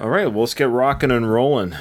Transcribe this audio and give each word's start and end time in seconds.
All 0.00 0.08
right, 0.08 0.26
well, 0.26 0.40
let's 0.40 0.54
get 0.54 0.68
rocking 0.70 1.10
and 1.10 1.30
rolling. 1.30 1.74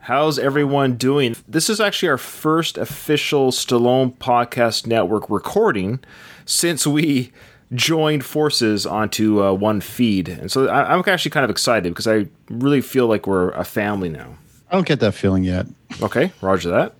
How's 0.00 0.38
everyone 0.38 0.94
doing? 0.96 1.36
This 1.46 1.68
is 1.68 1.78
actually 1.80 2.08
our 2.08 2.16
first 2.18 2.78
official 2.78 3.50
Stallone 3.50 4.16
Podcast 4.16 4.86
Network 4.86 5.28
recording 5.28 6.00
since 6.46 6.86
we 6.86 7.32
joined 7.74 8.24
forces 8.24 8.86
onto 8.86 9.42
uh, 9.44 9.52
one 9.52 9.80
feed. 9.82 10.28
And 10.28 10.50
so 10.50 10.68
I- 10.68 10.92
I'm 10.94 11.02
actually 11.06 11.30
kind 11.32 11.44
of 11.44 11.50
excited 11.50 11.90
because 11.92 12.06
I 12.06 12.28
really 12.48 12.80
feel 12.80 13.06
like 13.06 13.26
we're 13.26 13.50
a 13.50 13.64
family 13.64 14.08
now. 14.08 14.38
I 14.70 14.74
don't 14.76 14.86
get 14.86 15.00
that 15.00 15.12
feeling 15.12 15.44
yet. 15.44 15.66
Okay, 16.00 16.32
roger 16.40 16.70
that. 16.70 16.94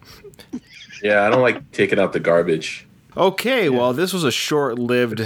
Yeah, 1.02 1.26
I 1.26 1.30
don't 1.30 1.40
like 1.40 1.72
taking 1.72 1.98
out 1.98 2.12
the 2.12 2.20
garbage. 2.20 2.86
Okay, 3.16 3.70
well, 3.70 3.94
this 3.94 4.12
was 4.12 4.24
a 4.24 4.30
short 4.30 4.78
lived. 4.78 5.20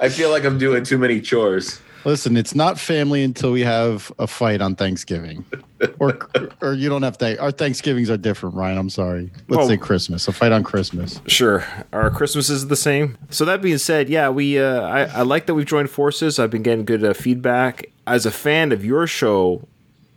I 0.00 0.08
feel 0.08 0.30
like 0.30 0.44
I'm 0.44 0.56
doing 0.58 0.84
too 0.84 0.96
many 0.98 1.20
chores. 1.20 1.80
Listen, 2.06 2.36
it's 2.36 2.54
not 2.54 2.78
family 2.78 3.24
until 3.24 3.50
we 3.50 3.62
have 3.62 4.12
a 4.20 4.28
fight 4.28 4.60
on 4.60 4.76
Thanksgiving, 4.76 5.44
or 5.98 6.16
or 6.62 6.72
you 6.72 6.88
don't 6.88 7.02
have 7.02 7.18
to. 7.18 7.36
Our 7.40 7.50
Thanksgivings 7.50 8.08
are 8.10 8.16
different, 8.16 8.54
Ryan. 8.54 8.78
I'm 8.78 8.90
sorry. 8.90 9.32
Let's 9.48 9.66
say 9.66 9.76
Christmas. 9.76 10.28
A 10.28 10.32
fight 10.32 10.52
on 10.52 10.62
Christmas. 10.62 11.20
Sure, 11.26 11.66
our 11.92 12.10
Christmas 12.10 12.48
is 12.48 12.68
the 12.68 12.76
same. 12.76 13.18
So 13.30 13.44
that 13.46 13.60
being 13.60 13.78
said, 13.78 14.08
yeah, 14.08 14.28
we 14.28 14.56
uh, 14.56 14.82
I, 14.82 15.02
I 15.06 15.22
like 15.22 15.46
that 15.46 15.54
we've 15.54 15.66
joined 15.66 15.90
forces. 15.90 16.38
I've 16.38 16.50
been 16.50 16.62
getting 16.62 16.84
good 16.84 17.02
uh, 17.02 17.12
feedback 17.12 17.90
as 18.06 18.24
a 18.24 18.30
fan 18.30 18.70
of 18.70 18.84
your 18.84 19.08
show. 19.08 19.66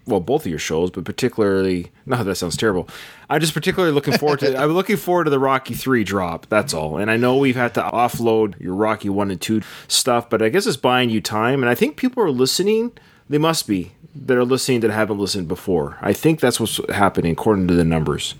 Well, 0.09 0.19
both 0.19 0.45
of 0.45 0.49
your 0.49 0.59
shows, 0.59 0.91
but 0.91 1.05
particularly 1.05 1.91
no, 2.05 2.23
that 2.23 2.35
sounds 2.35 2.57
terrible. 2.57 2.89
I'm 3.29 3.39
just 3.39 3.53
particularly 3.53 3.93
looking 3.93 4.17
forward 4.17 4.39
to. 4.39 4.57
I'm 4.61 4.71
looking 4.71 4.97
forward 4.97 5.25
to 5.25 5.29
the 5.29 5.39
Rocky 5.39 5.73
Three 5.73 6.03
drop. 6.03 6.47
That's 6.47 6.73
all. 6.73 6.97
And 6.97 7.11
I 7.11 7.17
know 7.17 7.37
we've 7.37 7.55
had 7.55 7.73
to 7.75 7.81
offload 7.81 8.59
your 8.59 8.73
Rocky 8.73 9.09
One 9.09 9.31
and 9.31 9.39
Two 9.39 9.61
stuff, 9.87 10.29
but 10.29 10.41
I 10.41 10.49
guess 10.49 10.65
it's 10.65 10.77
buying 10.77 11.09
you 11.09 11.21
time. 11.21 11.61
And 11.61 11.69
I 11.69 11.75
think 11.75 11.97
people 11.97 12.23
are 12.23 12.31
listening. 12.31 12.91
They 13.29 13.37
must 13.37 13.67
be 13.67 13.91
that 14.15 14.35
are 14.35 14.45
listening 14.45 14.79
that 14.81 14.91
haven't 14.91 15.19
listened 15.19 15.47
before. 15.47 15.97
I 16.01 16.13
think 16.13 16.39
that's 16.39 16.59
what's 16.59 16.79
happening 16.89 17.31
according 17.31 17.67
to 17.67 17.75
the 17.75 17.85
numbers. 17.85 18.35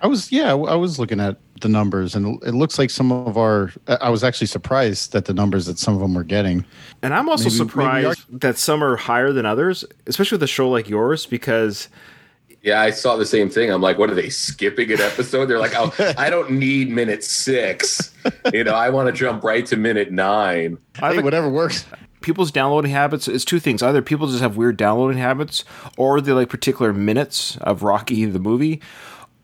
I 0.00 0.06
was 0.06 0.30
yeah, 0.30 0.50
I 0.50 0.76
was 0.76 0.98
looking 0.98 1.20
at 1.20 1.38
the 1.60 1.68
numbers, 1.68 2.14
and 2.14 2.42
it 2.44 2.54
looks 2.54 2.78
like 2.78 2.90
some 2.90 3.10
of 3.12 3.36
our. 3.36 3.72
I 4.00 4.10
was 4.10 4.22
actually 4.24 4.46
surprised 4.48 5.12
that 5.12 5.24
the 5.26 5.34
numbers 5.34 5.66
that 5.66 5.78
some 5.78 5.94
of 5.94 6.00
them 6.00 6.14
were 6.14 6.24
getting. 6.24 6.64
And 7.02 7.14
I'm 7.14 7.28
also 7.28 7.44
Maybe- 7.44 7.58
maybe 7.58 7.68
surprised 7.70 8.40
that 8.40 8.58
some 8.58 8.82
are 8.84 8.96
higher 8.96 9.32
than 9.32 9.46
others, 9.46 9.84
especially 10.06 10.36
with 10.36 10.42
a 10.44 10.46
show 10.48 10.68
like 10.68 10.88
yours, 10.88 11.26
because 11.26 11.88
Yeah, 12.62 12.80
I 12.80 12.90
saw 12.90 13.16
the 13.16 13.24
same 13.26 13.48
thing. 13.50 13.70
I'm 13.70 13.80
like, 13.80 13.98
what 13.98 14.10
are 14.10 14.14
they 14.16 14.30
skipping 14.30 14.90
an 14.92 15.00
episode? 15.00 15.46
They're 15.46 15.60
like, 15.60 15.74
oh, 15.76 15.92
I 16.18 16.28
don't 16.28 16.50
need 16.52 16.90
minute 16.90 17.22
six. 17.24 18.12
You 18.52 18.64
know, 18.64 18.74
I 18.74 18.90
want 18.90 19.06
to 19.06 19.12
jump 19.12 19.44
right 19.44 19.64
to 19.66 19.76
minute 19.76 20.10
nine. 20.10 20.76
I 21.00 21.08
Hey, 21.08 21.12
think 21.14 21.24
whatever 21.24 21.48
works. 21.48 21.86
people's 22.20 22.50
downloading 22.50 22.90
habits 22.90 23.28
is 23.28 23.44
two 23.44 23.60
things. 23.60 23.80
Either 23.80 24.02
people 24.02 24.26
just 24.26 24.40
have 24.40 24.56
weird 24.56 24.76
downloading 24.76 25.18
habits, 25.18 25.64
or 25.96 26.20
they 26.20 26.32
like 26.32 26.48
particular 26.48 26.92
minutes 26.92 27.56
of 27.58 27.84
Rocky 27.84 28.24
the 28.24 28.40
movie, 28.40 28.80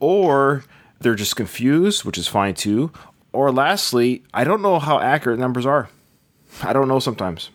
or 0.01 0.65
they're 0.99 1.15
just 1.15 1.35
confused, 1.35 2.03
which 2.05 2.17
is 2.17 2.27
fine 2.27 2.53
too. 2.55 2.91
Or 3.33 3.51
lastly, 3.51 4.23
I 4.33 4.43
don't 4.43 4.61
know 4.61 4.79
how 4.79 4.99
accurate 4.99 5.39
numbers 5.39 5.65
are. 5.65 5.89
I 6.63 6.71
don't 6.73 6.87
know 6.87 6.99
sometimes. 6.99 7.49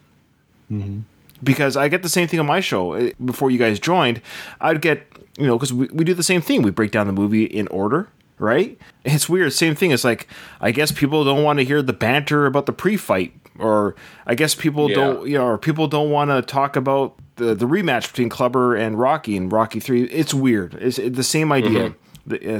Because 1.43 1.77
I 1.77 1.89
get 1.89 2.03
the 2.03 2.09
same 2.09 2.29
thing 2.29 2.39
on 2.39 2.47
my 2.47 2.61
show. 2.61 2.93
Eh, 2.93 3.13
Before 3.25 3.51
you 3.51 3.59
guys 3.59 3.81
joined, 3.81 4.21
I'd 4.61 4.81
get, 4.83 5.07
you 5.39 5.47
know, 5.47 5.57
because 5.57 5.73
we, 5.73 5.89
we 5.93 6.05
do 6.05 6.13
the 6.15 6.23
same 6.23 6.43
thing. 6.43 6.63
We 6.63 6.71
break 6.71 6.91
down 6.91 7.07
the 7.07 7.13
movie 7.15 7.45
in 7.45 7.67
order, 7.69 8.09
right? 8.39 8.79
It's 9.05 9.29
weird. 9.29 9.53
Same 9.55 9.75
thing. 9.75 9.91
It's 9.91 10.05
like, 10.05 10.29
I 10.61 10.71
guess 10.71 10.93
people 10.93 11.25
don't 11.25 11.43
want 11.43 11.59
to 11.59 11.65
hear 11.65 11.81
the 11.83 11.95
banter 11.95 12.45
about 12.47 12.67
the 12.67 12.73
pre 12.75 12.97
fight. 12.99 13.33
Or 13.59 13.95
I 14.27 14.35
guess 14.35 14.55
people 14.55 14.89
Yeah. 14.91 14.97
don't, 14.97 15.29
you 15.29 15.39
know, 15.39 15.47
or 15.47 15.59
people 15.59 15.89
don't 15.89 16.11
want 16.11 16.31
to 16.31 16.43
talk 16.43 16.77
about 16.77 17.17
the, 17.37 17.55
the 17.55 17.67
rematch 17.67 18.09
between 18.13 18.29
Clubber 18.29 18.77
and 18.77 18.99
Rocky 18.99 19.37
and 19.37 19.51
Rocky 19.51 19.81
3. 19.81 20.05
It's 20.05 20.35
weird. 20.35 20.75
It's 20.75 20.97
the 20.99 21.25
same 21.25 21.51
idea. 21.53 21.87
Uh, 21.87 21.91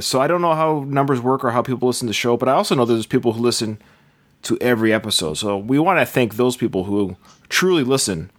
So 0.01 0.19
I 0.19 0.27
don't 0.27 0.41
know 0.41 0.53
how 0.53 0.83
numbers 0.87 1.21
work 1.21 1.43
or 1.43 1.51
how 1.51 1.61
people 1.61 1.87
listen 1.87 2.07
to 2.07 2.09
the 2.09 2.13
show, 2.13 2.35
but 2.37 2.49
I 2.49 2.53
also 2.53 2.75
know 2.75 2.85
there's 2.85 3.05
people 3.05 3.33
who 3.33 3.41
listen 3.41 3.77
to 4.43 4.57
every 4.59 4.91
episode. 4.91 5.35
So 5.35 5.57
we 5.57 5.77
want 5.79 5.99
to 5.99 6.05
thank 6.05 6.35
those 6.35 6.57
people 6.57 6.85
who 6.85 7.15
truly 7.47 7.83
listen 7.83 8.31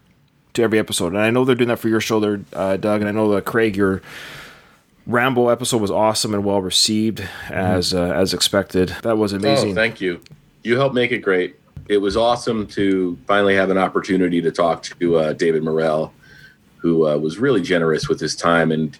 to 0.54 0.62
every 0.62 0.78
episode. 0.78 1.08
And 1.08 1.18
I 1.18 1.30
know 1.30 1.44
they're 1.44 1.54
doing 1.54 1.68
that 1.68 1.78
for 1.78 1.88
your 1.88 2.00
show 2.00 2.20
there, 2.20 2.40
uh, 2.52 2.76
Doug. 2.76 3.00
And 3.00 3.08
I 3.08 3.12
know 3.12 3.32
that 3.34 3.44
Craig, 3.44 3.76
your 3.76 4.02
Rambo 5.06 5.48
episode 5.48 5.80
was 5.80 5.90
awesome 5.90 6.34
and 6.34 6.44
well 6.44 6.60
received 6.60 7.22
as 7.50 7.94
uh, 7.94 8.12
as 8.14 8.34
expected. 8.34 8.88
That 9.02 9.16
was 9.18 9.32
Oh, 9.32 9.36
amazing. 9.36 9.74
thank 9.74 10.00
you. 10.00 10.20
You 10.62 10.76
helped 10.76 10.94
make 10.94 11.10
it 11.12 11.18
great. 11.18 11.56
It 11.88 11.98
was 11.98 12.16
awesome 12.16 12.66
to 12.68 13.18
finally 13.26 13.54
have 13.56 13.70
an 13.70 13.78
opportunity 13.78 14.40
to 14.42 14.52
talk 14.52 14.84
to 15.00 15.16
uh, 15.16 15.32
David 15.32 15.64
Morrell, 15.64 16.12
who 16.76 17.08
uh, 17.08 17.16
was 17.16 17.38
really 17.38 17.60
generous 17.62 18.08
with 18.08 18.20
his 18.20 18.36
time. 18.36 18.70
And, 18.70 18.96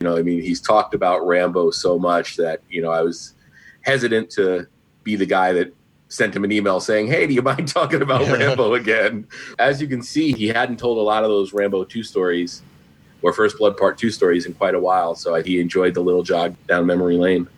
you 0.00 0.06
know, 0.06 0.16
I 0.16 0.22
mean, 0.22 0.40
he's 0.40 0.60
talked 0.60 0.94
about 0.94 1.26
Rambo 1.26 1.70
so 1.70 1.98
much 1.98 2.36
that, 2.36 2.60
you 2.70 2.80
know, 2.82 2.90
I 2.90 3.02
was 3.02 3.34
hesitant 3.82 4.30
to 4.30 4.66
be 5.04 5.16
the 5.16 5.26
guy 5.26 5.52
that 5.52 5.74
sent 6.08 6.34
him 6.34 6.44
an 6.44 6.52
email 6.52 6.80
saying, 6.80 7.08
Hey, 7.08 7.26
do 7.26 7.34
you 7.34 7.42
mind 7.52 7.68
talking 7.68 8.02
about 8.02 8.22
Rambo 8.28 8.74
again? 8.74 9.26
As 9.58 9.80
you 9.80 9.88
can 9.88 10.02
see, 10.02 10.32
he 10.32 10.48
hadn't 10.48 10.78
told 10.78 10.98
a 10.98 11.02
lot 11.02 11.24
of 11.24 11.30
those 11.30 11.52
Rambo 11.52 11.84
2 11.84 12.02
stories 12.02 12.62
or 13.22 13.32
First 13.32 13.58
Blood 13.58 13.76
Part 13.76 13.98
2 13.98 14.10
stories 14.10 14.46
in 14.46 14.54
quite 14.54 14.74
a 14.74 14.80
while. 14.80 15.14
So 15.16 15.34
he 15.42 15.60
enjoyed 15.60 15.94
the 15.94 16.00
little 16.00 16.22
jog 16.22 16.54
down 16.68 16.86
memory 16.86 17.16
lane. 17.16 17.48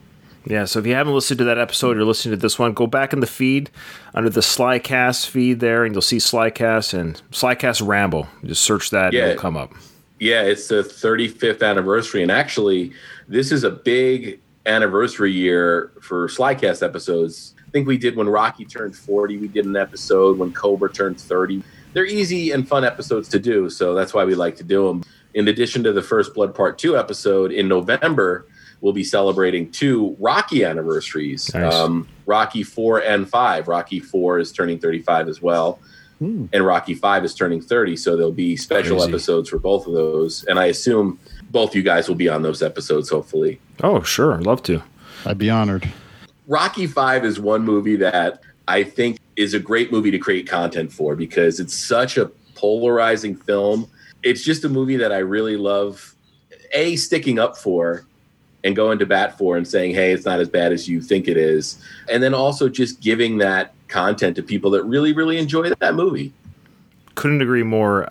Yeah, 0.47 0.65
so 0.65 0.79
if 0.79 0.87
you 0.87 0.95
haven't 0.95 1.13
listened 1.13 1.37
to 1.39 1.45
that 1.45 1.59
episode, 1.59 1.99
you're 1.99 2.07
listening 2.07 2.35
to 2.35 2.41
this 2.41 2.59
one, 2.59 2.73
go 2.73 2.87
back 2.87 3.13
in 3.13 3.21
the 3.21 3.27
feed 3.27 3.69
under 4.15 4.31
the 4.31 4.41
Slycast 4.41 5.27
feed 5.27 5.61
there, 5.61 5.85
and 5.85 5.95
you'll 5.95 6.01
see 6.01 6.17
Slycast 6.17 6.99
and 6.99 7.21
Slycast 7.31 7.87
Rambo. 7.87 8.27
Just 8.45 8.63
search 8.63 8.89
that, 8.89 9.13
Yeah. 9.13 9.25
and 9.25 9.31
it'll 9.33 9.41
come 9.43 9.59
up. 9.59 9.75
Yeah, 10.21 10.43
it's 10.43 10.69
the 10.69 10.83
35th 10.83 11.67
anniversary, 11.67 12.23
and 12.23 12.31
actually, 12.31 12.93
this 13.27 13.51
is 13.51 13.65
a 13.65 13.71
big 13.71 14.39
anniversary 14.67 15.33
year 15.33 15.93
for 16.03 16.29
Slycast 16.29 16.83
episodes. 16.85 17.55
I 17.67 17.71
think 17.71 17.89
we 17.89 17.97
did 17.97 18.17
when 18.17 18.29
Rocky 18.29 18.67
turned 18.67 18.95
40. 18.95 19.39
We 19.39 19.49
did 19.49 19.65
an 19.65 19.77
episode 19.77 20.37
when 20.39 20.53
Cobra 20.53 20.93
turned 20.93 21.19
30. 21.19 21.63
They're 21.95 22.05
easy 22.05 22.51
and 22.51 22.69
fun 22.69 22.85
episodes 22.85 23.29
to 23.31 23.39
do, 23.39 23.71
so 23.71 23.95
that's 23.95 24.13
why 24.13 24.25
we 24.27 24.35
like 24.35 24.57
to 24.57 24.65
do 24.65 24.87
them. 24.89 25.03
In 25.33 25.49
addition 25.49 25.83
to 25.85 25.93
the 25.93 26.03
First 26.03 26.35
Blood 26.35 26.55
Part 26.55 26.77
2 26.77 26.99
episode 26.99 27.51
in 27.51 27.67
November, 27.67 28.47
we'll 28.83 28.93
be 28.93 29.05
celebrating 29.05 29.71
two 29.71 30.17
Rocky 30.21 30.65
anniversaries 30.67 31.51
Nice. 31.55 31.73
um, 31.73 32.07
Rocky 32.27 32.63
4 32.63 32.99
and 33.05 33.27
5. 33.27 33.69
Rocky 33.69 34.01
4 34.01 34.39
is 34.39 34.53
turning 34.53 34.79
35 34.79 35.29
as 35.29 35.41
well 35.41 35.79
Hmm. 36.21 36.45
and 36.53 36.67
Rocky 36.67 36.93
Five 36.95 37.25
is 37.25 37.35
turning 37.35 37.63
30, 37.63 37.97
so 37.97 38.15
there'll 38.15 38.31
be 38.31 38.55
special 38.55 38.99
Crazy. 38.99 39.11
episodes 39.11 39.49
for 39.49 39.59
both 39.59 39.87
of 39.87 39.95
those. 39.95 40.45
And 40.45 40.59
I 40.59 40.67
assume 40.67 41.19
both 41.51 41.75
you 41.75 41.83
guys 41.83 42.09
will 42.09 42.15
be 42.15 42.29
on 42.29 42.43
those 42.43 42.63
episodes, 42.63 43.09
hopefully. 43.09 43.59
Oh, 43.83 44.03
sure. 44.03 44.35
I'd 44.35 44.45
love 44.45 44.63
to. 44.65 44.83
I'd 45.25 45.39
be 45.39 45.49
honored. 45.49 45.89
Rocky 46.47 46.87
Five 46.87 47.25
is 47.25 47.41
one 47.41 47.63
movie 47.65 47.97
that 47.97 48.43
I 48.69 48.85
think 48.85 49.19
is 49.37 49.55
a 49.55 49.59
great 49.59 49.91
movie 49.91 50.11
to 50.11 50.19
create 50.19 50.47
content 50.47 50.93
for 50.93 51.17
because 51.17 51.59
it's 51.59 51.75
such 51.75 52.19
a 52.19 52.27
polarizing 52.55 53.35
film. 53.35 53.89
It's 54.23 54.45
just 54.45 54.65
a 54.65 54.69
movie 54.69 54.97
that 54.99 55.13
I 55.13 55.19
really 55.19 55.57
love, 55.57 56.15
A, 56.75 56.97
sticking 56.97 57.39
up 57.39 57.57
for 57.57 58.05
and 58.63 58.77
going 58.77 58.99
to 58.99 59.07
bat 59.07 59.39
for 59.39 59.57
and 59.57 59.67
saying, 59.67 59.95
hey, 59.95 60.13
it's 60.13 60.27
not 60.27 60.39
as 60.39 60.51
bad 60.51 60.71
as 60.71 60.87
you 60.87 61.01
think 61.01 61.29
it 61.29 61.39
is. 61.39 61.83
And 62.11 62.23
then 62.23 62.35
also 62.35 62.69
just 62.69 63.01
giving 63.01 63.39
that 63.39 63.73
content 63.91 64.37
to 64.37 64.43
people 64.43 64.71
that 64.73 64.85
really, 64.85 65.13
really 65.13 65.37
enjoy 65.39 65.71
that 65.81 65.95
movie. 65.95 66.33
couldn't 67.15 67.43
agree 67.43 67.63
more. 67.65 68.09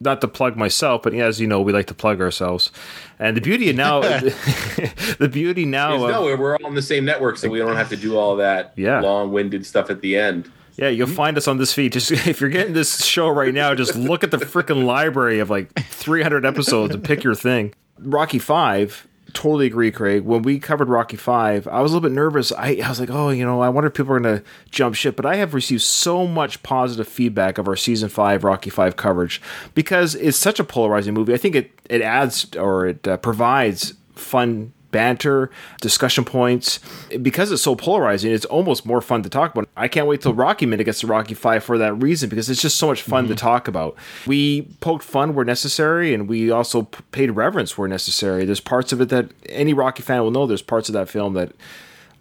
Not 0.00 0.20
to 0.20 0.28
plug 0.28 0.56
myself, 0.56 1.02
but 1.02 1.14
as 1.14 1.40
you 1.40 1.46
know, 1.46 1.60
we 1.62 1.72
like 1.72 1.86
to 1.86 1.94
plug 1.94 2.20
ourselves. 2.20 2.70
And 3.18 3.36
the 3.36 3.40
beauty 3.40 3.72
now, 3.72 4.00
the 5.18 5.30
beauty 5.32 5.64
now, 5.64 5.94
Is, 5.96 6.02
of, 6.02 6.10
no, 6.10 6.22
we're- 6.24 6.36
we're 6.36 6.56
all 6.56 6.66
on 6.66 6.74
the 6.74 6.82
same 6.82 7.04
network, 7.04 7.38
so 7.38 7.48
we 7.48 7.58
don't 7.58 7.76
have 7.76 7.88
to 7.90 7.96
do 7.96 8.16
all 8.16 8.36
that 8.36 8.72
Yeah. 8.76 9.00
long-winded 9.00 9.64
stuff 9.64 9.90
at 9.90 10.00
the 10.02 10.16
end. 10.16 10.50
yeah, 10.76 10.88
you'll 10.88 11.06
find 11.06 11.36
us 11.38 11.46
on 11.48 11.56
this 11.58 11.72
feed. 11.72 11.92
Just 11.92 12.10
if 12.26 12.40
you're 12.40 12.50
getting 12.50 12.74
this 12.74 13.04
show 13.04 13.28
right 13.28 13.54
now, 13.54 13.74
just 13.74 13.94
look 13.96 14.24
at 14.24 14.30
the 14.30 14.38
freaking 14.38 14.84
library 14.84 15.38
of 15.38 15.48
like 15.48 15.72
300 15.84 16.44
episodes 16.44 16.94
and 16.94 17.02
pick 17.02 17.22
your 17.24 17.34
thing. 17.34 17.72
Rocky 17.98 18.40
Five. 18.40 19.06
Totally 19.34 19.66
agree, 19.66 19.90
Craig. 19.90 20.22
When 20.22 20.42
we 20.42 20.60
covered 20.60 20.88
Rocky 20.88 21.16
Five, 21.16 21.66
I 21.66 21.82
was 21.82 21.90
a 21.90 21.96
little 21.96 22.08
bit 22.08 22.14
nervous. 22.14 22.52
I, 22.52 22.78
I 22.82 22.88
was 22.88 23.00
like, 23.00 23.10
oh, 23.10 23.30
you 23.30 23.44
know, 23.44 23.60
I 23.60 23.68
wonder 23.68 23.88
if 23.88 23.94
people 23.94 24.14
are 24.14 24.20
going 24.20 24.38
to 24.38 24.44
jump 24.70 24.94
ship. 24.94 25.16
But 25.16 25.26
I 25.26 25.36
have 25.36 25.54
received 25.54 25.82
so 25.82 26.26
much 26.26 26.62
positive 26.62 27.08
feedback 27.08 27.58
of 27.58 27.66
our 27.66 27.74
season 27.74 28.08
five 28.08 28.44
Rocky 28.44 28.70
Five 28.70 28.96
coverage 28.96 29.42
because 29.74 30.14
it's 30.14 30.38
such 30.38 30.60
a 30.60 30.64
polarizing 30.64 31.14
movie. 31.14 31.34
I 31.34 31.36
think 31.36 31.56
it 31.56 31.72
it 31.90 32.00
adds 32.00 32.54
or 32.56 32.86
it 32.86 33.06
uh, 33.06 33.16
provides 33.18 33.94
fun 34.14 34.72
banter, 34.94 35.50
discussion 35.80 36.24
points. 36.24 36.78
Because 37.20 37.50
it's 37.50 37.62
so 37.62 37.74
polarizing, 37.74 38.32
it's 38.32 38.44
almost 38.44 38.86
more 38.86 39.00
fun 39.00 39.24
to 39.24 39.28
talk 39.28 39.52
about. 39.52 39.68
I 39.76 39.88
can't 39.88 40.06
wait 40.06 40.22
till 40.22 40.32
Rocky 40.32 40.66
Minute 40.66 40.84
gets 40.84 41.00
to 41.00 41.08
Rocky 41.08 41.34
Five 41.34 41.64
for 41.64 41.76
that 41.78 41.94
reason 41.94 42.28
because 42.30 42.48
it's 42.48 42.62
just 42.62 42.78
so 42.78 42.86
much 42.86 43.02
fun 43.02 43.24
to 43.24 43.34
mm-hmm. 43.34 43.38
talk 43.38 43.66
about. 43.66 43.96
We 44.24 44.62
poked 44.80 45.04
fun 45.04 45.34
where 45.34 45.44
necessary, 45.44 46.14
and 46.14 46.28
we 46.28 46.50
also 46.52 46.82
paid 47.10 47.32
reverence 47.32 47.76
where 47.76 47.88
necessary. 47.88 48.44
There's 48.44 48.60
parts 48.60 48.92
of 48.92 49.00
it 49.00 49.08
that 49.08 49.32
any 49.48 49.74
Rocky 49.74 50.02
fan 50.02 50.22
will 50.22 50.30
know. 50.30 50.46
There's 50.46 50.62
parts 50.62 50.88
of 50.88 50.92
that 50.92 51.08
film 51.08 51.34
that 51.34 51.52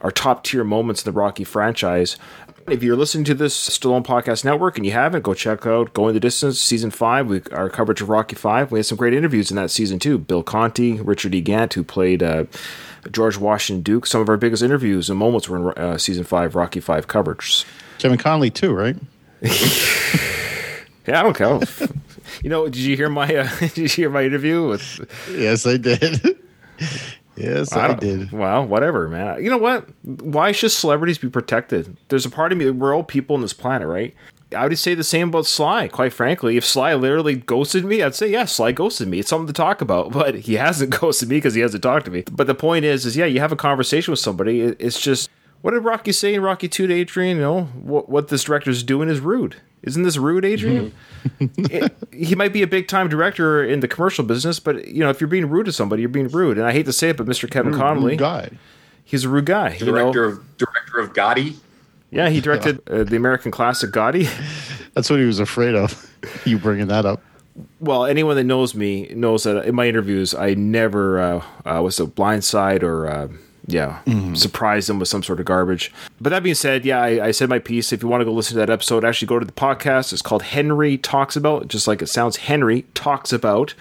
are 0.02 0.12
top 0.12 0.44
tier 0.44 0.64
moments 0.64 1.06
in 1.06 1.14
the 1.14 1.18
Rocky 1.18 1.44
franchise. 1.44 2.18
If 2.66 2.82
you're 2.82 2.96
listening 2.96 3.26
to 3.26 3.34
this 3.34 3.70
Stallone 3.70 4.06
Podcast 4.06 4.46
Network 4.46 4.78
and 4.78 4.86
you 4.86 4.94
haven't, 4.94 5.22
go 5.24 5.34
check 5.34 5.66
out 5.66 5.94
Going 5.94 6.14
the 6.14 6.20
Distance 6.22 6.62
Season 6.62 6.92
5. 6.92 7.28
We, 7.28 7.42
our 7.52 7.70
coverage 7.70 8.02
of 8.02 8.08
Rocky 8.08 8.38
5. 8.38 8.72
We 8.72 8.80
had 8.80 8.86
some 8.86 8.98
great 8.98 9.14
interviews 9.14 9.52
in 9.52 9.58
that 9.58 9.70
season, 9.70 10.00
too. 10.00 10.18
Bill 10.18 10.44
Conti, 10.44 10.94
Richard 11.02 11.36
E. 11.36 11.42
Gant, 11.42 11.74
who 11.74 11.84
played 11.84 12.24
uh, 12.24 12.46
George 13.12 13.38
Washington 13.38 13.84
Duke. 13.84 14.06
Some 14.08 14.22
of 14.22 14.30
our 14.30 14.38
biggest 14.38 14.64
interviews 14.64 15.10
and 15.10 15.20
moments 15.20 15.50
were 15.50 15.74
in 15.74 15.78
uh, 15.78 15.98
Season 15.98 16.24
5 16.24 16.56
Rocky 16.56 16.80
5 16.80 17.08
coverage. 17.08 17.66
Kevin 18.00 18.18
Connolly 18.18 18.50
too, 18.50 18.74
right? 18.74 18.96
Yeah, 21.06 21.20
I 21.20 21.24
don't 21.24 21.36
care. 21.36 21.60
you 22.44 22.50
know, 22.50 22.64
did 22.64 22.78
you 22.78 22.96
hear 22.96 23.10
my 23.10 23.36
uh, 23.36 23.50
did 23.60 23.78
you 23.78 23.88
hear 23.90 24.10
my 24.10 24.24
interview 24.24 24.70
with 24.70 25.02
Yes, 25.30 25.66
I 25.68 25.76
did. 25.76 26.38
Yes, 27.36 27.74
I, 27.74 27.88
don't- 27.88 28.00
did. 28.00 28.32
Well, 28.32 28.66
whatever, 28.66 29.08
man. 29.08 29.44
You 29.44 29.50
know 29.50 29.58
what? 29.58 29.88
Why 30.04 30.52
should 30.52 30.72
celebrities 30.72 31.18
be 31.18 31.30
protected? 31.30 31.98
There's 32.10 32.26
a 32.26 32.30
part 32.30 32.52
of 32.52 32.58
me. 32.58 32.70
We're 32.70 32.96
all 32.96 33.04
people 33.04 33.36
on 33.36 33.42
this 33.42 33.54
planet, 33.54 33.88
right? 33.88 34.14
I 34.56 34.68
would 34.68 34.78
say 34.78 34.94
the 34.94 35.04
same 35.04 35.30
about 35.30 35.48
Sly. 35.48 35.88
Quite 35.88 36.14
frankly, 36.14 36.58
if 36.58 36.66
Sly 36.66 36.94
literally 36.94 37.36
ghosted 37.38 37.86
me, 37.86 38.04
I'd 38.04 38.14
say 38.14 38.30
yeah, 38.30 38.46
Sly 38.46 38.72
ghosted 38.72 39.08
me. 39.08 39.20
It's 39.20 39.30
something 39.30 39.48
to 39.48 39.54
talk 39.54 39.82
about. 39.82 40.12
But 40.14 40.36
he 40.36 40.56
hasn't 40.56 40.92
ghosted 41.00 41.30
me 41.30 41.38
because 41.38 41.56
he 41.56 41.62
hasn't 41.62 41.82
talked 41.82 42.06
to 42.06 42.12
me. 42.12 42.24
But 42.32 42.48
the 42.48 42.54
point 42.56 42.86
is, 42.86 43.06
is 43.06 43.18
yeah, 43.18 43.26
you 43.26 43.40
have 43.40 43.52
a 43.52 43.56
conversation 43.56 44.12
with 44.12 44.20
somebody. 44.20 44.62
It's 44.62 45.00
just 45.00 45.30
what 45.64 45.72
did 45.72 45.80
Rocky 45.80 46.12
say 46.12 46.36
in 46.36 46.42
Rocky 46.42 46.68
Two 46.70 46.86
to 46.86 46.94
Adrian? 46.94 47.38
You 47.38 47.44
know 47.44 47.64
what 47.82 48.08
what 48.10 48.28
this 48.28 48.44
director's 48.44 48.84
doing 48.84 49.10
is 49.10 49.20
rude. 49.20 49.56
Isn't 49.82 50.04
this 50.04 50.18
rude, 50.18 50.46
Adrian? 50.46 50.94
It- 51.58 51.96
he 52.12 52.36
might 52.36 52.52
be 52.54 52.62
a 52.62 52.68
big 52.68 52.88
time 52.88 53.08
director 53.10 53.64
in 53.64 53.80
the 53.80 53.88
commercial 53.88 54.24
business, 54.26 54.60
but 54.60 54.88
you 54.88 55.00
know 55.00 55.10
if 55.10 55.20
you're 55.22 55.28
being 55.28 55.50
rude 55.50 55.66
to 55.66 55.72
somebody, 55.72 56.02
you're 56.04 56.10
being 56.10 56.28
rude. 56.28 56.58
And 56.58 56.68
I 56.68 56.72
hate 56.74 56.86
to 56.86 56.94
say 56.94 57.10
it, 57.10 57.18
but 57.18 57.26
Mr. 57.26 57.50
Kevin 57.50 57.74
Connolly, 57.74 58.16
guy. 58.18 58.50
he's 59.04 59.24
a 59.24 59.30
rude 59.30 59.46
guy. 59.46 59.76
you 59.80 59.86
know? 59.88 60.12
Director 60.14 60.26
of 60.26 60.58
director 60.58 61.00
of 61.00 61.14
Gotti. 61.14 61.56
Yeah, 62.12 62.30
he 62.30 62.42
directed 62.42 62.82
uh, 62.90 63.04
the 63.06 63.16
American 63.16 63.52
classic 63.52 63.92
Gotti. 63.92 64.30
That's 64.94 65.10
what 65.10 65.18
he 65.20 65.26
was 65.26 65.40
afraid 65.40 65.74
of. 65.76 66.08
you 66.46 66.60
bringing 66.60 66.88
that 66.88 67.06
up? 67.06 67.22
well, 67.80 68.06
anyone 68.06 68.36
that 68.36 68.44
knows 68.46 68.74
me 68.76 69.08
knows 69.16 69.44
that 69.44 69.66
in 69.66 69.76
my 69.76 69.88
interviews, 69.88 70.34
I 70.36 70.54
never 70.56 71.20
uh, 71.20 71.44
uh, 71.66 71.82
was 71.82 72.00
a 72.00 72.06
blindside 72.06 72.84
or 72.84 73.08
yeah, 73.66 74.02
mm-hmm. 74.06 74.36
surprise 74.36 74.88
them 74.88 75.00
with 75.00 75.08
some 75.08 75.24
sort 75.24 75.40
of 75.40 75.46
garbage. 75.46 75.92
But 76.20 76.32
that 76.32 76.44
being 76.44 76.56
said, 76.56 76.86
yeah, 76.86 77.02
I, 77.02 77.28
I 77.28 77.32
said 77.32 77.50
my 77.50 77.60
piece. 77.60 77.94
If 77.94 78.04
you 78.04 78.10
want 78.10 78.22
to 78.22 78.26
go 78.26 78.34
listen 78.34 78.56
to 78.56 78.60
that 78.60 78.70
episode, 78.70 79.06
actually 79.06 79.28
go 79.28 79.40
to 79.40 79.46
the 79.46 79.54
podcast. 79.54 80.12
It's 80.12 80.22
called 80.22 80.44
Henry 80.44 80.98
Talks 80.98 81.36
About, 81.36 81.70
just 81.70 81.88
like 81.88 82.02
it 82.02 82.08
sounds. 82.08 82.38
Henry 82.38 82.86
Talks 82.94 83.32
About. 83.32 83.74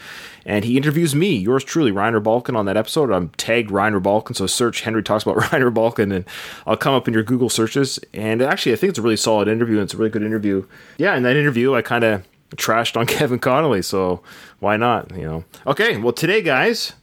And 0.44 0.64
he 0.64 0.76
interviews 0.76 1.14
me, 1.14 1.36
yours 1.36 1.62
truly, 1.62 1.92
Reiner 1.92 2.22
Balkan, 2.22 2.56
on 2.56 2.66
that 2.66 2.76
episode. 2.76 3.10
I'm 3.10 3.28
tagged 3.30 3.70
Reiner 3.70 4.02
Balkan, 4.02 4.34
so 4.34 4.46
search 4.46 4.80
Henry 4.82 5.02
Talks 5.02 5.24
About 5.24 5.36
Reiner 5.44 5.72
Balkan, 5.72 6.10
and 6.10 6.24
I'll 6.66 6.76
come 6.76 6.94
up 6.94 7.06
in 7.06 7.14
your 7.14 7.22
Google 7.22 7.48
searches. 7.48 7.98
And 8.12 8.42
actually, 8.42 8.72
I 8.72 8.76
think 8.76 8.90
it's 8.90 8.98
a 8.98 9.02
really 9.02 9.16
solid 9.16 9.48
interview, 9.48 9.76
and 9.76 9.84
it's 9.84 9.94
a 9.94 9.96
really 9.96 10.10
good 10.10 10.22
interview. 10.22 10.66
Yeah, 10.96 11.16
in 11.16 11.22
that 11.22 11.36
interview, 11.36 11.74
I 11.74 11.82
kind 11.82 12.04
of 12.04 12.24
trashed 12.56 12.96
on 12.96 13.06
Kevin 13.06 13.38
Connolly, 13.38 13.82
so 13.82 14.20
why 14.58 14.76
not? 14.76 15.10
You 15.16 15.22
know. 15.22 15.44
Okay, 15.66 15.96
well 15.96 16.12
today, 16.12 16.42
guys, 16.42 16.94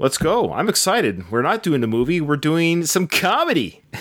let's 0.00 0.18
go. 0.18 0.52
I'm 0.52 0.68
excited. 0.68 1.30
We're 1.30 1.42
not 1.42 1.62
doing 1.62 1.80
the 1.80 1.86
movie. 1.86 2.20
We're 2.20 2.36
doing 2.36 2.84
some 2.86 3.06
comedy. 3.06 3.82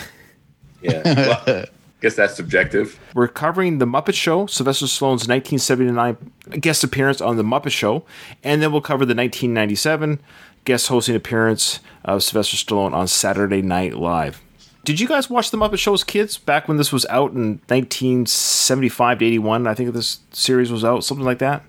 Yeah. 0.81 1.01
Well, 1.45 1.65
guess 1.99 2.15
that's 2.15 2.37
subjective. 2.37 2.97
We're 3.13 3.27
covering 3.27 3.79
the 3.79 3.85
Muppet 3.85 4.13
Show, 4.13 4.45
Sylvester 4.45 4.85
Stallone's 4.85 5.27
1979 5.27 6.31
guest 6.61 6.85
appearance 6.85 7.19
on 7.19 7.35
the 7.35 7.43
Muppet 7.43 7.71
Show, 7.71 8.05
and 8.45 8.61
then 8.61 8.71
we'll 8.71 8.79
cover 8.79 9.05
the 9.05 9.13
1997 9.13 10.21
guest 10.63 10.87
hosting 10.87 11.17
appearance 11.17 11.81
of 12.05 12.23
Sylvester 12.23 12.55
Stallone 12.55 12.93
on 12.93 13.09
Saturday 13.09 13.61
Night 13.61 13.95
Live. 13.95 14.41
Did 14.85 15.01
you 15.01 15.07
guys 15.09 15.29
watch 15.29 15.51
the 15.51 15.57
Muppet 15.57 15.79
Show 15.79 15.93
as 15.93 16.05
kids 16.05 16.37
back 16.37 16.69
when 16.69 16.77
this 16.77 16.93
was 16.93 17.05
out 17.07 17.33
in 17.33 17.59
1975 17.67 19.19
to 19.19 19.25
81? 19.25 19.67
I 19.67 19.73
think 19.73 19.93
this 19.93 20.19
series 20.31 20.71
was 20.71 20.85
out, 20.85 21.03
something 21.03 21.25
like 21.25 21.39
that. 21.39 21.63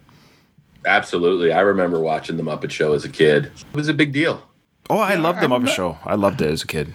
Absolutely. 0.86 1.52
I 1.52 1.60
remember 1.60 2.00
watching 2.00 2.36
the 2.36 2.42
Muppet 2.42 2.70
Show 2.70 2.92
as 2.92 3.04
a 3.04 3.08
kid. 3.08 3.46
It 3.46 3.76
was 3.76 3.88
a 3.88 3.94
big 3.94 4.12
deal. 4.12 4.42
Oh, 4.88 4.98
I 4.98 5.14
loved 5.14 5.38
the 5.40 5.44
I 5.44 5.46
Muppet 5.46 5.52
remember- 5.52 5.70
Show. 5.70 5.98
I 6.04 6.14
loved 6.14 6.40
it 6.42 6.50
as 6.50 6.62
a 6.62 6.66
kid. 6.66 6.92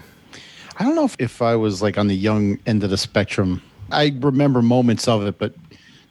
I 0.78 0.84
don't 0.84 0.96
know 0.96 1.06
if, 1.06 1.16
if 1.20 1.42
I 1.42 1.56
was 1.56 1.82
like 1.82 1.98
on 1.98 2.08
the 2.08 2.16
young 2.16 2.60
end 2.66 2.84
of 2.84 2.90
the 2.90 2.98
spectrum. 2.98 3.62
I 3.92 4.14
remember 4.20 4.62
moments 4.62 5.08
of 5.08 5.26
it, 5.26 5.38
but 5.38 5.54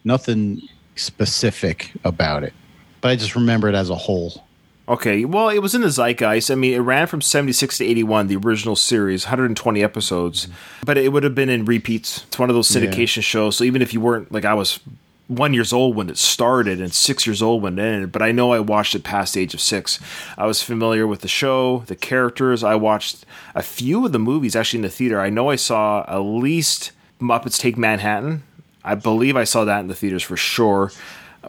nothing 0.04 0.62
specific 0.96 1.92
about 2.04 2.44
it. 2.44 2.54
But 3.00 3.10
I 3.10 3.16
just 3.16 3.34
remember 3.34 3.68
it 3.68 3.74
as 3.74 3.90
a 3.90 3.94
whole. 3.96 4.44
Okay, 4.88 5.24
well, 5.24 5.48
it 5.48 5.60
was 5.60 5.74
in 5.74 5.80
the 5.80 5.88
zeitgeist. 5.90 6.50
I 6.50 6.54
mean, 6.56 6.74
it 6.74 6.78
ran 6.80 7.06
from 7.06 7.20
76 7.22 7.78
to 7.78 7.84
81, 7.84 8.26
the 8.28 8.36
original 8.36 8.76
series, 8.76 9.24
120 9.24 9.82
episodes, 9.82 10.46
but 10.84 10.98
it 10.98 11.10
would 11.10 11.22
have 11.24 11.34
been 11.34 11.48
in 11.48 11.64
repeats. 11.64 12.24
It's 12.24 12.38
one 12.38 12.50
of 12.50 12.54
those 12.54 12.68
syndication 12.68 13.22
shows. 13.22 13.56
So 13.56 13.64
even 13.64 13.80
if 13.82 13.94
you 13.94 14.00
weren't, 14.00 14.30
like, 14.30 14.44
I 14.44 14.52
was 14.54 14.80
one 15.26 15.54
years 15.54 15.72
old 15.72 15.96
when 15.96 16.10
it 16.10 16.18
started 16.18 16.80
and 16.80 16.92
six 16.92 17.26
years 17.26 17.40
old 17.40 17.62
when 17.62 17.78
it 17.78 17.82
ended, 17.82 18.12
but 18.12 18.22
I 18.22 18.32
know 18.32 18.52
I 18.52 18.60
watched 18.60 18.94
it 18.94 19.04
past 19.04 19.34
the 19.34 19.40
age 19.40 19.54
of 19.54 19.60
six. 19.60 19.98
I 20.36 20.46
was 20.46 20.62
familiar 20.62 21.06
with 21.06 21.22
the 21.22 21.28
show, 21.28 21.84
the 21.86 21.96
characters. 21.96 22.62
I 22.62 22.74
watched 22.74 23.24
a 23.54 23.62
few 23.62 24.04
of 24.04 24.12
the 24.12 24.18
movies 24.18 24.54
actually 24.54 24.78
in 24.78 24.82
the 24.82 24.90
theater. 24.90 25.20
I 25.20 25.30
know 25.30 25.50
I 25.50 25.56
saw 25.56 26.04
at 26.06 26.18
least 26.18 26.92
Muppets 27.20 27.58
Take 27.58 27.78
Manhattan. 27.78 28.42
I 28.84 28.94
believe 28.94 29.36
I 29.36 29.44
saw 29.44 29.64
that 29.64 29.80
in 29.80 29.88
the 29.88 29.94
theaters 29.94 30.22
for 30.22 30.36
sure. 30.36 30.92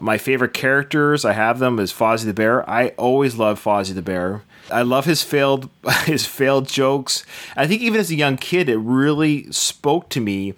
My 0.00 0.18
favorite 0.18 0.54
characters, 0.54 1.24
I 1.24 1.32
have 1.32 1.58
them, 1.58 1.78
is 1.78 1.92
Fozzie 1.92 2.24
the 2.24 2.34
Bear. 2.34 2.68
I 2.68 2.88
always 2.90 3.36
love 3.36 3.62
Fozzie 3.62 3.94
the 3.94 4.02
Bear. 4.02 4.42
I 4.70 4.82
love 4.82 5.04
his 5.04 5.22
failed 5.22 5.68
his 6.04 6.26
failed 6.26 6.66
jokes. 6.68 7.24
I 7.56 7.66
think 7.66 7.82
even 7.82 8.00
as 8.00 8.10
a 8.10 8.14
young 8.14 8.36
kid, 8.36 8.68
it 8.68 8.78
really 8.78 9.50
spoke 9.52 10.08
to 10.10 10.20
me 10.20 10.54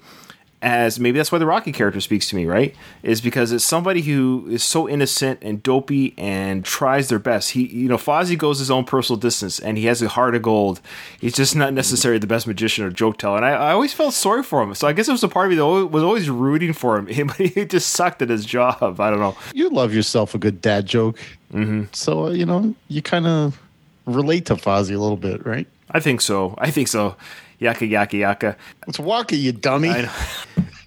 as 0.60 0.98
maybe 0.98 1.18
that's 1.18 1.30
why 1.30 1.38
the 1.38 1.46
Rocky 1.46 1.70
character 1.70 2.00
speaks 2.00 2.28
to 2.30 2.36
me, 2.36 2.44
right? 2.44 2.74
Is 3.04 3.20
because 3.20 3.52
it's 3.52 3.64
somebody 3.64 4.02
who 4.02 4.46
is 4.50 4.64
so 4.64 4.88
innocent 4.88 5.38
and 5.42 5.62
dopey 5.62 6.14
and 6.18 6.64
tries 6.64 7.08
their 7.08 7.20
best. 7.20 7.50
He, 7.52 7.66
you 7.66 7.88
know, 7.88 7.96
Fozzie 7.96 8.36
goes 8.36 8.58
his 8.58 8.70
own 8.70 8.84
personal 8.84 9.20
distance 9.20 9.60
and 9.60 9.78
he 9.78 9.86
has 9.86 10.02
a 10.02 10.08
heart 10.08 10.34
of 10.34 10.42
gold. 10.42 10.80
He's 11.20 11.34
just 11.34 11.54
not 11.54 11.72
necessarily 11.74 12.18
the 12.18 12.26
best 12.26 12.46
magician 12.48 12.84
or 12.84 12.90
joke 12.90 13.18
teller. 13.18 13.36
And 13.36 13.46
I, 13.46 13.50
I 13.50 13.72
always 13.72 13.92
felt 13.92 14.14
sorry 14.14 14.42
for 14.42 14.60
him. 14.62 14.74
So 14.74 14.88
I 14.88 14.92
guess 14.92 15.08
it 15.08 15.12
was 15.12 15.22
a 15.22 15.28
part 15.28 15.46
of 15.46 15.50
me 15.50 15.56
that 15.56 15.62
always- 15.62 15.92
was 15.92 16.02
always 16.02 16.28
rooting 16.28 16.72
for 16.72 16.98
him. 16.98 17.28
He 17.38 17.64
just 17.64 17.90
sucked 17.90 18.20
at 18.22 18.28
his 18.28 18.44
job. 18.44 19.00
I 19.00 19.10
don't 19.10 19.20
know. 19.20 19.36
You 19.54 19.70
love 19.70 19.94
yourself 19.94 20.34
a 20.34 20.38
good 20.38 20.60
dad 20.60 20.86
joke. 20.86 21.18
Mm-hmm. 21.52 21.84
So, 21.92 22.26
uh, 22.26 22.30
you 22.30 22.44
know, 22.44 22.74
you 22.88 23.00
kind 23.00 23.26
of 23.26 23.60
relate 24.06 24.46
to 24.46 24.54
Fozzie 24.56 24.94
a 24.94 24.98
little 24.98 25.16
bit, 25.16 25.46
right? 25.46 25.66
I 25.90 26.00
think 26.00 26.20
so. 26.20 26.54
I 26.58 26.70
think 26.70 26.88
so. 26.88 27.16
Yaka 27.58 27.86
yaka 27.86 28.16
yaka. 28.16 28.56
Let's 28.86 28.98
walk 28.98 29.32
it, 29.32 29.36
you 29.36 29.52
dummy. 29.52 29.90
I 29.90 30.02
know. 30.02 30.12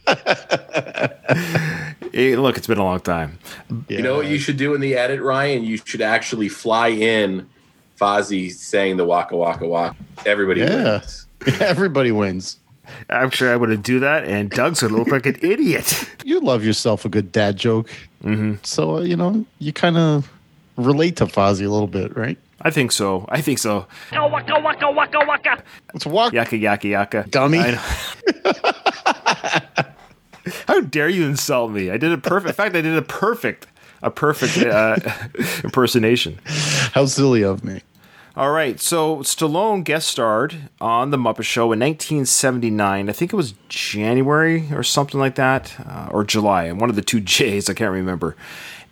Eh, 2.14 2.36
look, 2.36 2.58
it's 2.58 2.68
been 2.68 2.78
a 2.78 2.84
long 2.84 3.00
time. 3.00 3.40
You 3.88 4.02
know 4.02 4.18
what 4.18 4.26
you 4.28 4.38
should 4.38 4.58
do 4.58 4.74
in 4.76 4.82
the 4.82 4.96
edit, 4.96 5.22
Ryan? 5.22 5.64
You 5.64 5.78
should 5.78 6.02
actually 6.02 6.50
fly 6.50 6.90
in 6.90 7.48
Fozzie 8.00 8.52
saying 8.52 8.98
the 8.98 9.06
waka 9.06 9.38
waka 9.38 9.66
waka. 9.66 9.96
Everybody 10.26 10.60
Yeah. 10.60 10.98
wins. 11.00 11.26
Everybody 11.62 12.12
wins. 12.12 12.58
I'm 13.10 13.30
sure 13.30 13.54
I 13.54 13.56
would 13.56 13.82
do 13.84 14.02
that, 14.02 14.26
and 14.26 14.50
Doug's 14.50 14.82
gonna 14.82 14.98
look 14.98 15.08
like 15.08 15.26
an 15.26 15.38
idiot. 15.42 16.08
You 16.26 16.40
love 16.42 16.64
yourself 16.64 17.04
a 17.06 17.10
good 17.10 17.32
dad 17.32 17.56
joke. 17.58 17.90
Mm-hmm. 18.24 18.56
So, 18.64 18.98
uh, 18.98 19.02
you 19.02 19.16
know, 19.16 19.44
you 19.60 19.74
kind 19.74 19.98
of 19.98 20.30
relate 20.76 21.16
to 21.16 21.26
Fozzie 21.26 21.66
a 21.66 21.70
little 21.70 21.88
bit, 21.88 22.16
right? 22.16 22.38
I 22.64 22.70
think 22.72 22.92
so. 22.92 23.26
I 23.30 23.42
think 23.42 23.60
so. 23.60 23.88
Let's 25.94 26.06
walk, 26.06 26.34
Yaka 26.34 26.58
yaka 26.58 26.88
yaka. 26.88 27.26
dummy. 27.30 27.60
I 27.60 27.72
know. 27.72 27.82
How 30.68 30.82
dare 30.82 31.10
you 31.10 31.26
insult 31.26 31.72
me? 31.72 31.92
I 31.92 31.98
did 31.98 32.12
it 32.12 32.24
perfect. 32.24 32.50
In 32.50 32.56
fact, 32.56 32.76
I 32.76 32.82
did 32.82 32.96
a 32.98 33.02
perfect, 33.02 33.68
a 34.02 34.10
perfect 34.10 34.58
uh, 34.66 34.96
impersonation. 35.64 36.40
How 36.94 37.06
silly 37.06 37.44
of 37.44 37.64
me. 37.64 37.82
All 38.36 38.52
right, 38.52 38.80
so 38.80 39.18
Stallone 39.18 39.84
guest 39.84 40.08
starred 40.08 40.56
on 40.80 41.10
The 41.12 41.18
Muppet 41.18 41.44
Show 41.44 41.74
in 41.74 41.80
1979. 41.82 43.10
I 43.10 43.12
think 43.12 43.34
it 43.34 43.36
was 43.36 43.54
January 43.68 44.70
or 44.72 44.84
something 44.84 45.20
like 45.20 45.36
that, 45.36 45.76
uh, 45.86 46.08
or 46.12 46.24
July, 46.24 46.64
and 46.64 46.80
one 46.80 46.90
of 46.90 46.96
the 46.96 47.02
two 47.02 47.20
J's. 47.36 47.70
I 47.70 47.74
can't 47.74 47.92
remember. 47.92 48.36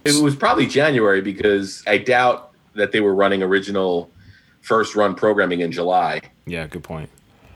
It 0.05 0.21
was 0.21 0.35
probably 0.35 0.67
January 0.67 1.21
because 1.21 1.83
I 1.87 1.97
doubt 1.99 2.48
that 2.79 2.91
they 2.91 2.99
were 3.01 3.13
running 3.15 3.43
original 3.43 4.09
first 4.61 4.95
run 4.95 5.15
programming 5.15 5.61
in 5.61 5.71
July. 5.71 6.21
Yeah, 6.45 6.67
good 6.67 6.83
point. 6.83 7.09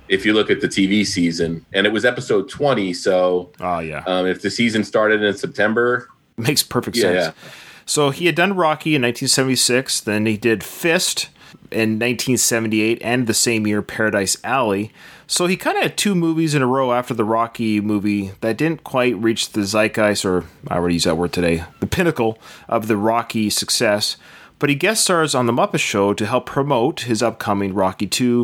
If 0.10 0.26
you 0.26 0.34
look 0.34 0.50
at 0.52 0.62
the 0.62 0.68
TV 0.68 1.06
season, 1.06 1.66
and 1.74 1.88
it 1.88 1.94
was 1.94 2.06
episode 2.06 2.50
20, 2.50 2.94
so 2.94 3.52
Oh 3.60 3.80
yeah, 3.80 4.04
um, 4.06 4.28
if 4.28 4.42
the 4.42 4.50
season 4.52 4.84
started 4.84 5.22
in 5.24 5.36
September, 5.36 6.08
makes 6.38 6.62
perfect 6.64 6.98
Yeah, 6.98 7.04
sense. 7.04 7.36
yeah. 7.44 7.52
So 7.86 8.10
he 8.12 8.26
had 8.28 8.36
done 8.36 8.54
Rocky 8.56 8.96
in 8.96 9.02
1976, 9.02 10.02
then 10.02 10.26
he 10.26 10.38
did 10.38 10.64
Fist 10.64 11.30
in 11.72 12.00
1978, 12.00 13.00
and 13.02 13.28
the 13.28 13.34
same 13.34 13.66
year 13.68 13.82
Paradise 13.82 14.38
Alley. 14.44 14.92
So 15.28 15.48
he 15.48 15.56
kind 15.58 15.78
of 15.78 15.84
had 15.84 15.98
two 15.98 16.16
movies 16.16 16.54
in 16.54 16.62
a 16.62 16.68
row 16.68 16.92
after 16.94 17.14
the 17.14 17.26
Rocky 17.26 17.82
movie 17.82 18.32
that 18.42 18.58
didn't 18.58 18.84
quite 18.84 19.18
reach 19.18 19.50
the 19.52 19.62
zeitgeist, 19.64 20.26
or 20.26 20.46
I 20.68 20.76
already 20.76 20.96
used 20.96 21.06
that 21.08 21.18
word 21.18 21.34
today, 21.34 21.64
the 21.80 21.88
pinnacle 21.88 22.38
of 22.68 22.88
the 22.88 22.98
Rocky 22.98 23.50
success. 23.50 24.16
But 24.64 24.70
he 24.70 24.78
guest 24.78 25.04
stars 25.04 25.36
on 25.36 25.46
The 25.46 25.52
Muppet 25.52 25.82
Show 25.82 26.14
to 26.14 26.26
help 26.26 26.46
promote 26.46 27.02
his 27.02 27.22
upcoming 27.22 27.74
Rocky 27.74 28.06
II 28.06 28.44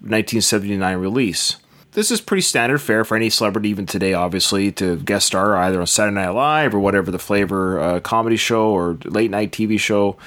1979 0.00 0.98
release. 0.98 1.56
this 1.92 2.10
is 2.10 2.20
pretty 2.20 2.42
standard 2.42 2.82
fare 2.82 3.02
for 3.02 3.16
any 3.16 3.30
celebrity, 3.30 3.70
even 3.70 3.86
today, 3.86 4.12
obviously, 4.12 4.70
to 4.72 4.98
guest 4.98 5.28
star 5.28 5.56
either 5.56 5.80
on 5.80 5.86
Saturday 5.86 6.16
Night 6.16 6.28
Live 6.28 6.74
or 6.74 6.78
whatever 6.80 7.10
the 7.10 7.18
flavor 7.18 7.80
uh, 7.80 8.00
comedy 8.00 8.36
show 8.36 8.68
or 8.68 8.98
late 9.06 9.30
night 9.30 9.50
TV 9.50 9.80
show. 9.80 10.18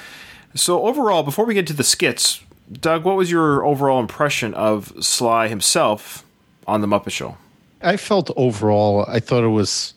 So, 0.55 0.87
overall, 0.87 1.21
before 1.21 1.45
we 1.45 1.53
get 1.53 1.67
to 1.67 1.73
the 1.73 1.83
skits, 1.83 2.43
Doug, 2.71 3.03
what 3.03 3.15
was 3.15 3.29
your 3.29 3.63
overall 3.63 3.99
impression 3.99 4.55
of 4.55 4.91
Sly 5.05 5.49
himself 5.49 6.25
on 6.65 6.81
The 6.81 6.87
Muppet 6.87 7.11
Show? 7.11 7.37
I 7.79 7.97
felt 7.97 8.31
overall, 8.35 9.05
I 9.07 9.19
thought 9.19 9.43
it 9.43 9.49
was 9.49 9.93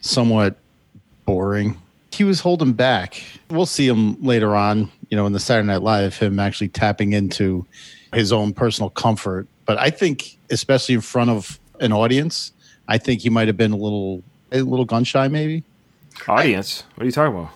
somewhat 0.00 0.56
boring. 1.24 1.80
He 2.14 2.22
was 2.24 2.38
holding 2.40 2.72
back. 2.74 3.22
We'll 3.50 3.66
see 3.66 3.88
him 3.88 4.22
later 4.22 4.54
on, 4.54 4.88
you 5.10 5.16
know, 5.16 5.26
in 5.26 5.32
the 5.32 5.40
Saturday 5.40 5.66
Night 5.66 5.82
Live, 5.82 6.16
him 6.16 6.38
actually 6.38 6.68
tapping 6.68 7.12
into 7.12 7.66
his 8.12 8.32
own 8.32 8.52
personal 8.52 8.88
comfort. 8.90 9.48
But 9.66 9.78
I 9.80 9.90
think, 9.90 10.38
especially 10.50 10.94
in 10.94 11.00
front 11.00 11.30
of 11.30 11.58
an 11.80 11.92
audience, 11.92 12.52
I 12.86 12.98
think 12.98 13.22
he 13.22 13.30
might 13.30 13.48
have 13.48 13.56
been 13.56 13.72
a 13.72 13.76
little, 13.76 14.22
a 14.52 14.60
little 14.62 14.84
gun 14.84 15.02
shy, 15.02 15.26
maybe. 15.26 15.64
Audience? 16.28 16.84
What 16.94 17.02
are 17.02 17.06
you 17.06 17.12
talking 17.12 17.34
about? 17.36 17.50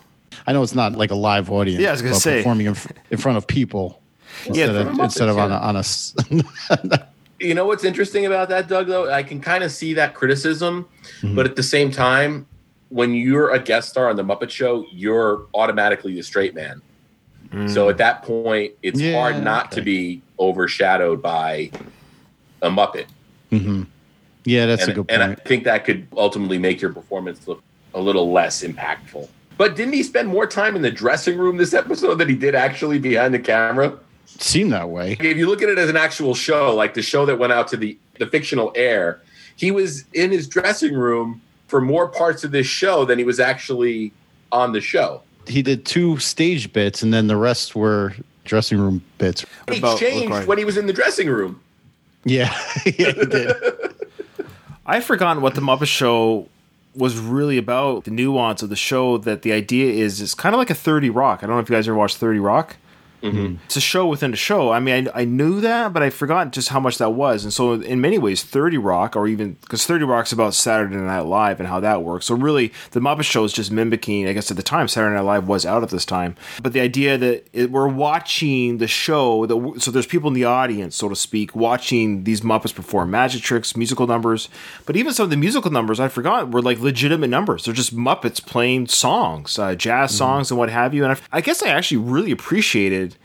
I 0.46 0.52
know 0.52 0.62
it's 0.64 0.74
not 0.74 0.92
like 0.94 1.12
a 1.12 1.14
live 1.14 1.50
audience. 1.52 1.80
Yeah, 1.80 1.90
I 1.90 1.92
was 1.92 2.02
gonna 2.02 2.14
say. 2.16 2.38
performing 2.38 2.66
in, 2.66 2.76
in 3.10 3.18
front 3.18 3.38
of 3.38 3.46
people 3.46 4.00
Yeah, 4.46 4.66
instead 4.66 4.76
of, 4.76 4.98
instead 4.98 5.28
of 5.28 5.38
on 5.38 5.52
a, 5.52 5.56
on 5.56 5.76
a 5.76 5.80
s- 5.80 6.14
You 7.40 7.54
know 7.54 7.66
what's 7.66 7.84
interesting 7.84 8.26
about 8.26 8.48
that, 8.48 8.66
Doug? 8.66 8.88
Though 8.88 9.08
I 9.12 9.22
can 9.22 9.40
kind 9.40 9.62
of 9.62 9.70
see 9.70 9.94
that 9.94 10.14
criticism, 10.14 10.88
Mhm. 11.20 11.36
but 11.36 11.46
at 11.46 11.54
the 11.54 11.62
same 11.62 11.92
time, 11.92 12.46
when 12.90 13.14
you're 13.14 13.50
a 13.50 13.58
guest 13.58 13.90
star 13.90 14.08
on 14.08 14.16
the 14.16 14.24
Muppet 14.24 14.50
Show, 14.50 14.86
you're 14.90 15.46
automatically 15.54 16.14
the 16.14 16.22
straight 16.22 16.54
man. 16.54 16.80
So 17.66 17.88
at 17.88 17.96
that 17.96 18.24
point, 18.24 18.74
it's 18.82 19.00
Yeah, 19.00 19.14
hard 19.18 19.42
not 19.42 19.72
to 19.72 19.80
be 19.80 20.20
overshadowed 20.38 21.22
by 21.22 21.70
a 22.60 22.68
Muppet. 22.68 23.06
Mhm. 23.50 23.86
Yeah, 24.44 24.66
that's 24.66 24.82
and, 24.82 24.92
a 24.92 24.94
good 24.96 25.08
point. 25.08 25.22
and 25.22 25.32
I 25.32 25.34
think 25.34 25.64
that 25.64 25.86
could 25.86 26.06
ultimately 26.14 26.58
make 26.58 26.82
your 26.82 26.92
performance 26.92 27.48
look 27.48 27.62
a 27.94 28.00
little 28.00 28.30
less 28.32 28.62
impactful. 28.62 29.28
But 29.56 29.76
didn't 29.76 29.94
he 29.94 30.02
spend 30.02 30.28
more 30.28 30.46
time 30.46 30.76
in 30.76 30.82
the 30.82 30.90
dressing 30.90 31.38
room 31.38 31.56
this 31.56 31.72
episode 31.72 32.16
than 32.16 32.28
he 32.28 32.34
did 32.34 32.54
actually 32.54 32.98
behind 32.98 33.32
the 33.32 33.38
camera? 33.38 33.94
Seemed 34.26 34.72
that 34.72 34.90
way. 34.90 35.16
If 35.18 35.38
you 35.38 35.46
look 35.48 35.62
at 35.62 35.70
it 35.70 35.78
as 35.78 35.88
an 35.88 35.96
actual 35.96 36.34
show, 36.34 36.74
like 36.74 36.92
the 36.92 37.02
show 37.02 37.24
that 37.24 37.38
went 37.38 37.52
out 37.54 37.68
to 37.68 37.78
the, 37.78 37.96
the 38.18 38.26
fictional 38.26 38.72
air, 38.74 39.20
he 39.56 39.70
was 39.70 40.04
in 40.12 40.30
his 40.30 40.46
dressing 40.46 40.92
room 40.94 41.40
for 41.68 41.80
more 41.80 42.08
parts 42.08 42.42
of 42.44 42.50
this 42.50 42.66
show 42.66 43.04
than 43.04 43.18
he 43.18 43.24
was 43.24 43.38
actually 43.38 44.12
on 44.50 44.72
the 44.72 44.80
show. 44.80 45.22
He 45.46 45.62
did 45.62 45.84
two 45.86 46.18
stage 46.18 46.72
bits, 46.72 47.02
and 47.02 47.14
then 47.14 47.26
the 47.28 47.36
rest 47.36 47.74
were 47.76 48.14
dressing 48.44 48.78
room 48.78 49.02
bits. 49.18 49.46
He 49.70 49.78
About- 49.78 49.98
changed 49.98 50.30
look 50.34 50.48
when 50.48 50.58
he 50.58 50.64
was 50.64 50.76
in 50.76 50.86
the 50.86 50.92
dressing 50.92 51.28
room. 51.28 51.60
Yeah, 52.24 52.52
yeah, 52.86 53.12
he 53.12 53.24
did. 53.26 53.54
I've 54.86 55.04
forgotten 55.04 55.42
what 55.42 55.54
the 55.54 55.60
Muppet 55.60 55.86
Show 55.86 56.48
was 56.94 57.16
really 57.18 57.58
about. 57.58 58.04
The 58.04 58.10
nuance 58.10 58.62
of 58.62 58.70
the 58.70 58.76
show 58.76 59.18
that 59.18 59.42
the 59.42 59.52
idea 59.52 59.92
is 59.92 60.20
is 60.20 60.34
kind 60.34 60.54
of 60.54 60.58
like 60.58 60.70
a 60.70 60.74
Thirty 60.74 61.10
Rock. 61.10 61.40
I 61.42 61.46
don't 61.46 61.56
know 61.56 61.60
if 61.60 61.68
you 61.70 61.76
guys 61.76 61.86
ever 61.86 61.96
watched 61.96 62.16
Thirty 62.16 62.38
Rock. 62.40 62.76
It's 63.64 63.76
a 63.76 63.80
show 63.80 64.06
within 64.06 64.32
a 64.32 64.36
show. 64.36 64.70
I 64.70 64.80
mean, 64.80 65.08
I, 65.08 65.22
I 65.22 65.24
knew 65.24 65.60
that, 65.60 65.92
but 65.92 66.02
I 66.02 66.10
forgot 66.10 66.52
just 66.52 66.68
how 66.68 66.80
much 66.80 66.98
that 66.98 67.10
was. 67.10 67.44
And 67.44 67.52
so, 67.52 67.72
in 67.74 68.00
many 68.00 68.18
ways, 68.18 68.42
30 68.42 68.78
Rock, 68.78 69.16
or 69.16 69.26
even 69.26 69.54
because 69.60 69.84
30 69.86 70.04
Rock's 70.04 70.32
about 70.32 70.54
Saturday 70.54 70.96
Night 70.96 71.20
Live 71.20 71.58
and 71.60 71.68
how 71.68 71.80
that 71.80 72.02
works. 72.02 72.26
So, 72.26 72.34
really, 72.34 72.72
the 72.92 73.00
Muppet 73.00 73.24
Show 73.24 73.44
is 73.44 73.52
just 73.52 73.70
mimicking, 73.70 74.28
I 74.28 74.32
guess 74.32 74.50
at 74.50 74.56
the 74.56 74.62
time, 74.62 74.88
Saturday 74.88 75.14
Night 75.14 75.24
Live 75.24 75.48
was 75.48 75.66
out 75.66 75.82
at 75.82 75.90
this 75.90 76.04
time. 76.04 76.36
But 76.62 76.72
the 76.72 76.80
idea 76.80 77.18
that 77.18 77.48
it, 77.52 77.70
we're 77.70 77.88
watching 77.88 78.78
the 78.78 78.88
show, 78.88 79.46
that 79.46 79.82
so 79.82 79.90
there's 79.90 80.06
people 80.06 80.28
in 80.28 80.34
the 80.34 80.44
audience, 80.44 80.96
so 80.96 81.08
to 81.08 81.16
speak, 81.16 81.56
watching 81.56 82.24
these 82.24 82.42
Muppets 82.42 82.74
perform 82.74 83.10
magic 83.10 83.42
tricks, 83.42 83.76
musical 83.76 84.06
numbers. 84.06 84.48
But 84.86 84.96
even 84.96 85.12
some 85.12 85.24
of 85.24 85.30
the 85.30 85.36
musical 85.36 85.70
numbers, 85.70 86.00
I 86.00 86.08
forgot, 86.08 86.50
were 86.50 86.62
like 86.62 86.78
legitimate 86.78 87.28
numbers. 87.28 87.64
They're 87.64 87.74
just 87.74 87.96
Muppets 87.96 88.44
playing 88.44 88.88
songs, 88.88 89.58
uh, 89.58 89.74
jazz 89.74 90.16
songs, 90.16 90.50
and 90.50 90.58
what 90.58 90.70
have 90.70 90.94
you. 90.94 91.04
And 91.04 91.12
I, 91.12 91.38
I 91.38 91.40
guess 91.40 91.62
I 91.62 91.68
actually 91.68 91.98
really 91.98 92.30
appreciated 92.30 93.16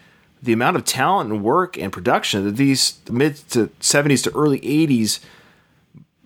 the 0.44 0.54
amount 0.54 0.76
of 0.76 0.84
talent 0.84 1.32
and 1.32 1.44
work 1.44 1.78
and 1.78 1.92
production 1.92 2.44
that 2.44 2.58
these 2.58 3.00
mid 3.10 3.38
to 3.50 3.68
70s 3.80 4.24
to 4.24 4.36
early 4.36 4.60
80s 4.60 5.20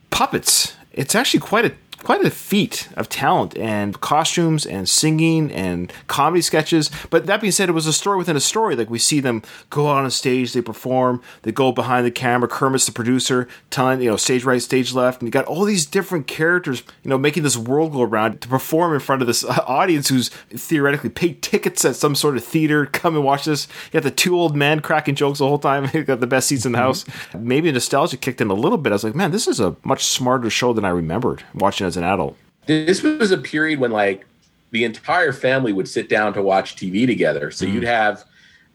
puppets 0.10 0.76
it's 0.92 1.14
actually 1.14 1.40
quite 1.40 1.66
a 1.66 1.74
quite 2.04 2.24
a 2.24 2.30
feat 2.30 2.88
of 2.96 3.10
talent 3.10 3.58
and 3.58 4.00
costumes 4.02 4.66
and 4.66 4.88
singing 4.88 5.52
and 5.52 5.92
comedy 6.08 6.42
sketches. 6.42 6.90
But 7.10 7.26
that 7.26 7.42
being 7.42 7.52
said 7.52 7.70
it 7.70 7.74
was 7.74 7.88
a 7.88 7.94
story 7.94 8.18
within 8.18 8.36
a 8.36 8.42
story. 8.42 8.76
Like 8.76 8.90
we 8.90 9.00
see 9.00 9.20
them 9.20 9.42
go 9.70 9.90
out 9.90 9.98
on 9.98 10.06
a 10.06 10.12
stage 10.12 10.54
they 10.54 10.62
perform 10.62 11.22
they 11.42 11.52
go 11.52 11.72
behind 11.72 12.06
the 12.06 12.12
camera. 12.12 12.48
Kermit's 12.48 12.86
the 12.86 12.92
producer 12.92 13.48
telling 13.70 14.02
you 14.02 14.10
know 14.10 14.18
stage 14.18 14.44
right 14.44 14.62
stage 14.62 14.94
left. 14.94 15.22
And 15.22 15.28
you 15.28 15.32
got 15.32 15.46
all 15.46 15.66
these 15.66 15.86
different 15.86 16.28
characters 16.28 16.84
you 17.04 17.10
know 17.10 17.18
making 17.18 17.44
this 17.44 17.58
world 17.58 17.94
go 17.94 18.02
around 18.02 18.42
to 18.42 18.48
perform 18.48 18.94
in 18.94 19.00
front 19.00 19.22
of 19.22 19.28
this 19.28 19.44
uh, 19.44 19.64
audience 19.68 20.10
who's 20.10 20.30
theoretically 20.30 21.10
paid 21.10 21.42
tickets 21.42 21.84
at 21.86 21.96
some 21.96 22.16
sort 22.16 22.38
of 22.38 22.44
theater. 22.44 22.86
Come 22.86 23.16
and 23.16 23.24
watch 23.24 23.46
this. 23.46 23.68
You 23.86 23.94
got 23.94 24.04
the 24.04 24.12
two 24.12 24.40
old 24.40 24.56
men 24.56 24.80
cracking 24.82 25.16
jokes 25.16 25.40
the 25.40 25.48
whole 25.48 25.60
time. 25.60 25.90
You 25.98 26.04
got 26.04 26.20
the 26.20 26.28
best 26.28 26.50
seats 26.50 26.64
in 26.66 26.74
the 26.74 26.78
house. 26.78 27.06
Maybe 27.36 27.72
nostalgia 27.72 28.18
kicked 28.18 28.40
in 28.40 28.52
a 28.52 28.54
little 28.54 28.78
bit. 28.78 28.92
I 28.92 28.96
was 28.96 29.04
like 29.04 29.16
man 29.16 29.32
this 29.32 29.48
is 29.48 29.60
a 29.60 29.76
much 29.84 30.06
smarter 30.06 30.50
show 30.50 30.74
than 30.74 30.86
i 30.86 30.90
remembered 30.90 31.44
watching 31.54 31.87
as 31.88 31.98
an 31.98 32.04
adult 32.04 32.38
This 32.66 33.02
was 33.02 33.32
a 33.32 33.38
period 33.38 33.80
when 33.80 33.92
like 33.92 34.26
the 34.72 34.84
entire 34.84 35.32
family 35.32 35.74
would 35.74 35.88
sit 35.88 36.10
down 36.10 36.34
to 36.34 36.42
watch 36.42 36.76
TV 36.76 37.08
together. 37.08 37.52
So 37.52 37.66
mm-hmm. 37.66 37.76
you'd 37.76 37.84
have, 37.86 38.26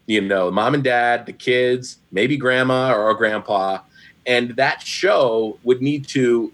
you 0.07 0.21
know, 0.21 0.51
mom 0.51 0.75
and 0.75 0.83
dad, 0.83 1.27
the 1.27 1.33
kids, 1.33 1.99
maybe 2.11 2.37
grandma 2.37 2.95
or 2.95 3.13
grandpa, 3.15 3.81
and 4.27 4.57
that 4.57 4.83
show 4.83 5.59
would 5.65 5.83
need 5.83 6.07
to 6.09 6.53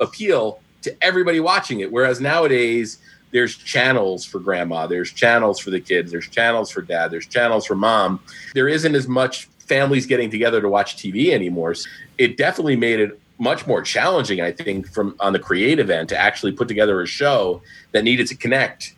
appeal 0.00 0.60
to 0.82 0.96
everybody 1.02 1.40
watching 1.40 1.80
it. 1.80 1.90
Whereas 1.90 2.20
nowadays, 2.20 2.98
there's 3.30 3.56
channels 3.56 4.24
for 4.24 4.38
grandma, 4.38 4.86
there's 4.86 5.12
channels 5.12 5.58
for 5.58 5.70
the 5.70 5.80
kids, 5.80 6.10
there's 6.10 6.28
channels 6.28 6.70
for 6.70 6.80
dad, 6.80 7.10
there's 7.10 7.26
channels 7.26 7.66
for 7.66 7.74
mom. 7.74 8.20
There 8.54 8.68
isn't 8.68 8.94
as 8.94 9.06
much 9.06 9.46
families 9.58 10.06
getting 10.06 10.30
together 10.30 10.60
to 10.60 10.68
watch 10.68 10.96
TV 10.96 11.30
anymore. 11.30 11.74
It 12.16 12.36
definitely 12.36 12.76
made 12.76 13.00
it 13.00 13.20
much 13.38 13.66
more 13.66 13.82
challenging, 13.82 14.40
I 14.40 14.52
think, 14.52 14.88
from 14.88 15.14
on 15.20 15.32
the 15.32 15.38
creative 15.38 15.90
end 15.90 16.08
to 16.10 16.16
actually 16.18 16.52
put 16.52 16.68
together 16.68 17.00
a 17.00 17.06
show 17.06 17.62
that 17.92 18.04
needed 18.04 18.26
to 18.28 18.34
connect 18.34 18.94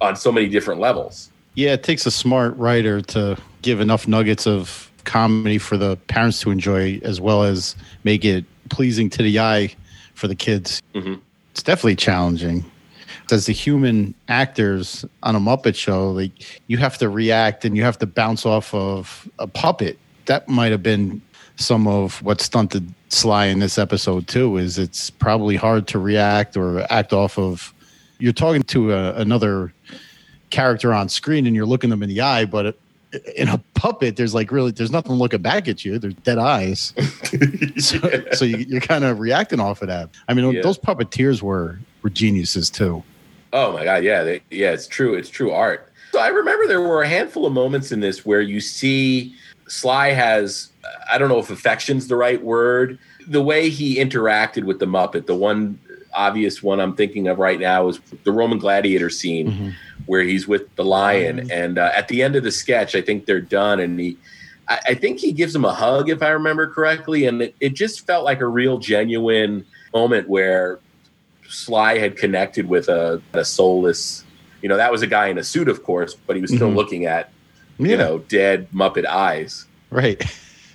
on 0.00 0.16
so 0.16 0.30
many 0.30 0.48
different 0.48 0.80
levels. 0.80 1.30
Yeah, 1.54 1.72
it 1.72 1.82
takes 1.82 2.06
a 2.06 2.10
smart 2.10 2.56
writer 2.56 3.00
to 3.00 3.36
give 3.62 3.80
enough 3.80 4.08
nuggets 4.08 4.46
of 4.46 4.90
comedy 5.04 5.58
for 5.58 5.76
the 5.76 5.96
parents 6.08 6.40
to 6.40 6.50
enjoy, 6.50 7.00
as 7.04 7.20
well 7.20 7.42
as 7.42 7.76
make 8.04 8.24
it 8.24 8.44
pleasing 8.70 9.10
to 9.10 9.22
the 9.22 9.38
eye 9.38 9.74
for 10.14 10.28
the 10.28 10.34
kids. 10.34 10.80
Mhm. 10.94 11.20
It's 11.52 11.62
definitely 11.62 11.96
challenging. 11.96 12.64
As 13.30 13.46
the 13.46 13.52
human 13.52 14.14
actors 14.28 15.04
on 15.22 15.34
a 15.34 15.40
Muppet 15.40 15.76
show, 15.76 16.10
like 16.10 16.60
you 16.66 16.76
have 16.78 16.98
to 16.98 17.08
react 17.08 17.64
and 17.64 17.76
you 17.76 17.82
have 17.82 17.98
to 17.98 18.06
bounce 18.06 18.44
off 18.44 18.74
of 18.74 19.28
a 19.38 19.46
puppet. 19.46 19.98
That 20.26 20.48
might 20.48 20.72
have 20.72 20.82
been 20.82 21.22
some 21.56 21.86
of 21.86 22.20
what 22.22 22.40
stunted 22.40 22.92
Sly 23.14 23.46
in 23.46 23.60
this 23.60 23.78
episode 23.78 24.26
too. 24.28 24.56
Is 24.56 24.78
it's 24.78 25.10
probably 25.10 25.56
hard 25.56 25.86
to 25.88 25.98
react 25.98 26.56
or 26.56 26.80
act 26.92 27.12
off 27.12 27.38
of. 27.38 27.72
You're 28.18 28.32
talking 28.32 28.62
to 28.64 28.92
a, 28.92 29.14
another 29.14 29.72
character 30.50 30.92
on 30.94 31.08
screen 31.08 31.46
and 31.46 31.56
you're 31.56 31.66
looking 31.66 31.90
them 31.90 32.02
in 32.02 32.08
the 32.08 32.20
eye, 32.20 32.44
but 32.44 32.66
it, 32.66 32.78
in 33.36 33.48
a 33.48 33.58
puppet, 33.74 34.16
there's 34.16 34.34
like 34.34 34.50
really 34.52 34.70
there's 34.70 34.90
nothing 34.90 35.12
looking 35.12 35.42
back 35.42 35.68
at 35.68 35.84
you. 35.84 35.98
There's 35.98 36.14
dead 36.14 36.38
eyes, 36.38 36.92
so, 37.78 37.98
so 38.32 38.44
you, 38.44 38.58
you're 38.58 38.80
kind 38.80 39.04
of 39.04 39.18
reacting 39.20 39.60
off 39.60 39.82
of 39.82 39.88
that. 39.88 40.10
I 40.28 40.34
mean, 40.34 40.50
Yeah. 40.52 40.62
those 40.62 40.78
puppeteers 40.78 41.42
were 41.42 41.78
were 42.02 42.10
geniuses 42.10 42.70
too. 42.70 43.02
Oh 43.52 43.72
my 43.72 43.84
god, 43.84 44.02
yeah, 44.04 44.24
they, 44.24 44.40
yeah, 44.50 44.70
it's 44.72 44.88
true. 44.88 45.14
It's 45.14 45.28
true 45.28 45.52
art. 45.52 45.92
So 46.12 46.20
I 46.20 46.28
remember 46.28 46.66
there 46.66 46.80
were 46.80 47.02
a 47.02 47.08
handful 47.08 47.46
of 47.46 47.52
moments 47.52 47.92
in 47.92 48.00
this 48.00 48.24
where 48.24 48.40
you 48.40 48.60
see 48.60 49.34
Sly 49.68 50.08
has 50.10 50.70
I 51.10 51.18
don't 51.18 51.28
know 51.28 51.38
if 51.38 51.50
affection's 51.50 52.08
the 52.08 52.16
right 52.16 52.42
word. 52.42 52.98
The 53.26 53.42
way 53.42 53.70
he 53.70 53.96
interacted 53.96 54.64
with 54.64 54.78
the 54.78 54.86
Muppet, 54.86 55.26
the 55.26 55.34
one 55.34 55.78
obvious 56.12 56.62
one 56.62 56.78
I'm 56.80 56.94
thinking 56.94 57.26
of 57.26 57.38
right 57.38 57.58
now 57.58 57.88
is 57.88 57.98
the 58.24 58.32
Roman 58.32 58.58
gladiator 58.58 59.10
scene 59.10 59.74
where 60.06 60.22
he's 60.22 60.46
with 60.46 60.74
the 60.76 60.84
lion, 60.84 61.50
and 61.50 61.78
uh, 61.78 61.90
at 61.94 62.08
the 62.08 62.22
end 62.22 62.36
of 62.36 62.44
the 62.44 62.52
sketch, 62.52 62.94
I 62.94 63.00
think 63.00 63.26
they're 63.26 63.40
done, 63.40 63.80
and 63.80 63.98
he. 63.98 64.16
I 64.68 64.78
I 64.88 64.94
think 64.94 65.18
he 65.18 65.32
gives 65.32 65.54
him 65.54 65.64
a 65.64 65.72
hug, 65.74 66.08
if 66.10 66.22
I 66.22 66.28
remember 66.30 66.66
correctly, 66.72 67.26
and 67.26 67.42
it, 67.42 67.54
it 67.60 67.74
just 67.74 68.06
felt 68.06 68.24
like 68.24 68.40
a 68.40 68.46
real 68.46 68.78
genuine 68.78 69.64
moment 69.94 70.28
where 70.28 70.78
Sly 71.48 71.98
had 71.98 72.16
connected 72.16 72.66
with 72.68 72.88
a, 72.88 73.20
a 73.32 73.44
soulless, 73.44 74.24
you 74.62 74.68
know, 74.68 74.76
that 74.76 74.90
was 74.92 75.02
a 75.02 75.06
guy 75.06 75.26
in 75.28 75.38
a 75.38 75.44
suit, 75.44 75.68
of 75.68 75.82
course, 75.82 76.14
but 76.26 76.36
he 76.36 76.42
was 76.42 76.50
still 76.50 76.70
Mhm. 76.70 76.76
looking 76.76 77.04
at, 77.06 77.30
Yeah, 77.78 77.88
you 77.88 77.96
know, 77.96 78.18
dead 78.18 78.70
Muppet 78.72 79.06
eyes. 79.06 79.66
right. 79.90 80.22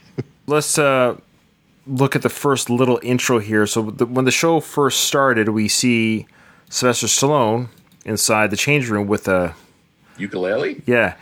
let's 0.48 0.78
uh, 0.78 1.16
look 1.88 2.16
at 2.16 2.22
the 2.22 2.30
first 2.30 2.70
little 2.70 3.00
intro 3.04 3.40
here. 3.40 3.66
So 3.68 3.92
the, 3.92 4.06
when 4.06 4.26
the 4.26 4.32
show 4.32 4.60
first 4.60 5.02
started, 5.06 5.50
we 5.50 5.68
see 5.68 6.26
Sylvester 6.70 7.08
Stallone 7.08 7.70
inside 8.06 8.50
the 8.50 8.58
change 8.58 8.90
room 8.90 9.08
with 9.08 9.28
a 9.28 9.56
Ukulele? 10.18 10.82
yeah. 10.86 11.16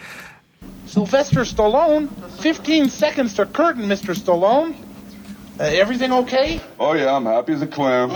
Sylvester 0.86 1.42
Stallone, 1.42 2.10
15 2.42 2.90
seconds 2.90 3.34
to 3.36 3.46
curtain, 3.46 3.84
Mr. 3.84 4.16
Stallone. 4.16 4.76
Uh, 5.60 5.64
everything 5.64 6.14
okay? 6.14 6.62
Oh 6.80 6.94
yeah, 6.94 7.14
I'm 7.14 7.26
happy 7.26 7.54
as 7.54 7.62
a 7.62 7.68
clam. 7.68 8.12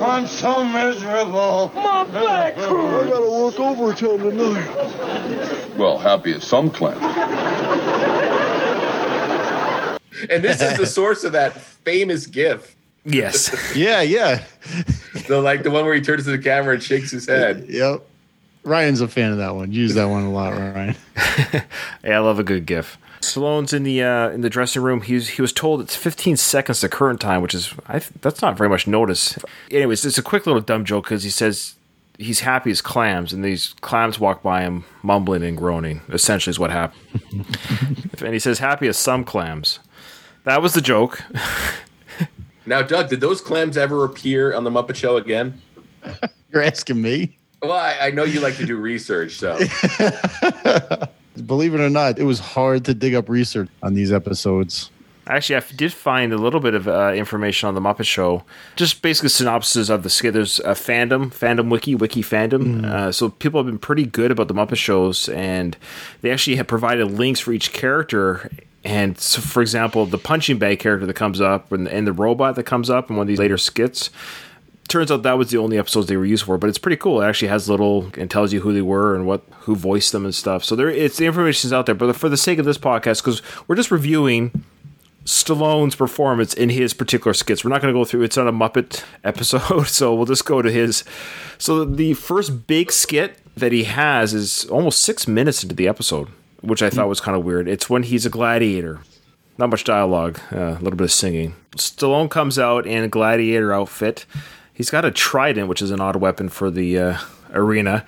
I'm 0.00 0.26
so 0.26 0.64
miserable. 0.64 1.70
My 1.74 2.04
back 2.04 2.56
I 2.56 2.60
gotta 2.60 3.30
work 3.30 3.60
overtime 3.60 4.18
tonight. 4.18 5.76
Well, 5.76 5.98
happy 5.98 6.32
as 6.32 6.44
some 6.44 6.70
clam. 6.70 6.98
And 10.30 10.42
this 10.44 10.60
is 10.60 10.76
the 10.78 10.86
source 10.98 11.24
of 11.24 11.32
that 11.32 11.60
famous 11.60 12.26
GIF. 12.26 12.76
Yes. 13.04 13.50
Yeah, 13.76 14.00
yeah. 14.02 14.44
The 15.28 15.40
like 15.40 15.62
the 15.62 15.70
one 15.70 15.84
where 15.84 15.94
he 15.94 16.00
turns 16.00 16.24
to 16.24 16.30
the 16.30 16.38
camera 16.38 16.74
and 16.74 16.82
shakes 16.82 17.10
his 17.10 17.26
head. 17.26 17.66
Yep. 17.68 18.02
Ryan's 18.62 19.00
a 19.00 19.08
fan 19.08 19.32
of 19.32 19.38
that 19.38 19.54
one. 19.54 19.72
Use 19.72 19.94
that 19.94 20.06
one 20.06 20.24
a 20.24 20.30
lot, 20.30 20.52
Ryan. 20.52 20.94
Yeah, 22.04 22.16
I 22.16 22.18
love 22.18 22.38
a 22.38 22.44
good 22.44 22.66
GIF. 22.66 22.98
Stallone's 23.20 23.72
in 23.72 23.82
the 23.82 24.02
uh, 24.02 24.30
in 24.30 24.40
the 24.40 24.50
dressing 24.50 24.82
room. 24.82 25.02
He's 25.02 25.30
he 25.30 25.42
was 25.42 25.52
told 25.52 25.80
it's 25.80 25.96
15 25.96 26.36
seconds 26.36 26.80
to 26.80 26.88
current 26.88 27.20
time, 27.20 27.42
which 27.42 27.54
is 27.54 27.74
I 27.86 27.98
th- 27.98 28.12
that's 28.20 28.42
not 28.42 28.56
very 28.56 28.68
much 28.68 28.86
notice. 28.86 29.38
Anyways, 29.70 30.04
it's 30.04 30.18
a 30.18 30.22
quick 30.22 30.46
little 30.46 30.60
dumb 30.62 30.84
joke 30.84 31.04
because 31.04 31.22
he 31.22 31.30
says 31.30 31.74
he's 32.18 32.40
happy 32.40 32.70
as 32.70 32.80
clams, 32.80 33.32
and 33.32 33.44
these 33.44 33.74
clams 33.80 34.18
walk 34.18 34.42
by 34.42 34.62
him 34.62 34.84
mumbling 35.02 35.42
and 35.42 35.56
groaning. 35.56 36.00
Essentially, 36.08 36.50
is 36.50 36.58
what 36.58 36.70
happened. 36.70 37.46
and 38.22 38.32
he 38.32 38.38
says 38.38 38.58
happy 38.58 38.88
as 38.88 38.96
some 38.96 39.24
clams. 39.24 39.78
That 40.44 40.62
was 40.62 40.74
the 40.74 40.80
joke. 40.80 41.22
Now, 42.66 42.82
Doug, 42.82 43.08
did 43.08 43.20
those 43.20 43.40
clams 43.40 43.76
ever 43.76 44.04
appear 44.04 44.54
on 44.54 44.62
the 44.62 44.70
Muppet 44.70 44.94
Show 44.94 45.16
again? 45.16 45.60
You're 46.52 46.62
asking 46.62 47.00
me? 47.02 47.36
Well, 47.62 47.72
I, 47.72 47.96
I 48.00 48.10
know 48.10 48.22
you 48.22 48.38
like 48.38 48.56
to 48.56 48.66
do 48.66 48.76
research, 48.76 49.32
so 49.32 49.58
Believe 51.46 51.74
it 51.74 51.80
or 51.80 51.90
not, 51.90 52.18
it 52.18 52.24
was 52.24 52.40
hard 52.40 52.84
to 52.86 52.94
dig 52.94 53.14
up 53.14 53.28
research 53.28 53.68
on 53.82 53.94
these 53.94 54.12
episodes. 54.12 54.90
Actually, 55.26 55.56
I 55.56 55.62
did 55.76 55.92
find 55.92 56.32
a 56.32 56.38
little 56.38 56.58
bit 56.58 56.74
of 56.74 56.88
uh, 56.88 57.12
information 57.14 57.68
on 57.68 57.76
the 57.76 57.80
Muppet 57.80 58.04
Show. 58.04 58.42
Just 58.74 59.00
basically 59.00 59.28
synopsis 59.28 59.88
of 59.88 60.02
the 60.02 60.10
skit. 60.10 60.34
There's 60.34 60.58
a 60.60 60.72
fandom, 60.72 61.32
fandom 61.32 61.70
wiki, 61.70 61.94
wiki 61.94 62.22
fandom. 62.22 62.84
Uh, 62.84 63.12
so 63.12 63.28
people 63.28 63.60
have 63.60 63.66
been 63.66 63.78
pretty 63.78 64.04
good 64.04 64.32
about 64.32 64.48
the 64.48 64.54
Muppet 64.54 64.76
shows, 64.76 65.28
and 65.28 65.76
they 66.22 66.32
actually 66.32 66.56
have 66.56 66.66
provided 66.66 67.12
links 67.12 67.38
for 67.38 67.52
each 67.52 67.72
character. 67.72 68.50
And 68.82 69.18
so, 69.18 69.40
for 69.40 69.60
example, 69.62 70.04
the 70.06 70.18
punching 70.18 70.58
bag 70.58 70.80
character 70.80 71.06
that 71.06 71.14
comes 71.14 71.40
up, 71.40 71.70
and, 71.70 71.86
and 71.86 72.08
the 72.08 72.12
robot 72.12 72.56
that 72.56 72.64
comes 72.64 72.90
up 72.90 73.08
in 73.08 73.16
one 73.16 73.24
of 73.24 73.28
these 73.28 73.38
later 73.38 73.58
skits. 73.58 74.10
Turns 74.90 75.12
out 75.12 75.22
that 75.22 75.38
was 75.38 75.52
the 75.52 75.58
only 75.58 75.78
episodes 75.78 76.08
they 76.08 76.16
were 76.16 76.26
used 76.26 76.42
for, 76.44 76.58
but 76.58 76.68
it's 76.68 76.76
pretty 76.76 76.96
cool. 76.96 77.22
It 77.22 77.26
actually 77.26 77.46
has 77.46 77.70
little 77.70 78.10
and 78.18 78.28
tells 78.28 78.52
you 78.52 78.60
who 78.60 78.72
they 78.72 78.82
were 78.82 79.14
and 79.14 79.24
what 79.24 79.44
who 79.60 79.76
voiced 79.76 80.10
them 80.10 80.24
and 80.24 80.34
stuff. 80.34 80.64
So 80.64 80.74
there, 80.74 80.90
it's 80.90 81.16
the 81.16 81.26
information's 81.26 81.72
out 81.72 81.86
there. 81.86 81.94
But 81.94 82.16
for 82.16 82.28
the 82.28 82.36
sake 82.36 82.58
of 82.58 82.64
this 82.64 82.76
podcast, 82.76 83.22
because 83.22 83.40
we're 83.68 83.76
just 83.76 83.92
reviewing 83.92 84.64
Stallone's 85.24 85.94
performance 85.94 86.54
in 86.54 86.70
his 86.70 86.92
particular 86.92 87.34
skits. 87.34 87.64
We're 87.64 87.70
not 87.70 87.80
going 87.80 87.94
to 87.94 87.98
go 87.98 88.04
through 88.04 88.22
it's 88.22 88.36
not 88.36 88.48
a 88.48 88.52
Muppet 88.52 89.04
episode, 89.24 89.86
so 89.86 90.12
we'll 90.12 90.26
just 90.26 90.44
go 90.44 90.60
to 90.60 90.72
his. 90.72 91.04
So 91.56 91.84
the 91.84 92.14
first 92.14 92.66
big 92.66 92.90
skit 92.90 93.38
that 93.56 93.70
he 93.70 93.84
has 93.84 94.34
is 94.34 94.64
almost 94.66 95.02
six 95.02 95.28
minutes 95.28 95.62
into 95.62 95.76
the 95.76 95.86
episode, 95.86 96.26
which 96.62 96.82
I 96.82 96.90
thought 96.90 97.08
was 97.08 97.20
kind 97.20 97.36
of 97.36 97.44
weird. 97.44 97.68
It's 97.68 97.88
when 97.88 98.02
he's 98.02 98.26
a 98.26 98.30
gladiator. 98.30 99.02
Not 99.56 99.70
much 99.70 99.84
dialogue, 99.84 100.40
uh, 100.50 100.58
a 100.58 100.80
little 100.80 100.96
bit 100.96 101.04
of 101.04 101.12
singing. 101.12 101.54
Stallone 101.76 102.28
comes 102.28 102.58
out 102.58 102.88
in 102.88 103.04
a 103.04 103.08
gladiator 103.08 103.72
outfit. 103.72 104.26
He's 104.80 104.88
got 104.88 105.04
a 105.04 105.10
trident, 105.10 105.68
which 105.68 105.82
is 105.82 105.90
an 105.90 106.00
odd 106.00 106.16
weapon 106.16 106.48
for 106.48 106.70
the 106.70 106.98
uh, 106.98 107.18
arena. 107.52 108.02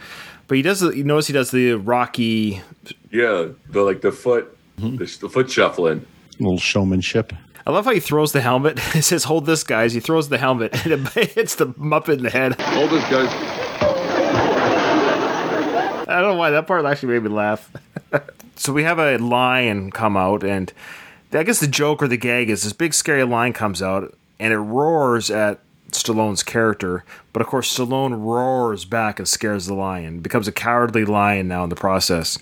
But 0.49 0.57
he 0.57 0.62
does. 0.62 0.81
You 0.81 1.05
notice 1.05 1.26
he 1.26 1.35
does 1.35 1.50
the 1.50 1.75
Rocky 1.75 2.62
yeah, 3.11 3.49
the 3.69 3.83
like 3.83 4.00
the 4.00 4.11
foot, 4.11 4.57
the, 4.79 5.19
the 5.21 5.29
foot 5.29 5.50
shuffling. 5.50 6.07
little 6.38 6.57
showmanship. 6.57 7.35
I 7.67 7.73
love 7.73 7.85
how 7.85 7.91
he 7.91 8.00
throws 8.00 8.33
the 8.33 8.41
helmet. 8.41 8.81
It 8.95 9.02
says, 9.02 9.25
"Hold 9.25 9.45
this, 9.45 9.64
guys." 9.64 9.93
He 9.93 10.00
throws 10.00 10.31
the 10.31 10.38
helmet, 10.38 10.73
and 10.87 11.07
it 11.14 11.31
hits 11.35 11.57
the 11.57 11.67
Muppet 11.67 12.14
in 12.17 12.23
the 12.23 12.31
head. 12.31 12.59
Hold 12.59 12.88
this, 12.88 13.05
guys. 13.11 13.29
I 16.09 16.21
don't 16.23 16.33
know 16.33 16.38
why 16.38 16.52
that 16.52 16.67
part 16.67 16.87
actually 16.87 17.12
made 17.12 17.25
me 17.25 17.28
laugh. 17.28 17.71
so 18.56 18.73
we 18.73 18.85
have 18.85 18.99
a 18.99 19.19
lion 19.19 19.91
come 19.91 20.17
out, 20.17 20.43
and 20.43 20.73
I 21.35 21.43
guess 21.43 21.61
the 21.61 21.69
joke 21.69 22.02
or 22.02 22.08
the 22.08 22.17
gag 22.17 22.49
is 22.49 22.63
this 22.63 22.73
big 22.73 22.95
scary 22.95 23.25
lion 23.25 23.52
comes 23.52 23.82
out, 23.82 24.17
and 24.41 24.54
it 24.54 24.58
roars 24.58 25.30
at 25.30 25.61
Stallone's 25.93 26.43
character. 26.43 27.05
But 27.33 27.43
of 27.43 27.49
course, 27.49 27.76
Stallone 27.76 28.23
roars 28.23 28.85
back 28.85 29.19
and 29.19 29.28
scares 29.28 29.67
the 29.67 29.75
lion. 29.75 30.21
Becomes 30.21 30.49
a 30.49 30.52
cowardly 30.52 31.05
lion 31.05 31.49
now 31.49 31.65
in 31.65 31.71
the 31.71 31.76
process. 31.76 32.39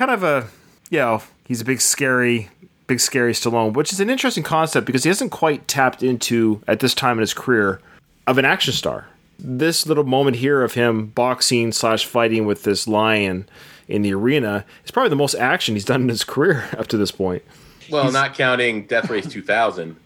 kind 0.00 0.10
of 0.10 0.22
a 0.22 0.48
you 0.88 0.98
know 0.98 1.22
he's 1.44 1.60
a 1.60 1.64
big 1.64 1.78
scary 1.78 2.48
big 2.86 2.98
scary 2.98 3.32
Stallone, 3.32 3.74
which 3.74 3.92
is 3.92 4.00
an 4.00 4.10
interesting 4.10 4.42
concept 4.42 4.84
because 4.84 5.04
he 5.04 5.08
hasn't 5.08 5.30
quite 5.30 5.68
tapped 5.68 6.02
into 6.02 6.60
at 6.66 6.80
this 6.80 6.92
time 6.92 7.18
in 7.18 7.20
his 7.20 7.32
career 7.32 7.80
of 8.26 8.36
an 8.36 8.44
action 8.44 8.72
star. 8.72 9.06
This 9.38 9.86
little 9.86 10.02
moment 10.02 10.36
here 10.36 10.62
of 10.62 10.74
him 10.74 11.06
boxing 11.06 11.70
slash 11.70 12.04
fighting 12.04 12.46
with 12.46 12.64
this 12.64 12.88
lion 12.88 13.48
in 13.90 14.02
the 14.02 14.14
arena 14.14 14.64
is 14.84 14.90
probably 14.90 15.10
the 15.10 15.16
most 15.16 15.34
action 15.34 15.74
he's 15.74 15.84
done 15.84 16.02
in 16.02 16.08
his 16.08 16.24
career 16.24 16.68
up 16.78 16.86
to 16.88 16.96
this 16.96 17.10
point. 17.10 17.42
Well, 17.90 18.10
not 18.12 18.34
counting 18.34 18.86
Death 18.86 19.10
Race 19.10 19.26
2000. 19.26 19.96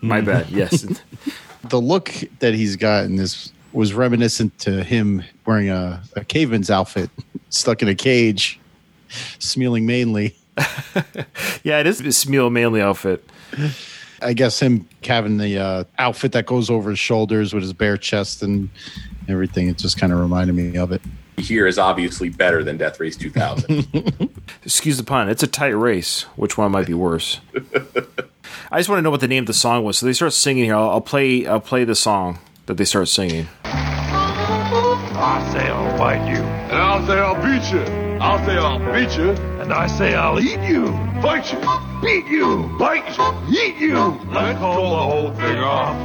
My 0.00 0.20
bad. 0.20 0.48
Yes. 0.50 0.86
The 1.70 1.80
look 1.80 2.12
that 2.40 2.52
he's 2.52 2.76
got 2.76 3.04
in 3.04 3.16
this 3.16 3.50
was 3.72 3.94
reminiscent 3.94 4.58
to 4.58 4.84
him 4.84 5.24
wearing 5.46 5.70
a, 5.70 6.02
a 6.14 6.22
caveman's 6.22 6.70
outfit, 6.70 7.08
stuck 7.48 7.80
in 7.80 7.88
a 7.88 7.94
cage, 7.94 8.60
smealing 9.38 9.86
mainly. 9.86 10.36
yeah, 11.62 11.78
it 11.78 11.86
is 11.86 12.00
a 12.00 12.04
Smeel 12.04 12.52
Manley 12.52 12.82
outfit. 12.82 13.26
I 14.20 14.34
guess 14.34 14.60
him 14.60 14.86
having 15.02 15.38
the 15.38 15.58
uh, 15.58 15.84
outfit 15.98 16.32
that 16.32 16.44
goes 16.44 16.68
over 16.68 16.90
his 16.90 16.98
shoulders 16.98 17.54
with 17.54 17.62
his 17.62 17.72
bare 17.72 17.96
chest 17.96 18.42
and 18.42 18.68
everything. 19.26 19.68
It 19.68 19.78
just 19.78 19.98
kind 19.98 20.12
of 20.12 20.18
reminded 20.18 20.54
me 20.54 20.76
of 20.76 20.92
it. 20.92 21.00
Here 21.36 21.66
is 21.66 21.78
obviously 21.78 22.28
better 22.28 22.62
than 22.64 22.76
Death 22.76 22.98
Race 23.00 23.16
2000. 23.16 24.30
Excuse 24.64 24.96
the 24.96 25.04
pun. 25.04 25.28
It's 25.28 25.42
a 25.42 25.46
tight 25.46 25.68
race. 25.76 26.22
Which 26.36 26.56
one 26.56 26.72
might 26.72 26.86
be 26.86 26.94
worse? 26.94 27.40
I 28.70 28.78
just 28.78 28.88
want 28.88 28.98
to 28.98 29.02
know 29.02 29.10
what 29.10 29.20
the 29.20 29.28
name 29.28 29.42
of 29.42 29.46
the 29.48 29.52
song 29.54 29.84
was. 29.84 29.98
So 29.98 30.06
they 30.06 30.12
start 30.12 30.32
singing 30.32 30.64
here. 30.64 30.76
I'll, 30.76 30.90
I'll 30.90 31.00
play. 31.00 31.46
I'll 31.46 31.60
play 31.60 31.84
the 31.84 31.94
song 31.94 32.38
that 32.66 32.74
they 32.76 32.84
start 32.84 33.08
singing. 33.08 33.48
I 33.64 35.50
say 35.52 35.68
I'll 35.68 35.98
bite 35.98 36.28
you, 36.30 36.36
And 36.42 36.72
I'll 36.72 37.06
say 37.06 37.18
I'll 37.18 37.34
beat 37.36 37.72
you. 37.72 37.80
I'll 38.20 38.44
say 38.46 38.56
I'll 38.56 38.78
beat 38.92 39.16
you. 39.16 39.30
and 39.60 39.72
I 39.72 39.86
say 39.86 40.14
I'll 40.14 40.38
eat 40.40 40.60
you, 40.68 40.92
Fight 41.20 41.52
you. 41.52 41.60
beat 42.00 42.26
you, 42.26 42.74
Bite 42.78 43.16
you. 43.16 43.58
eat 43.58 43.76
you. 43.76 43.98
Let's 44.30 44.58
call 44.58 44.90
the 44.90 44.96
whole 44.96 45.30
thing 45.34 45.58
off. 45.58 45.96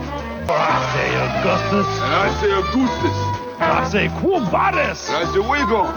For 0.47 0.53
I 0.53 0.79
say 0.93 1.09
Augustus, 1.15 2.01
And 2.01 2.13
I 2.13 2.41
say 2.41 2.51
Augustus. 2.51 3.17
I 3.61 3.89
say 3.89 4.07
Quo 4.19 4.35
I 4.35 4.93
say 4.93 5.39
we 5.39 5.57
gone. 5.69 5.93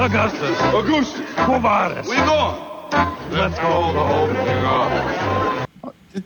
Augustus, 0.00 0.60
Augustus. 0.60 1.26
Quo 1.36 1.58
We 2.10 2.16
gone. 2.16 3.30
Let's 3.30 3.58
call 3.58 3.92
the 3.92 4.04
whole 4.04 4.26
thing 4.26 4.64
off. 4.64 5.68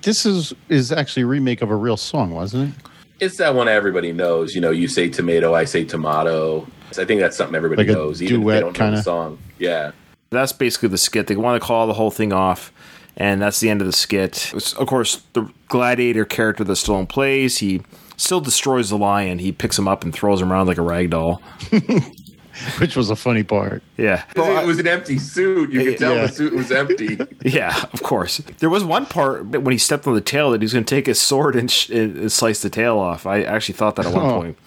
This 0.02 0.26
is 0.26 0.52
is 0.68 0.90
actually 0.90 1.22
a 1.22 1.26
remake 1.26 1.62
of 1.62 1.70
a 1.70 1.76
real 1.76 1.96
song, 1.96 2.32
wasn't 2.32 2.74
it? 2.74 2.90
it's 3.20 3.36
that 3.36 3.54
one 3.54 3.68
everybody 3.68 4.12
knows. 4.12 4.54
You 4.54 4.60
know, 4.60 4.70
you 4.70 4.88
say 4.88 5.08
tomato, 5.08 5.54
I 5.54 5.64
say 5.64 5.84
tomato. 5.84 6.66
I 6.98 7.04
think 7.04 7.20
that's 7.20 7.36
something 7.36 7.54
everybody 7.54 7.84
Like 7.84 7.90
a 7.90 7.98
knows, 7.98 8.20
even 8.20 8.36
if 8.36 8.42
duet 8.42 8.54
they 8.56 8.60
don't 8.60 8.72
know 8.78 8.84
kinda? 8.84 8.96
the 8.96 9.02
song. 9.02 9.38
Yeah. 9.58 9.92
That's 10.30 10.52
basically 10.52 10.88
the 10.88 10.98
skit. 10.98 11.28
They 11.28 11.36
want 11.36 11.60
to 11.62 11.66
call 11.66 11.86
the 11.86 11.92
whole 11.94 12.10
thing 12.10 12.32
off, 12.32 12.72
and 13.16 13.40
that's 13.40 13.60
the 13.60 13.70
end 13.70 13.80
of 13.80 13.86
the 13.86 13.92
skit. 13.92 14.50
It's, 14.54 14.72
of 14.74 14.88
course, 14.88 15.22
the 15.34 15.48
gladiator 15.68 16.24
character 16.24 16.64
that's 16.64 16.80
still 16.80 16.98
in 16.98 17.06
plays, 17.06 17.58
he 17.58 17.82
still 18.22 18.40
destroys 18.40 18.90
the 18.90 18.96
lion. 18.98 19.38
He 19.38 19.52
picks 19.52 19.78
him 19.78 19.88
up 19.88 20.04
and 20.04 20.12
throws 20.14 20.40
him 20.40 20.52
around 20.52 20.66
like 20.68 20.78
a 20.78 20.82
rag 20.82 21.10
doll. 21.10 21.42
Which 22.78 22.96
was 22.96 23.08
a 23.10 23.16
funny 23.16 23.42
part. 23.42 23.82
Yeah. 23.96 24.24
it 24.36 24.66
was 24.66 24.78
an 24.78 24.86
empty 24.86 25.18
suit. 25.18 25.72
You 25.72 25.84
could 25.84 25.98
tell 25.98 26.14
Yeah. 26.14 26.26
the 26.26 26.32
suit 26.32 26.52
was 26.52 26.70
empty. 26.70 27.18
Yeah, 27.44 27.86
of 27.92 28.02
course. 28.02 28.38
There 28.58 28.70
was 28.70 28.84
one 28.84 29.06
part 29.06 29.46
when 29.46 29.72
he 29.72 29.78
stepped 29.78 30.06
on 30.06 30.14
the 30.14 30.20
tail 30.20 30.50
that 30.52 30.60
he 30.60 30.64
was 30.66 30.72
going 30.72 30.84
to 30.84 30.94
take 30.94 31.06
his 31.06 31.20
sword 31.20 31.56
and, 31.56 31.68
sh- 31.70 31.88
and 31.90 32.30
slice 32.30 32.60
the 32.62 32.70
tail 32.70 32.98
off. 32.98 33.26
I 33.26 33.42
actually 33.42 33.74
thought 33.74 33.96
that 33.96 34.06
at 34.06 34.12
one 34.14 34.24
Oh. 34.26 34.40
point. 34.40 34.58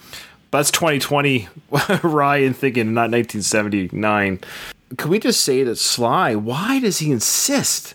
But 0.51 0.57
that's 0.59 0.71
2020 0.71 1.47
Ryan 2.03 2.53
thinking, 2.53 2.93
not 2.93 3.11
1979. 3.11 4.39
Can 4.97 5.09
we 5.09 5.19
just 5.19 5.41
say 5.41 5.63
that 5.63 5.77
Sly, 5.77 6.35
why 6.35 6.79
does 6.79 6.99
he 6.99 7.11
insist 7.11 7.93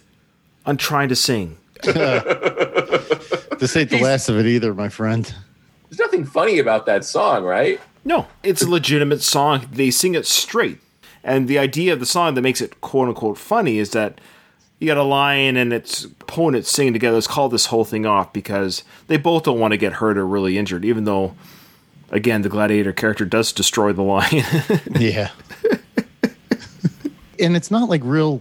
on 0.65 0.77
trying 0.77 1.09
to 1.11 1.17
sing? 1.17 1.59
This 1.83 3.77
ain't 3.77 3.91
the 3.91 4.01
last 4.03 4.29
of 4.29 4.39
it 4.39 4.47
either, 4.47 4.73
my 4.75 4.89
friend. 4.89 5.33
There's 5.91 5.99
nothing 5.99 6.25
funny 6.25 6.59
about 6.59 6.87
that 6.87 7.05
song, 7.05 7.45
right? 7.45 7.81
No, 8.05 8.29
it's 8.43 8.63
a 8.63 8.69
legitimate 8.71 9.21
song. 9.23 9.69
They 9.71 9.91
sing 9.91 10.15
it 10.15 10.25
straight. 10.27 10.79
And 11.23 11.49
the 11.49 11.59
idea 11.59 11.93
of 11.93 12.01
the 12.01 12.07
song 12.07 12.35
that 12.35 12.41
makes 12.43 12.61
it 12.63 12.81
quote 12.81 13.09
unquote 13.09 13.37
funny 13.37 13.77
is 13.79 13.91
that 13.91 14.21
you 14.79 14.87
got 14.87 14.97
a 14.97 15.03
lion 15.03 15.57
and 15.59 15.73
its 15.73 16.05
opponent 16.05 16.65
singing 16.65 16.95
together. 16.95 17.17
Let's 17.17 17.27
call 17.27 17.51
this 17.51 17.67
whole 17.67 17.85
thing 17.85 18.07
off 18.07 18.33
because 18.33 18.85
they 19.09 19.19
both 19.19 19.43
don't 19.43 19.59
want 19.59 19.73
to 19.73 19.77
get 19.77 19.95
hurt 19.95 20.17
or 20.17 20.27
really 20.27 20.57
injured, 20.57 20.85
even 20.85 21.05
though 21.05 21.35
Again, 22.13 22.43
the 22.43 22.49
gladiator 22.49 22.93
character 22.93 23.25
does 23.25 23.53
destroy 23.53 23.93
the 23.93 24.03
lion. 24.03 24.45
Yeah. 24.99 25.31
and 27.39 27.57
it's 27.57 27.71
not 27.71 27.89
like 27.89 28.03
real 28.05 28.41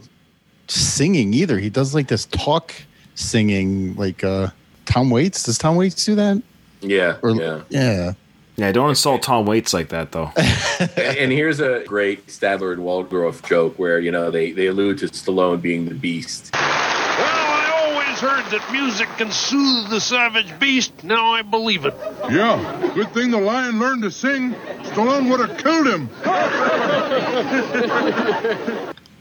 singing 0.67 1.33
either. 1.33 1.59
He 1.59 1.69
does 1.69 1.93
like 1.93 2.07
this 2.07 2.25
talk 2.25 2.73
singing, 3.15 3.95
like 3.95 4.23
uh 4.23 4.49
Tom 4.85 5.09
Waits. 5.11 5.43
Does 5.43 5.57
Tom 5.59 5.75
Waits 5.75 6.03
do 6.03 6.15
that? 6.15 6.41
Yeah, 6.81 7.17
Or 7.21 7.31
yeah. 7.31 7.61
yeah. 7.69 8.13
yeah, 8.55 8.71
don't 8.71 8.89
insult 8.89 9.21
Tom 9.21 9.45
Waits 9.45 9.73
like 9.73 9.89
that, 9.89 10.11
though. 10.11 10.31
and, 10.37 10.89
and 10.97 11.31
here's 11.31 11.59
a 11.59 11.83
great 11.85 12.27
Statler 12.27 12.71
and 12.73 12.83
Waldorf 12.83 13.43
joke 13.43 13.77
where 13.77 13.99
you 13.99 14.11
know 14.11 14.31
they 14.31 14.51
they 14.51 14.67
allude 14.67 14.97
to 14.99 15.07
Stallone 15.07 15.61
being 15.61 15.85
the 15.89 15.95
beast. 15.95 16.51
Well, 16.53 16.61
I 16.63 17.71
always 17.91 18.19
heard 18.19 18.45
that 18.51 18.71
music 18.71 19.09
can 19.17 19.31
soothe 19.31 19.89
the 19.89 19.99
savage 19.99 20.57
beast. 20.59 21.03
Now 21.03 21.33
I 21.33 21.41
believe 21.41 21.85
it. 21.85 21.93
Yeah, 22.29 22.91
good 22.95 23.11
thing 23.13 23.31
the 23.31 23.39
lion 23.39 23.79
learned 23.79 24.03
to 24.03 24.11
sing. 24.11 24.53
Stallone 24.83 25.29
would 25.29 25.47
have 25.49 25.57
killed 25.57 25.87
him. 25.87 26.09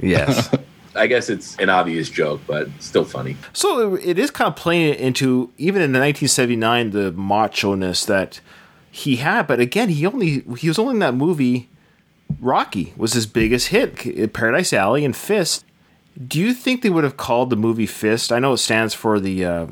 Yes. 0.01 0.51
I 0.95 1.07
guess 1.07 1.29
it's 1.29 1.57
an 1.59 1.69
obvious 1.69 2.09
joke, 2.11 2.41
but 2.47 2.69
still 2.81 3.05
funny. 3.05 3.37
So 3.53 3.95
it 3.97 4.19
is 4.19 4.31
kind 4.31 4.49
of 4.49 4.57
playing 4.57 4.95
into 4.95 5.53
even 5.59 5.83
in 5.83 5.93
the 5.93 5.99
1979 6.01 6.91
the 6.91 7.13
macho 7.13 7.75
ness 7.75 8.05
that 8.07 8.41
he 8.91 9.17
had, 9.17 9.47
but 9.47 9.61
again 9.61 9.89
he 9.91 10.07
only 10.07 10.41
he 10.59 10.69
was 10.69 10.79
only 10.79 10.95
in 10.95 10.99
that 11.01 11.15
movie. 11.15 11.69
Rocky 12.41 12.93
was 12.97 13.15
his 13.15 13.27
biggest 13.27 13.69
hit, 13.69 14.33
Paradise 14.33 14.73
Alley 14.73 15.05
and 15.05 15.17
Fist. 15.17 15.65
Do 16.27 16.39
you 16.39 16.53
think 16.53 16.83
they 16.83 16.91
would 16.91 17.05
have 17.05 17.17
called 17.17 17.49
the 17.51 17.57
movie 17.57 17.87
Fist? 17.87 18.33
I 18.33 18.39
know 18.39 18.53
it 18.55 18.59
stands 18.59 18.93
for 18.93 19.19
the 19.21 19.45
uh, 19.45 19.67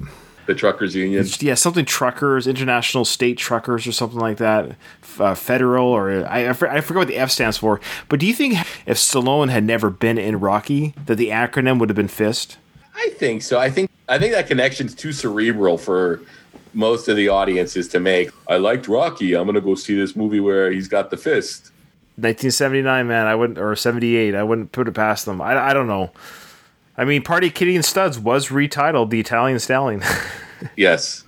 The 0.46 0.54
Truckers 0.54 0.94
Union. 0.94 1.26
yeah 1.40 1.54
something 1.54 1.84
truckers, 1.84 2.46
international 2.46 3.04
state 3.04 3.36
truckers 3.36 3.86
or 3.86 3.92
something 3.92 4.18
like 4.20 4.36
that, 4.38 4.76
uh, 5.20 5.34
federal 5.34 5.86
or 5.88 6.26
I 6.26 6.50
I, 6.50 6.52
for- 6.52 6.70
I 6.70 6.80
forget 6.80 6.98
what 7.00 7.08
the 7.08 7.16
F 7.16 7.30
stands 7.30 7.58
for. 7.58 7.80
But 8.08 8.20
do 8.20 8.26
you 8.26 8.34
think 8.34 8.54
if 8.86 8.96
Stallone 8.96 9.50
had 9.50 9.64
never 9.64 9.90
been 9.90 10.18
in 10.18 10.40
Rocky 10.40 10.94
that 11.06 11.16
the 11.16 11.28
acronym 11.28 11.78
would 11.80 11.88
have 11.88 11.96
been 11.96 12.08
Fist? 12.08 12.58
I 12.94 13.10
think 13.16 13.42
so. 13.42 13.58
I 13.58 13.70
think 13.70 13.90
I 14.08 14.18
think 14.18 14.32
that 14.32 14.46
connection's 14.46 14.94
too 14.94 15.12
cerebral 15.12 15.78
for 15.78 16.20
most 16.74 17.08
of 17.08 17.16
the 17.16 17.28
audiences 17.28 17.88
to 17.88 18.00
make. 18.00 18.30
I 18.48 18.56
liked 18.56 18.88
Rocky. 18.88 19.34
I'm 19.34 19.46
gonna 19.46 19.60
go 19.60 19.74
see 19.74 19.94
this 19.96 20.14
movie 20.16 20.40
where 20.40 20.70
he's 20.70 20.88
got 20.88 21.10
the 21.10 21.16
fist. 21.16 21.72
1979, 22.18 23.06
man, 23.06 23.26
I 23.26 23.34
wouldn't, 23.34 23.58
or 23.58 23.76
78, 23.76 24.34
I 24.34 24.42
wouldn't 24.42 24.72
put 24.72 24.88
it 24.88 24.92
past 24.94 25.26
them. 25.26 25.42
I, 25.42 25.58
I 25.70 25.74
don't 25.74 25.86
know. 25.86 26.12
I 26.96 27.04
mean, 27.04 27.20
Party 27.22 27.50
Kitty 27.50 27.76
and 27.76 27.84
Studs 27.84 28.18
was 28.18 28.48
retitled 28.48 29.10
The 29.10 29.20
Italian 29.20 29.58
Stallion. 29.58 30.02
Yes. 30.74 31.22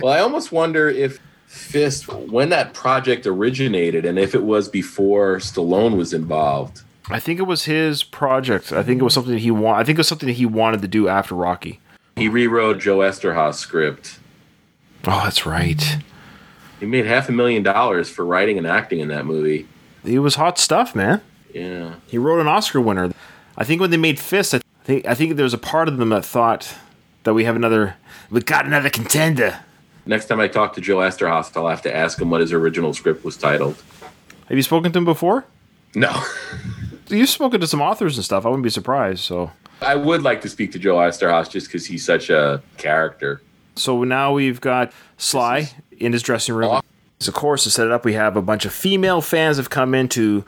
well, 0.00 0.12
I 0.12 0.20
almost 0.20 0.52
wonder 0.52 0.88
if 0.88 1.18
Fist 1.56 2.08
when 2.08 2.50
that 2.50 2.74
project 2.74 3.26
originated 3.26 4.04
and 4.04 4.18
if 4.18 4.34
it 4.34 4.44
was 4.44 4.68
before 4.68 5.36
Stallone 5.36 5.96
was 5.96 6.12
involved. 6.12 6.82
I 7.08 7.20
think 7.20 7.38
it 7.38 7.44
was 7.44 7.64
his 7.64 8.02
project. 8.02 8.72
I 8.72 8.82
think 8.82 9.00
it 9.00 9.04
was 9.04 9.14
something 9.14 9.38
he. 9.38 9.50
I 9.50 9.84
think 9.84 9.96
it 9.96 10.00
was 10.00 10.08
something 10.08 10.26
that 10.26 10.34
he 10.34 10.46
wanted 10.46 10.82
to 10.82 10.88
do 10.88 11.08
after 11.08 11.34
Rocky. 11.34 11.80
He 12.16 12.28
rewrote 12.28 12.80
Joe 12.80 12.98
Eszterhas' 12.98 13.54
script. 13.54 14.18
Oh, 15.06 15.20
that's 15.24 15.46
right. 15.46 15.98
He 16.80 16.86
made 16.86 17.06
half 17.06 17.28
a 17.28 17.32
million 17.32 17.62
dollars 17.62 18.10
for 18.10 18.24
writing 18.24 18.58
and 18.58 18.66
acting 18.66 19.00
in 19.00 19.08
that 19.08 19.24
movie. 19.24 19.68
It 20.04 20.18
was 20.18 20.34
hot 20.34 20.58
stuff, 20.58 20.94
man. 20.94 21.20
Yeah. 21.54 21.94
He 22.06 22.18
wrote 22.18 22.40
an 22.40 22.48
Oscar 22.48 22.80
winner. 22.80 23.12
I 23.56 23.64
think 23.64 23.80
when 23.80 23.90
they 23.90 23.96
made 23.96 24.18
Fist, 24.18 24.54
I 24.54 24.60
think 24.84 25.06
I 25.06 25.14
think 25.14 25.36
there 25.36 25.44
was 25.44 25.54
a 25.54 25.58
part 25.58 25.88
of 25.88 25.96
them 25.96 26.10
that 26.10 26.24
thought 26.24 26.74
that 27.22 27.34
we 27.34 27.44
have 27.44 27.56
another, 27.56 27.96
we 28.30 28.40
got 28.40 28.66
another 28.66 28.90
contender. 28.90 29.60
Next 30.06 30.26
time 30.26 30.38
I 30.38 30.46
talk 30.46 30.74
to 30.74 30.80
Joe 30.80 30.98
Eszterhas, 30.98 31.56
I'll 31.56 31.68
have 31.68 31.82
to 31.82 31.94
ask 31.94 32.20
him 32.20 32.30
what 32.30 32.40
his 32.40 32.52
original 32.52 32.94
script 32.94 33.24
was 33.24 33.36
titled. 33.36 33.82
Have 34.48 34.56
you 34.56 34.62
spoken 34.62 34.92
to 34.92 34.98
him 34.98 35.04
before? 35.04 35.44
No. 35.94 36.22
You've 37.08 37.28
spoken 37.28 37.60
to 37.60 37.66
some 37.66 37.82
authors 37.82 38.16
and 38.16 38.24
stuff. 38.24 38.46
I 38.46 38.48
wouldn't 38.48 38.64
be 38.64 38.70
surprised. 38.70 39.20
So. 39.20 39.50
I 39.82 39.96
would 39.96 40.22
like 40.22 40.40
to 40.42 40.48
speak 40.48 40.72
to 40.72 40.78
Joe 40.78 40.96
Eszterhas 40.96 41.50
just 41.50 41.66
because 41.66 41.86
he's 41.86 42.04
such 42.04 42.30
a 42.30 42.62
character. 42.76 43.42
So 43.74 44.04
now 44.04 44.32
we've 44.32 44.60
got 44.60 44.92
Sly 45.18 45.70
in 45.98 46.12
his 46.12 46.22
dressing 46.22 46.54
room. 46.54 46.80
Of 47.26 47.34
course, 47.34 47.64
to 47.64 47.70
set 47.70 47.86
it 47.86 47.92
up, 47.92 48.04
we 48.04 48.12
have 48.12 48.36
a 48.36 48.42
bunch 48.42 48.64
of 48.64 48.72
female 48.72 49.20
fans 49.20 49.56
have 49.56 49.70
come 49.70 49.94
in 49.94 50.08
to, 50.10 50.44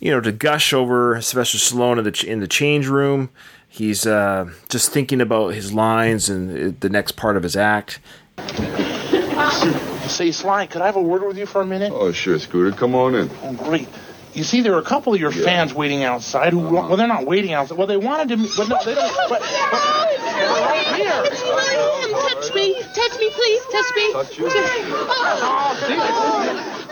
you 0.00 0.10
know, 0.10 0.20
to 0.20 0.32
gush 0.32 0.72
over 0.72 1.20
Sylvester 1.20 1.58
Stallone 1.58 1.98
in 1.98 2.04
the 2.04 2.26
in 2.26 2.40
the 2.40 2.48
change 2.48 2.88
room. 2.88 3.30
He's 3.68 4.06
uh, 4.06 4.50
just 4.68 4.90
thinking 4.90 5.20
about 5.20 5.48
his 5.54 5.72
lines 5.72 6.28
and 6.28 6.74
uh, 6.74 6.76
the 6.80 6.88
next 6.88 7.12
part 7.12 7.36
of 7.36 7.42
his 7.42 7.56
act. 7.56 8.00
Say, 10.08 10.32
Sly, 10.32 10.66
could 10.66 10.82
I 10.82 10.86
have 10.86 10.96
a 10.96 11.02
word 11.02 11.22
with 11.22 11.38
you 11.38 11.46
for 11.46 11.60
a 11.60 11.66
minute? 11.66 11.92
Oh, 11.94 12.12
sure, 12.12 12.38
Scooter. 12.38 12.72
Come 12.72 12.94
on 12.94 13.14
in. 13.14 13.30
Oh, 13.42 13.52
great. 13.52 13.88
You 14.34 14.44
see, 14.44 14.60
there 14.60 14.74
are 14.74 14.78
a 14.78 14.84
couple 14.84 15.14
of 15.14 15.20
your 15.20 15.30
fans 15.30 15.74
waiting 15.74 16.04
outside 16.04 16.52
who, 16.52 16.60
well, 16.60 16.96
they're 16.96 17.08
not 17.08 17.26
waiting 17.26 17.52
outside. 17.52 17.76
Well, 17.76 17.86
they 17.86 17.96
wanted 17.96 18.28
to, 18.28 18.36
but 18.56 18.68
no, 18.68 18.78
they 18.84 18.94
don't. 18.94 19.16
But, 19.28 19.40
but, 19.40 19.40
right 19.40 20.86
here. 20.96 21.24
Touch 22.38 22.54
me, 22.54 22.74
touch 22.94 23.18
me, 23.18 23.30
please, 23.30 23.62
touch 23.72 23.96
me. 23.96 24.12
Touch 24.12 24.38
you? 24.38 24.48
Oh, 24.50 25.74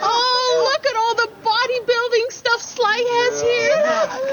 oh, 0.01 0.71
look 0.73 0.85
at 0.85 0.95
all 0.95 1.15
the 1.15 1.29
bodybuilding 1.41 2.31
stuff 2.31 2.61
Sly 2.61 2.97
has 2.97 3.41
here. 3.41 3.77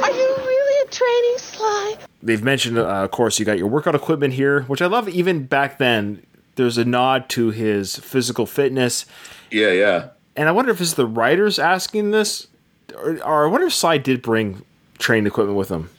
Are 0.02 0.10
you 0.10 0.36
really 0.46 0.86
a 0.86 0.90
training 0.90 1.38
Sly? 1.38 1.96
They've 2.22 2.42
mentioned, 2.42 2.78
uh, 2.78 3.04
of 3.04 3.10
course, 3.10 3.38
you 3.38 3.44
got 3.44 3.58
your 3.58 3.68
workout 3.68 3.94
equipment 3.94 4.34
here, 4.34 4.62
which 4.62 4.82
I 4.82 4.86
love. 4.86 5.08
Even 5.08 5.44
back 5.46 5.78
then, 5.78 6.24
there's 6.56 6.78
a 6.78 6.84
nod 6.84 7.28
to 7.30 7.50
his 7.50 7.96
physical 7.96 8.46
fitness. 8.46 9.06
Yeah, 9.50 9.70
yeah. 9.72 10.08
And 10.36 10.48
I 10.48 10.52
wonder 10.52 10.70
if 10.70 10.80
it's 10.80 10.94
the 10.94 11.06
writers 11.06 11.58
asking 11.58 12.10
this, 12.10 12.48
or, 12.94 13.22
or 13.24 13.46
I 13.46 13.50
wonder 13.50 13.66
if 13.66 13.74
Sly 13.74 13.98
did 13.98 14.22
bring 14.22 14.62
training 14.98 15.26
equipment 15.26 15.56
with 15.56 15.68
him. 15.68 15.90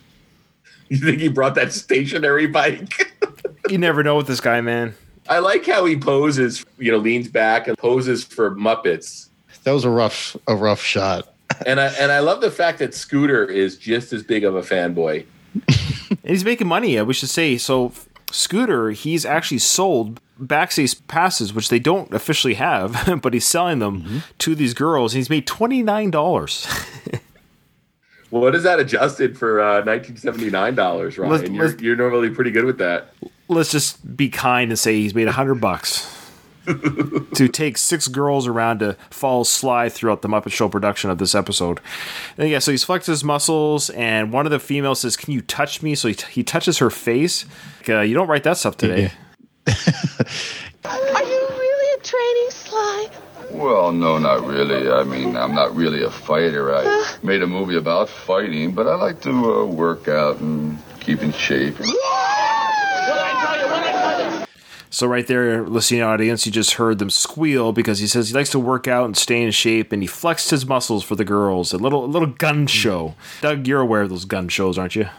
You 0.89 0.97
think 0.97 1.19
he 1.19 1.29
brought 1.29 1.55
that 1.55 1.73
stationary 1.73 2.47
bike? 2.47 3.13
You 3.69 3.79
never 3.79 4.03
know 4.03 4.15
with 4.15 4.27
this 4.27 4.41
guy, 4.41 4.61
man. 4.61 4.93
I 5.27 5.39
like 5.39 5.65
how 5.65 5.85
he 5.85 5.97
poses, 5.97 6.63
you 6.77 6.91
know, 6.91 6.99
leans 6.99 7.27
back 7.27 7.67
and 7.67 7.75
poses 7.75 8.23
for 8.23 8.55
Muppets. 8.55 9.29
That 9.63 9.71
was 9.71 9.83
a 9.83 9.89
rough 9.89 10.37
a 10.47 10.55
rough 10.55 10.81
shot. 10.81 11.31
And 11.65 11.79
I 11.79 11.87
and 11.93 12.11
I 12.11 12.19
love 12.19 12.41
the 12.41 12.51
fact 12.51 12.79
that 12.79 12.93
Scooter 12.93 13.45
is 13.45 13.77
just 13.77 14.11
as 14.11 14.23
big 14.23 14.43
of 14.43 14.55
a 14.55 14.61
fanboy. 14.61 15.25
And 15.53 16.19
he's 16.23 16.43
making 16.43 16.67
money. 16.67 17.01
We 17.01 17.13
should 17.13 17.29
say 17.29 17.57
so. 17.57 17.93
Scooter, 18.35 18.91
he's 18.91 19.25
actually 19.25 19.59
sold 19.59 20.19
backstage 20.37 21.05
passes, 21.07 21.53
which 21.53 21.69
they 21.69 21.79
don't 21.79 22.13
officially 22.13 22.55
have, 22.55 23.19
but 23.21 23.33
he's 23.33 23.47
selling 23.47 23.79
them 23.79 24.23
to 24.39 24.55
these 24.55 24.73
girls. 24.73 25.13
And 25.13 25.19
he's 25.19 25.29
made 25.29 25.47
twenty 25.47 25.81
nine 25.83 26.11
dollars. 26.11 26.67
What 28.31 28.55
is 28.55 28.63
that 28.63 28.79
adjusted 28.79 29.37
for 29.37 29.61
uh, 29.61 29.85
1979 29.85 30.75
dollars, 30.75 31.17
Ryan? 31.17 31.31
Let's- 31.31 31.49
you're, 31.49 31.67
let's- 31.67 31.81
you're 31.81 31.95
normally 31.95 32.29
pretty 32.31 32.51
good 32.51 32.65
with 32.65 32.79
that. 32.79 33.13
Let's 33.47 33.71
just 33.71 34.17
be 34.17 34.27
kind 34.29 34.71
and 34.71 34.79
say 34.79 34.95
he's 34.95 35.13
made 35.13 35.27
a 35.27 35.31
hundred 35.31 35.61
bucks 35.61 36.05
to 37.35 37.47
take 37.47 37.77
six 37.77 38.07
girls 38.07 38.47
around 38.47 38.79
to 38.79 38.97
follow 39.09 39.43
Sly 39.43 39.89
throughout 39.89 40.21
the 40.21 40.27
Muppet 40.27 40.51
Show 40.51 40.69
production 40.69 41.09
of 41.09 41.17
this 41.17 41.35
episode. 41.35 41.79
And 42.37 42.49
yeah, 42.49 42.59
so 42.59 42.71
he's 42.71 42.83
flexed 42.83 43.07
his 43.07 43.23
muscles, 43.23 43.89
and 43.91 44.31
one 44.33 44.45
of 44.45 44.51
the 44.51 44.59
females 44.59 45.01
says, 45.01 45.17
"Can 45.17 45.33
you 45.33 45.41
touch 45.41 45.81
me?" 45.81 45.95
So 45.95 46.07
he, 46.07 46.15
he 46.31 46.43
touches 46.43 46.79
her 46.79 46.89
face. 46.89 47.45
Like, 47.79 47.89
uh, 47.89 48.01
you 48.01 48.13
don't 48.13 48.27
write 48.27 48.43
that 48.43 48.57
stuff 48.57 48.77
today. 48.77 49.11
Are 49.67 51.23
you 51.23 51.47
really 51.49 51.99
a 51.99 52.03
training 52.03 52.51
Sly? 52.51 53.09
Well, 53.51 53.91
no, 53.91 54.17
not 54.17 54.45
really. 54.45 54.89
I 54.89 55.03
mean, 55.03 55.37
I'm 55.37 55.55
not 55.55 55.75
really 55.75 56.03
a 56.03 56.09
fighter. 56.11 56.75
I 56.75 57.15
made 57.23 57.41
a 57.41 57.47
movie 57.47 57.77
about 57.77 58.09
fighting, 58.09 58.73
but 58.73 58.87
I 58.87 58.95
like 58.95 59.21
to 59.21 59.29
uh, 59.31 59.65
work 59.65 60.07
out 60.07 60.39
and 60.39 60.77
keep 60.99 61.21
in 61.21 61.31
shape. 61.31 61.75
So 64.95 65.07
right 65.07 65.27
there, 65.27 65.67
listening 65.67 66.03
audience, 66.03 66.45
you 66.45 66.53
just 66.53 66.75
heard 66.75 66.99
them 66.99 67.09
squeal 67.09 67.73
because 67.73 67.99
he 67.99 68.07
says 68.07 68.29
he 68.29 68.33
likes 68.33 68.51
to 68.51 68.59
work 68.59 68.87
out 68.87 69.03
and 69.03 69.17
stay 69.17 69.43
in 69.43 69.51
shape, 69.51 69.91
and 69.91 70.01
he 70.01 70.07
flexed 70.07 70.51
his 70.51 70.65
muscles 70.65 71.03
for 71.03 71.17
the 71.17 71.25
girls. 71.25 71.73
A 71.73 71.77
little, 71.77 72.05
a 72.05 72.07
little 72.07 72.29
gun 72.29 72.65
show. 72.65 73.13
Doug, 73.41 73.67
you're 73.67 73.81
aware 73.81 74.03
of 74.03 74.09
those 74.09 74.23
gun 74.23 74.47
shows, 74.47 74.77
aren't 74.77 74.95
you? 74.95 75.09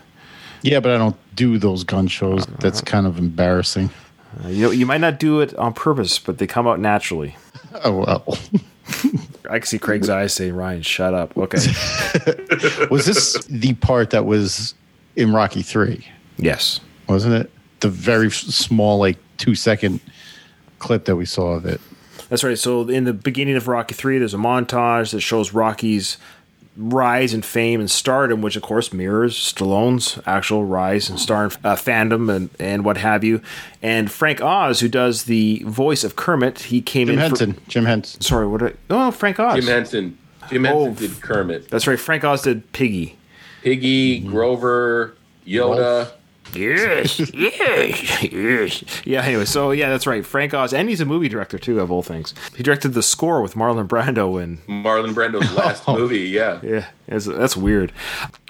Yeah, 0.62 0.81
but 0.81 0.93
I 0.93 0.97
don't 0.97 1.17
do 1.37 1.59
those 1.59 1.85
gun 1.85 2.07
shows. 2.07 2.47
That's 2.59 2.81
kind 2.81 3.07
of 3.07 3.19
embarrassing. 3.19 3.91
Uh, 4.43 4.49
you 4.49 4.62
know, 4.65 4.71
you 4.71 4.87
might 4.87 5.03
not 5.03 5.19
do 5.19 5.41
it 5.41 5.55
on 5.57 5.75
purpose, 5.75 6.19
but 6.19 6.39
they 6.39 6.47
come 6.47 6.67
out 6.67 6.81
naturally. 6.81 7.37
Oh 7.85 7.99
well. 7.99 8.39
I 9.51 9.59
can 9.59 9.67
see 9.67 9.79
Craig's 9.79 10.09
eyes 10.09 10.33
saying, 10.33 10.55
"Ryan, 10.55 10.81
shut 10.81 11.12
up." 11.12 11.37
Okay. 11.37 11.59
was 12.91 13.05
this 13.05 13.45
the 13.51 13.75
part 13.75 14.11
that 14.11 14.25
was 14.25 14.73
in 15.15 15.35
Rocky 15.35 15.61
Three? 15.61 16.07
yes. 16.39 16.81
Wasn't 17.07 17.35
it 17.35 17.51
the 17.81 17.91
very 17.91 18.31
small, 18.31 18.99
like 18.99 19.19
two 19.38 19.55
second 19.55 20.01
clip 20.79 21.05
that 21.07 21.16
we 21.16 21.25
saw 21.27 21.53
of 21.55 21.66
it? 21.66 21.81
That's 22.29 22.42
right. 22.44 22.59
So 22.59 22.88
in 22.88 23.05
the 23.05 23.12
beginning 23.12 23.57
of 23.57 23.68
Rocky 23.68 23.94
Three, 23.94 24.18
there's 24.18 24.35
a 24.35 24.38
montage 24.38 25.12
that 25.12 25.20
shows 25.20 25.53
Rocky's 25.53 26.18
rise 26.79 27.33
and 27.33 27.42
fame 27.44 27.81
and 27.81 27.90
stardom, 27.90 28.42
which 28.42 28.55
of 28.57 28.62
course 28.62 28.92
mirrors 28.92 29.35
Stallone's 29.35 30.18
actual 30.27 30.64
rise 30.64 31.09
and 31.09 31.18
star 31.18 31.46
uh, 31.46 31.75
fandom 31.75 32.31
and, 32.35 32.51
and 32.59 32.85
what 32.85 32.99
have 32.99 33.25
you. 33.25 33.40
And 33.81 34.11
Frank 34.11 34.42
Oz, 34.42 34.81
who 34.81 34.88
does 34.88 35.25
the 35.25 35.62
voice 35.66 36.05
of 36.05 36.16
Kermit, 36.16 36.59
he 36.64 36.83
came 36.83 37.07
Jim 37.07 37.14
in. 37.14 37.20
Henson. 37.20 37.53
For, 37.55 37.70
Jim 37.70 37.85
Henson. 37.87 38.20
sorry, 38.20 38.46
what? 38.46 38.61
Did 38.61 38.72
I, 38.90 39.07
oh, 39.07 39.11
Frank 39.11 39.40
Oz. 39.40 39.55
Jim 39.64 39.64
Henson. 39.72 40.18
Jim 40.51 40.64
Henson 40.64 40.88
Oh. 40.88 40.94
did 40.94 41.20
Kermit. 41.22 41.70
That's 41.70 41.87
right. 41.87 41.99
Frank 41.99 42.25
Oz 42.25 42.42
did 42.42 42.70
Piggy. 42.72 43.16
Piggy, 43.62 44.20
Grover, 44.20 45.16
Yoda. 45.46 46.11
Yes, 46.55 47.19
yes, 47.35 48.23
yes. 48.23 48.85
Yeah, 49.05 49.23
anyway, 49.23 49.45
so 49.45 49.71
yeah, 49.71 49.91
that's 49.91 50.07
right. 50.07 50.25
Frank 50.25 50.55
Oz, 50.55 50.73
and 50.73 50.89
he's 50.89 51.01
a 51.01 51.05
movie 51.05 51.29
director 51.29 51.59
too, 51.59 51.81
of 51.81 51.91
all 51.91 52.03
things. 52.03 52.35
He 52.57 52.63
directed 52.63 52.95
the 52.95 53.03
score 53.03 53.43
with 53.43 53.55
Marlon 53.55 53.89
Brando 53.89 54.43
and 54.43 54.65
Marlon 54.67 55.15
Brando's 55.15 55.53
last 55.53 55.85
oh. 55.89 55.99
movie. 55.99 56.21
Yeah. 56.21 56.61
Yeah, 56.63 56.87
that's, 57.07 57.27
that's 57.27 57.57
weird. 57.57 57.93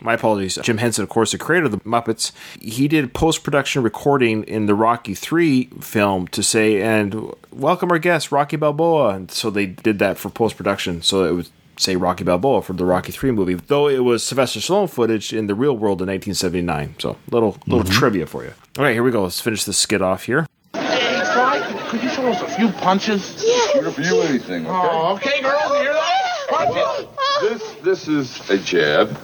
My 0.00 0.14
apologies. 0.14 0.58
Jim 0.62 0.78
Henson, 0.78 1.02
of 1.02 1.08
course, 1.08 1.32
the 1.32 1.38
creator 1.38 1.66
of 1.66 1.72
the 1.72 1.78
Muppets, 1.78 2.32
he 2.60 2.88
did 2.88 3.14
post 3.14 3.42
production 3.42 3.82
recording 3.82 4.44
in 4.44 4.66
the 4.66 4.74
Rocky 4.74 5.14
3 5.14 5.66
film 5.80 6.28
to 6.28 6.42
say, 6.42 6.80
and 6.82 7.32
welcome 7.50 7.90
our 7.90 7.98
guest, 7.98 8.30
Rocky 8.30 8.56
Balboa. 8.56 9.14
And 9.14 9.30
so 9.30 9.50
they 9.50 9.66
did 9.66 9.98
that 9.98 10.18
for 10.18 10.30
post 10.30 10.56
production. 10.56 11.02
So 11.02 11.24
it 11.24 11.32
would 11.32 11.48
say 11.78 11.96
Rocky 11.96 12.24
Balboa 12.24 12.62
for 12.62 12.72
the 12.72 12.84
Rocky 12.84 13.12
3 13.12 13.30
movie, 13.32 13.54
though 13.54 13.88
it 13.88 14.04
was 14.04 14.22
Sylvester 14.22 14.60
Stallone 14.60 14.90
footage 14.90 15.32
in 15.32 15.46
the 15.46 15.54
real 15.54 15.76
world 15.76 16.00
in 16.00 16.08
1979. 16.08 16.96
So 16.98 17.16
little 17.30 17.56
little 17.66 17.84
mm-hmm. 17.84 17.92
trivia 17.92 18.26
for 18.26 18.44
you. 18.44 18.52
All 18.78 18.84
right, 18.84 18.92
here 18.92 19.02
we 19.02 19.10
go. 19.10 19.24
Let's 19.24 19.40
finish 19.40 19.64
this 19.64 19.78
skit 19.78 20.02
off 20.02 20.24
here. 20.24 20.46
Hey, 20.72 21.22
Sly, 21.24 21.62
could- 21.66 21.86
could 21.88 22.02
you 22.02 22.08
show 22.08 22.26
us 22.28 22.42
a 22.42 22.48
few 22.48 22.70
punches? 22.70 23.42
Here 23.72 23.90
for 23.90 24.00
you 24.00 24.20
anything, 24.22 24.66
okay? 24.66 24.88
Oh, 24.90 25.14
okay, 25.14 25.42
girls, 25.42 25.70
you 25.70 25.76
hear 25.76 25.92
that? 25.92 26.46
Punches. 26.48 27.06
This 27.40 27.74
this 27.82 28.08
is 28.08 28.50
a 28.50 28.58
jab. 28.58 29.16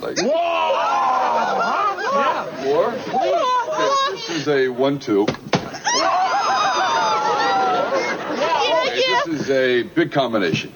Like 0.00 0.18
or 2.66 2.90
this, 2.90 4.10
this 4.10 4.30
is 4.30 4.48
a 4.48 4.68
one-two. 4.68 5.22
Okay, 5.22 5.34
this 8.96 9.26
is 9.40 9.50
a 9.50 9.82
big 9.82 10.12
combination. 10.12 10.72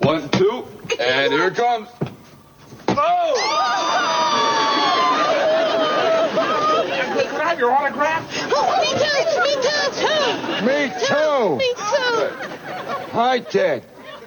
One, 0.00 0.28
two, 0.30 0.64
and 1.00 1.32
here 1.32 1.46
it 1.48 1.54
comes. 1.54 1.88
Could 7.14 7.28
could 7.28 7.40
I 7.40 7.48
have 7.48 7.58
your 7.58 7.72
autograph? 7.72 8.22
Oh, 8.52 8.80
me 8.80 8.86
too. 9.00 9.40
Me 9.40 9.54
too. 9.62 10.66
Me 10.66 10.92
too. 11.06 11.56
Me 11.56 11.70
too. 11.74 12.28
Hi, 13.12 13.38
Ted. 13.40 13.84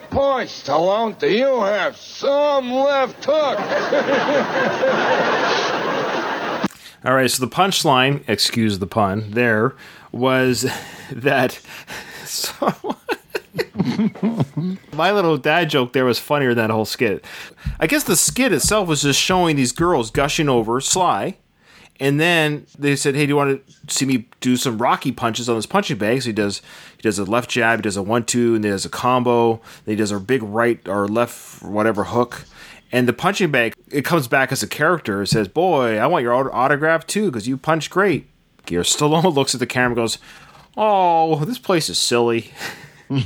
Boy, 0.09 0.45
Stallone, 0.45 1.19
do 1.19 1.27
you 1.29 1.61
have 1.61 1.97
some 1.97 2.71
left 2.71 3.23
hook? 3.27 3.59
All 7.05 7.13
right, 7.13 7.29
so 7.29 7.45
the 7.45 7.51
punchline, 7.53 8.23
excuse 8.27 8.79
the 8.79 8.87
pun, 8.87 9.31
there 9.31 9.75
was 10.11 10.65
that. 11.11 11.59
So, 12.25 12.73
my 14.93 15.11
little 15.11 15.37
dad 15.37 15.69
joke 15.69 15.93
there 15.93 16.05
was 16.05 16.19
funnier 16.19 16.53
than 16.53 16.67
that 16.67 16.73
whole 16.73 16.85
skit. 16.85 17.23
I 17.79 17.87
guess 17.87 18.03
the 18.03 18.15
skit 18.15 18.53
itself 18.53 18.87
was 18.87 19.01
just 19.01 19.19
showing 19.19 19.55
these 19.55 19.71
girls 19.71 20.11
gushing 20.11 20.49
over 20.49 20.79
Sly. 20.81 21.37
And 21.99 22.19
then 22.19 22.67
they 22.77 22.95
said, 22.95 23.15
"Hey, 23.15 23.25
do 23.25 23.29
you 23.29 23.35
want 23.35 23.65
to 23.65 23.93
see 23.93 24.05
me 24.05 24.27
do 24.39 24.55
some 24.55 24.77
Rocky 24.77 25.11
punches 25.11 25.49
on 25.49 25.55
this 25.55 25.65
punching 25.65 25.97
bag?" 25.97 26.21
So 26.21 26.27
he 26.27 26.33
does. 26.33 26.61
He 26.95 27.01
does 27.01 27.17
a 27.17 27.25
left 27.25 27.49
jab, 27.49 27.79
he 27.79 27.81
does 27.81 27.97
a 27.97 28.03
one-two, 28.03 28.55
and 28.55 28.63
he 28.63 28.69
does 28.69 28.85
a 28.85 28.89
combo. 28.89 29.61
Then 29.85 29.93
he 29.93 29.95
does 29.95 30.11
a 30.11 30.19
big 30.19 30.43
right 30.43 30.79
or 30.87 31.07
left, 31.07 31.63
whatever 31.63 32.05
hook. 32.05 32.45
And 32.91 33.07
the 33.07 33.13
punching 33.13 33.51
bag, 33.51 33.73
it 33.91 34.05
comes 34.05 34.27
back 34.27 34.51
as 34.51 34.63
a 34.63 34.67
character. 34.67 35.23
It 35.23 35.27
says, 35.27 35.47
"Boy, 35.47 35.97
I 35.97 36.05
want 36.05 36.23
your 36.23 36.33
auto- 36.33 36.51
autograph 36.51 37.07
too, 37.07 37.31
because 37.31 37.47
you 37.47 37.57
punch 37.57 37.89
great." 37.89 38.27
Gear 38.65 38.81
Stallone 38.81 39.33
looks 39.35 39.55
at 39.55 39.59
the 39.59 39.65
camera, 39.65 39.87
and 39.87 39.95
goes, 39.95 40.19
"Oh, 40.75 41.43
this 41.45 41.59
place 41.59 41.89
is 41.89 41.97
silly." 41.97 42.51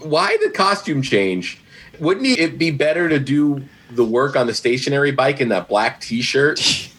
Why 0.00 0.36
the 0.42 0.50
costume 0.54 1.02
change? 1.02 1.60
Wouldn't 2.00 2.26
it 2.26 2.58
be 2.58 2.70
better 2.70 3.08
to 3.08 3.18
do 3.18 3.64
the 3.90 4.04
work 4.04 4.36
on 4.36 4.46
the 4.46 4.54
stationary 4.54 5.12
bike 5.12 5.40
in 5.40 5.48
that 5.50 5.68
black 5.68 6.00
T-shirt? 6.00 6.90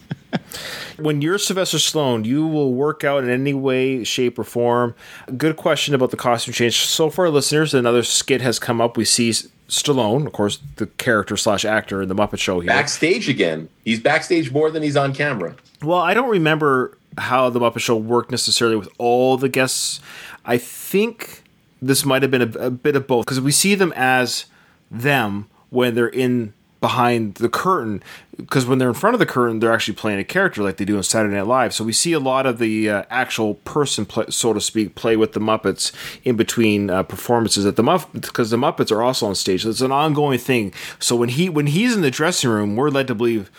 when 0.98 1.22
you're 1.22 1.38
Sylvester 1.38 1.78
Stallone, 1.78 2.26
you 2.26 2.46
will 2.48 2.74
work 2.74 3.04
out 3.04 3.24
in 3.24 3.30
any 3.30 3.54
way, 3.54 4.04
shape, 4.04 4.38
or 4.40 4.44
form. 4.44 4.96
Good 5.38 5.58
question 5.58 5.94
about 5.96 6.12
the 6.12 6.18
costume 6.18 6.54
change. 6.54 6.78
So 6.86 7.10
far, 7.10 7.30
listeners, 7.30 7.74
another 7.74 8.04
skit 8.04 8.42
has 8.42 8.60
come 8.60 8.80
up. 8.82 8.98
We 8.98 9.06
see 9.06 9.32
Stallone, 9.68 10.26
of 10.26 10.34
course, 10.34 10.60
the 10.76 10.88
character 10.88 11.36
slash 11.38 11.66
actor 11.66 12.02
in 12.02 12.10
the 12.10 12.16
Muppet 12.16 12.40
Show 12.40 12.60
here. 12.60 12.68
backstage 12.68 13.30
again. 13.30 13.70
He's 13.86 14.00
backstage 14.00 14.52
more 14.52 14.70
than 14.72 14.84
he's 14.84 14.98
on 14.98 15.14
camera. 15.14 15.56
Well, 15.82 16.00
I 16.00 16.14
don't 16.14 16.30
remember 16.30 16.98
how 17.18 17.50
the 17.50 17.60
Muppet 17.60 17.80
Show 17.80 17.96
worked 17.96 18.32
necessarily 18.32 18.76
with 18.76 18.90
all 18.98 19.38
the 19.38 19.50
guests. 19.50 20.00
I 20.46 20.58
think 20.58 21.44
this 21.82 22.06
might 22.06 22.22
have 22.22 22.32
been 22.32 22.42
a, 22.42 22.68
a 22.68 22.72
bit 22.72 22.96
of 22.96 23.08
both 23.08 23.26
because 23.26 23.42
we 23.42 23.52
see 23.52 23.76
them 23.76 23.94
as 23.96 24.46
them 24.90 25.48
when 25.70 25.96
they're 25.96 26.08
in 26.08 26.54
behind 26.84 27.36
the 27.36 27.48
curtain 27.48 28.04
because 28.36 28.66
when 28.66 28.78
they're 28.78 28.90
in 28.90 28.94
front 28.94 29.14
of 29.14 29.20
the 29.20 29.26
curtain 29.26 29.60
they're 29.60 29.72
actually 29.72 29.94
playing 29.94 30.20
a 30.20 30.24
character 30.24 30.62
like 30.62 30.76
they 30.76 30.84
do 30.84 30.98
on 30.98 31.04
Saturday 31.04 31.34
Night 31.34 31.48
Live. 31.48 31.74
So 31.74 31.86
we 31.86 31.94
see 31.94 32.12
a 32.12 32.20
lot 32.20 32.46
of 32.46 32.60
the 32.60 32.90
uh, 32.90 33.04
actual 33.10 33.54
person 33.56 34.06
play, 34.06 34.26
so 34.28 34.52
to 34.52 34.60
speak 34.60 34.94
play 34.94 35.16
with 35.16 35.32
the 35.32 35.40
Muppets 35.40 35.94
in 36.26 36.36
between 36.36 36.90
uh, 36.90 37.04
performances 37.04 37.66
at 37.66 37.78
the 37.78 37.84
Muppets 37.84 38.12
because 38.12 38.50
the 38.50 38.58
Muppets 38.58 38.92
are 38.92 39.02
also 39.02 39.28
on 39.28 39.36
stage. 39.36 39.64
So 39.64 39.70
it's 39.70 39.80
an 39.80 39.94
ongoing 39.94 40.40
thing. 40.40 40.74
So 41.00 41.16
when 41.16 41.30
he 41.30 41.48
when 41.48 41.68
he's 41.68 41.96
in 41.96 42.02
the 42.02 42.12
dressing 42.12 42.50
room 42.50 42.76
we're 42.76 42.90
led 42.90 43.08
to 43.08 43.16
believe 43.16 43.50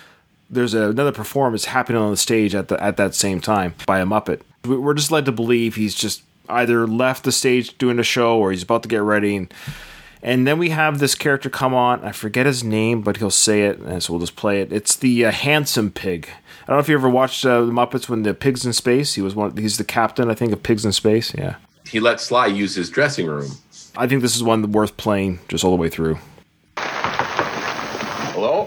there's 0.50 0.74
another 0.74 1.12
performance 1.12 1.64
happening 1.64 2.02
on 2.02 2.10
the 2.10 2.18
stage 2.18 2.54
at 2.54 2.68
the 2.68 2.80
at 2.82 2.98
that 2.98 3.14
same 3.14 3.40
time 3.40 3.74
by 3.86 4.00
a 4.00 4.04
Muppet. 4.04 4.42
We're 4.66 4.92
just 4.92 5.10
led 5.10 5.24
to 5.24 5.32
believe 5.32 5.76
he's 5.76 5.94
just 5.94 6.22
either 6.48 6.86
left 6.86 7.24
the 7.24 7.32
stage 7.32 7.76
doing 7.78 7.98
a 7.98 8.02
show 8.02 8.38
or 8.38 8.50
he's 8.50 8.62
about 8.62 8.82
to 8.82 8.88
get 8.88 9.02
ready 9.02 9.36
and 9.36 9.52
and 10.22 10.46
then 10.46 10.58
we 10.58 10.70
have 10.70 11.00
this 11.00 11.14
character 11.14 11.50
come 11.50 11.74
on. 11.74 12.02
I 12.02 12.12
forget 12.12 12.46
his 12.46 12.64
name, 12.64 13.02
but 13.02 13.18
he'll 13.18 13.30
say 13.30 13.64
it, 13.64 13.78
and 13.80 14.02
so 14.02 14.14
we'll 14.14 14.20
just 14.20 14.36
play 14.36 14.62
it. 14.62 14.72
It's 14.72 14.96
the 14.96 15.26
uh, 15.26 15.30
handsome 15.30 15.90
pig. 15.90 16.30
I 16.62 16.66
don't 16.68 16.76
know 16.76 16.80
if 16.80 16.88
you 16.88 16.94
ever 16.94 17.10
watched 17.10 17.44
uh, 17.44 17.62
the 17.62 17.70
Muppets 17.70 18.08
when 18.08 18.22
the 18.22 18.32
pigs 18.32 18.64
in 18.64 18.72
space. 18.72 19.12
He 19.12 19.20
was 19.20 19.34
one. 19.34 19.54
He's 19.54 19.76
the 19.76 19.84
captain, 19.84 20.30
I 20.30 20.34
think, 20.34 20.52
of 20.54 20.62
Pigs 20.62 20.86
in 20.86 20.92
Space. 20.92 21.34
Yeah, 21.34 21.56
He 21.86 22.00
let 22.00 22.22
Sly 22.22 22.46
use 22.46 22.74
his 22.74 22.88
dressing 22.88 23.26
room. 23.26 23.50
I 23.98 24.06
think 24.06 24.22
this 24.22 24.34
is 24.34 24.42
one 24.42 24.72
worth 24.72 24.96
playing 24.96 25.40
just 25.48 25.62
all 25.62 25.72
the 25.72 25.76
way 25.76 25.90
through. 25.90 26.16
Hello? 26.78 28.64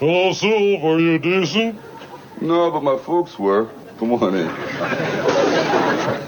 Hello, 0.00 0.30
Sylv. 0.32 0.82
Are 0.82 0.98
you 0.98 1.16
decent? 1.20 1.78
No, 2.40 2.72
but 2.72 2.82
my 2.82 2.98
folks 2.98 3.38
were. 3.38 3.70
Come 3.98 4.14
on 4.14 4.34
in. 4.34 5.61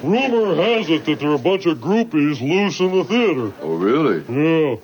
Rumor 0.04 0.54
has 0.56 0.90
it 0.90 1.04
that 1.06 1.18
there 1.20 1.30
are 1.30 1.34
a 1.34 1.38
bunch 1.38 1.66
of 1.66 1.78
groupies 1.78 2.40
loose 2.40 2.78
in 2.80 2.92
the 2.92 3.04
theater. 3.04 3.52
Oh, 3.62 3.74
really? 3.74 4.18
Yeah. 4.28 4.76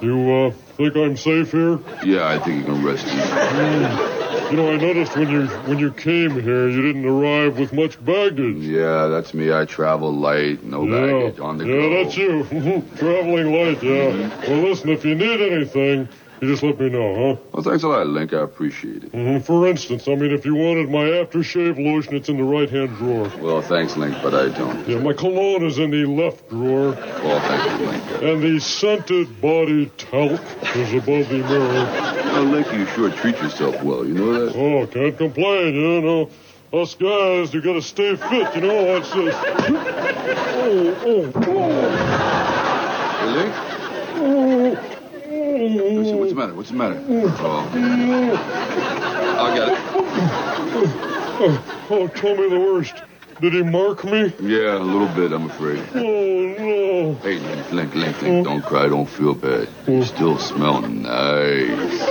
You, 0.00 0.32
uh, 0.32 0.50
think 0.50 0.96
I'm 0.96 1.16
safe 1.16 1.52
here? 1.52 1.78
Yeah, 2.04 2.26
I 2.26 2.38
think 2.40 2.58
you 2.58 2.64
can 2.64 2.84
rest 2.84 3.06
easy. 3.06 4.12
You 4.50 4.56
know, 4.58 4.70
I 4.70 4.76
noticed 4.76 5.16
when 5.16 5.30
you 5.30 5.46
when 5.46 5.78
you 5.78 5.92
came 5.92 6.32
here, 6.32 6.68
you 6.68 6.82
didn't 6.82 7.06
arrive 7.06 7.58
with 7.58 7.72
much 7.72 8.04
baggage. 8.04 8.56
Yeah, 8.56 9.06
that's 9.06 9.32
me. 9.32 9.52
I 9.52 9.64
travel 9.64 10.12
light, 10.12 10.62
no 10.62 10.84
baggage, 10.84 11.40
on 11.40 11.56
the 11.56 11.66
yeah, 11.66 11.72
go. 11.72 12.04
that's 12.04 12.16
you. 12.16 12.42
Traveling 12.96 13.52
light, 13.52 13.82
yeah. 13.82 14.48
Well, 14.48 14.62
listen, 14.68 14.90
if 14.90 15.04
you 15.04 15.14
need 15.14 15.40
anything, 15.40 16.08
you 16.42 16.48
just 16.48 16.62
let 16.64 16.78
me 16.80 16.88
know, 16.90 17.14
huh? 17.36 17.40
Well, 17.52 17.62
thanks 17.62 17.84
a 17.84 17.88
lot, 17.88 18.04
Link. 18.08 18.32
I 18.34 18.40
appreciate 18.40 19.04
it. 19.04 19.12
hmm 19.12 19.38
For 19.38 19.68
instance, 19.68 20.08
I 20.08 20.16
mean, 20.16 20.32
if 20.32 20.44
you 20.44 20.56
wanted 20.56 20.90
my 20.90 21.04
aftershave 21.04 21.78
lotion, 21.78 22.16
it's 22.16 22.28
in 22.28 22.36
the 22.36 22.42
right-hand 22.42 22.96
drawer. 22.96 23.30
Well, 23.40 23.62
thanks, 23.62 23.96
Link, 23.96 24.16
but 24.22 24.34
I 24.34 24.48
don't. 24.48 24.88
Yeah, 24.88 24.98
my 24.98 25.12
cologne 25.12 25.64
is 25.64 25.78
in 25.78 25.92
the 25.92 26.04
left 26.04 26.48
drawer, 26.50 26.90
Well, 26.90 27.40
thank 27.48 27.80
you, 27.80 27.86
Link. 27.86 28.22
and 28.22 28.42
the 28.42 28.58
scented 28.60 29.40
body 29.40 29.86
talc 29.96 30.40
is 30.74 30.92
above 30.94 31.28
the 31.28 31.38
mirror. 31.38 31.86
Well, 32.32 32.42
Link, 32.44 32.72
you 32.72 32.86
sure 32.86 33.10
treat 33.10 33.36
yourself 33.36 33.80
well. 33.84 34.04
You 34.04 34.14
know 34.14 34.44
that? 34.46 34.56
Oh, 34.56 34.84
can't 34.88 35.16
complain, 35.16 35.74
you 35.76 36.00
know. 36.02 36.30
Us 36.72 36.94
guys, 36.94 37.52
you 37.54 37.60
gotta 37.60 37.82
stay 37.82 38.16
fit, 38.16 38.54
you 38.56 38.62
know. 38.62 38.96
It's 38.96 39.10
just... 39.12 39.38
Oh, 41.04 41.32
oh, 41.36 42.42
Hey, 43.20 43.26
Link? 43.26 43.54
Listen, 45.68 46.18
what's 46.18 46.30
the 46.30 46.36
matter? 46.36 46.54
What's 46.54 46.70
the 46.70 46.76
matter? 46.76 47.04
Oh. 47.08 47.70
I 49.38 49.56
got 49.56 49.68
it. 49.72 49.78
Oh, 51.90 52.08
tell 52.08 52.36
me 52.36 52.48
the 52.48 52.58
worst. 52.58 53.02
Did 53.40 53.54
he 53.54 53.62
mark 53.62 54.04
me? 54.04 54.32
Yeah, 54.40 54.78
a 54.78 54.78
little 54.78 55.08
bit, 55.08 55.32
I'm 55.32 55.50
afraid. 55.50 55.82
Oh, 55.94 56.00
no. 56.00 57.14
Hey, 57.22 57.38
Link, 57.38 57.72
Link, 57.72 57.94
Link, 57.94 58.22
Link, 58.22 58.44
don't 58.44 58.62
cry, 58.62 58.88
don't 58.88 59.08
feel 59.08 59.34
bad. 59.34 59.68
You 59.86 60.00
mm. 60.00 60.04
still 60.04 60.38
smell 60.38 60.82
nice. 60.82 62.02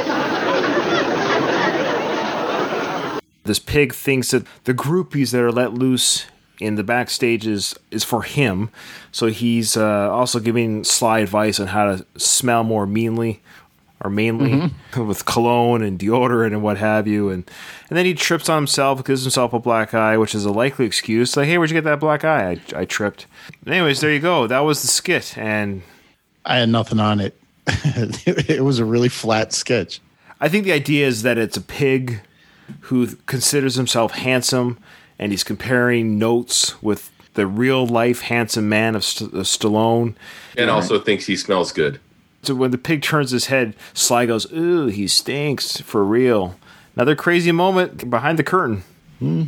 this 3.44 3.60
pig 3.60 3.94
thinks 3.94 4.32
that 4.32 4.46
the 4.64 4.74
groupies 4.74 5.32
that 5.32 5.42
are 5.42 5.52
let 5.52 5.74
loose 5.74 6.26
in 6.62 6.76
the 6.76 6.84
backstage 6.84 7.48
is, 7.48 7.76
is 7.90 8.04
for 8.04 8.22
him. 8.22 8.70
So 9.12 9.28
he's 9.28 9.76
uh, 9.76 10.12
also 10.12 10.40
giving 10.40 10.84
Sly 10.84 11.20
advice 11.20 11.60
on 11.60 11.68
how 11.68 11.96
to 11.96 12.06
smell 12.18 12.64
more 12.64 12.86
meanly 12.86 13.42
or 14.04 14.10
mainly 14.10 14.72
with 14.98 15.26
cologne 15.26 15.82
and 15.82 16.00
deodorant 16.00 16.48
and 16.48 16.64
what 16.64 16.78
have 16.78 17.08
you. 17.08 17.30
And 17.30 17.50
and 17.90 17.98
then 17.98 18.06
he 18.06 18.14
trips 18.14 18.50
on 18.50 18.58
himself, 18.58 19.04
gives 19.04 19.24
himself 19.24 19.54
a 19.54 19.60
black 19.60 19.94
eye, 19.94 20.18
which 20.18 20.34
is 20.34 20.46
a 20.46 20.52
likely 20.52 20.86
excuse. 20.86 21.36
Like, 21.36 21.48
hey, 21.48 21.58
where'd 21.58 21.70
you 21.70 21.76
get 21.76 21.84
that 21.84 22.00
black 22.00 22.24
eye? 22.24 22.60
I, 22.74 22.82
I 22.82 22.86
tripped. 22.86 23.28
Anyways, 23.68 24.00
there 24.00 24.12
you 24.12 24.20
go. 24.20 24.48
That 24.48 24.60
was 24.60 24.82
the 24.82 24.88
skit, 24.88 25.38
and 25.38 25.82
I 26.46 26.58
had 26.58 26.70
nothing 26.70 27.00
on 27.00 27.20
it. 27.20 27.38
it 27.68 28.64
was 28.64 28.80
a 28.80 28.86
really 28.86 29.10
flat 29.10 29.54
sketch. 29.54 30.00
I 30.40 30.50
think 30.50 30.66
the 30.66 30.72
idea 30.72 31.08
is 31.08 31.22
that 31.22 31.38
it's 31.38 31.58
a 31.58 31.62
pig 31.62 32.22
who 32.82 33.08
considers 33.28 33.76
himself 33.76 34.14
handsome, 34.14 34.80
and 35.22 35.32
he's 35.32 35.44
comparing 35.44 36.18
notes 36.18 36.82
with 36.82 37.12
the 37.36 37.48
real 37.48 37.86
life 37.88 38.22
handsome 38.24 38.68
man 38.68 38.96
of, 38.96 39.06
St- 39.06 39.34
of 39.34 39.46
Stallone. 39.46 40.16
And 40.58 40.70
also 40.70 41.00
thinks 41.00 41.28
he 41.28 41.38
smells 41.38 41.72
good. 41.72 42.02
So 42.44 42.56
when 42.56 42.72
the 42.72 42.78
pig 42.78 43.04
turns 43.04 43.32
his 43.32 43.46
head, 43.46 43.76
Sly 43.94 44.26
goes, 44.26 44.52
"Ooh, 44.52 44.88
he 44.88 45.08
stinks 45.08 45.80
for 45.80 46.04
real." 46.04 46.58
Another 46.96 47.16
crazy 47.16 47.52
moment 47.52 48.10
behind 48.10 48.40
the 48.40 48.44
curtain. 48.44 48.84
Hmm. 49.20 49.44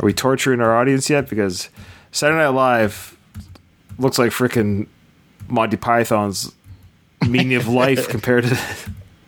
Are 0.00 0.06
we 0.06 0.12
torturing 0.12 0.60
our 0.60 0.76
audience 0.76 1.10
yet? 1.10 1.28
Because 1.28 1.68
Saturday 2.12 2.38
Night 2.38 2.48
Live 2.50 3.16
looks 3.98 4.18
like 4.18 4.30
freaking 4.30 4.86
Monty 5.48 5.76
Python's 5.76 6.54
meaning 7.28 7.54
of 7.54 7.66
life 7.66 8.08
compared 8.14 8.44
to. 8.44 8.58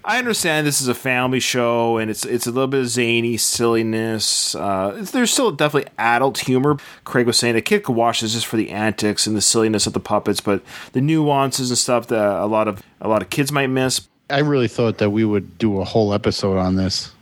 I 0.04 0.18
understand 0.18 0.66
this 0.66 0.80
is 0.80 0.88
a 0.88 0.94
family 0.94 1.40
show 1.40 1.98
and 1.98 2.10
it's 2.10 2.24
it's 2.24 2.46
a 2.46 2.50
little 2.50 2.68
bit 2.68 2.80
of 2.80 2.88
zany 2.88 3.36
silliness. 3.36 4.54
Uh, 4.54 5.06
there's 5.12 5.30
still 5.32 5.50
definitely 5.50 5.92
adult 5.98 6.38
humor. 6.38 6.78
Craig 7.04 7.26
was 7.26 7.38
saying 7.38 7.56
a 7.56 7.60
kid 7.60 7.84
could 7.84 7.96
watch 7.96 8.20
this 8.20 8.32
just 8.32 8.46
for 8.46 8.56
the 8.56 8.70
antics 8.70 9.26
and 9.26 9.36
the 9.36 9.42
silliness 9.42 9.86
of 9.86 9.92
the 9.92 10.00
puppets, 10.00 10.40
but 10.40 10.62
the 10.92 11.00
nuances 11.00 11.70
and 11.70 11.78
stuff 11.78 12.06
that 12.06 12.42
a 12.42 12.46
lot 12.46 12.66
of 12.66 12.82
a 13.00 13.08
lot 13.08 13.20
of 13.22 13.30
kids 13.30 13.52
might 13.52 13.66
miss. 13.66 14.08
I 14.30 14.40
really 14.40 14.68
thought 14.68 14.98
that 14.98 15.10
we 15.10 15.24
would 15.24 15.58
do 15.58 15.80
a 15.80 15.84
whole 15.84 16.14
episode 16.14 16.56
on 16.56 16.76
this. 16.76 17.12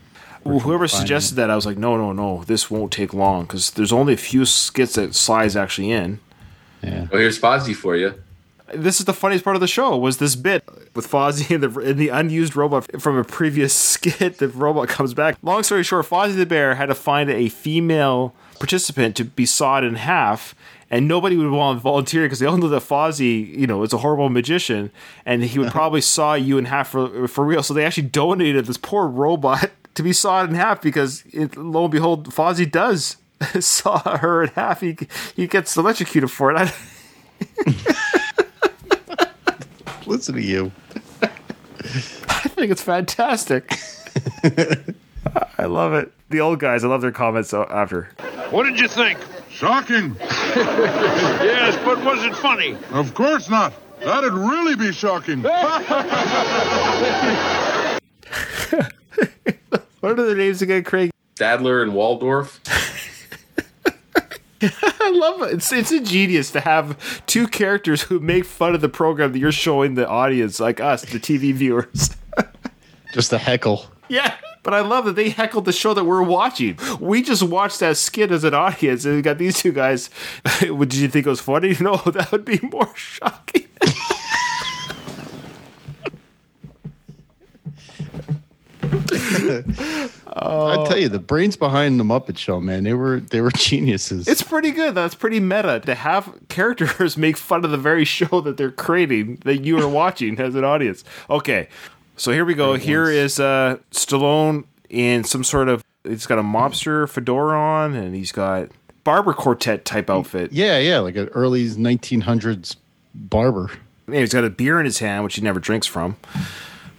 Well, 0.44 0.60
whoever 0.60 0.86
suggested 0.88 1.34
that, 1.34 1.50
I 1.50 1.56
was 1.56 1.66
like, 1.66 1.76
no, 1.76 1.96
no, 1.96 2.12
no, 2.12 2.44
this 2.44 2.70
won't 2.70 2.92
take 2.92 3.12
long 3.12 3.42
because 3.42 3.72
there's 3.72 3.92
only 3.92 4.14
a 4.14 4.18
few 4.18 4.46
skits 4.46 4.94
that 4.94 5.14
Sly's 5.14 5.56
actually 5.56 5.90
in. 5.90 6.20
Yeah. 6.82 7.06
Well, 7.10 7.20
here's 7.20 7.38
Fozzie 7.38 7.74
for 7.74 7.96
you. 7.96 8.14
This 8.74 9.00
is 9.00 9.06
the 9.06 9.14
funniest 9.14 9.44
part 9.44 9.56
of 9.56 9.60
the 9.60 9.68
show 9.68 9.96
was 9.96 10.18
this 10.18 10.36
bit 10.36 10.62
with 10.94 11.10
Fozzie 11.10 11.54
and 11.54 11.62
the, 11.62 11.80
and 11.80 11.98
the 11.98 12.08
unused 12.08 12.56
robot 12.56 13.00
from 13.00 13.16
a 13.16 13.24
previous 13.24 13.74
skit. 13.92 14.38
The 14.38 14.48
robot 14.48 14.88
comes 14.88 15.14
back. 15.14 15.36
Long 15.42 15.62
story 15.62 15.82
short, 15.82 16.06
Fozzie 16.06 16.36
the 16.36 16.46
bear 16.46 16.74
had 16.74 16.86
to 16.86 16.94
find 16.94 17.30
a 17.30 17.48
female 17.48 18.34
participant 18.58 19.16
to 19.16 19.24
be 19.24 19.46
sawed 19.46 19.84
in 19.84 19.94
half. 19.94 20.54
And 20.90 21.06
nobody 21.06 21.36
would 21.36 21.50
want 21.50 21.78
to 21.78 21.82
volunteer 21.82 22.22
because 22.22 22.38
they 22.38 22.46
all 22.46 22.56
know 22.56 22.68
that 22.68 22.82
Fozzie, 22.82 23.54
you 23.54 23.66
know, 23.66 23.82
is 23.82 23.92
a 23.92 23.98
horrible 23.98 24.30
magician, 24.30 24.90
and 25.26 25.44
he 25.44 25.58
would 25.58 25.70
probably 25.72 26.00
saw 26.00 26.32
you 26.32 26.56
in 26.56 26.64
half 26.64 26.88
for, 26.88 27.28
for 27.28 27.44
real. 27.44 27.62
So 27.62 27.74
they 27.74 27.84
actually 27.84 28.08
donated 28.08 28.64
this 28.64 28.78
poor 28.78 29.06
robot 29.06 29.70
to 29.94 30.02
be 30.02 30.14
sawed 30.14 30.48
in 30.48 30.54
half 30.54 30.80
because, 30.80 31.24
it, 31.30 31.56
lo 31.58 31.84
and 31.84 31.92
behold, 31.92 32.32
Fozzie 32.32 32.70
does 32.70 33.18
saw 33.60 34.16
her 34.18 34.44
in 34.44 34.48
half. 34.50 34.80
He 34.80 34.96
he 35.36 35.46
gets 35.46 35.76
electrocuted 35.76 36.30
for 36.30 36.52
it. 36.52 36.72
I, 40.08 40.12
Listen 40.12 40.34
to 40.36 40.42
you. 40.42 40.72
I 41.22 42.48
think 42.48 42.70
it's 42.72 42.82
fantastic. 42.82 43.78
I 45.58 45.64
love 45.64 45.92
it. 45.92 46.12
The 46.30 46.40
old 46.40 46.60
guys, 46.60 46.84
I 46.84 46.88
love 46.88 47.00
their 47.00 47.12
comments 47.12 47.52
after. 47.52 48.04
What 48.50 48.64
did 48.64 48.80
you 48.80 48.88
think? 48.88 49.18
Shocking. 49.50 50.16
Yes, 51.38 51.76
but 51.84 52.04
was 52.04 52.24
it 52.24 52.34
funny? 52.36 52.76
Of 52.90 53.14
course 53.14 53.48
not. 53.48 53.72
That'd 54.00 54.32
really 54.32 54.74
be 54.76 54.92
shocking. 54.92 55.42
What 60.00 60.18
are 60.18 60.26
their 60.26 60.36
names 60.36 60.62
again, 60.62 60.84
Craig? 60.84 61.10
Statler 61.36 61.82
and 61.82 61.92
Waldorf. 61.92 62.60
I 64.62 65.10
love 65.14 65.42
it. 65.42 65.54
It's, 65.54 65.72
it's 65.72 65.92
ingenious 65.92 66.50
to 66.52 66.60
have 66.60 67.24
two 67.26 67.46
characters 67.46 68.02
who 68.02 68.18
make 68.20 68.44
fun 68.44 68.74
of 68.74 68.80
the 68.80 68.88
program 68.88 69.32
that 69.32 69.38
you're 69.38 69.52
showing 69.52 69.94
the 69.94 70.08
audience, 70.08 70.58
like 70.60 70.80
us, 70.80 71.02
the 71.02 71.18
TV 71.20 71.52
viewers. 71.54 72.16
Just 73.12 73.32
a 73.32 73.38
heckle. 73.38 73.86
yeah. 74.08 74.34
But 74.64 74.74
I 74.74 74.80
love 74.80 75.06
that 75.06 75.14
they 75.16 75.30
heckled 75.30 75.64
the 75.64 75.72
show 75.72 75.94
that 75.94 76.04
we're 76.04 76.20
watching. 76.22 76.76
We 77.00 77.22
just 77.22 77.42
watched 77.42 77.80
that 77.80 77.96
skit 77.96 78.30
as 78.30 78.44
an 78.44 78.52
audience, 78.52 79.06
and 79.06 79.14
we 79.14 79.22
got 79.22 79.38
these 79.38 79.56
two 79.62 79.72
guys. 79.72 80.10
Would 80.62 80.92
you 80.92 81.08
think 81.08 81.26
it 81.26 81.30
was 81.30 81.40
funny? 81.40 81.74
No, 81.80 81.96
that 81.96 82.30
would 82.32 82.44
be 82.44 82.58
more 82.70 82.90
shocking. 82.94 83.67
I 90.40 90.84
tell 90.88 90.98
you, 90.98 91.08
the 91.08 91.18
brains 91.18 91.56
behind 91.56 91.98
the 91.98 92.04
Muppet 92.04 92.38
Show, 92.38 92.60
man, 92.60 92.84
they 92.84 92.94
were 92.94 93.20
they 93.20 93.40
were 93.40 93.50
geniuses. 93.56 94.28
It's 94.28 94.42
pretty 94.42 94.70
good. 94.70 94.94
That's 94.94 95.14
pretty 95.14 95.40
meta 95.40 95.80
to 95.80 95.94
have 95.94 96.32
characters 96.48 97.16
make 97.18 97.36
fun 97.36 97.64
of 97.64 97.70
the 97.70 97.76
very 97.76 98.04
show 98.04 98.40
that 98.40 98.56
they're 98.56 98.70
creating 98.70 99.36
that 99.44 99.58
you 99.64 99.78
are 99.80 99.88
watching 99.88 100.38
as 100.38 100.54
an 100.54 100.64
audience. 100.64 101.04
Okay, 101.28 101.68
so 102.16 102.32
here 102.32 102.44
we 102.44 102.54
go. 102.54 102.74
Here 102.74 103.10
is 103.10 103.40
uh, 103.40 103.78
Stallone 103.90 104.64
in 104.88 105.24
some 105.24 105.44
sort 105.44 105.68
of. 105.68 105.84
He's 106.04 106.26
got 106.26 106.38
a 106.38 106.42
mobster 106.42 107.08
fedora 107.08 107.58
on, 107.58 107.94
and 107.94 108.14
he's 108.14 108.32
got 108.32 108.68
barber 109.04 109.32
quartet 109.34 109.84
type 109.84 110.08
outfit. 110.08 110.52
yeah, 110.52 110.78
yeah, 110.78 110.98
like 111.00 111.16
an 111.16 111.28
early 111.28 111.66
1900s 111.68 112.76
barber. 113.14 113.70
And 114.06 114.16
he's 114.16 114.32
got 114.32 114.44
a 114.44 114.50
beer 114.50 114.78
in 114.78 114.86
his 114.86 115.00
hand, 115.00 115.24
which 115.24 115.34
he 115.34 115.42
never 115.42 115.60
drinks 115.60 115.86
from, 115.86 116.16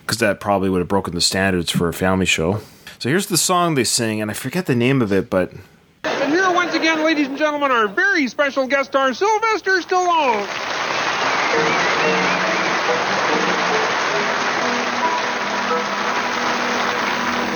because 0.09 0.17
that 0.17 0.39
probably 0.39 0.71
would 0.71 0.79
have 0.79 0.87
broken 0.87 1.13
the 1.13 1.21
standards 1.21 1.69
for 1.69 1.87
a 1.87 1.93
family 1.93 2.25
show. 2.25 2.59
So 2.97 3.09
here's 3.09 3.27
the 3.27 3.37
song 3.37 3.75
they 3.75 3.83
sing, 3.83 4.23
and 4.23 4.31
I 4.31 4.33
forget 4.33 4.65
the 4.65 4.73
name 4.73 5.03
of 5.03 5.13
it, 5.13 5.29
but 5.29 5.53
And 6.03 6.33
here 6.33 6.51
once 6.51 6.73
again, 6.73 7.03
ladies 7.03 7.27
and 7.27 7.37
gentlemen, 7.37 7.69
our 7.69 7.87
very 7.87 8.27
special 8.27 8.65
guest 8.65 8.89
star, 8.89 9.13
Sylvester 9.13 9.79
Stallone. 9.81 10.47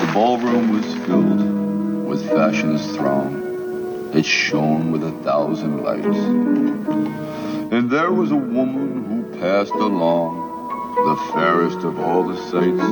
The 0.05 0.13
ballroom 0.13 0.73
was 0.73 0.85
filled 1.07 2.05
with 2.05 2.29
fashion's 2.29 2.85
throng. 2.95 4.11
It 4.13 4.27
shone 4.27 4.91
with 4.91 5.03
a 5.03 5.11
thousand 5.23 5.81
lights. 5.83 6.05
And 7.73 7.89
there 7.89 8.11
was 8.11 8.29
a 8.29 8.35
woman 8.35 9.05
who 9.05 9.39
passed 9.39 9.71
along, 9.71 10.42
the 10.95 11.31
fairest 11.33 11.79
of 11.79 11.99
all 11.99 12.23
the 12.23 12.37
sights. 12.37 12.83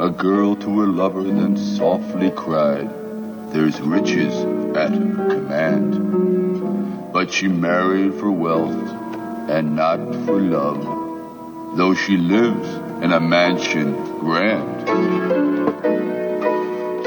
A 0.00 0.10
girl 0.10 0.54
to 0.56 0.80
her 0.80 0.86
lover 0.86 1.22
then 1.24 1.56
softly 1.56 2.30
cried, 2.30 2.88
There's 3.52 3.80
riches 3.80 4.34
at 4.76 4.92
her 4.92 5.28
command. 5.30 7.12
But 7.12 7.32
she 7.32 7.48
married 7.48 8.14
for 8.14 8.30
wealth 8.30 8.76
and 9.48 9.74
not 9.74 9.98
for 10.26 10.40
love, 10.40 11.76
though 11.76 11.94
she 11.94 12.16
lives 12.16 12.68
in 13.02 13.12
a 13.12 13.20
mansion 13.20 13.94
grand. 14.20 14.80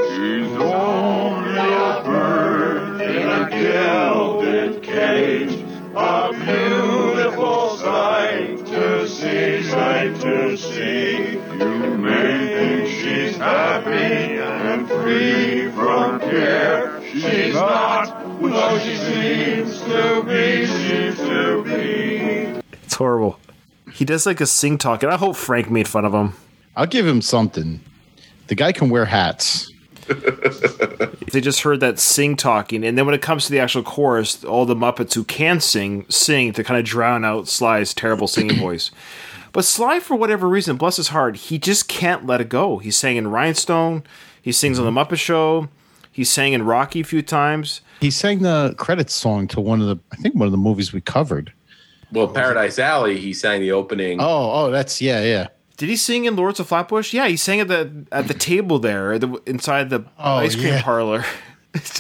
She's 0.10 0.52
only 0.58 1.60
a 1.60 2.02
bird 2.04 3.02
in 3.02 3.30
a 3.30 3.50
gilded 3.50 4.84
cage, 4.84 5.71
a 5.96 6.32
beautiful 6.34 7.78
sight 7.78 8.66
to 8.66 9.08
see, 9.08 9.64
sight 9.64 10.20
to 10.22 10.58
see. 10.58 11.34
You 11.34 11.98
may 11.98 12.48
think 12.48 12.88
she's 12.90 13.38
happy 13.38 14.38
and 14.38 14.88
free 14.88 15.70
from 15.72 16.20
care. 16.20 17.02
She's 17.12 17.54
not, 17.54 18.24
though 18.42 18.80
she 18.80 18.96
seems 18.96 19.82
to 19.82 20.24
be, 20.24 20.66
seems 20.66 21.18
to 21.18 21.64
be. 21.64 22.62
it's 22.84 22.96
horrible. 22.96 23.38
He 23.92 24.06
does 24.06 24.26
like 24.26 24.40
a 24.40 24.46
sing 24.48 24.78
talk, 24.78 25.04
and 25.04 25.12
I 25.12 25.18
hope 25.18 25.36
Frank 25.36 25.70
made 25.70 25.88
fun 25.88 26.06
of 26.06 26.14
him. 26.14 26.34
I'll 26.76 26.88
give 26.88 27.06
him 27.06 27.22
something. 27.22 27.82
The 28.48 28.56
guy 28.56 28.72
can 28.72 28.90
wear 28.90 29.06
hats. 29.06 29.72
They 31.32 31.40
just 31.40 31.62
heard 31.62 31.80
that 31.80 31.98
sing 31.98 32.36
talking, 32.36 32.84
and 32.84 32.98
then 32.98 33.06
when 33.06 33.16
it 33.16 33.22
comes 33.22 33.46
to 33.46 33.52
the 33.52 33.60
actual 33.60 33.84
chorus, 33.84 34.44
all 34.44 34.66
the 34.66 34.76
Muppets 34.76 35.14
who 35.14 35.24
can 35.24 35.62
sing 35.62 36.06
sing 36.10 36.52
to 36.54 36.64
kind 36.64 36.78
of 36.78 36.86
drown 36.86 37.24
out 37.24 37.48
Sly's 37.48 37.94
terrible 37.94 38.28
singing 38.28 38.58
voice. 38.60 38.92
But 39.54 39.66
Sly, 39.66 40.00
for 40.00 40.16
whatever 40.16 40.48
reason, 40.48 40.76
bless 40.78 40.98
his 40.98 41.10
heart, 41.10 41.36
he 41.36 41.58
just 41.58 41.88
can't 41.88 42.26
let 42.26 42.42
it 42.42 42.50
go. 42.50 42.80
He 42.80 42.92
sang 42.92 43.16
in 43.16 43.28
Rhinestone, 43.28 44.04
he 44.42 44.52
sings 44.52 44.78
on 44.78 44.86
the 44.86 44.92
mm-hmm. 44.92 45.14
Muppet 45.14 45.20
Show, 45.20 45.70
he 46.12 46.24
sang 46.26 46.54
in 46.54 46.64
Rocky 46.64 47.00
a 47.02 47.06
few 47.06 47.22
times. 47.22 47.82
He 48.02 48.12
sang 48.12 48.40
the 48.40 48.76
credits 48.78 49.14
song 49.14 49.48
to 49.50 49.62
one 49.62 49.80
of 49.80 49.88
the, 49.88 49.98
I 50.12 50.18
think 50.18 50.36
one 50.36 50.48
of 50.48 50.52
the 50.52 50.58
movies 50.58 50.92
we 50.92 51.00
covered. 51.00 51.54
Well, 52.12 52.28
Paradise 52.28 52.78
Alley, 52.78 53.18
he 53.18 53.34
sang 53.34 53.62
the 53.62 53.72
opening. 53.72 54.20
Oh, 54.20 54.52
oh, 54.52 54.72
that's 54.72 55.02
yeah, 55.02 55.24
yeah. 55.24 55.48
Did 55.82 55.90
he 55.90 55.96
sing 55.96 56.26
in 56.26 56.36
Lords 56.36 56.60
of 56.60 56.68
Flatbush? 56.68 57.12
Yeah, 57.12 57.28
he 57.28 57.36
sang 57.36 57.60
at 57.60 57.68
the 57.68 58.06
at 58.12 58.28
the 58.28 58.36
table 58.36 58.78
there, 58.78 59.18
the, 59.18 59.42
inside 59.48 59.90
the 59.90 60.06
Oh, 60.20 60.36
ice 60.36 60.54
cream 60.54 60.68
yeah. 60.76 60.84
parlor. 60.84 61.26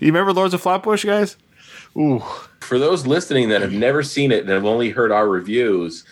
you 0.00 0.06
remember 0.06 0.32
Lords 0.32 0.54
of 0.54 0.62
Flatbush, 0.62 1.04
guys? 1.04 1.36
Ooh, 1.98 2.20
For 2.60 2.78
those 2.78 3.06
listening 3.06 3.50
that 3.50 3.60
have 3.60 3.74
never 3.74 4.02
seen 4.02 4.32
it 4.32 4.40
and 4.40 4.48
have 4.48 4.64
only 4.64 4.88
heard 4.88 5.12
our 5.12 5.28
reviews, 5.28 6.04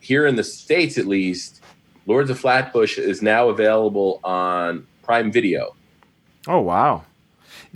here 0.00 0.24
in 0.24 0.36
the 0.36 0.42
States 0.42 0.96
at 0.96 1.04
least, 1.04 1.60
Lords 2.06 2.30
of 2.30 2.40
Flatbush 2.40 2.96
is 2.96 3.20
now 3.20 3.50
available 3.50 4.18
on 4.24 4.86
Prime 5.02 5.30
Video. 5.30 5.76
Oh 6.46 6.60
wow. 6.60 7.04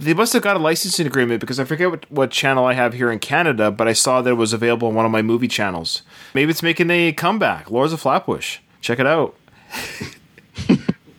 They 0.03 0.15
must 0.15 0.33
have 0.33 0.43
got 0.43 0.57
a 0.57 0.59
licensing 0.59 1.07
agreement 1.07 1.41
because 1.41 1.61
I 1.61 1.65
forget 1.65 1.89
what, 1.91 2.11
what 2.11 2.31
channel 2.33 2.65
I 2.65 2.73
have 2.73 2.93
here 2.95 3.11
in 3.13 3.21
Canada, 3.21 3.71
but 3.71 3.87
I 3.87 3.93
saw 3.93 4.21
that 4.21 4.31
it 4.31 4.35
was 4.35 4.53
available 4.53 4.89
on 4.89 4.95
one 4.95 5.07
of 5.07 5.13
my 5.13 5.23
movie 5.23 5.47
channels. 5.47 6.03
Maybe 6.35 6.51
it's 6.51 6.63
making 6.63 6.91
a 6.91 7.13
comeback. 7.13 7.71
Lords 7.71 7.93
of 7.93 8.01
Flatbush. 8.01 8.59
Check 8.81 8.99
it 8.99 9.07
out. 9.07 9.37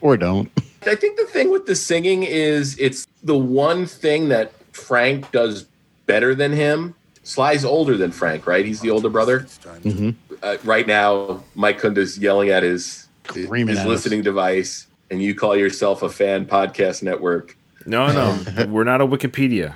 Or 0.03 0.17
don't. 0.17 0.51
I 0.85 0.95
think 0.95 1.17
the 1.17 1.25
thing 1.27 1.49
with 1.49 1.65
the 1.65 1.75
singing 1.75 2.23
is 2.23 2.77
it's 2.77 3.07
the 3.23 3.37
one 3.37 3.85
thing 3.85 4.27
that 4.29 4.51
Frank 4.73 5.31
does 5.31 5.65
better 6.07 6.35
than 6.35 6.51
him. 6.51 6.93
Sly's 7.23 7.63
older 7.63 7.95
than 7.95 8.11
Frank, 8.11 8.45
right? 8.45 8.65
He's 8.65 8.81
the 8.81 8.89
older 8.89 9.07
brother. 9.07 9.39
Mm-hmm. 9.39 10.09
Uh, 10.43 10.57
right 10.65 10.85
now, 10.85 11.41
Mike 11.55 11.79
Kunda's 11.79 12.19
yelling 12.19 12.49
at 12.49 12.63
his, 12.63 13.07
Screaming 13.29 13.69
his 13.69 13.77
at 13.79 13.85
us. 13.85 13.89
listening 13.89 14.23
device, 14.23 14.87
and 15.09 15.23
you 15.23 15.33
call 15.35 15.55
yourself 15.55 16.03
a 16.03 16.09
fan 16.09 16.45
podcast 16.45 17.01
network. 17.01 17.55
No, 17.85 18.07
no. 18.11 18.65
We're 18.67 18.83
not 18.83 19.01
a 19.01 19.07
Wikipedia. 19.07 19.75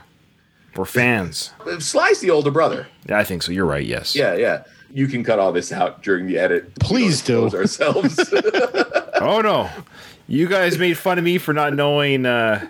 We're 0.76 0.86
fans. 0.86 1.52
Sly's 1.80 2.20
the 2.20 2.30
older 2.30 2.52
brother. 2.52 2.88
Yeah, 3.10 3.18
I 3.18 3.24
think 3.24 3.44
so. 3.44 3.52
You're 3.52 3.66
right, 3.66 3.86
yes. 3.86 4.16
Yeah, 4.16 4.36
yeah. 4.36 4.64
You 4.94 5.08
can 5.08 5.24
cut 5.24 5.40
all 5.40 5.52
this 5.52 5.72
out 5.72 6.04
during 6.04 6.28
the 6.28 6.38
edit. 6.38 6.74
Please 6.80 7.22
don't 7.22 7.50
do. 7.50 7.58
expose 7.58 7.82
ourselves. 8.04 8.34
Oh 9.20 9.42
no. 9.42 9.68
You 10.28 10.48
guys 10.48 10.78
made 10.78 10.96
fun 10.96 11.18
of 11.18 11.24
me 11.24 11.40
for 11.40 11.52
not 11.52 11.74
knowing 11.74 12.28
uh 12.28 12.68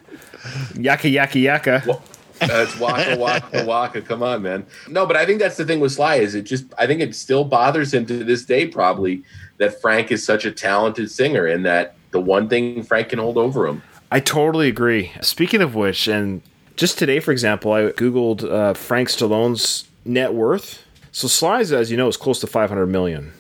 Yaka 0.75 1.09
Yaka 1.09 1.37
Yaka. 1.39 1.99
That's 2.39 2.79
waka 2.79 3.17
waka 3.17 3.65
waka. 3.65 4.01
Come 4.01 4.23
on, 4.23 4.43
man. 4.43 4.65
No, 4.87 5.05
but 5.05 5.17
I 5.17 5.25
think 5.25 5.39
that's 5.39 5.57
the 5.57 5.65
thing 5.65 5.81
with 5.81 5.91
Sly 5.91 6.15
is 6.15 6.35
it 6.35 6.43
just 6.43 6.65
I 6.77 6.87
think 6.87 7.01
it 7.01 7.15
still 7.15 7.43
bothers 7.43 7.93
him 7.93 8.05
to 8.05 8.23
this 8.23 8.45
day 8.45 8.65
probably 8.67 9.23
that 9.57 9.81
Frank 9.81 10.09
is 10.09 10.25
such 10.25 10.45
a 10.45 10.51
talented 10.51 11.11
singer 11.11 11.45
and 11.45 11.65
that 11.65 11.95
the 12.11 12.21
one 12.21 12.47
thing 12.47 12.81
Frank 12.83 13.09
can 13.09 13.19
hold 13.19 13.37
over 13.37 13.67
him. 13.67 13.83
I 14.11 14.19
totally 14.19 14.67
agree. 14.67 15.11
Speaking 15.21 15.61
of 15.61 15.75
which, 15.75 16.07
and 16.07 16.41
just 16.75 16.97
today, 16.97 17.19
for 17.19 17.31
example, 17.31 17.73
I 17.73 17.91
googled 17.91 18.49
uh, 18.49 18.73
Frank 18.73 19.09
Stallone's 19.09 19.87
net 20.05 20.33
worth. 20.33 20.83
So 21.11 21.27
Sly's, 21.27 21.71
as 21.71 21.91
you 21.91 21.97
know, 21.97 22.07
is 22.07 22.17
close 22.17 22.39
to 22.41 22.47
500 22.47 22.85
million. 22.85 23.33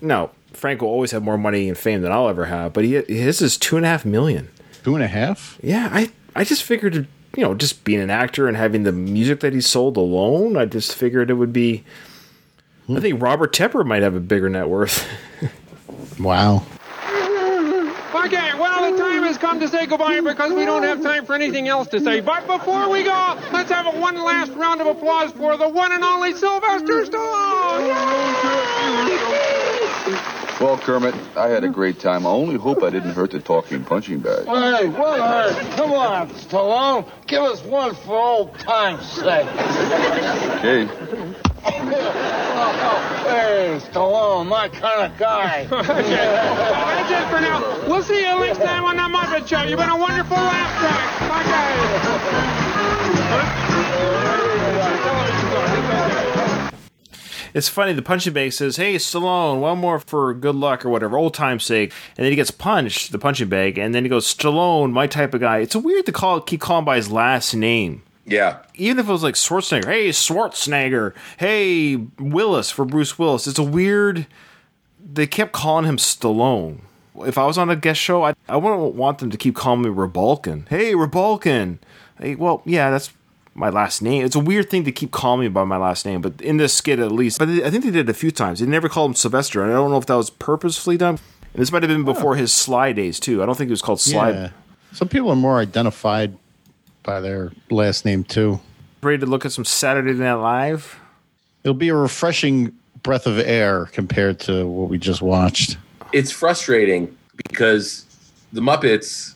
Now, 0.00 0.30
Frank 0.52 0.80
will 0.80 0.88
always 0.88 1.10
have 1.10 1.22
more 1.22 1.36
money 1.36 1.68
and 1.68 1.76
fame 1.76 2.00
than 2.00 2.10
I'll 2.10 2.28
ever 2.28 2.46
have, 2.46 2.72
but 2.72 2.84
he 2.84 2.94
his 2.94 3.42
is 3.42 3.58
two 3.58 3.76
and 3.76 3.84
a 3.84 3.88
half 3.88 4.04
million. 4.04 4.48
Two 4.82 4.94
and 4.94 5.04
a 5.04 5.08
half? 5.08 5.58
Yeah, 5.62 5.90
I 5.92 6.10
I 6.34 6.44
just 6.44 6.62
figured, 6.62 7.06
you 7.36 7.42
know, 7.42 7.54
just 7.54 7.84
being 7.84 8.00
an 8.00 8.08
actor 8.08 8.48
and 8.48 8.56
having 8.56 8.84
the 8.84 8.92
music 8.92 9.40
that 9.40 9.52
he 9.52 9.60
sold 9.60 9.98
alone, 9.98 10.56
I 10.56 10.64
just 10.64 10.94
figured 10.94 11.28
it 11.28 11.34
would 11.34 11.52
be. 11.52 11.84
I 12.88 12.98
think 12.98 13.20
Robert 13.22 13.52
Tepper 13.52 13.84
might 13.84 14.02
have 14.02 14.14
a 14.14 14.20
bigger 14.20 14.48
net 14.48 14.68
worth. 14.68 15.06
Wow. 16.18 16.66
Okay, 18.14 18.50
well, 18.58 18.92
the 18.92 18.98
time 18.98 19.22
has 19.22 19.38
come 19.50 19.58
to 19.58 19.68
say 19.68 19.84
goodbye 19.84 20.20
because 20.20 20.52
we 20.52 20.64
don't 20.64 20.84
have 20.84 21.02
time 21.02 21.26
for 21.26 21.34
anything 21.34 21.66
else 21.66 21.88
to 21.88 21.98
say. 21.98 22.20
But 22.20 22.46
before 22.46 22.88
we 22.88 23.02
go, 23.02 23.36
let's 23.52 23.68
have 23.72 23.92
a 23.92 23.98
one 23.98 24.14
last 24.14 24.52
round 24.52 24.80
of 24.80 24.86
applause 24.86 25.32
for 25.32 25.56
the 25.56 25.68
one 25.68 25.90
and 25.90 26.04
only 26.04 26.34
Sylvester 26.34 27.04
Stallone! 27.04 27.90
Well, 30.60 30.78
Kermit, 30.78 31.14
I 31.36 31.48
had 31.48 31.64
a 31.64 31.68
great 31.68 31.98
time. 31.98 32.26
I 32.26 32.30
only 32.30 32.56
hope 32.56 32.84
I 32.84 32.90
didn't 32.90 33.10
hurt 33.10 33.32
the 33.32 33.40
talking 33.40 33.82
punching 33.82 34.20
bag. 34.20 34.44
Hey, 34.44 34.88
what 34.88 35.18
hurt? 35.18 35.72
Come 35.72 35.92
on, 35.92 36.28
Stallone. 36.30 37.10
Give 37.26 37.42
us 37.42 37.64
one 37.64 37.96
for 37.96 38.20
old 38.20 38.56
time's 38.60 39.04
sake. 39.10 39.48
Okay. 40.58 41.49
Hey, 41.62 41.70
Stallone, 43.80 44.48
my 44.48 44.68
kind 44.68 45.12
of 45.12 45.18
guy. 45.18 45.66
okay, 45.72 45.90
that's 45.90 47.10
it 47.10 47.28
for 47.28 47.40
now. 47.40 47.60
We'll 47.88 48.02
see 48.02 48.20
you 48.20 48.38
next 48.40 48.58
time 48.58 48.84
on 48.84 48.96
The 48.96 49.02
Muppet 49.02 49.46
Show. 49.46 49.62
You've 49.62 49.78
been 49.78 49.88
a 49.90 49.96
wonderful 49.96 50.36
laugh 50.36 50.78
track. 50.80 51.10
It's 57.52 57.68
funny. 57.68 57.92
The 57.92 58.02
punching 58.02 58.32
bag 58.32 58.52
says, 58.52 58.76
"Hey, 58.76 58.94
Stallone, 58.94 59.58
one 59.60 59.78
more 59.78 59.98
for 59.98 60.32
good 60.34 60.54
luck 60.54 60.84
or 60.84 60.90
whatever, 60.90 61.18
old 61.18 61.34
time's 61.34 61.64
sake." 61.64 61.92
And 62.16 62.24
then 62.24 62.30
he 62.32 62.36
gets 62.36 62.52
punched, 62.52 63.10
the 63.10 63.18
punching 63.18 63.48
bag, 63.48 63.76
and 63.76 63.92
then 63.94 64.04
he 64.04 64.08
goes, 64.08 64.32
"Stallone, 64.32 64.92
my 64.92 65.06
type 65.08 65.34
of 65.34 65.40
guy." 65.40 65.58
It's 65.58 65.74
weird 65.74 66.06
to 66.06 66.12
call 66.12 66.40
keep 66.40 66.60
calling 66.60 66.84
by 66.84 66.96
his 66.96 67.10
last 67.10 67.52
name. 67.54 68.02
Yeah. 68.30 68.58
Even 68.74 69.00
if 69.00 69.08
it 69.08 69.12
was 69.12 69.22
like 69.22 69.34
Schwarzenegger, 69.34 69.86
hey 69.86 70.08
Schwarzenegger, 70.10 71.14
hey 71.38 71.96
Willis 72.18 72.70
for 72.70 72.84
Bruce 72.84 73.18
Willis. 73.18 73.46
It's 73.46 73.58
a 73.58 73.64
weird. 73.64 74.26
They 75.12 75.26
kept 75.26 75.52
calling 75.52 75.84
him 75.84 75.96
Stallone. 75.96 76.82
If 77.18 77.36
I 77.36 77.44
was 77.44 77.58
on 77.58 77.68
a 77.68 77.76
guest 77.76 78.00
show, 78.00 78.24
I 78.24 78.34
I 78.48 78.56
wouldn't 78.56 78.94
want 78.94 79.18
them 79.18 79.30
to 79.30 79.36
keep 79.36 79.56
calling 79.56 79.82
me 79.82 79.90
Rebalkin. 79.90 80.68
Hey 80.68 80.94
Rebalkin. 80.94 81.78
Hey, 82.20 82.34
well, 82.34 82.62
yeah, 82.66 82.90
that's 82.90 83.12
my 83.54 83.70
last 83.70 84.02
name. 84.02 84.24
It's 84.24 84.36
a 84.36 84.40
weird 84.40 84.70
thing 84.70 84.84
to 84.84 84.92
keep 84.92 85.10
calling 85.10 85.40
me 85.40 85.48
by 85.48 85.64
my 85.64 85.78
last 85.78 86.04
name, 86.04 86.20
but 86.20 86.40
in 86.40 86.58
this 86.58 86.74
skit 86.74 86.98
at 86.98 87.10
least. 87.10 87.38
But 87.38 87.48
I 87.48 87.70
think 87.70 87.82
they 87.84 87.90
did 87.90 88.08
it 88.08 88.10
a 88.10 88.14
few 88.14 88.30
times. 88.30 88.60
They 88.60 88.66
never 88.66 88.88
called 88.88 89.10
him 89.10 89.14
Sylvester, 89.14 89.62
and 89.62 89.72
I 89.72 89.74
don't 89.74 89.90
know 89.90 89.96
if 89.96 90.06
that 90.06 90.14
was 90.14 90.30
purposefully 90.30 90.96
done. 90.96 91.18
And 91.52 91.62
this 91.62 91.72
might 91.72 91.82
have 91.82 91.88
been 91.88 92.04
before 92.04 92.36
his 92.36 92.52
Sly 92.54 92.92
days 92.92 93.18
too. 93.18 93.42
I 93.42 93.46
don't 93.46 93.56
think 93.56 93.68
it 93.68 93.72
was 93.72 93.82
called 93.82 94.00
Sly. 94.00 94.30
Yeah. 94.30 94.50
Some 94.92 95.08
people 95.08 95.30
are 95.30 95.36
more 95.36 95.58
identified 95.58 96.36
by 97.10 97.18
their 97.18 97.50
last 97.70 98.04
name 98.04 98.22
too. 98.22 98.60
Ready 99.02 99.18
to 99.18 99.26
look 99.26 99.44
at 99.44 99.50
some 99.50 99.64
Saturday 99.64 100.12
Night 100.12 100.34
Live? 100.34 101.00
It'll 101.64 101.74
be 101.74 101.88
a 101.88 101.94
refreshing 101.96 102.72
breath 103.02 103.26
of 103.26 103.36
air 103.40 103.86
compared 103.86 104.38
to 104.40 104.64
what 104.64 104.88
we 104.88 104.96
just 104.96 105.20
watched. 105.20 105.76
It's 106.12 106.30
frustrating 106.30 107.18
because 107.48 108.04
the 108.52 108.60
Muppets 108.60 109.34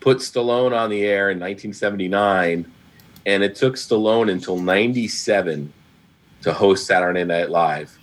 put 0.00 0.18
Stallone 0.18 0.76
on 0.76 0.90
the 0.90 1.04
air 1.04 1.30
in 1.30 1.38
1979 1.38 2.72
and 3.24 3.42
it 3.44 3.54
took 3.54 3.76
Stallone 3.76 4.28
until 4.28 4.58
97 4.58 5.72
to 6.42 6.52
host 6.52 6.88
Saturday 6.88 7.22
Night 7.22 7.50
Live. 7.50 7.96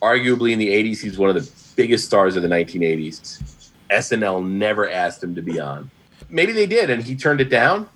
Arguably 0.00 0.52
in 0.52 0.58
the 0.58 0.68
80s, 0.68 1.02
he's 1.02 1.18
one 1.18 1.28
of 1.28 1.34
the 1.34 1.50
biggest 1.76 2.06
stars 2.06 2.36
of 2.36 2.42
the 2.42 2.48
1980s. 2.48 3.70
SNL 3.90 4.48
never 4.48 4.88
asked 4.88 5.22
him 5.22 5.34
to 5.34 5.42
be 5.42 5.60
on. 5.60 5.90
Maybe 6.30 6.52
they 6.52 6.66
did, 6.66 6.88
and 6.88 7.02
he 7.02 7.14
turned 7.14 7.42
it 7.42 7.50
down. 7.50 7.86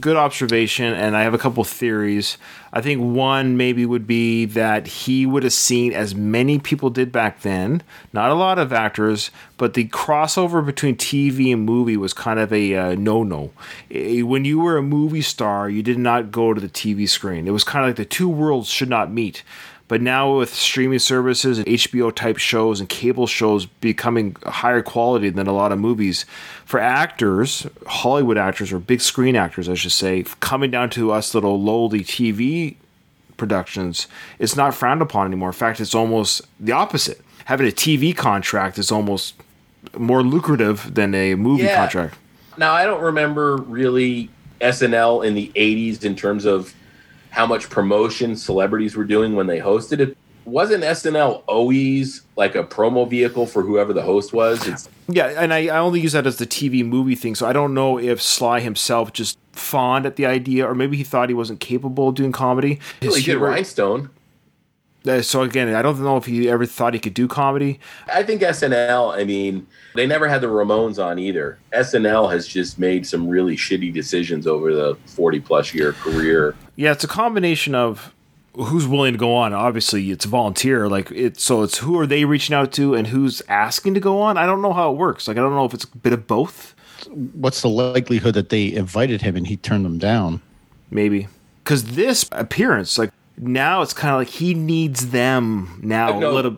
Good 0.00 0.16
observation 0.16 0.92
and 0.92 1.16
i 1.16 1.22
have 1.22 1.34
a 1.34 1.38
couple 1.38 1.64
theories. 1.64 2.38
I 2.72 2.80
think 2.80 3.00
one 3.00 3.56
maybe 3.56 3.86
would 3.86 4.04
be 4.04 4.46
that 4.46 4.88
he 4.88 5.26
would 5.26 5.44
have 5.44 5.52
seen 5.52 5.92
as 5.92 6.12
many 6.12 6.58
people 6.58 6.90
did 6.90 7.12
back 7.12 7.42
then 7.42 7.82
not 8.12 8.30
a 8.30 8.34
lot 8.34 8.58
of 8.58 8.72
actors 8.72 9.30
but 9.56 9.74
the 9.74 9.86
crossover 9.88 10.64
between 10.64 10.96
tv 10.96 11.52
and 11.52 11.64
movie 11.64 11.96
was 11.96 12.12
kind 12.12 12.40
of 12.40 12.52
a 12.52 12.74
uh, 12.74 12.94
no-no. 12.96 13.52
Eh, 13.90 14.22
when 14.22 14.44
you 14.44 14.58
were 14.58 14.76
a 14.76 14.82
movie 14.82 15.22
star 15.22 15.70
you 15.70 15.82
did 15.82 15.98
not 15.98 16.32
go 16.32 16.52
to 16.52 16.60
the 16.60 16.68
tv 16.68 17.08
screen. 17.08 17.46
It 17.46 17.52
was 17.52 17.64
kind 17.64 17.84
of 17.84 17.90
like 17.90 17.96
the 17.96 18.04
two 18.04 18.28
worlds 18.28 18.68
should 18.68 18.90
not 18.90 19.12
meet 19.12 19.44
but 19.88 20.00
now 20.00 20.38
with 20.38 20.52
streaming 20.52 20.98
services 20.98 21.58
and 21.58 21.66
HBO 21.66 22.14
type 22.14 22.38
shows 22.38 22.80
and 22.80 22.88
cable 22.88 23.26
shows 23.26 23.66
becoming 23.66 24.36
higher 24.44 24.82
quality 24.82 25.28
than 25.30 25.46
a 25.46 25.52
lot 25.52 25.72
of 25.72 25.78
movies, 25.78 26.24
for 26.64 26.80
actors, 26.80 27.66
Hollywood 27.86 28.38
actors 28.38 28.72
or 28.72 28.78
big 28.78 29.00
screen 29.00 29.36
actors, 29.36 29.68
I 29.68 29.74
should 29.74 29.92
say, 29.92 30.24
coming 30.40 30.70
down 30.70 30.90
to 30.90 31.12
us 31.12 31.34
little 31.34 31.60
lowly 31.60 32.00
TV 32.00 32.76
productions, 33.36 34.06
it's 34.38 34.56
not 34.56 34.74
frowned 34.74 35.02
upon 35.02 35.26
anymore. 35.26 35.50
In 35.50 35.54
fact, 35.54 35.80
it's 35.80 35.94
almost 35.94 36.42
the 36.58 36.72
opposite. 36.72 37.20
Having 37.46 37.68
a 37.68 37.72
TV 37.72 38.16
contract 38.16 38.78
is 38.78 38.90
almost 38.90 39.34
more 39.98 40.22
lucrative 40.22 40.94
than 40.94 41.14
a 41.14 41.34
movie 41.34 41.64
Yeah. 41.64 41.76
contract. 41.76 42.16
Now, 42.56 42.72
I 42.72 42.84
don't 42.86 43.02
remember 43.02 43.56
really 43.56 44.30
SNL 44.60 45.20
in 45.20 45.34
the 45.34 45.50
80s 45.54 46.04
in 46.04 46.14
terms 46.16 46.44
of 46.46 46.72
how 47.34 47.46
much 47.46 47.68
promotion 47.68 48.36
celebrities 48.36 48.94
were 48.94 49.04
doing 49.04 49.34
when 49.34 49.48
they 49.48 49.58
hosted 49.58 49.98
it. 49.98 50.16
Wasn't 50.44 50.84
SNL 50.84 51.42
always 51.48 52.22
like 52.36 52.54
a 52.54 52.62
promo 52.62 53.10
vehicle 53.10 53.46
for 53.46 53.62
whoever 53.62 53.92
the 53.92 54.02
host 54.02 54.32
was? 54.32 54.64
It's 54.68 54.88
Yeah, 55.08 55.26
and 55.36 55.52
I, 55.52 55.66
I 55.66 55.78
only 55.78 56.00
use 56.00 56.12
that 56.12 56.28
as 56.28 56.36
the 56.36 56.46
TV 56.46 56.86
movie 56.86 57.16
thing, 57.16 57.34
so 57.34 57.48
I 57.48 57.52
don't 57.52 57.74
know 57.74 57.98
if 57.98 58.22
Sly 58.22 58.60
himself 58.60 59.12
just 59.12 59.36
fawned 59.50 60.06
at 60.06 60.14
the 60.14 60.26
idea, 60.26 60.64
or 60.64 60.76
maybe 60.76 60.96
he 60.96 61.02
thought 61.02 61.28
he 61.28 61.34
wasn't 61.34 61.58
capable 61.58 62.10
of 62.10 62.14
doing 62.14 62.30
comedy. 62.30 62.78
His 63.00 63.14
good 63.14 63.24
humor- 63.24 63.48
rhinestone. 63.48 64.10
Uh, 65.06 65.20
so 65.20 65.42
again, 65.42 65.74
I 65.74 65.82
don't 65.82 66.00
know 66.00 66.16
if 66.16 66.24
he 66.24 66.48
ever 66.48 66.64
thought 66.64 66.94
he 66.94 67.00
could 67.00 67.14
do 67.14 67.28
comedy. 67.28 67.78
I 68.12 68.22
think 68.22 68.40
SNL, 68.40 69.14
I 69.14 69.24
mean, 69.24 69.66
they 69.94 70.06
never 70.06 70.28
had 70.28 70.40
the 70.40 70.46
Ramones 70.46 71.02
on 71.02 71.18
either. 71.18 71.58
SNL 71.72 72.32
has 72.32 72.48
just 72.48 72.78
made 72.78 73.06
some 73.06 73.28
really 73.28 73.56
shitty 73.56 73.92
decisions 73.92 74.46
over 74.46 74.74
the 74.74 74.96
40 75.06 75.40
plus 75.40 75.74
year 75.74 75.92
career. 75.92 76.56
Yeah, 76.76 76.92
it's 76.92 77.04
a 77.04 77.08
combination 77.08 77.74
of 77.74 78.14
who's 78.54 78.86
willing 78.86 79.12
to 79.12 79.18
go 79.18 79.34
on. 79.34 79.52
Obviously, 79.52 80.10
it's 80.10 80.24
volunteer. 80.24 80.88
Like 80.88 81.10
it's 81.10 81.42
so 81.42 81.62
it's 81.62 81.78
who 81.78 81.98
are 81.98 82.06
they 82.06 82.24
reaching 82.24 82.54
out 82.54 82.72
to 82.72 82.94
and 82.94 83.08
who's 83.08 83.42
asking 83.48 83.94
to 83.94 84.00
go 84.00 84.20
on. 84.20 84.38
I 84.38 84.46
don't 84.46 84.62
know 84.62 84.72
how 84.72 84.90
it 84.90 84.96
works. 84.96 85.28
Like 85.28 85.36
I 85.36 85.40
don't 85.40 85.54
know 85.54 85.64
if 85.64 85.74
it's 85.74 85.84
a 85.84 85.96
bit 85.98 86.12
of 86.12 86.26
both. 86.26 86.74
What's 87.10 87.60
the 87.60 87.68
likelihood 87.68 88.34
that 88.34 88.48
they 88.48 88.72
invited 88.72 89.20
him 89.20 89.36
and 89.36 89.46
he 89.46 89.56
turned 89.56 89.84
them 89.84 89.98
down? 89.98 90.40
Maybe 90.90 91.28
because 91.62 91.94
this 91.94 92.26
appearance, 92.32 92.98
like 92.98 93.10
now, 93.36 93.82
it's 93.82 93.92
kind 93.92 94.14
of 94.14 94.20
like 94.20 94.28
he 94.28 94.54
needs 94.54 95.10
them 95.10 95.80
now 95.82 96.18
No, 96.18 96.30
a 96.30 96.32
little. 96.32 96.56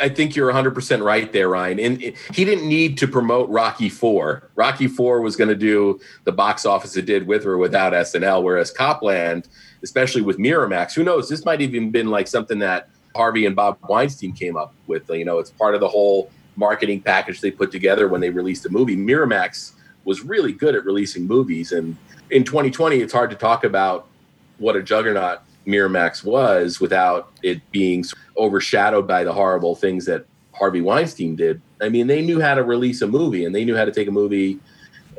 I 0.00 0.08
think 0.08 0.36
you're 0.36 0.52
100% 0.52 1.02
right 1.02 1.32
there, 1.32 1.48
Ryan. 1.48 1.80
And 1.80 2.00
he 2.00 2.44
didn't 2.44 2.68
need 2.68 2.98
to 2.98 3.08
promote 3.08 3.48
Rocky 3.48 3.88
4. 3.88 4.50
Rocky 4.54 4.86
4 4.86 5.20
was 5.20 5.34
going 5.34 5.48
to 5.48 5.56
do 5.56 6.00
the 6.24 6.32
box 6.32 6.64
office 6.64 6.96
it 6.96 7.04
did 7.04 7.26
with 7.26 7.44
or 7.44 7.58
without 7.58 7.92
SNL, 7.92 8.42
whereas 8.42 8.70
Copland, 8.70 9.48
especially 9.82 10.22
with 10.22 10.38
Miramax, 10.38 10.92
who 10.92 11.02
knows, 11.02 11.28
this 11.28 11.44
might 11.44 11.60
even 11.60 11.90
been 11.90 12.08
like 12.08 12.28
something 12.28 12.60
that 12.60 12.88
Harvey 13.16 13.46
and 13.46 13.56
Bob 13.56 13.78
Weinstein 13.88 14.32
came 14.32 14.56
up 14.56 14.72
with. 14.86 15.10
You 15.10 15.24
know, 15.24 15.38
it's 15.38 15.50
part 15.50 15.74
of 15.74 15.80
the 15.80 15.88
whole 15.88 16.30
marketing 16.54 17.00
package 17.00 17.40
they 17.40 17.50
put 17.50 17.72
together 17.72 18.06
when 18.08 18.20
they 18.20 18.30
released 18.30 18.66
a 18.66 18.68
movie. 18.68 18.96
Miramax 18.96 19.72
was 20.04 20.22
really 20.22 20.52
good 20.52 20.74
at 20.74 20.84
releasing 20.84 21.26
movies. 21.26 21.72
And 21.72 21.96
in 22.30 22.44
2020, 22.44 22.98
it's 22.98 23.12
hard 23.12 23.30
to 23.30 23.36
talk 23.36 23.64
about 23.64 24.06
what 24.58 24.76
a 24.76 24.82
juggernaut 24.82 25.42
Miramax 25.68 26.24
was 26.24 26.80
without 26.80 27.30
it 27.42 27.60
being 27.70 28.04
overshadowed 28.36 29.06
by 29.06 29.22
the 29.22 29.32
horrible 29.32 29.76
things 29.76 30.06
that 30.06 30.24
Harvey 30.54 30.80
Weinstein 30.80 31.36
did. 31.36 31.60
I 31.80 31.90
mean, 31.90 32.06
they 32.06 32.22
knew 32.22 32.40
how 32.40 32.54
to 32.54 32.64
release 32.64 33.02
a 33.02 33.06
movie 33.06 33.44
and 33.44 33.54
they 33.54 33.64
knew 33.64 33.76
how 33.76 33.84
to 33.84 33.92
take 33.92 34.08
a 34.08 34.10
movie 34.12 34.58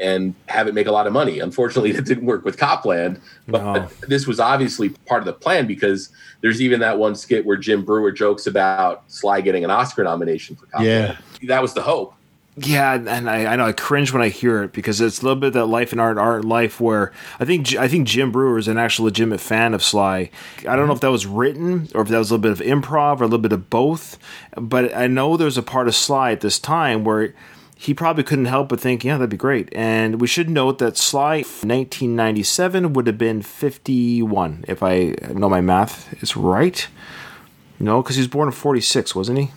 and 0.02 0.34
have 0.48 0.68
it 0.68 0.74
make 0.74 0.88
a 0.88 0.92
lot 0.92 1.08
of 1.08 1.14
money. 1.14 1.40
Unfortunately, 1.40 1.92
that 1.94 2.06
didn't 2.06 2.26
work 2.26 2.44
with 2.44 2.58
Copland, 2.58 3.22
but 3.48 3.62
No. 3.62 3.88
this 4.08 4.26
was 4.26 4.40
obviously 4.40 4.90
part 5.06 5.22
of 5.22 5.26
the 5.26 5.34
plan 5.34 5.68
because 5.68 6.10
there's 6.42 6.62
even 6.62 6.80
that 6.80 6.98
one 6.98 7.16
skit 7.16 7.46
where 7.46 7.58
Jim 7.58 7.86
Breuer 7.86 8.12
jokes 8.12 8.48
about 8.48 9.04
Sly 9.08 9.42
getting 9.42 9.64
an 9.64 9.72
Oscar 9.72 10.04
nomination 10.04 10.56
for 10.56 10.66
Copland. 10.66 10.90
Yeah. 11.42 11.48
That 11.48 11.62
was 11.62 11.74
the 11.74 11.82
hope. 11.82 12.14
Yeah, 12.62 12.94
and 12.94 13.30
I, 13.30 13.46
I 13.46 13.56
know 13.56 13.66
I 13.66 13.72
cringe 13.72 14.12
when 14.12 14.22
I 14.22 14.30
hear 14.30 14.64
it 14.64 14.74
because 14.74 15.00
it's 15.00 15.22
a 15.22 15.24
little 15.24 15.40
bit 15.40 15.48
of 15.48 15.54
that 15.54 15.66
life 15.68 15.92
and 15.92 16.02
art, 16.02 16.18
art 16.18 16.42
and 16.42 16.50
life 16.50 16.82
where 16.82 17.12
I 17.40 17.46
think 17.46 17.68
J- 17.68 17.78
I 17.78 17.88
think 17.88 18.08
Jim 18.08 18.32
Breuer 18.32 18.58
is 18.58 18.68
an 18.68 18.78
actual 18.78 19.06
legitimate 19.06 19.40
fan 19.40 19.74
of 19.74 19.84
Sly. 19.84 20.30
I 20.60 20.64
don't 20.64 20.78
know 20.78 20.84
mm-hmm. 20.84 20.92
if 20.94 21.00
that 21.02 21.12
was 21.12 21.26
written 21.26 21.88
or 21.94 22.02
if 22.02 22.10
that 22.10 22.18
was 22.18 22.32
a 22.32 22.36
little 22.36 22.54
bit 22.54 22.60
of 22.60 22.66
improv 22.66 23.22
or 23.22 23.24
a 23.24 23.28
little 23.28 23.40
bit 23.40 23.54
of 23.54 23.70
both, 23.70 24.18
but 24.56 24.96
I 24.96 25.08
know 25.08 25.38
there's 25.38 25.58
a 25.58 25.64
part 25.64 25.88
of 25.88 25.96
Sly 25.96 26.32
at 26.32 26.42
this 26.42 26.60
time 26.60 27.04
where 27.04 27.34
he 27.78 27.94
probably 27.94 28.24
couldn't 28.24 28.46
help 28.46 28.68
but 28.70 28.82
think, 28.82 29.06
yeah, 29.06 29.18
that'd 29.18 29.30
be 29.30 29.38
great. 29.38 29.70
And 29.72 30.20
we 30.20 30.28
should 30.28 30.50
note 30.50 30.80
that 30.80 30.98
Sly 30.98 31.38
1997 31.38 32.92
would 32.92 33.08
have 33.08 33.18
been 33.18 33.42
51 33.42 34.66
if 34.68 34.84
I 34.84 35.16
know 35.34 35.48
my 35.48 35.62
math 35.62 36.22
is 36.22 36.36
right. 36.36 36.88
No, 37.80 38.02
because 38.02 38.18
he 38.18 38.22
was 38.22 38.28
born 38.28 38.50
in 38.50 38.52
46, 38.52 39.16
wasn't 39.16 39.40
he? 39.40 39.52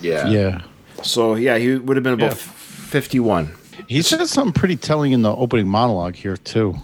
Yeah. 0.00 0.28
Yeah. 0.28 0.62
So 1.02 1.34
yeah, 1.34 1.58
he 1.58 1.76
would 1.76 1.96
have 1.96 2.04
been 2.04 2.14
about 2.14 2.30
Yeah. 2.32 2.34
51. 2.34 3.50
He 3.88 4.02
said 4.02 4.26
something 4.28 4.52
pretty 4.52 4.76
telling 4.76 5.12
in 5.12 5.22
the 5.22 5.34
opening 5.34 5.68
monologue 5.68 6.14
here 6.14 6.36
too. 6.36 6.76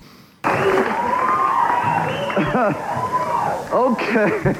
Okay. 3.72 4.28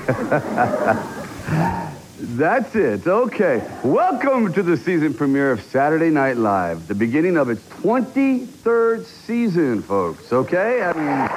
That's 2.18 2.74
it. 2.74 3.06
Okay. 3.06 3.62
Welcome 3.84 4.52
to 4.54 4.62
the 4.62 4.76
season 4.76 5.12
premiere 5.12 5.52
of 5.52 5.60
Saturday 5.62 6.08
Night 6.08 6.38
Live, 6.38 6.88
the 6.88 6.94
beginning 6.94 7.36
of 7.36 7.50
its 7.50 7.62
23rd 7.82 9.04
season, 9.04 9.82
folks. 9.82 10.32
Okay? 10.32 10.82
I 10.82 10.92
mean, 10.94 11.28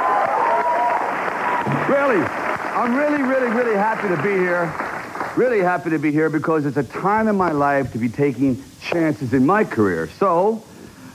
really, 1.93 2.21
I'm 2.23 2.95
really, 2.95 3.23
really, 3.23 3.49
really 3.53 3.75
happy 3.75 4.07
to 4.07 4.17
be 4.23 4.29
here. 4.31 4.71
Really 5.35 5.59
happy 5.59 5.89
to 5.89 5.99
be 5.99 6.13
here 6.13 6.29
because 6.29 6.65
it's 6.65 6.77
a 6.77 6.83
time 6.83 7.27
in 7.27 7.35
my 7.35 7.51
life 7.51 7.91
to 7.91 7.97
be 7.97 8.07
taking 8.07 8.63
chances 8.79 9.33
in 9.33 9.45
my 9.45 9.65
career. 9.65 10.07
So, 10.17 10.63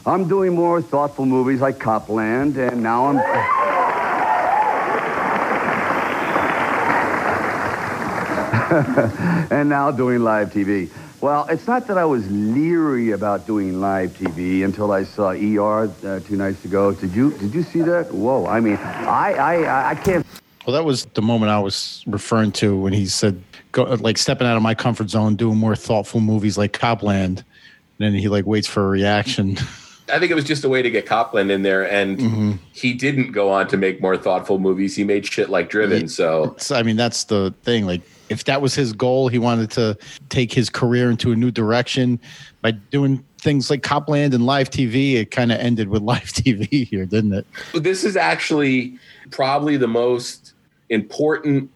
I'm 0.05 0.29
doing 0.29 0.55
more 0.55 0.83
thoughtful 0.83 1.25
movies 1.25 1.63
like 1.63 1.79
Copland, 1.79 2.59
and 2.59 2.83
now 2.83 3.07
I'm. 3.07 3.17
and 9.51 9.71
now 9.71 9.91
doing 9.91 10.21
live 10.21 10.53
TV. 10.53 10.91
Well, 11.23 11.47
it's 11.49 11.67
not 11.67 11.87
that 11.87 11.97
I 11.97 12.05
was 12.05 12.31
leery 12.31 13.13
about 13.13 13.47
doing 13.47 13.81
live 13.81 14.11
TV 14.11 14.65
until 14.65 14.93
I 14.93 15.05
saw 15.05 15.31
ER 15.31 15.91
uh, 16.05 16.21
two 16.21 16.37
nights 16.37 16.63
ago. 16.67 16.93
Did 16.93 17.15
you 17.15 17.31
did 17.33 17.55
you 17.55 17.63
see 17.63 17.81
that? 17.81 18.13
Whoa! 18.13 18.47
I 18.47 18.61
mean, 18.61 18.77
I 18.77 19.33
I 19.33 19.91
I 19.91 19.95
can't. 19.95 20.27
Well, 20.67 20.75
that 20.75 20.85
was 20.85 21.07
the 21.15 21.23
moment 21.23 21.51
I 21.51 21.59
was 21.59 22.05
referring 22.07 22.53
to 22.53 22.77
when 22.77 22.93
he 22.93 23.07
said, 23.07 23.43
"Go 23.73 23.85
like 23.85 24.19
stepping 24.19 24.47
out 24.47 24.57
of 24.57 24.63
my 24.63 24.75
comfort 24.75 25.11
zone, 25.11 25.37
doing 25.37 25.57
more 25.57 25.77
thoughtful 25.77 26.21
movies 26.21 26.59
like 26.59 26.73
Copland." 26.73 27.45
And 27.99 28.15
then 28.15 28.15
he 28.15 28.29
like 28.29 28.47
waits 28.47 28.67
for 28.67 28.87
a 28.87 28.89
reaction. 28.89 29.59
I 30.13 30.19
think 30.19 30.31
it 30.31 30.35
was 30.35 30.45
just 30.45 30.65
a 30.65 30.69
way 30.69 30.83
to 30.83 30.91
get 30.91 31.07
Copland 31.07 31.51
in 31.51 31.63
there, 31.63 31.91
and 31.91 32.19
mm-hmm. 32.19 32.53
he 32.73 32.93
didn't 32.93 33.33
go 33.33 33.51
on 33.51 33.69
to 33.69 33.77
make 33.77 34.01
more 34.01 34.17
thoughtful 34.17 34.59
movies. 34.59 34.97
He 34.97 35.05
made 35.05 35.27
shit 35.27 35.51
like 35.51 35.71
Driven. 35.71 36.09
So 36.09 36.55
So, 36.59 36.77
I 36.77 36.83
mean, 36.83 36.97
that's 36.97 37.25
the 37.25 37.55
thing. 37.63 37.87
Like, 37.87 38.03
if 38.29 38.45
that 38.45 38.63
was 38.63 38.75
his 38.75 38.93
goal, 38.93 39.29
he 39.29 39.39
wanted 39.39 39.71
to 39.73 39.97
take 40.29 40.53
his 40.53 40.71
career 40.71 41.11
into 41.11 41.33
a 41.33 41.37
new 41.37 41.51
direction 41.51 42.21
by 42.63 42.73
doing 42.73 43.25
things 43.41 43.71
like 43.71 43.83
Copland 43.83 44.35
and 44.35 44.47
live 44.47 44.71
TV. 44.71 45.15
It 45.15 45.31
kind 45.31 45.53
of 45.53 45.59
ended 45.59 45.89
with 45.89 46.03
live 46.13 46.33
TV 46.33 46.87
here, 46.87 47.07
didn't 47.07 47.33
it? 47.33 47.47
this 47.75 48.05
is 48.05 48.17
actually 48.17 48.99
probably 49.31 49.77
the 49.77 49.89
most 49.89 50.55
important 50.89 51.71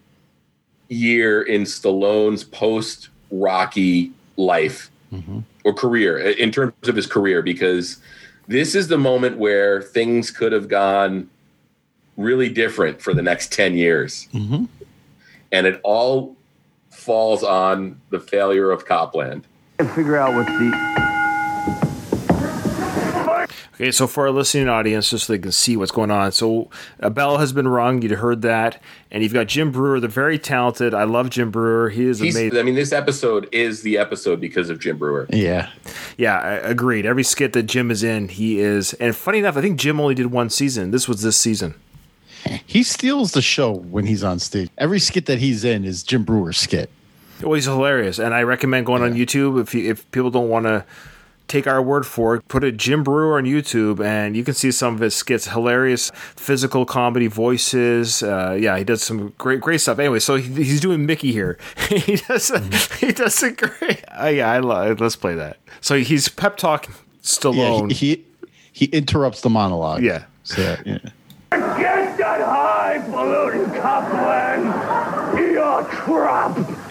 year 0.88 1.42
in 1.42 1.62
Stallone's 1.62 2.44
post 2.44 3.08
Rocky 3.30 4.12
life 4.36 4.90
or 5.64 5.72
career 5.72 6.18
in 6.18 6.50
terms 6.50 6.72
of 6.88 6.96
his 6.96 7.06
career 7.06 7.40
because 7.42 7.98
this 8.48 8.74
is 8.74 8.88
the 8.88 8.98
moment 8.98 9.38
where 9.38 9.80
things 9.80 10.30
could 10.30 10.52
have 10.52 10.68
gone 10.68 11.28
really 12.16 12.48
different 12.48 13.00
for 13.00 13.14
the 13.14 13.22
next 13.22 13.52
10 13.52 13.76
years. 13.76 14.28
Mm-hmm. 14.32 14.64
And 15.52 15.66
it 15.66 15.80
all 15.82 16.36
falls 16.90 17.42
on 17.42 18.00
the 18.10 18.20
failure 18.20 18.70
of 18.70 18.86
Copland. 18.86 19.46
can't 19.78 19.90
figure 19.92 20.16
out 20.16 20.34
what 20.34 20.46
the. 20.46 21.03
Okay, 23.74 23.90
so 23.90 24.06
for 24.06 24.26
our 24.26 24.30
listening 24.30 24.68
audience, 24.68 25.10
just 25.10 25.26
so 25.26 25.32
they 25.32 25.38
can 25.38 25.50
see 25.50 25.76
what's 25.76 25.90
going 25.90 26.12
on. 26.12 26.30
So 26.30 26.70
a 27.00 27.10
bell 27.10 27.38
has 27.38 27.52
been 27.52 27.66
rung. 27.66 28.02
You'd 28.02 28.12
heard 28.12 28.42
that, 28.42 28.80
and 29.10 29.24
you've 29.24 29.32
got 29.32 29.48
Jim 29.48 29.72
Breuer, 29.72 29.98
the 29.98 30.06
very 30.06 30.38
talented. 30.38 30.94
I 30.94 31.02
love 31.02 31.28
Jim 31.30 31.50
Breuer. 31.50 31.88
He 31.88 32.06
is 32.06 32.20
He's, 32.20 32.36
amazing. 32.36 32.56
I 32.56 32.62
mean, 32.62 32.76
this 32.76 32.92
episode 32.92 33.48
is 33.50 33.82
the 33.82 33.98
episode 33.98 34.40
because 34.40 34.70
of 34.70 34.78
Jim 34.78 34.96
Breuer. 34.96 35.26
Yeah. 35.30 35.70
Yeah, 36.16 36.38
I 36.38 36.52
agreed. 36.52 37.04
Every 37.04 37.24
skit 37.24 37.52
that 37.54 37.64
Jim 37.64 37.90
is 37.90 38.04
in, 38.04 38.28
he 38.28 38.60
is. 38.60 38.92
And 38.94 39.16
funny 39.16 39.40
enough, 39.40 39.56
I 39.56 39.60
think 39.60 39.80
Jim 39.80 39.98
only 39.98 40.14
did 40.14 40.26
one 40.26 40.50
season. 40.50 40.92
This 40.92 41.08
was 41.08 41.22
this 41.22 41.36
season. 41.36 41.74
He 42.64 42.84
steals 42.84 43.32
the 43.32 43.42
show 43.42 43.72
when 43.72 44.06
he's 44.06 44.22
on 44.22 44.38
stage. 44.38 44.70
Every 44.78 45.00
skit 45.00 45.26
that 45.26 45.40
he's 45.40 45.64
in 45.64 45.84
is 45.84 46.04
Jim 46.04 46.22
Breuer's 46.22 46.58
skit. 46.58 46.90
Well, 47.42 47.54
he's 47.54 47.64
hilarious, 47.64 48.20
and 48.20 48.32
I 48.32 48.44
recommend 48.44 48.86
going 48.86 49.02
on 49.02 49.14
YouTube 49.14 49.60
if 49.60 49.74
you, 49.74 49.90
if 49.90 50.08
people 50.12 50.30
don't 50.30 50.48
want 50.48 50.66
to 50.66 50.84
take 51.54 51.66
our 51.68 51.80
word 51.80 52.04
for 52.04 52.34
it. 52.34 52.48
Put 52.48 52.64
a 52.64 52.72
Jim 52.72 53.04
Breuer 53.04 53.38
on 53.38 53.44
YouTube, 53.44 54.04
and 54.04 54.36
you 54.36 54.42
can 54.42 54.54
see 54.54 54.72
some 54.72 54.94
of 54.94 55.00
his 55.00 55.14
skits. 55.14 55.48
Hilarious, 55.48 56.10
physical 56.14 56.84
comedy 56.84 57.28
voices. 57.28 58.22
Uh, 58.22 58.58
yeah, 58.60 58.76
he 58.76 58.84
does 58.84 59.02
some 59.02 59.32
great 59.38 59.60
great 59.60 59.80
stuff. 59.80 59.98
Anyway, 59.98 60.18
so 60.18 60.36
he, 60.36 60.64
he's 60.64 60.80
doing 60.80 61.06
Mickey 61.06 61.32
here. 61.32 61.56
he 61.88 62.16
does 62.16 62.50
he 62.98 63.12
does 63.12 63.42
it 63.42 63.56
great. 63.56 64.02
Uh, 64.08 64.26
yeah, 64.26 64.50
I 64.50 64.58
love. 64.58 65.00
Let's 65.00 65.16
play 65.16 65.34
that. 65.36 65.58
So 65.80 65.98
he's 65.98 66.28
pep 66.28 66.56
talking 66.56 66.94
Stallone. 67.22 67.90
Yeah, 67.90 67.96
he, 67.96 68.06
he 68.16 68.24
he 68.72 68.84
interrupts 68.86 69.42
the 69.42 69.50
monologue. 69.50 70.02
Yeah. 70.02 70.24
So, 70.42 70.76
yeah. 70.84 70.98
Get 71.52 72.18
that 72.18 72.40
high 72.40 72.98
balloon, 73.08 73.70
Copland! 73.80 74.64
You're 75.52 75.84
crap! 75.84 76.83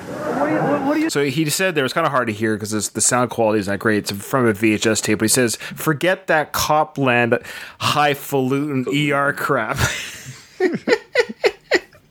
What 0.43 0.49
do 0.49 0.55
you, 0.55 0.61
what, 0.61 0.81
what 0.83 0.93
do 0.95 0.99
you 0.99 1.09
So 1.09 1.23
he 1.23 1.49
said 1.49 1.73
there, 1.73 1.83
was 1.83 1.93
kind 1.93 2.05
of 2.05 2.11
hard 2.11 2.27
to 2.27 2.33
hear 2.33 2.55
because 2.55 2.89
the 2.89 3.01
sound 3.01 3.29
quality 3.29 3.59
is 3.59 3.67
not 3.69 3.79
great. 3.79 3.99
It's 3.99 4.11
from 4.11 4.45
a 4.45 4.53
VHS 4.53 5.01
tape, 5.01 5.19
but 5.19 5.25
he 5.25 5.29
says, 5.29 5.55
forget 5.55 6.27
that 6.27 6.51
Copland 6.51 7.39
highfalutin 7.79 8.85
ER 8.93 9.31
crap. 9.31 9.77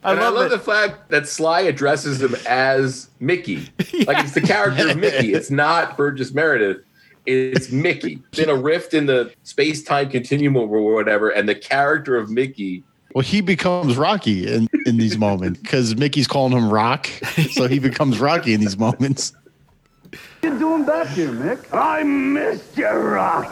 I 0.04 0.14
love 0.14 0.18
I 0.18 0.28
love 0.28 0.46
it. 0.46 0.48
the 0.48 0.58
fact 0.58 1.10
that 1.10 1.28
Sly 1.28 1.60
addresses 1.60 2.22
him 2.22 2.34
as 2.46 3.10
Mickey. 3.20 3.68
Like 4.06 4.24
it's 4.24 4.32
the 4.32 4.40
character 4.40 4.88
of 4.88 4.96
Mickey. 4.98 5.34
It's 5.34 5.50
not 5.50 5.96
Burgess 5.96 6.32
Meredith. 6.32 6.78
It's 7.26 7.70
Mickey. 7.70 8.20
It's 8.30 8.40
in 8.40 8.48
a 8.48 8.56
rift 8.56 8.94
in 8.94 9.06
the 9.06 9.32
space 9.44 9.84
time 9.84 10.08
continuum 10.08 10.56
or 10.56 10.94
whatever, 10.94 11.28
and 11.28 11.48
the 11.48 11.54
character 11.54 12.16
of 12.16 12.30
Mickey. 12.30 12.82
Well, 13.14 13.22
he 13.22 13.40
becomes 13.42 13.96
Rocky 13.98 14.50
in, 14.52 14.68
in 14.86 14.96
these 14.96 15.18
moments 15.18 15.60
because 15.60 15.94
Mickey's 15.96 16.26
calling 16.26 16.52
him 16.56 16.70
Rock. 16.72 17.06
So 17.52 17.68
he 17.68 17.78
becomes 17.78 18.18
Rocky 18.20 18.54
in 18.54 18.60
these 18.60 18.78
moments. 18.78 19.34
you 20.42 20.58
doing 20.58 20.84
back 20.84 21.08
here, 21.08 21.28
Mick? 21.30 21.64
I 21.72 22.02
missed 22.02 22.76
you, 22.76 22.86
Rock. 22.88 23.50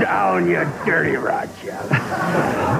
Down, 0.00 0.48
you 0.48 0.64
dirty 0.84 1.16
Roger. 1.16 1.78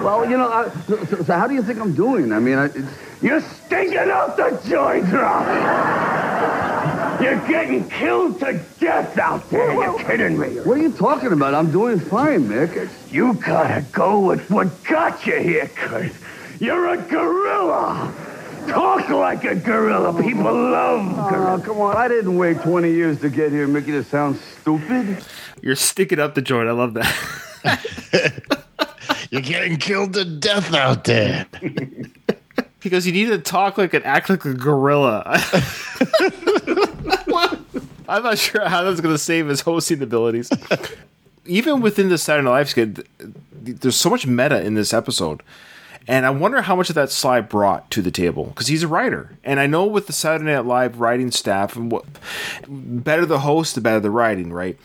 well, 0.02 0.28
you 0.28 0.36
know, 0.36 0.48
I, 0.50 0.68
so, 0.88 1.04
so- 1.04 1.22
so 1.22 1.32
how 1.34 1.46
do 1.46 1.54
you 1.54 1.62
think 1.62 1.78
I'm 1.78 1.94
doing? 1.94 2.32
I 2.32 2.38
mean, 2.40 2.58
I, 2.58 2.68
you're 3.20 3.40
stinking 3.40 3.98
out 4.10 4.36
the 4.36 4.60
joint, 4.68 5.12
Rock. 5.12 5.46
You're 7.22 7.46
getting 7.46 7.88
killed 7.88 8.40
to 8.40 8.60
death 8.80 9.16
out 9.16 9.48
there. 9.48 9.72
You're 9.72 9.98
kidding 10.00 10.38
me. 10.38 10.60
What 10.60 10.76
are 10.78 10.82
you 10.82 10.92
talking 10.92 11.32
about? 11.32 11.54
I'm 11.54 11.70
doing 11.70 12.00
fine, 12.00 12.44
Mick. 12.44 12.90
You 13.12 13.34
gotta 13.34 13.82
go 13.92 14.18
with 14.18 14.50
what 14.50 14.82
got 14.82 15.24
you 15.24 15.38
here, 15.38 15.68
Kurt. 15.68 16.10
You're 16.58 16.88
a 16.88 16.96
gorilla. 16.96 18.12
Talk 18.66 19.08
like 19.08 19.44
a 19.44 19.54
gorilla. 19.54 20.20
People 20.20 20.48
oh, 20.48 20.70
love 20.70 21.14
Oh, 21.16 21.30
gorillas. 21.30 21.64
come 21.64 21.80
on. 21.80 21.96
I 21.96 22.08
didn't 22.08 22.36
wait 22.36 22.60
20 22.60 22.90
years 22.90 23.20
to 23.20 23.30
get 23.30 23.52
here, 23.52 23.68
Mickey, 23.68 23.92
to 23.92 24.02
sound 24.02 24.36
stupid. 24.36 25.24
You're 25.62 25.76
sticking 25.76 26.18
up 26.18 26.34
the 26.34 26.42
joint. 26.42 26.68
I 26.68 26.72
love 26.72 26.94
that. 26.94 28.56
You're 29.30 29.42
getting 29.42 29.76
killed 29.76 30.14
to 30.14 30.24
death 30.24 30.74
out 30.74 31.04
there. 31.04 31.46
because 32.80 33.06
you 33.06 33.12
need 33.12 33.26
to 33.26 33.38
talk 33.38 33.78
like 33.78 33.94
and 33.94 34.04
act 34.04 34.28
like 34.28 34.44
a 34.44 34.54
gorilla. 34.54 35.22
I'm 38.08 38.22
not 38.22 38.38
sure 38.38 38.68
how 38.68 38.82
that's 38.82 39.00
going 39.00 39.14
to 39.14 39.18
save 39.18 39.48
his 39.48 39.60
hosting 39.60 40.02
abilities. 40.02 40.50
Even 41.46 41.80
within 41.80 42.08
the 42.08 42.18
Saturday 42.18 42.44
Night 42.44 42.50
Live 42.50 42.68
skit, 42.70 43.06
there's 43.52 43.96
so 43.96 44.10
much 44.10 44.26
meta 44.26 44.62
in 44.62 44.74
this 44.74 44.92
episode. 44.92 45.42
And 46.08 46.26
I 46.26 46.30
wonder 46.30 46.62
how 46.62 46.74
much 46.74 46.88
of 46.88 46.94
that 46.96 47.10
Sly 47.10 47.40
brought 47.40 47.90
to 47.92 48.02
the 48.02 48.10
table 48.10 48.46
because 48.46 48.66
he's 48.66 48.82
a 48.82 48.88
writer, 48.88 49.36
and 49.44 49.60
I 49.60 49.66
know 49.68 49.86
with 49.86 50.08
the 50.08 50.12
Saturday 50.12 50.52
Night 50.52 50.64
Live 50.66 50.98
writing 50.98 51.30
staff, 51.30 51.76
and 51.76 51.92
what 51.92 52.04
better 52.68 53.24
the 53.24 53.40
host, 53.40 53.76
the 53.76 53.80
better 53.80 54.00
the 54.00 54.10
writing, 54.10 54.52
right? 54.52 54.76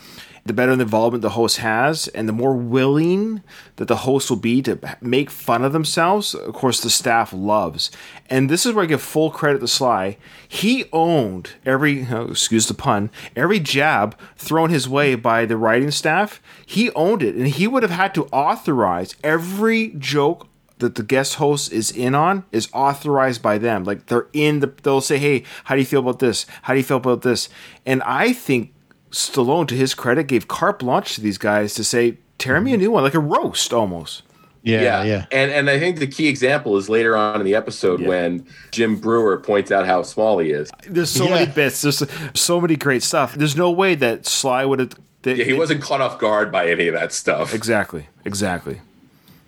The 0.48 0.54
better 0.54 0.74
the 0.78 0.84
involvement 0.84 1.22
the 1.22 1.32
host 1.32 1.58
has, 1.58 2.08
and 2.08 2.30
the 2.30 2.34
more 2.34 2.56
willing 2.56 3.44
that 3.76 3.90
the 3.90 3.98
host 3.98 4.30
will 4.30 4.38
be 4.38 4.62
to 4.62 4.80
make 5.02 5.30
fun 5.30 5.66
of 5.66 5.74
themselves. 5.74 6.34
Of 6.34 6.54
course, 6.54 6.80
the 6.80 6.90
staff 6.90 7.34
loves, 7.34 7.92
and 8.30 8.50
this 8.50 8.66
is 8.66 8.72
where 8.72 8.84
I 8.84 8.88
give 8.88 9.02
full 9.02 9.30
credit 9.30 9.60
to 9.60 9.68
Sly. 9.68 10.18
He 10.48 10.86
owned 10.94 11.52
every, 11.66 12.02
excuse 12.12 12.68
the 12.68 12.74
pun, 12.74 13.12
every 13.36 13.60
jab 13.60 14.18
thrown 14.38 14.70
his 14.70 14.88
way 14.88 15.16
by 15.16 15.46
the 15.46 15.58
writing 15.58 15.92
staff. 15.92 16.42
He 16.66 16.92
owned 16.92 17.22
it, 17.24 17.36
and 17.36 17.48
he 17.48 17.68
would 17.68 17.84
have 17.84 17.92
had 17.92 18.16
to 18.16 18.28
authorize 18.28 19.16
every 19.26 19.90
joke 19.90 20.48
that 20.80 20.96
the 20.96 21.04
guest 21.04 21.36
host 21.36 21.74
is 21.74 21.92
in 21.92 22.16
on 22.16 22.46
is 22.54 22.70
authorized 22.72 23.42
by 23.42 23.58
them. 23.58 23.84
Like 23.84 24.06
they're 24.06 24.28
in 24.32 24.62
the 24.62 24.74
they'll 24.84 25.02
say, 25.02 25.18
Hey, 25.18 25.44
how 25.66 25.76
do 25.76 25.82
you 25.82 25.86
feel 25.86 26.00
about 26.00 26.20
this? 26.20 26.46
How 26.62 26.74
do 26.74 26.80
you 26.80 26.86
feel 26.86 26.98
about 26.98 27.24
this? 27.24 27.50
And 27.86 28.02
I 28.04 28.32
think 28.32 28.74
Stallone, 29.18 29.68
to 29.68 29.76
his 29.76 29.94
credit, 29.94 30.28
gave 30.28 30.48
carte 30.48 30.80
blanche 30.80 31.16
to 31.16 31.22
these 31.22 31.38
guys 31.38 31.74
to 31.76 31.84
say, 31.84 32.18
Tear 32.38 32.62
me 32.62 32.74
a 32.74 32.78
new 32.78 32.92
one, 32.92 33.02
like 33.04 33.16
a 33.16 33.20
roast 33.20 33.74
almost. 33.74 34.22
Yeah, 34.62 35.04
yeah. 35.04 35.26
And 35.32 35.50
and 35.50 35.70
I 35.70 35.80
think 35.80 36.00
the 36.00 36.08
key 36.08 36.28
example 36.28 36.78
is 36.78 36.88
later 36.90 37.16
on 37.16 37.40
in 37.40 37.46
the 37.46 37.56
episode 37.56 38.02
when 38.02 38.46
Jim 38.72 38.98
Breuer 38.98 39.38
points 39.38 39.72
out 39.72 39.86
how 39.86 40.04
small 40.04 40.40
he 40.40 40.52
is. 40.52 40.70
There's 40.88 41.10
so 41.10 41.30
many 41.30 41.52
bits. 41.52 41.82
There's 41.82 42.04
so 42.36 42.62
many 42.62 42.76
great 42.76 43.02
stuff. 43.02 43.34
There's 43.34 43.56
no 43.56 43.72
way 43.72 43.96
that 43.96 44.26
Sly 44.28 44.66
would 44.66 44.80
have. 44.80 44.92
Yeah, 45.24 45.44
he 45.46 45.54
wasn't 45.54 45.82
caught 45.82 46.02
off 46.02 46.20
guard 46.20 46.52
by 46.52 46.70
any 46.70 46.88
of 46.88 46.94
that 46.94 47.12
stuff. 47.12 47.54
Exactly. 47.54 48.08
Exactly. 48.24 48.82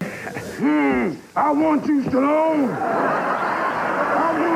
Hmm, 0.01 1.13
I 1.35 1.51
want 1.51 1.85
you, 1.85 2.01
Stallone. 2.03 2.67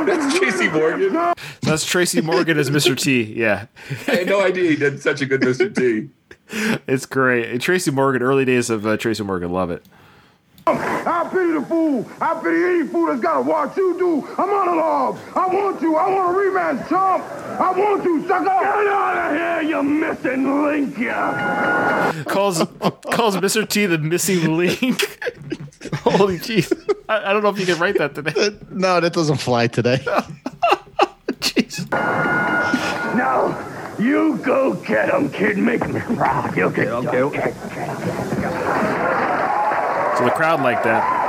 That's 0.05 0.38
Tracy 0.38 0.70
Morgan. 0.70 1.34
That's 1.64 1.86
Tracy 1.86 2.22
Morgan 2.22 2.57
as 2.57 2.70
Mr. 2.70 2.97
T. 2.97 3.24
Yeah. 3.24 3.68
I 4.07 4.16
had 4.16 4.28
no 4.28 4.41
idea 4.41 4.72
he 4.72 4.76
did 4.76 5.01
such 5.01 5.22
a 5.22 5.26
good 5.26 5.41
Mr. 5.41 5.74
T. 5.74 6.09
It's 6.88 7.05
great. 7.05 7.49
And 7.49 7.61
Tracy 7.61 7.89
Morgan, 7.89 8.22
early 8.22 8.45
days 8.45 8.70
of 8.70 8.86
uh, 8.86 8.97
Tracy 8.97 9.24
Morgan, 9.24 9.51
love 9.51 9.72
it. 9.72 9.84
I 10.66 11.28
pity 11.30 11.51
the 11.51 11.61
fool. 11.61 12.05
I 12.22 12.36
pity 12.36 12.64
any 12.64 12.88
fool 12.88 13.07
that's 13.07 13.20
got 13.22 13.36
to 13.36 13.41
watch 13.41 13.76
you 13.76 13.97
do 13.97 14.26
I'm 14.38 14.49
on 14.49 14.68
a 14.68 14.72
monologue. 14.72 15.20
I 15.36 15.47
want 15.47 15.82
you. 15.82 15.95
I 15.95 16.09
want 16.09 16.36
a 16.36 16.39
rematch, 16.39 16.89
chump. 16.89 17.24
I 17.59 17.72
want 17.72 18.03
you, 18.03 18.28
sucker. 18.28 18.45
Get 18.45 18.53
out 18.53 19.32
of 19.32 19.38
here, 19.38 19.70
you 19.70 19.84
missing 19.84 20.64
link, 20.64 20.97
ya. 20.97 22.24
calls 22.24 22.59
calls 23.11 23.36
Mr. 23.38 23.68
T 23.68 23.86
the 23.86 23.97
missing 23.97 24.57
link. 24.57 24.80
Holy 25.95 26.38
jeez. 26.38 26.72
I, 27.09 27.30
I 27.30 27.34
don't 27.34 27.43
know 27.43 27.49
if 27.49 27.59
you 27.59 27.66
can 27.66 27.80
write 27.80 27.97
that 27.97 28.16
today. 28.16 28.57
No, 28.70 29.01
that 29.01 29.11
doesn't 29.11 29.38
fly 29.38 29.68
today. 29.68 30.05
Now, 33.15 33.95
you 33.99 34.37
go 34.37 34.73
get 34.73 35.09
him, 35.09 35.29
kid. 35.29 35.57
Make 35.57 35.87
me 35.87 35.99
proud. 35.99 36.55
You 36.57 36.69
get 36.69 36.87
him. 36.87 37.03
Get, 37.03 37.33
get, 37.33 37.53
So 40.17 40.25
the 40.25 40.31
crowd 40.31 40.61
liked 40.61 40.83
that. 40.83 41.21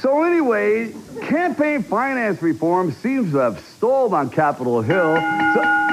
So 0.00 0.22
anyway, 0.24 0.92
campaign 1.22 1.82
finance 1.82 2.42
reform 2.42 2.92
seems 2.92 3.32
to 3.32 3.38
have 3.38 3.60
stalled 3.60 4.14
on 4.14 4.30
Capitol 4.30 4.82
Hill. 4.82 5.16
So, 5.54 5.91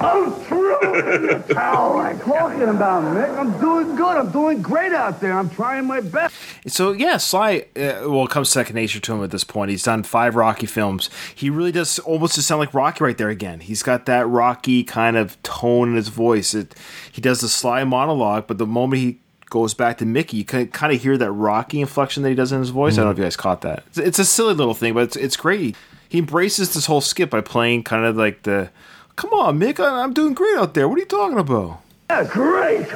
I'm 0.00 0.32
throwing 0.32 1.26
the 1.26 1.54
towel. 1.54 1.98
I'm 1.98 2.18
talking 2.20 2.62
about, 2.62 3.02
Mick. 3.14 3.38
I'm 3.38 3.58
doing 3.60 3.96
good. 3.96 4.16
I'm 4.16 4.30
doing 4.30 4.62
great 4.62 4.92
out 4.92 5.20
there. 5.20 5.32
I'm 5.32 5.50
trying 5.50 5.86
my 5.86 6.00
best. 6.00 6.34
So 6.66 6.92
yeah, 6.92 7.16
Sly 7.16 7.66
uh, 7.76 8.02
well 8.06 8.24
it 8.24 8.30
comes 8.30 8.48
second 8.48 8.74
nature 8.74 9.00
to 9.00 9.14
him 9.14 9.22
at 9.22 9.30
this 9.30 9.44
point. 9.44 9.70
He's 9.70 9.84
done 9.84 10.02
five 10.02 10.34
Rocky 10.34 10.66
films. 10.66 11.08
He 11.34 11.48
really 11.48 11.72
does 11.72 11.98
almost 12.00 12.34
just 12.34 12.48
sound 12.48 12.60
like 12.60 12.74
Rocky 12.74 13.04
right 13.04 13.16
there 13.16 13.28
again. 13.28 13.60
He's 13.60 13.82
got 13.82 14.06
that 14.06 14.26
Rocky 14.28 14.84
kind 14.84 15.16
of 15.16 15.40
tone 15.42 15.90
in 15.90 15.96
his 15.96 16.08
voice. 16.08 16.54
It, 16.54 16.74
he 17.10 17.20
does 17.20 17.40
the 17.40 17.48
Sly 17.48 17.84
monologue, 17.84 18.46
but 18.46 18.58
the 18.58 18.66
moment 18.66 19.00
he 19.00 19.20
goes 19.48 19.74
back 19.74 19.98
to 19.98 20.04
Mickey, 20.04 20.38
you 20.38 20.44
can 20.44 20.68
kind 20.68 20.92
of 20.92 21.00
hear 21.00 21.16
that 21.16 21.30
Rocky 21.30 21.80
inflection 21.80 22.22
that 22.24 22.30
he 22.30 22.34
does 22.34 22.52
in 22.52 22.58
his 22.58 22.70
voice. 22.70 22.94
I 22.94 22.96
don't 22.96 23.06
know 23.06 23.10
if 23.12 23.18
you 23.18 23.24
guys 23.24 23.36
caught 23.36 23.60
that. 23.62 23.84
It's, 23.88 23.98
it's 23.98 24.18
a 24.18 24.24
silly 24.24 24.54
little 24.54 24.74
thing, 24.74 24.92
but 24.92 25.04
it's 25.04 25.16
it's 25.16 25.36
great. 25.36 25.76
He 26.08 26.18
embraces 26.18 26.74
this 26.74 26.86
whole 26.86 27.00
skit 27.00 27.30
by 27.30 27.40
playing 27.40 27.84
kind 27.84 28.04
of 28.04 28.16
like 28.16 28.42
the, 28.42 28.70
"Come 29.16 29.32
on, 29.32 29.58
Mick, 29.58 29.80
I, 29.80 30.02
I'm 30.02 30.12
doing 30.12 30.34
great 30.34 30.56
out 30.58 30.74
there. 30.74 30.88
What 30.88 30.96
are 30.96 31.00
you 31.00 31.06
talking 31.06 31.38
about?" 31.38 31.80
Yeah, 32.10 32.24
great. 32.24 32.86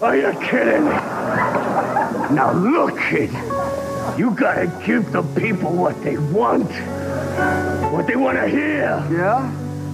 Are 0.00 0.16
you 0.16 0.32
kidding 0.40 0.84
me? 0.84 0.90
Now 2.34 2.52
look, 2.52 2.98
kid. 2.98 3.30
You 4.18 4.30
gotta 4.30 4.66
give 4.84 5.12
the 5.12 5.22
people 5.38 5.72
what 5.72 6.02
they 6.02 6.16
want. 6.16 6.70
What 7.92 8.06
they 8.06 8.16
want 8.16 8.38
to 8.38 8.48
hear. 8.48 9.04
Yeah? 9.10 9.50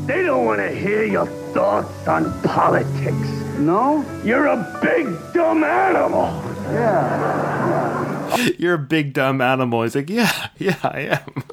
They 0.07 0.23
don't 0.23 0.45
want 0.47 0.61
to 0.61 0.71
hear 0.75 1.05
your 1.05 1.27
thoughts 1.53 2.07
on 2.09 2.33
politics. 2.43 3.29
No? 3.59 4.05
You're 4.25 4.47
a 4.47 4.79
big 4.83 5.07
dumb 5.33 5.65
animal. 5.65 6.27
Yeah. 6.73 8.49
You're 8.59 8.75
a 8.75 8.79
big 8.79 9.13
dumb 9.13 9.41
animal. 9.41 9.83
He's 9.83 9.95
like, 9.95 10.11
"Yeah, 10.11 10.49
yeah, 10.59 10.77
I 10.83 11.21
am." 11.21 11.45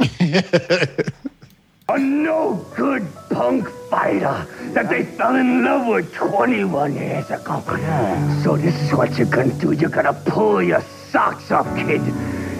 A 1.89 1.97
no 1.97 2.65
good 2.75 3.07
punk 3.29 3.69
fighter 3.89 4.45
that 4.73 4.89
they 4.89 5.05
fell 5.05 5.37
in 5.37 5.63
love 5.63 5.87
with 5.87 6.13
21 6.13 6.93
years 6.93 7.31
ago. 7.31 7.63
So 8.43 8.57
this 8.57 8.75
is 8.81 8.91
what 8.91 9.17
you're 9.17 9.25
gonna 9.25 9.53
do. 9.53 9.71
You're 9.71 9.89
gonna 9.89 10.11
pull 10.11 10.61
your 10.61 10.81
socks 11.09 11.49
off, 11.49 11.65
kid. 11.77 12.01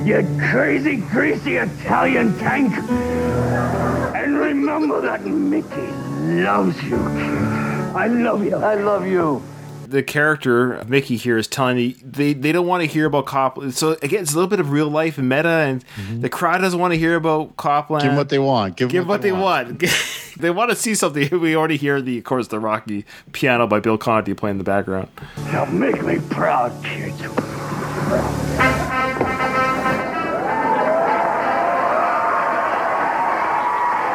You 0.05 0.25
crazy, 0.39 0.95
greasy 0.95 1.57
Italian 1.57 2.39
tank. 2.39 2.71
And 4.15 4.37
remember 4.37 5.01
that 5.01 5.25
Mickey 5.25 5.91
loves 6.41 6.81
you, 6.83 6.95
kid. 6.95 7.37
I 7.97 8.07
love 8.07 8.45
you. 8.45 8.55
I 8.55 8.75
love 8.75 9.05
you. 9.05 9.43
The 9.89 10.03
character 10.03 10.83
Mickey 10.87 11.17
here 11.17 11.37
is 11.37 11.47
telling 11.47 11.77
you 11.77 11.95
they, 12.03 12.33
they 12.33 12.51
don't 12.51 12.67
want 12.67 12.81
to 12.81 12.87
hear 12.87 13.05
about 13.05 13.25
Copland. 13.25 13.73
So 13.73 13.97
again, 14.01 14.21
it's 14.21 14.33
a 14.33 14.35
little 14.35 14.49
bit 14.49 14.59
of 14.59 14.71
real 14.71 14.89
life 14.89 15.17
and 15.17 15.29
meta, 15.29 15.47
and 15.47 15.85
mm-hmm. 15.95 16.21
the 16.21 16.29
crowd 16.29 16.59
doesn't 16.59 16.79
want 16.79 16.93
to 16.93 16.99
hear 16.99 17.15
about 17.15 17.55
Copland. 17.57 18.03
Give 18.03 18.11
'em 18.11 18.17
what 18.17 18.29
they 18.29 18.39
want. 18.39 18.75
Give 18.75 18.87
'em 18.87 18.91
Give 18.91 19.07
what 19.07 19.15
what 19.15 19.21
they 19.21 19.31
want. 19.31 19.83
they 20.37 20.49
want 20.49 20.69
to 20.71 20.75
see 20.75 20.95
something. 20.95 21.29
We 21.47 21.55
already 21.55 21.77
hear 21.77 22.01
the, 22.01 22.17
of 22.17 22.23
course, 22.23 22.47
the 22.47 22.59
Rocky 22.59 23.05
piano 23.31 23.67
by 23.67 23.79
Bill 23.79 23.97
Conti 23.97 24.33
playing 24.33 24.55
in 24.55 24.57
the 24.57 24.63
background. 24.63 25.07
Now 25.45 25.65
make 25.65 26.03
me 26.03 26.19
proud, 26.29 26.71
kid. 26.83 27.13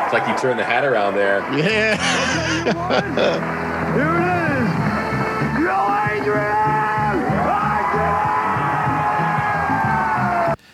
It's 0.05 0.13
like 0.13 0.29
you 0.29 0.37
turn 0.37 0.59
the 0.59 0.65
hat 0.65 0.85
around 0.85 1.15
there. 1.15 1.39
Yeah. 1.57 1.97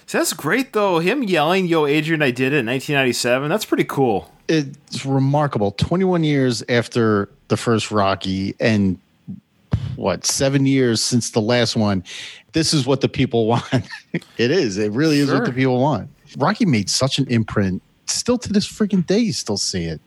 So 0.09 0.17
that's 0.17 0.33
great 0.33 0.73
though. 0.73 1.01
Him 1.01 1.23
yelling, 1.23 1.67
"Yo, 1.67 1.85
Adrian, 1.85 2.23
I 2.23 2.31
did 2.31 2.55
it" 2.55 2.61
in 2.61 2.67
1997. 2.67 3.51
That's 3.51 3.67
pretty 3.67 3.85
cool. 3.85 4.33
It's 4.49 5.05
remarkable. 5.05 5.73
21 5.73 6.25
years 6.25 6.65
after 6.71 7.29
the 7.49 7.59
first 7.59 7.91
Rocky 7.91 8.57
and 8.59 8.99
what, 9.97 10.25
seven 10.25 10.65
years 10.65 11.03
since 11.03 11.31
the 11.31 11.43
last 11.43 11.77
one. 11.77 12.03
This 12.53 12.73
is 12.73 12.87
what 12.87 13.03
the 13.03 13.09
people 13.11 13.47
want. 13.49 13.87
it 14.39 14.51
is. 14.51 14.79
It 14.79 14.93
really 14.93 15.19
is 15.19 15.31
what 15.31 15.45
the 15.45 15.53
people 15.53 15.79
want. 15.79 16.09
Rocky 16.39 16.65
made 16.65 16.89
such 16.89 17.19
an 17.19 17.27
imprint. 17.27 17.83
Still 18.07 18.39
to 18.39 18.51
this 18.51 18.67
freaking 18.67 19.07
day, 19.07 19.19
you 19.19 19.35
still 19.35 19.59
see 19.59 19.85
it. 19.85 20.01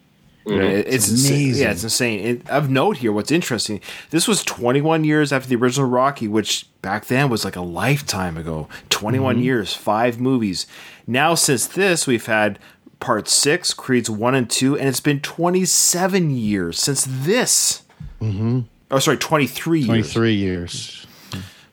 Yeah, 0.45 0.55
it- 0.61 0.87
it's, 0.87 0.95
It's 0.95 1.09
insane. 1.11 1.33
amazing. 1.43 1.63
Yeah, 1.63 1.71
it's 1.71 1.83
insane. 1.83 2.19
It, 2.19 2.49
of 2.49 2.69
note 2.69 2.97
here, 2.97 3.11
what's 3.11 3.31
interesting, 3.31 3.79
this 4.09 4.27
was 4.27 4.43
21 4.43 5.03
years 5.03 5.31
after 5.31 5.47
the 5.47 5.55
original 5.55 5.87
Rocky, 5.87 6.27
which 6.27 6.65
back 6.81 7.05
then 7.05 7.29
was 7.29 7.45
like 7.45 7.55
a 7.55 7.61
lifetime 7.61 8.37
ago. 8.37 8.67
21 8.89 9.35
Mm-hmm. 9.35 9.43
years, 9.43 9.73
five 9.75 10.19
movies. 10.19 10.65
Now, 11.05 11.35
since 11.35 11.67
this, 11.67 12.07
we've 12.07 12.25
had 12.25 12.57
part 12.99 13.27
six, 13.27 13.73
Creed's 13.73 14.09
one 14.09 14.33
and 14.35 14.49
two, 14.49 14.77
and 14.77 14.87
it's 14.89 14.99
been 14.99 15.19
27 15.19 16.29
years 16.31 16.79
since 16.79 17.05
this. 17.07 17.83
Mm-hmm. 18.21 18.61
Oh, 18.89 18.99
sorry, 18.99 19.17
23 19.17 19.79
years. 19.79 19.87
23 19.87 20.33
years. 20.33 21.07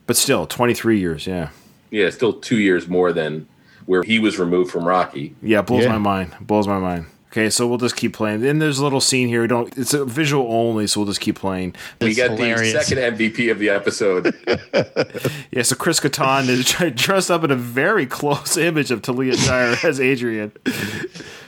But 0.07 0.15
still, 0.17 0.47
23 0.47 0.99
years, 0.99 1.27
yeah. 1.27 1.49
Yeah, 1.91 2.09
still 2.11 2.33
two 2.33 2.57
years 2.59 2.87
more 2.87 3.11
than 3.13 3.47
where 3.85 4.03
he 4.03 4.19
was 4.19 4.37
removed 4.39 4.71
from 4.71 4.87
Rocky. 4.87 5.35
Yeah, 5.41 5.61
blows 5.63 5.83
Yeah. 5.83 5.91
my 5.93 5.97
mind. 5.97 6.35
Blows 6.41 6.67
my 6.67 6.79
mind. 6.79 7.05
Okay, 7.31 7.51
so 7.51 7.67
we'll 7.67 7.77
just 7.77 7.95
keep 7.95 8.13
playing. 8.13 8.41
Then 8.41 8.57
there's 8.57 8.79
a 8.79 8.83
little 8.83 8.99
scene 9.01 9.27
here. 9.27 9.41
We 9.41 9.47
don't. 9.47 9.77
It's 9.77 9.93
a 9.93 10.03
visual 10.03 10.51
only, 10.51 10.87
so 10.87 10.99
we'll 11.01 11.07
just 11.07 11.21
keep 11.21 11.35
playing. 11.37 11.75
We 12.01 12.07
It's 12.07 12.15
get 12.15 12.31
hilarious. 12.31 12.73
the 12.73 12.81
second 12.81 13.17
MVP 13.17 13.51
of 13.51 13.59
the 13.59 13.69
episode. 13.69 14.33
Yeah, 15.51 15.63
so 15.63 15.75
Chris 15.75 15.99
Kattan 15.99 16.47
is 16.47 16.95
dressed 16.95 17.29
up 17.31 17.43
in 17.43 17.51
a 17.51 17.55
very 17.55 18.05
close 18.05 18.55
image 18.69 18.91
of 18.91 19.01
Talia 19.01 19.35
Shire 19.35 19.75
as 19.83 19.99
Adrian. 19.99 20.51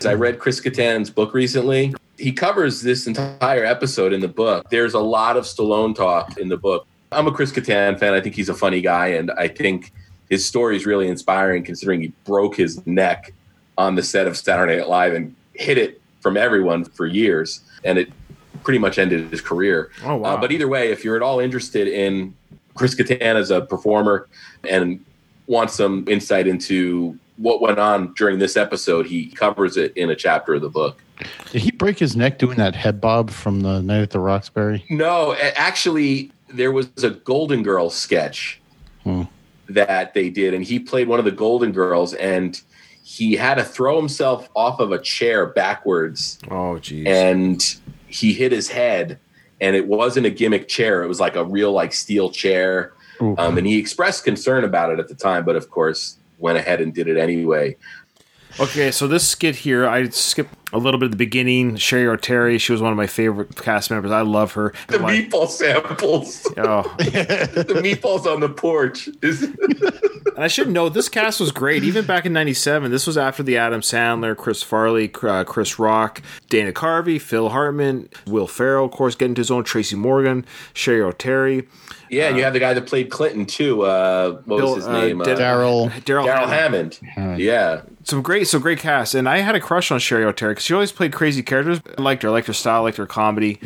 I 0.06 0.14
read 0.14 0.40
Chris 0.40 0.60
Kattan's 0.60 1.10
book 1.10 1.34
recently. 1.34 1.94
He 2.18 2.32
covers 2.32 2.82
this 2.82 3.06
entire 3.08 3.64
episode 3.64 4.12
in 4.14 4.20
the 4.22 4.28
book. 4.28 4.70
There's 4.70 4.94
a 4.96 5.00
lot 5.00 5.38
of 5.38 5.46
Stallone 5.46 5.96
talk 5.96 6.38
in 6.38 6.50
the 6.50 6.58
book. 6.58 6.86
I'm 7.12 7.28
a 7.28 7.32
Chris 7.32 7.52
Kattan 7.52 8.00
fan. 8.00 8.14
I 8.14 8.22
think 8.22 8.36
he's 8.36 8.50
a 8.50 8.54
funny 8.56 8.82
guy, 8.82 9.08
and 9.08 9.32
I 9.32 9.48
think 9.48 9.92
his 10.30 10.46
story 10.46 10.76
is 10.76 10.86
really 10.86 11.08
inspiring 11.08 11.64
considering 11.64 12.02
he 12.02 12.12
broke 12.26 12.56
his 12.56 12.86
neck 12.88 13.34
on 13.78 13.96
the 13.96 14.04
set 14.04 14.28
of 14.28 14.36
Saturday 14.38 14.78
Night 14.78 14.90
Live 14.90 15.14
and 15.14 15.36
hid 15.54 15.78
it 15.78 16.02
from 16.22 16.38
everyone 16.38 16.84
for 16.86 17.06
years, 17.06 17.62
and 17.84 17.98
it 17.98 18.12
pretty 18.64 18.80
much 18.80 19.00
ended 19.00 19.30
his 19.32 19.42
career. 19.42 19.90
Oh, 20.04 20.18
wow. 20.18 20.36
Uh, 20.36 20.42
but 20.42 20.52
either 20.52 20.68
way, 20.68 20.92
if 20.92 21.04
you're 21.04 21.16
at 21.16 21.22
all 21.22 21.40
interested 21.40 21.88
in 21.88 22.34
Chris 22.76 22.94
Kattan 22.96 23.36
as 23.36 23.50
a 23.52 23.62
performer 23.62 24.28
and 24.70 25.04
want 25.48 25.72
some 25.72 26.06
insight 26.08 26.48
into 26.48 27.18
what 27.38 27.60
went 27.62 27.80
on 27.80 28.14
during 28.14 28.38
this 28.40 28.56
episode, 28.56 29.08
he 29.08 29.28
covers 29.32 29.78
it 29.78 29.96
in 29.98 30.10
a 30.12 30.16
chapter 30.16 30.54
of 30.54 30.62
the 30.62 30.70
book. 30.70 31.02
Did 31.52 31.62
he 31.64 31.72
break 31.72 31.98
his 32.00 32.16
neck 32.16 32.38
doing 32.40 32.58
that 32.58 32.76
head 32.76 33.02
bob 33.02 33.30
from 33.32 33.62
the 33.62 33.82
Night 33.82 34.02
at 34.02 34.10
the 34.12 34.20
Roxbury? 34.20 34.86
No, 34.90 35.36
actually, 35.56 36.32
there 36.50 36.72
was 36.72 36.88
a 37.04 37.10
Golden 37.12 37.64
Girls 37.64 37.96
sketch 37.96 38.60
Hmm. 39.04 39.24
that 39.70 40.14
they 40.14 40.30
did, 40.30 40.54
and 40.54 40.64
he 40.64 40.78
played 40.78 41.08
one 41.08 41.18
of 41.18 41.26
the 41.26 41.32
Golden 41.32 41.72
Girls, 41.72 42.14
and 42.16 42.62
he 43.12 43.34
had 43.34 43.56
to 43.56 43.64
throw 43.64 43.98
himself 43.98 44.48
off 44.56 44.80
of 44.80 44.92
a 44.94 45.00
chair 45.02 45.46
backwards, 45.48 46.40
Oh, 46.50 46.80
jeez. 46.80 47.06
and 47.08 47.76
he 48.08 48.32
hit 48.34 48.52
his 48.54 48.70
head, 48.70 49.20
and 49.60 49.76
it 49.76 49.86
wasn't 49.86 50.26
a 50.26 50.30
gimmick 50.30 50.70
chair; 50.70 51.04
it 51.04 51.08
was 51.08 51.20
like 51.20 51.36
a 51.36 51.44
real 51.44 51.74
like 51.74 51.94
steel 51.94 52.30
chair. 52.30 52.94
Um, 53.38 53.58
and 53.60 53.68
he 53.68 53.78
expressed 53.78 54.24
concern 54.24 54.64
about 54.64 54.92
it 54.92 54.98
at 55.00 55.08
the 55.08 55.14
time, 55.14 55.46
but 55.46 55.56
of 55.56 55.70
course 55.70 56.18
went 56.40 56.58
ahead 56.58 56.82
and 56.82 56.92
did 56.92 57.08
it 57.08 57.18
anyway. 57.18 57.76
Okay, 58.60 58.90
so 58.92 59.08
this 59.08 59.28
skit 59.28 59.56
here, 59.58 59.88
I 59.88 60.10
skipped 60.10 60.61
a 60.74 60.78
little 60.78 61.00
bit 61.00 61.06
at 61.06 61.12
the 61.12 61.18
beginning. 61.18 61.76
Cheri 61.76 62.06
Oteri, 62.18 62.60
she 62.60 62.72
was 62.72 62.82
one 62.82 62.92
of 62.92 62.98
my 62.98 63.08
favorite 63.08 63.56
cast 63.56 63.92
members. 63.92 64.12
I 64.12 64.22
love 64.22 64.54
her. 64.54 64.74
The 64.88 65.00
Like- 65.00 65.30
meatball 65.30 65.48
samples, 65.50 66.48
oh, 66.58 66.84
the 66.98 67.82
meatballs 67.84 68.26
on 68.26 68.40
the 68.40 68.50
porch. 68.50 69.10
And 70.34 70.46
I 70.46 70.48
should 70.48 70.70
know 70.70 70.88
this 70.88 71.10
cast 71.10 71.40
was 71.42 71.52
great. 71.52 71.84
Even 71.84 72.06
back 72.06 72.26
in 72.26 72.32
'97, 72.32 72.90
this 72.90 73.06
was 73.06 73.18
after 73.18 73.44
the 73.44 73.58
Adam 73.58 73.82
Sandler, 73.82 74.36
Chris 74.36 74.64
Farley, 74.64 75.12
uh, 75.24 75.44
Chris 75.44 75.78
Rock, 75.78 76.22
Dana 76.50 76.72
Carvey, 76.72 77.20
Phil 77.20 77.50
Hartman, 77.50 78.08
Will 78.26 78.48
Ferrell, 78.48 78.86
of 78.86 78.92
course, 78.92 79.14
getting 79.16 79.36
to 79.36 79.42
his 79.42 79.52
own. 79.52 79.66
Tracy 79.66 79.96
Morgan, 79.98 80.46
Cheri 80.74 81.02
Oteri, 81.12 81.68
yeah, 82.10 82.28
and 82.30 82.38
you 82.38 82.44
have 82.44 82.54
the 82.54 82.60
guy 82.60 82.74
that 82.74 82.88
played 82.88 83.10
Clinton 83.10 83.46
too. 83.46 83.82
Uh, 83.82 84.42
what 84.46 84.58
Bill- 84.58 84.68
was 84.76 84.76
his 84.78 84.88
uh, 84.88 85.02
name? 85.02 85.20
Uh, 85.22 85.26
Darrell. 85.26 85.92
Darrell 86.06 86.26
Darrell 86.26 86.48
Hammond. 86.48 87.00
Hammond. 87.14 87.42
Yeah, 87.42 87.82
some 88.04 88.22
great, 88.22 88.48
some 88.48 88.62
great 88.62 88.80
cast, 88.80 89.14
and 89.16 89.28
I 89.28 89.40
had 89.40 89.56
a 89.56 89.60
crush 89.60 89.92
on 89.92 90.00
Cheri 90.00 90.24
Oteri 90.24 90.52
because 90.62 90.68
she 90.68 90.74
always 90.74 90.92
played 90.92 91.12
crazy 91.12 91.42
characters. 91.42 91.82
I 91.98 92.02
liked 92.02 92.24
her, 92.24 92.30
I 92.30 92.32
liked 92.32 92.48
her 92.48 92.54
style, 92.54 92.82
I 92.82 92.84
liked 92.84 92.98
her 92.98 93.08
comedy. 93.08 93.60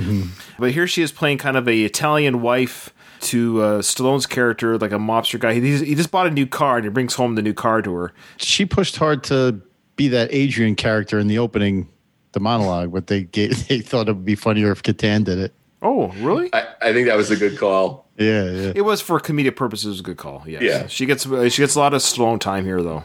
But 0.57 0.71
here 0.71 0.87
she 0.87 1.01
is 1.01 1.11
playing 1.11 1.39
kind 1.39 1.57
of 1.57 1.67
a 1.67 1.83
Italian 1.83 2.41
wife 2.41 2.93
to 3.21 3.61
uh, 3.61 3.81
Stallone's 3.81 4.25
character, 4.25 4.77
like 4.77 4.91
a 4.91 4.97
mobster 4.97 5.39
guy. 5.39 5.53
He, 5.53 5.77
he 5.77 5.95
just 5.95 6.11
bought 6.11 6.27
a 6.27 6.31
new 6.31 6.45
car 6.45 6.77
and 6.77 6.85
he 6.85 6.89
brings 6.89 7.15
home 7.15 7.35
the 7.35 7.41
new 7.41 7.53
car 7.53 7.81
to 7.81 7.93
her. 7.93 8.13
She 8.37 8.65
pushed 8.65 8.97
hard 8.97 9.23
to 9.25 9.61
be 9.95 10.07
that 10.09 10.33
Adrian 10.33 10.75
character 10.75 11.19
in 11.19 11.27
the 11.27 11.37
opening, 11.39 11.89
the 12.33 12.39
monologue, 12.39 12.93
but 12.93 13.07
they 13.07 13.23
gave, 13.23 13.67
they 13.67 13.79
thought 13.79 14.07
it 14.07 14.13
would 14.13 14.25
be 14.25 14.35
funnier 14.35 14.71
if 14.71 14.83
Kattan 14.83 15.23
did 15.25 15.39
it. 15.39 15.53
Oh, 15.81 16.07
really? 16.19 16.49
I, 16.53 16.67
I 16.81 16.93
think 16.93 17.07
that 17.07 17.17
was 17.17 17.29
a 17.29 17.35
good 17.35 17.57
call. 17.57 18.05
Yeah, 18.17 18.43
yeah. 18.45 18.71
It 18.73 18.85
was 18.85 19.01
for 19.01 19.19
comedic 19.19 19.55
purposes. 19.55 19.85
It 19.85 19.89
was 19.89 19.99
a 19.99 20.03
good 20.03 20.17
call. 20.17 20.43
Yes. 20.47 20.61
Yeah. 20.61 20.87
She 20.87 21.05
gets 21.05 21.25
uh, 21.25 21.49
she 21.49 21.61
gets 21.61 21.75
a 21.75 21.79
lot 21.79 21.93
of 21.93 22.01
Stallone 22.01 22.39
time 22.39 22.63
here 22.63 22.81
though. 22.81 23.03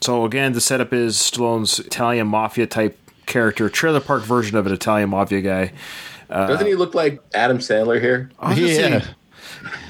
So 0.00 0.24
again, 0.24 0.52
the 0.52 0.60
setup 0.60 0.92
is 0.92 1.16
Stallone's 1.16 1.78
Italian 1.78 2.26
mafia 2.26 2.66
type 2.66 2.98
character, 3.26 3.68
trailer 3.68 4.00
park 4.00 4.22
version 4.22 4.56
of 4.56 4.66
an 4.66 4.72
Italian 4.72 5.10
mafia 5.10 5.40
guy. 5.42 5.72
Doesn't 6.28 6.66
he 6.66 6.74
look 6.74 6.94
like 6.94 7.20
Adam 7.34 7.58
Sandler 7.58 8.00
here? 8.00 8.30
I 8.40 8.54
Yeah. 8.54 9.04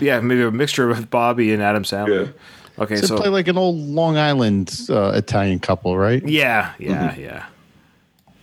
yeah, 0.01 0.20
maybe 0.20 0.43
a 0.43 0.51
mixture 0.51 0.91
of 0.91 1.09
Bobby 1.11 1.53
and 1.53 1.62
Adam 1.62 1.82
Sandler. 1.84 2.32
Okay, 2.78 2.97
So 2.97 3.07
so 3.07 3.16
play 3.16 3.28
like 3.28 3.49
an 3.49 3.57
old 3.57 3.76
Long 3.76 4.18
Island 4.18 4.80
uh, 4.91 5.12
Italian 5.14 5.61
couple, 5.61 5.97
right? 5.97 6.22
yeah, 6.28 6.72
yeah, 6.78 7.14
yeah. 7.16 7.47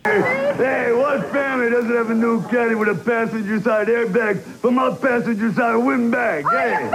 Hey, 0.05 0.91
what 0.91 1.31
family 1.31 1.69
doesn't 1.69 1.95
have 1.95 2.09
a 2.09 2.13
new 2.13 2.41
caddy 2.49 2.75
with 2.75 2.89
a 2.89 2.95
passenger 3.05 3.61
side 3.61 3.87
airbag 3.87 4.41
from 4.41 4.77
a 4.77 4.93
passenger 4.95 5.53
side 5.53 5.75
windbag? 5.77 6.45
Hey. 6.49 6.89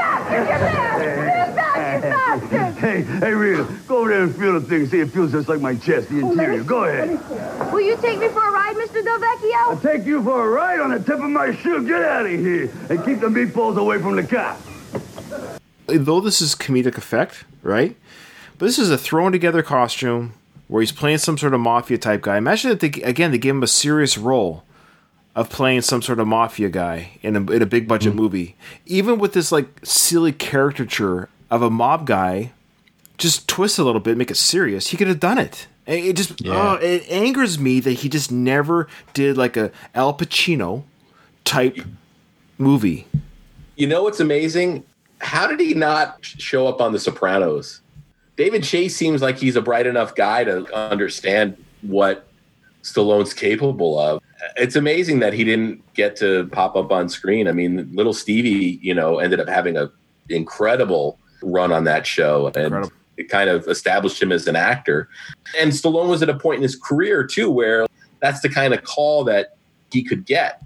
Hey, 2.78 3.02
hey, 3.02 3.32
Rita, 3.32 3.66
go 3.86 3.98
over 3.98 4.08
there 4.10 4.22
and 4.24 4.34
feel 4.34 4.52
the 4.60 4.60
thing. 4.60 4.86
See, 4.86 5.00
it 5.00 5.10
feels 5.10 5.32
just 5.32 5.48
like 5.48 5.60
my 5.60 5.74
chest, 5.74 6.08
the 6.10 6.18
interior. 6.20 6.62
Go 6.64 6.84
ahead. 6.84 7.18
Will 7.78 7.84
you 7.84 7.96
take 7.98 8.18
me 8.18 8.26
for 8.26 8.44
a 8.44 8.50
ride, 8.50 8.74
Mr. 8.74 9.04
Del 9.04 9.20
I'll 9.54 9.78
take 9.78 10.04
you 10.04 10.20
for 10.20 10.48
a 10.48 10.50
ride 10.50 10.80
on 10.80 10.90
the 10.90 10.98
tip 10.98 11.20
of 11.20 11.30
my 11.30 11.54
shoe. 11.54 11.86
Get 11.86 12.02
out 12.02 12.26
of 12.26 12.32
here 12.32 12.64
and 12.90 13.04
keep 13.04 13.20
the 13.20 13.28
meatballs 13.28 13.76
away 13.76 14.00
from 14.00 14.16
the 14.16 14.24
car. 14.24 14.56
Though 15.86 16.20
this 16.20 16.40
is 16.40 16.56
comedic 16.56 16.98
effect, 16.98 17.44
right? 17.62 17.94
But 18.58 18.66
this 18.66 18.80
is 18.80 18.90
a 18.90 18.98
thrown 18.98 19.30
together 19.30 19.62
costume 19.62 20.34
where 20.66 20.82
he's 20.82 20.90
playing 20.90 21.18
some 21.18 21.38
sort 21.38 21.54
of 21.54 21.60
mafia 21.60 21.98
type 21.98 22.22
guy. 22.22 22.36
Imagine 22.36 22.70
that 22.70 22.80
they 22.80 22.88
again 23.02 23.30
they 23.30 23.38
gave 23.38 23.54
him 23.54 23.62
a 23.62 23.68
serious 23.68 24.18
role 24.18 24.64
of 25.36 25.48
playing 25.48 25.82
some 25.82 26.02
sort 26.02 26.18
of 26.18 26.26
mafia 26.26 26.70
guy 26.70 27.12
in 27.22 27.36
a, 27.36 27.52
in 27.52 27.62
a 27.62 27.66
big 27.66 27.86
budget 27.86 28.10
mm-hmm. 28.10 28.22
movie. 28.22 28.56
Even 28.86 29.20
with 29.20 29.34
this 29.34 29.52
like 29.52 29.68
silly 29.84 30.32
caricature 30.32 31.28
of 31.48 31.62
a 31.62 31.70
mob 31.70 32.06
guy, 32.06 32.50
just 33.18 33.46
twist 33.46 33.78
a 33.78 33.84
little 33.84 34.00
bit, 34.00 34.16
make 34.16 34.32
it 34.32 34.36
serious. 34.36 34.88
He 34.88 34.96
could 34.96 35.06
have 35.06 35.20
done 35.20 35.38
it. 35.38 35.68
It 35.88 36.04
it 36.04 36.16
just 36.16 36.40
Yeah. 36.40 36.52
oh, 36.54 36.74
it 36.74 37.10
angers 37.10 37.58
me 37.58 37.80
that 37.80 37.92
he 37.92 38.08
just 38.08 38.30
never 38.30 38.86
did 39.14 39.36
like 39.36 39.56
a 39.56 39.72
Al 39.94 40.14
Pacino 40.14 40.84
type 41.44 41.78
movie. 42.58 43.08
You 43.76 43.86
know 43.86 44.02
what's 44.04 44.20
amazing? 44.20 44.84
How 45.20 45.48
did 45.48 45.58
he 45.58 45.74
not 45.74 46.18
show 46.20 46.68
up 46.68 46.80
on 46.80 46.92
The 46.92 47.00
Sopranos? 47.00 47.80
David 48.36 48.62
Chase 48.62 48.94
seems 48.94 49.20
like 49.20 49.38
he's 49.38 49.56
a 49.56 49.60
bright 49.62 49.86
enough 49.86 50.14
guy 50.14 50.44
to 50.44 50.72
understand 50.72 51.56
what 51.82 52.28
Stallone's 52.82 53.34
capable 53.34 53.98
of. 53.98 54.22
It's 54.56 54.76
amazing 54.76 55.18
that 55.20 55.32
he 55.32 55.42
didn't 55.42 55.82
get 55.94 56.14
to 56.16 56.46
pop 56.48 56.76
up 56.76 56.92
on 56.92 57.08
screen. 57.08 57.48
I 57.48 57.52
mean, 57.52 57.90
little 57.92 58.12
Stevie, 58.12 58.78
you 58.80 58.94
know, 58.94 59.18
ended 59.18 59.40
up 59.40 59.48
having 59.48 59.76
a 59.76 59.90
incredible 60.28 61.18
run 61.42 61.72
on 61.72 61.84
that 61.84 62.06
show, 62.06 62.46
and 62.46 62.56
Incredible. 62.56 62.92
It 63.18 63.28
kind 63.28 63.50
of 63.50 63.66
established 63.66 64.22
him 64.22 64.32
as 64.32 64.46
an 64.46 64.56
actor. 64.56 65.08
And 65.60 65.72
Stallone 65.72 66.08
was 66.08 66.22
at 66.22 66.30
a 66.30 66.38
point 66.38 66.56
in 66.58 66.62
his 66.62 66.76
career 66.76 67.24
too 67.24 67.50
where 67.50 67.86
that's 68.20 68.40
the 68.40 68.48
kind 68.48 68.72
of 68.72 68.84
call 68.84 69.24
that 69.24 69.56
he 69.92 70.02
could 70.02 70.24
get, 70.24 70.62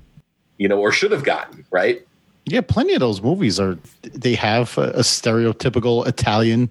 you 0.59 0.69
know, 0.69 0.79
or 0.79 0.93
should 0.93 1.13
have 1.13 1.25
gotten, 1.25 1.65
right? 1.71 2.07
Yeah, 2.45 2.61
plenty 2.61 2.93
of 2.95 3.01
those 3.01 3.23
movies 3.23 3.59
are. 3.59 3.79
They 4.03 4.35
have 4.35 4.77
a, 4.77 4.91
a 4.91 5.01
stereotypical 5.01 6.07
Italian 6.07 6.69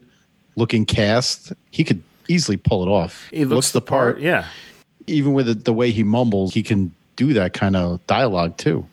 looking 0.55 0.85
cast. 0.85 1.53
He 1.71 1.83
could 1.83 2.03
easily 2.27 2.57
pull 2.57 2.83
it 2.83 2.89
off. 2.89 3.29
He 3.31 3.45
looks, 3.45 3.71
the 3.71 3.81
part. 3.81 4.19
Yeah. 4.19 4.47
Even 5.07 5.33
with 5.33 5.47
the, 5.47 5.53
the 5.53 5.73
way 5.73 5.91
he 5.91 6.03
mumbles, 6.03 6.53
he 6.53 6.61
can 6.61 6.93
do 7.15 7.33
that 7.33 7.53
kind 7.53 7.75
of 7.75 8.05
dialogue 8.05 8.57
too. 8.57 8.85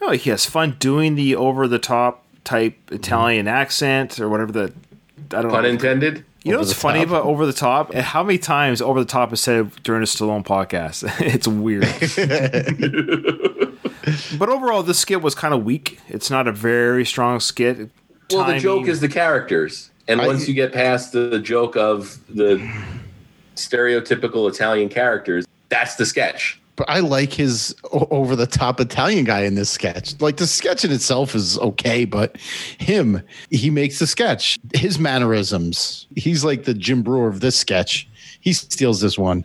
Oh, 0.00 0.12
he 0.12 0.30
has 0.30 0.46
fun 0.46 0.76
doing 0.78 1.14
the 1.14 1.36
over 1.36 1.68
the 1.68 1.78
top 1.78 2.24
type 2.44 2.76
Italian 2.90 3.46
accent 3.46 4.18
or 4.18 4.28
whatever 4.28 4.52
the 4.52 4.72
I 5.32 5.42
don't 5.42 5.50
Pun 5.50 5.62
know. 5.62 5.68
intended. 5.68 6.24
You 6.44 6.52
know 6.52 6.58
what's 6.58 6.72
funny 6.72 7.00
top. 7.00 7.08
about 7.08 7.24
over 7.24 7.46
the 7.46 7.52
top? 7.52 7.92
How 7.92 8.22
many 8.22 8.38
times 8.38 8.80
over 8.80 9.00
the 9.00 9.06
top 9.06 9.32
is 9.32 9.40
said 9.40 9.70
during 9.82 10.02
a 10.02 10.06
Stallone 10.06 10.44
podcast? 10.44 11.04
it's 11.20 11.48
weird. 11.48 11.82
but 14.38 14.48
overall, 14.48 14.82
this 14.82 14.98
skit 14.98 15.20
was 15.20 15.34
kind 15.34 15.52
of 15.52 15.64
weak. 15.64 16.00
It's 16.08 16.30
not 16.30 16.48
a 16.48 16.52
very 16.52 17.04
strong 17.04 17.40
skit. 17.40 17.90
Well, 18.30 18.46
the 18.46 18.58
joke 18.58 18.86
is 18.86 19.00
the 19.00 19.08
characters, 19.08 19.90
and 20.06 20.20
I- 20.20 20.26
once 20.26 20.48
you 20.48 20.54
get 20.54 20.72
past 20.72 21.12
the, 21.12 21.28
the 21.28 21.40
joke 21.40 21.76
of 21.76 22.18
the 22.34 22.56
stereotypical 23.56 24.48
Italian 24.48 24.88
characters, 24.88 25.44
that's 25.68 25.96
the 25.96 26.06
sketch. 26.06 26.60
But 26.78 26.88
I 26.88 27.00
like 27.00 27.32
his 27.32 27.74
over 27.92 28.36
the 28.36 28.46
top 28.46 28.80
Italian 28.80 29.24
guy 29.24 29.40
in 29.40 29.56
this 29.56 29.68
sketch. 29.68 30.14
Like 30.20 30.36
the 30.36 30.46
sketch 30.46 30.84
in 30.84 30.92
itself 30.92 31.34
is 31.34 31.58
okay, 31.58 32.04
but 32.04 32.36
him, 32.78 33.20
he 33.50 33.68
makes 33.68 33.98
the 33.98 34.06
sketch. 34.06 34.60
His 34.74 34.96
mannerisms, 34.98 36.06
he's 36.14 36.44
like 36.44 36.64
the 36.64 36.74
Jim 36.74 37.02
Breuer 37.02 37.26
of 37.26 37.40
this 37.40 37.56
sketch. 37.56 38.08
He 38.40 38.52
steals 38.52 39.00
this 39.00 39.18
one. 39.18 39.44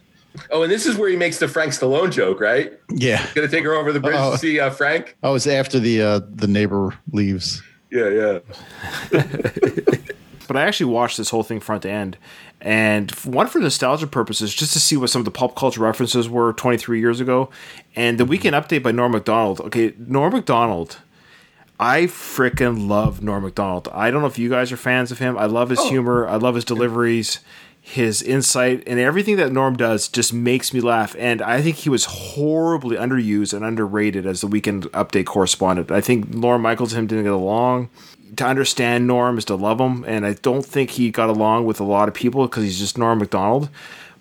Oh, 0.51 0.61
and 0.61 0.71
this 0.71 0.85
is 0.85 0.95
where 0.95 1.09
he 1.09 1.15
makes 1.15 1.39
the 1.39 1.47
Frank 1.47 1.73
Stallone 1.73 2.11
joke, 2.11 2.39
right? 2.39 2.71
Yeah. 2.91 3.25
Gonna 3.33 3.47
take 3.47 3.63
her 3.63 3.73
over 3.73 3.91
the 3.91 3.99
bridge 3.99 4.15
Oh. 4.17 4.33
to 4.33 4.37
see 4.37 4.59
uh, 4.59 4.69
Frank. 4.69 5.17
Oh, 5.23 5.33
it's 5.33 5.47
after 5.47 5.79
the 5.79 6.01
uh, 6.03 6.19
the 6.29 6.47
neighbor 6.47 6.95
leaves. 7.11 7.63
Yeah, 7.89 8.09
yeah. 8.09 8.39
But 9.11 9.99
but 10.47 10.57
I 10.57 10.61
actually 10.65 10.91
watched 10.91 11.17
this 11.17 11.29
whole 11.31 11.43
thing 11.43 11.59
front 11.59 11.81
to 11.83 11.89
end. 11.89 12.17
And 12.63 13.11
one 13.11 13.47
for 13.47 13.59
nostalgia 13.59 14.07
purposes, 14.07 14.55
just 14.55 14.71
to 14.71 14.79
see 14.79 14.95
what 14.95 15.09
some 15.09 15.19
of 15.19 15.25
the 15.25 15.31
pop 15.31 15.53
culture 15.53 15.81
references 15.81 16.29
were 16.29 16.53
23 16.53 16.97
years 16.97 17.19
ago. 17.19 17.49
And 17.93 18.17
the 18.17 18.23
weekend 18.23 18.55
update 18.55 18.81
by 18.81 18.93
Norm 18.93 19.11
Macdonald. 19.11 19.59
Okay, 19.59 19.93
Norm 19.97 20.31
Macdonald. 20.31 20.99
I 21.77 22.03
freaking 22.03 22.87
love 22.87 23.21
Norm 23.21 23.43
Macdonald. 23.43 23.89
I 23.91 24.09
don't 24.09 24.21
know 24.21 24.27
if 24.27 24.39
you 24.39 24.49
guys 24.49 24.71
are 24.71 24.77
fans 24.77 25.11
of 25.11 25.19
him. 25.19 25.37
I 25.37 25.45
love 25.45 25.69
his 25.69 25.79
oh. 25.79 25.89
humor. 25.89 26.25
I 26.25 26.37
love 26.37 26.55
his 26.55 26.63
deliveries, 26.63 27.39
his 27.81 28.21
insight, 28.21 28.81
and 28.87 28.97
everything 28.97 29.35
that 29.35 29.51
Norm 29.51 29.75
does 29.75 30.07
just 30.07 30.31
makes 30.31 30.73
me 30.73 30.79
laugh. 30.79 31.17
And 31.19 31.41
I 31.41 31.61
think 31.61 31.75
he 31.75 31.89
was 31.89 32.05
horribly 32.05 32.95
underused 32.95 33.53
and 33.53 33.65
underrated 33.65 34.25
as 34.25 34.39
the 34.39 34.47
weekend 34.47 34.83
update 34.93 35.25
correspondent. 35.25 35.91
I 35.91 35.99
think 35.99 36.27
Lorne 36.29 36.61
Michaels 36.61 36.93
and 36.93 37.01
him 37.01 37.07
didn't 37.07 37.25
get 37.25 37.33
along. 37.33 37.89
To 38.37 38.45
understand 38.45 39.07
Norm 39.07 39.37
is 39.37 39.45
to 39.45 39.55
love 39.55 39.79
him, 39.79 40.03
and 40.05 40.25
I 40.25 40.33
don't 40.33 40.65
think 40.65 40.91
he 40.91 41.11
got 41.11 41.29
along 41.29 41.65
with 41.65 41.79
a 41.79 41.83
lot 41.83 42.07
of 42.07 42.13
people 42.13 42.47
because 42.47 42.63
he's 42.63 42.79
just 42.79 42.97
Norm 42.97 43.19
Macdonald. 43.19 43.69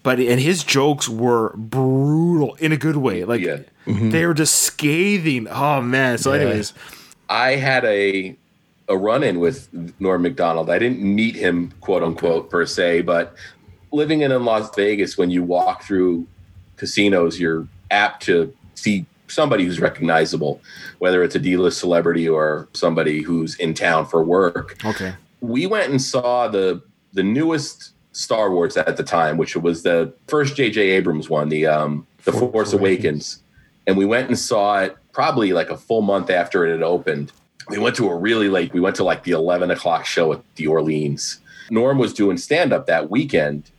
But 0.02 0.18
and 0.18 0.40
his 0.40 0.64
jokes 0.64 1.08
were 1.08 1.54
brutal 1.56 2.54
in 2.56 2.72
a 2.72 2.76
good 2.76 2.96
way. 2.96 3.24
Like 3.24 3.42
mm-hmm. 3.42 4.10
they 4.10 4.26
were 4.26 4.34
just 4.34 4.54
scathing. 4.60 5.46
Oh 5.48 5.80
man. 5.80 6.18
So, 6.18 6.32
anyways. 6.32 6.74
I 7.28 7.52
had 7.52 7.84
a 7.84 8.36
a 8.88 8.96
run 8.96 9.22
in 9.22 9.40
with 9.40 9.68
Norm 10.00 10.22
Macdonald. 10.22 10.68
I 10.68 10.78
didn't 10.78 11.00
meet 11.00 11.36
him, 11.36 11.72
quote 11.80 12.02
unquote, 12.02 12.50
per 12.50 12.66
se, 12.66 13.02
but 13.02 13.34
living 13.92 14.22
in, 14.22 14.32
in 14.32 14.44
Las 14.44 14.74
Vegas, 14.74 15.16
when 15.16 15.30
you 15.30 15.42
walk 15.42 15.82
through 15.82 16.26
casinos, 16.76 17.38
you're 17.38 17.66
apt 17.90 18.22
to 18.24 18.54
see 18.74 19.06
somebody 19.32 19.64
who's 19.64 19.80
recognizable, 19.80 20.60
whether 20.98 21.22
it's 21.22 21.34
a 21.34 21.38
D-list 21.38 21.78
celebrity 21.78 22.28
or 22.28 22.68
somebody 22.74 23.22
who's 23.22 23.56
in 23.56 23.74
town 23.74 24.06
for 24.06 24.22
work. 24.22 24.76
Okay. 24.84 25.14
We 25.40 25.66
went 25.66 25.90
and 25.90 26.00
saw 26.00 26.48
the 26.48 26.82
the 27.14 27.22
newest 27.22 27.92
Star 28.12 28.50
Wars 28.50 28.76
at 28.76 28.96
the 28.96 29.02
time, 29.02 29.36
which 29.36 29.56
was 29.56 29.82
the 29.82 30.12
first 30.26 30.56
J.J. 30.56 30.80
Abrams 30.90 31.28
one, 31.28 31.48
the 31.48 31.66
um, 31.66 32.06
the 32.24 32.32
Force, 32.32 32.72
Awakens. 32.72 33.42
and 33.86 33.96
we 33.96 34.04
went 34.04 34.28
and 34.28 34.38
saw 34.38 34.80
it 34.80 34.96
probably 35.12 35.52
like 35.52 35.70
a 35.70 35.76
full 35.76 36.02
month 36.02 36.30
after 36.30 36.64
it 36.66 36.72
had 36.72 36.82
opened. 36.82 37.32
We 37.68 37.78
went 37.78 37.96
to 37.96 38.08
a 38.08 38.16
really 38.16 38.48
late. 38.48 38.72
We 38.72 38.80
went 38.80 38.96
to 38.96 39.04
like 39.04 39.24
the 39.24 39.32
eleven 39.32 39.70
o'clock 39.70 40.06
show 40.06 40.32
at 40.32 40.42
the 40.56 40.66
Orleans. 40.66 41.40
Norm 41.70 41.98
was 41.98 42.12
doing 42.12 42.36
stand 42.36 42.72
up 42.72 42.86
that 42.86 43.10
weekend, 43.10 43.70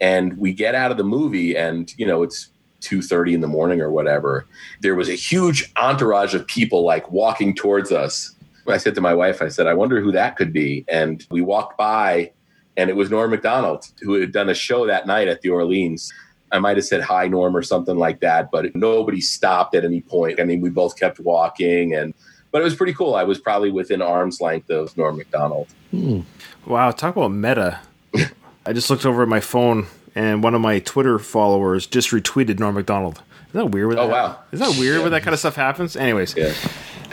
and 0.00 0.36
we 0.38 0.52
get 0.52 0.74
out 0.74 0.90
of 0.90 0.96
the 0.96 1.04
movie, 1.04 1.56
and 1.56 1.92
you 1.98 2.06
know 2.06 2.22
it's 2.22 2.48
two 2.82 3.00
thirty 3.00 3.32
in 3.32 3.40
the 3.40 3.48
morning 3.48 3.80
or 3.80 3.90
whatever. 3.90 4.46
There 4.80 4.94
was 4.94 5.08
a 5.08 5.14
huge 5.14 5.72
entourage 5.76 6.34
of 6.34 6.46
people 6.46 6.84
like 6.84 7.10
walking 7.10 7.54
towards 7.54 7.90
us. 7.92 8.34
I 8.68 8.76
said 8.76 8.94
to 8.96 9.00
my 9.00 9.14
wife, 9.14 9.42
I 9.42 9.48
said, 9.48 9.66
I 9.66 9.74
wonder 9.74 10.00
who 10.00 10.12
that 10.12 10.36
could 10.36 10.52
be. 10.52 10.84
And 10.88 11.26
we 11.30 11.40
walked 11.40 11.76
by, 11.76 12.32
and 12.76 12.90
it 12.90 12.94
was 12.94 13.10
Norm 13.10 13.30
Macdonald 13.30 13.86
who 14.02 14.14
had 14.14 14.32
done 14.32 14.48
a 14.48 14.54
show 14.54 14.86
that 14.86 15.06
night 15.06 15.28
at 15.28 15.40
the 15.40 15.48
Orleans. 15.48 16.12
I 16.52 16.58
might 16.58 16.76
have 16.76 16.84
said 16.84 17.00
hi, 17.00 17.26
Norm, 17.28 17.56
or 17.56 17.62
something 17.62 17.96
like 17.96 18.20
that, 18.20 18.50
but 18.50 18.74
nobody 18.76 19.20
stopped 19.20 19.74
at 19.74 19.84
any 19.84 20.02
point. 20.02 20.38
I 20.38 20.44
mean, 20.44 20.60
we 20.60 20.68
both 20.68 20.98
kept 20.98 21.18
walking, 21.18 21.94
and 21.94 22.12
but 22.50 22.60
it 22.60 22.64
was 22.64 22.76
pretty 22.76 22.92
cool. 22.92 23.14
I 23.14 23.24
was 23.24 23.38
probably 23.38 23.70
within 23.70 24.02
arm's 24.02 24.40
length 24.40 24.68
of 24.68 24.94
Norm 24.96 25.16
Macdonald. 25.16 25.68
Hmm. 25.90 26.20
Wow, 26.66 26.90
talk 26.90 27.16
about 27.16 27.32
meta. 27.32 27.80
I 28.66 28.72
just 28.74 28.90
looked 28.90 29.06
over 29.06 29.22
at 29.22 29.28
my 29.28 29.40
phone 29.40 29.86
and 30.14 30.42
one 30.42 30.54
of 30.54 30.60
my 30.60 30.78
Twitter 30.78 31.18
followers 31.18 31.86
just 31.86 32.10
retweeted 32.10 32.58
Norm 32.58 32.74
Macdonald. 32.74 33.22
Isn't 33.48 33.60
that 33.60 33.66
weird? 33.66 33.98
Oh, 33.98 34.06
that, 34.06 34.12
wow. 34.12 34.38
Isn't 34.52 34.66
that 34.66 34.80
weird 34.80 35.02
when 35.02 35.12
that 35.12 35.22
kind 35.22 35.34
of 35.34 35.40
stuff 35.40 35.56
happens? 35.56 35.94
Anyways. 35.94 36.34
Yeah. 36.36 36.54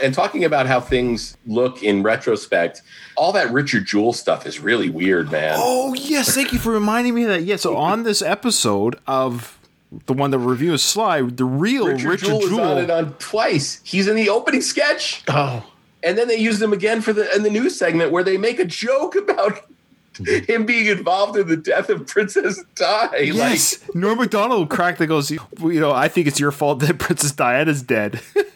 And 0.02 0.14
talking 0.14 0.44
about 0.44 0.66
how 0.66 0.80
things 0.80 1.36
look 1.46 1.82
in 1.82 2.02
retrospect, 2.02 2.80
all 3.16 3.32
that 3.32 3.52
Richard 3.52 3.84
Jewell 3.84 4.14
stuff 4.14 4.46
is 4.46 4.58
really 4.58 4.88
weird, 4.88 5.30
man. 5.30 5.56
Oh, 5.58 5.92
yes. 5.92 6.34
Thank 6.34 6.54
you 6.54 6.58
for 6.58 6.72
reminding 6.72 7.14
me 7.14 7.24
of 7.24 7.28
that. 7.28 7.42
Yeah, 7.42 7.56
so 7.56 7.76
on 7.76 8.02
this 8.04 8.22
episode 8.22 8.98
of 9.06 9.58
the 10.06 10.14
one 10.14 10.30
that 10.30 10.38
reviews 10.38 10.82
Sly, 10.82 11.22
the 11.22 11.44
real 11.44 11.88
Richard, 11.88 12.08
Richard, 12.08 12.26
Jewell 12.26 12.40
was 12.40 12.52
on 12.52 12.78
it 12.78 12.90
on 12.90 13.12
twice. 13.14 13.80
He's 13.84 14.08
in 14.08 14.16
the 14.16 14.30
opening 14.30 14.62
sketch. 14.62 15.22
Oh. 15.28 15.66
And 16.02 16.16
then 16.16 16.28
they 16.28 16.36
used 16.36 16.62
him 16.62 16.72
again 16.72 17.02
for 17.02 17.12
the 17.12 17.34
in 17.36 17.42
the 17.42 17.50
news 17.50 17.76
segment 17.76 18.10
where 18.10 18.24
they 18.24 18.38
make 18.38 18.58
a 18.58 18.64
joke 18.64 19.14
about 19.16 19.66
Mm-hmm. 20.14 20.52
him 20.52 20.66
being 20.66 20.86
involved 20.86 21.38
in 21.38 21.46
the 21.46 21.56
death 21.56 21.88
of 21.88 22.06
Princess 22.06 22.62
Di. 22.74 23.30
Yes, 23.32 23.78
Norm 23.94 24.18
Macdonald 24.18 24.68
cracked 24.68 24.98
that 24.98 25.06
goes, 25.06 25.30
you 25.30 25.40
know, 25.60 25.92
I 25.92 26.08
think 26.08 26.26
it's 26.26 26.40
your 26.40 26.50
fault 26.50 26.80
that 26.80 26.98
Princess 26.98 27.32
Diana's 27.32 27.82
dead. 27.82 28.20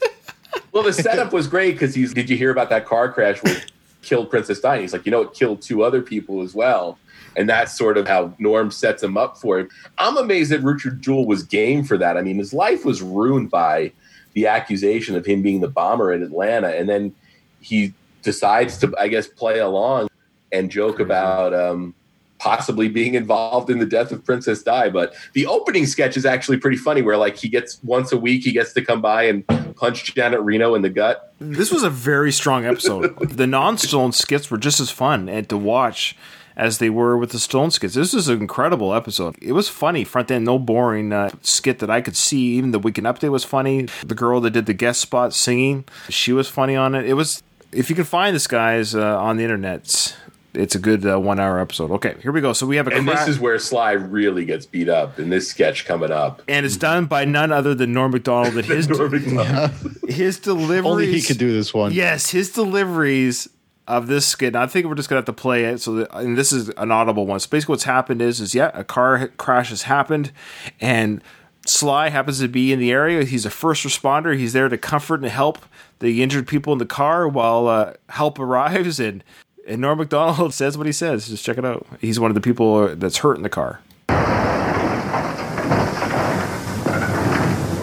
Well, 0.74 0.82
the 0.82 0.92
setup 0.92 1.32
was 1.32 1.46
great 1.46 1.72
because 1.72 1.94
he's. 1.94 2.12
Did 2.12 2.28
you 2.28 2.36
hear 2.36 2.50
about 2.50 2.68
that 2.70 2.84
car 2.84 3.11
crash 3.12 3.40
where 3.44 3.62
killed 4.02 4.28
Princess 4.28 4.59
Di? 4.61 4.80
He's 4.80 4.92
like, 4.92 5.07
you 5.07 5.12
know, 5.12 5.20
it 5.20 5.32
killed 5.32 5.62
two 5.62 5.84
other 5.84 6.02
people 6.02 6.42
as 6.42 6.52
well. 6.52 6.98
And 7.36 7.48
that's 7.48 7.76
sort 7.78 7.96
of 7.96 8.09
how 8.09 8.34
Norm 8.40 8.72
sets 8.72 9.00
him 9.00 9.16
up 9.16 9.38
for 9.38 9.61
it. 9.61 9.68
I'm 9.98 10.16
amazed 10.16 10.50
that 10.50 10.62
Richard 10.62 11.00
Jewell 11.00 11.26
was 11.26 11.44
game 11.44 11.84
for 11.84 11.96
that. 11.98 12.16
I 12.16 12.22
mean, 12.22 12.38
his 12.38 12.52
life 12.52 12.84
was 12.84 13.02
ruined 13.02 13.50
by 13.50 13.92
the 14.32 14.48
accusation 14.48 15.14
of 15.14 15.24
him 15.24 15.42
being 15.42 15.61
the 15.61 15.68
bomber 15.68 16.12
in 16.12 16.24
Atlanta. 16.24 16.68
And 16.68 16.88
then 16.88 17.14
he 17.61 17.94
decides 18.22 18.76
to, 18.78 18.92
I 18.98 19.07
guess, 19.07 19.28
play 19.28 19.61
along 19.61 20.09
and 20.55 20.70
joke 20.70 21.00
about 21.00 21.52
um, 21.52 21.94
possibly 22.38 22.88
being 22.88 23.14
involved 23.14 23.70
in 23.70 23.78
the 23.78 23.86
death 23.86 24.12
of 24.12 24.24
Princess 24.24 24.62
Di. 24.62 24.90
But 24.90 25.14
the 25.32 25.46
opening 25.46 25.86
sketch 25.86 26.16
is 26.16 26.26
actually 26.26 26.59
pretty 26.59 26.76
funny, 26.76 27.02
where 27.02 27.16
like 27.16 27.36
he 27.36 27.48
gets 27.48 27.82
once 27.82 28.12
a 28.12 28.18
week, 28.18 28.44
he 28.44 28.52
gets 28.52 28.72
to 28.74 28.84
come 28.84 29.00
by 29.00 29.24
and 29.24 29.46
punch 29.76 30.14
Janet 30.14 30.40
Reno 30.40 30.74
in 30.74 30.82
the 30.82 30.90
gut. 30.90 31.34
this 31.40 31.72
was 31.72 31.82
a 31.82 31.90
very 31.90 32.32
strong 32.32 32.64
episode. 32.64 33.18
the 33.30 33.46
non-Stone 33.46 34.12
skits 34.12 34.50
were 34.50 34.59
just 34.59 34.80
as 34.80 34.90
fun 34.90 35.28
and 35.28 35.48
to 35.48 35.57
watch 35.57 36.16
as 36.57 36.78
they 36.78 36.90
were 36.90 37.16
with 37.16 37.32
the 37.32 37.38
Stone 37.38 37.70
skits. 37.70 37.94
This 37.94 38.12
was 38.12 38.28
an 38.28 38.40
incredible 38.40 38.94
episode. 38.94 39.36
It 39.42 39.52
was 39.52 39.68
funny, 39.68 40.05
front 40.05 40.30
end, 40.30 40.44
no 40.44 40.59
boring 40.59 41.12
uh, 41.12 41.30
skit 41.42 41.80
that 41.80 41.90
I 41.90 42.00
could 42.00 42.16
see. 42.16 42.57
Even 42.57 42.70
the 42.70 42.78
weekend 42.78 43.07
update 43.07 43.30
was 43.30 43.44
funny. 43.44 43.88
The 44.05 44.14
girl 44.14 44.40
that 44.42 44.50
did 44.50 44.66
the 44.66 44.74
guest 44.74 45.00
spot 45.00 45.34
singing, 45.34 45.84
she 46.09 46.32
was 46.32 46.48
funny 46.48 46.76
on 46.76 46.94
it. 46.94 47.07
It 47.07 47.14
was. 47.14 47.42
If 47.72 47.90
you 47.90 47.96
can 47.96 48.05
find 48.05 48.36
this, 48.36 48.46
guys, 48.46 48.94
uh, 48.94 49.20
on 49.20 49.36
the 49.36 49.42
internet, 49.42 50.16
it's 50.55 50.74
a 50.74 50.78
good 50.78 51.05
uh, 51.07 51.18
one-hour 51.20 51.59
episode. 51.61 51.90
Okay, 51.92 52.14
here 52.22 52.32
we 52.32 52.40
go. 52.40 52.52
So 52.52 52.66
we 52.66 52.76
have 52.76 52.86
a 52.86 52.90
And 52.94 53.07
cra- 53.07 53.16
this 53.16 53.28
is 53.28 53.38
where 53.40 53.59
Sly 53.59 53.92
really 53.92 54.44
gets 54.44 54.66
beat 54.66 54.88
up 54.88 55.18
in 55.18 55.28
this 55.30 55.48
sketch 55.48 55.84
coming 55.86 56.11
up. 56.11 56.42
and 56.48 56.64
it's 56.64 56.76
done 56.76 57.07
by 57.07 57.24
none 57.24 57.52
other 57.52 57.74
than 57.74 57.92
Norm 57.92 58.12
Macdonald. 58.12 58.57
And 58.57 58.64
his 58.66 58.88
Norm 58.88 59.11
Macdonald. 59.11 59.72
his 60.09 60.38
deliveries. 60.38 60.84
Only 60.86 61.12
he 61.12 61.22
could 61.22 61.38
do 61.38 61.52
this 61.52 61.74
one. 61.74 61.92
Yes, 61.92 62.30
his 62.30 62.50
deliveries 62.52 63.48
of 63.86 64.07
this 64.07 64.26
skit. 64.26 64.48
And 64.48 64.57
I 64.57 64.66
think 64.66 64.86
we're 64.86 64.94
just 64.94 65.09
gonna 65.09 65.18
have 65.18 65.26
to 65.26 65.32
play 65.32 65.64
it. 65.64 65.80
So, 65.80 65.94
that, 65.96 66.14
and 66.14 66.38
this 66.38 66.52
is 66.52 66.70
an 66.70 66.90
audible 66.90 67.26
one. 67.26 67.40
So 67.40 67.48
basically, 67.50 67.72
what's 67.74 67.84
happened 67.84 68.22
is, 68.22 68.40
is 68.40 68.55
yeah, 68.55 68.70
a 68.74 68.84
car 68.84 69.28
crash 69.36 69.68
has 69.70 69.82
happened, 69.82 70.32
and 70.80 71.20
Sly 71.66 72.09
happens 72.11 72.40
to 72.40 72.48
be 72.48 72.72
in 72.72 72.78
the 72.78 72.90
area. 72.92 73.24
He's 73.24 73.44
a 73.44 73.50
first 73.50 73.84
responder. 73.84 74.36
He's 74.36 74.52
there 74.52 74.68
to 74.68 74.78
comfort 74.78 75.20
and 75.20 75.30
help 75.30 75.59
the 75.98 76.22
injured 76.22 76.46
people 76.46 76.72
in 76.72 76.78
the 76.78 76.86
car 76.86 77.26
while 77.28 77.66
uh, 77.68 77.94
help 78.11 78.38
arrives. 78.38 78.98
And 79.00 79.22
and 79.67 79.81
Norm 79.81 79.99
Macdonald 79.99 80.55
says 80.61 80.77
what 80.77 80.87
he 80.87 80.93
says. 80.93 81.29
Just 81.29 81.45
check 81.45 81.59
it 81.59 81.65
out. 81.65 81.87
He's 82.01 82.21
one 82.21 82.31
of 82.31 82.35
the 82.35 82.41
people 82.41 82.95
that's 82.95 83.19
hurt 83.19 83.37
in 83.37 83.43
the 83.43 83.49
car. 83.49 83.81
Oh 84.09 84.15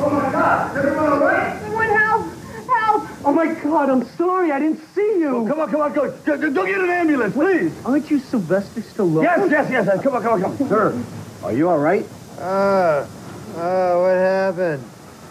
my 0.10 0.32
God! 0.32 0.72
Is 0.72 0.78
everyone 0.78 1.10
all 1.10 1.20
right? 1.20 1.62
Someone 1.62 1.90
help! 1.90 2.26
Help! 2.68 3.26
Oh 3.26 3.34
my 3.34 3.54
God! 3.54 3.90
I'm 3.90 4.06
sorry. 4.06 4.52
I 4.52 4.60
didn't 4.60 4.82
see 4.94 5.20
you. 5.20 5.46
come 5.48 5.60
on, 5.60 5.70
come 5.70 5.82
on, 5.82 5.94
go. 5.94 6.12
Go, 6.26 6.38
go 6.38 6.66
get 6.66 6.80
an 6.82 6.90
ambulance, 6.90 7.34
please. 7.34 7.74
Aren't 7.86 8.10
you 8.10 8.20
Sylvester 8.20 8.82
Stallone? 8.82 9.24
Yes, 9.24 9.48
yes, 9.50 9.70
yes. 9.72 9.86
yes. 9.88 10.04
Come 10.04 10.16
on, 10.16 10.22
come 10.24 10.34
on, 10.34 10.42
come 10.42 10.52
on. 10.52 10.70
Sir, 10.70 11.04
are 11.44 11.54
you 11.54 11.70
all 11.70 11.80
right? 11.80 12.06
Uh, 12.38 13.08
uh, 13.56 13.96
what 14.00 14.16
happened? 14.16 14.84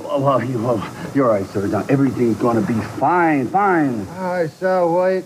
Oh, 0.02 0.20
well, 0.20 0.42
you, 0.42 0.58
well, 0.62 1.10
you're 1.14 1.26
all 1.26 1.34
right, 1.34 1.46
sir. 1.46 1.66
Now, 1.66 1.84
everything's 1.88 2.38
going 2.38 2.60
to 2.60 2.66
be 2.66 2.78
fine, 2.98 3.46
fine. 3.48 4.06
Oh, 4.10 4.30
I 4.32 4.46
saw 4.46 4.92
white 4.92 5.24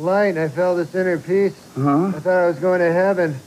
light 0.00 0.28
and 0.28 0.38
I 0.38 0.48
felt 0.48 0.76
this 0.76 0.94
inner 0.94 1.18
peace. 1.18 1.54
Huh? 1.74 2.08
I 2.08 2.20
thought 2.20 2.38
I 2.38 2.46
was 2.46 2.58
going 2.58 2.80
to 2.80 2.92
heaven. 2.92 3.38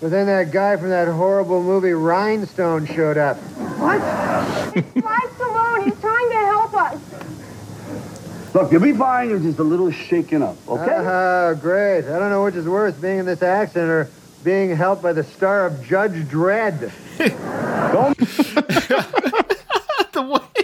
But 0.00 0.10
then 0.10 0.26
that 0.26 0.52
guy 0.52 0.76
from 0.76 0.90
that 0.90 1.08
horrible 1.08 1.62
movie 1.62 1.92
Rhinestone 1.92 2.86
showed 2.86 3.16
up. 3.16 3.36
What? 3.78 4.00
Sly 4.00 4.82
Stallone, 4.82 5.84
he's 5.84 6.00
trying 6.00 6.30
to 6.30 6.36
help 6.36 6.74
us. 6.74 8.54
Look, 8.54 8.72
you'll 8.72 8.82
be 8.82 8.92
fine. 8.92 9.30
You're 9.30 9.38
just 9.38 9.58
a 9.58 9.64
little 9.64 9.90
shaken 9.90 10.42
up, 10.42 10.56
okay? 10.68 10.96
Oh, 10.98 11.58
great. 11.60 12.04
I 12.04 12.18
don't 12.18 12.30
know 12.30 12.44
which 12.44 12.54
is 12.54 12.66
worse, 12.66 12.94
being 12.94 13.18
in 13.18 13.26
this 13.26 13.42
accident 13.42 13.90
or 13.90 14.10
being 14.44 14.74
helped 14.76 15.02
by 15.02 15.12
the 15.12 15.24
star 15.24 15.66
of 15.66 15.84
Judge 15.84 16.12
Dredd. 16.28 16.92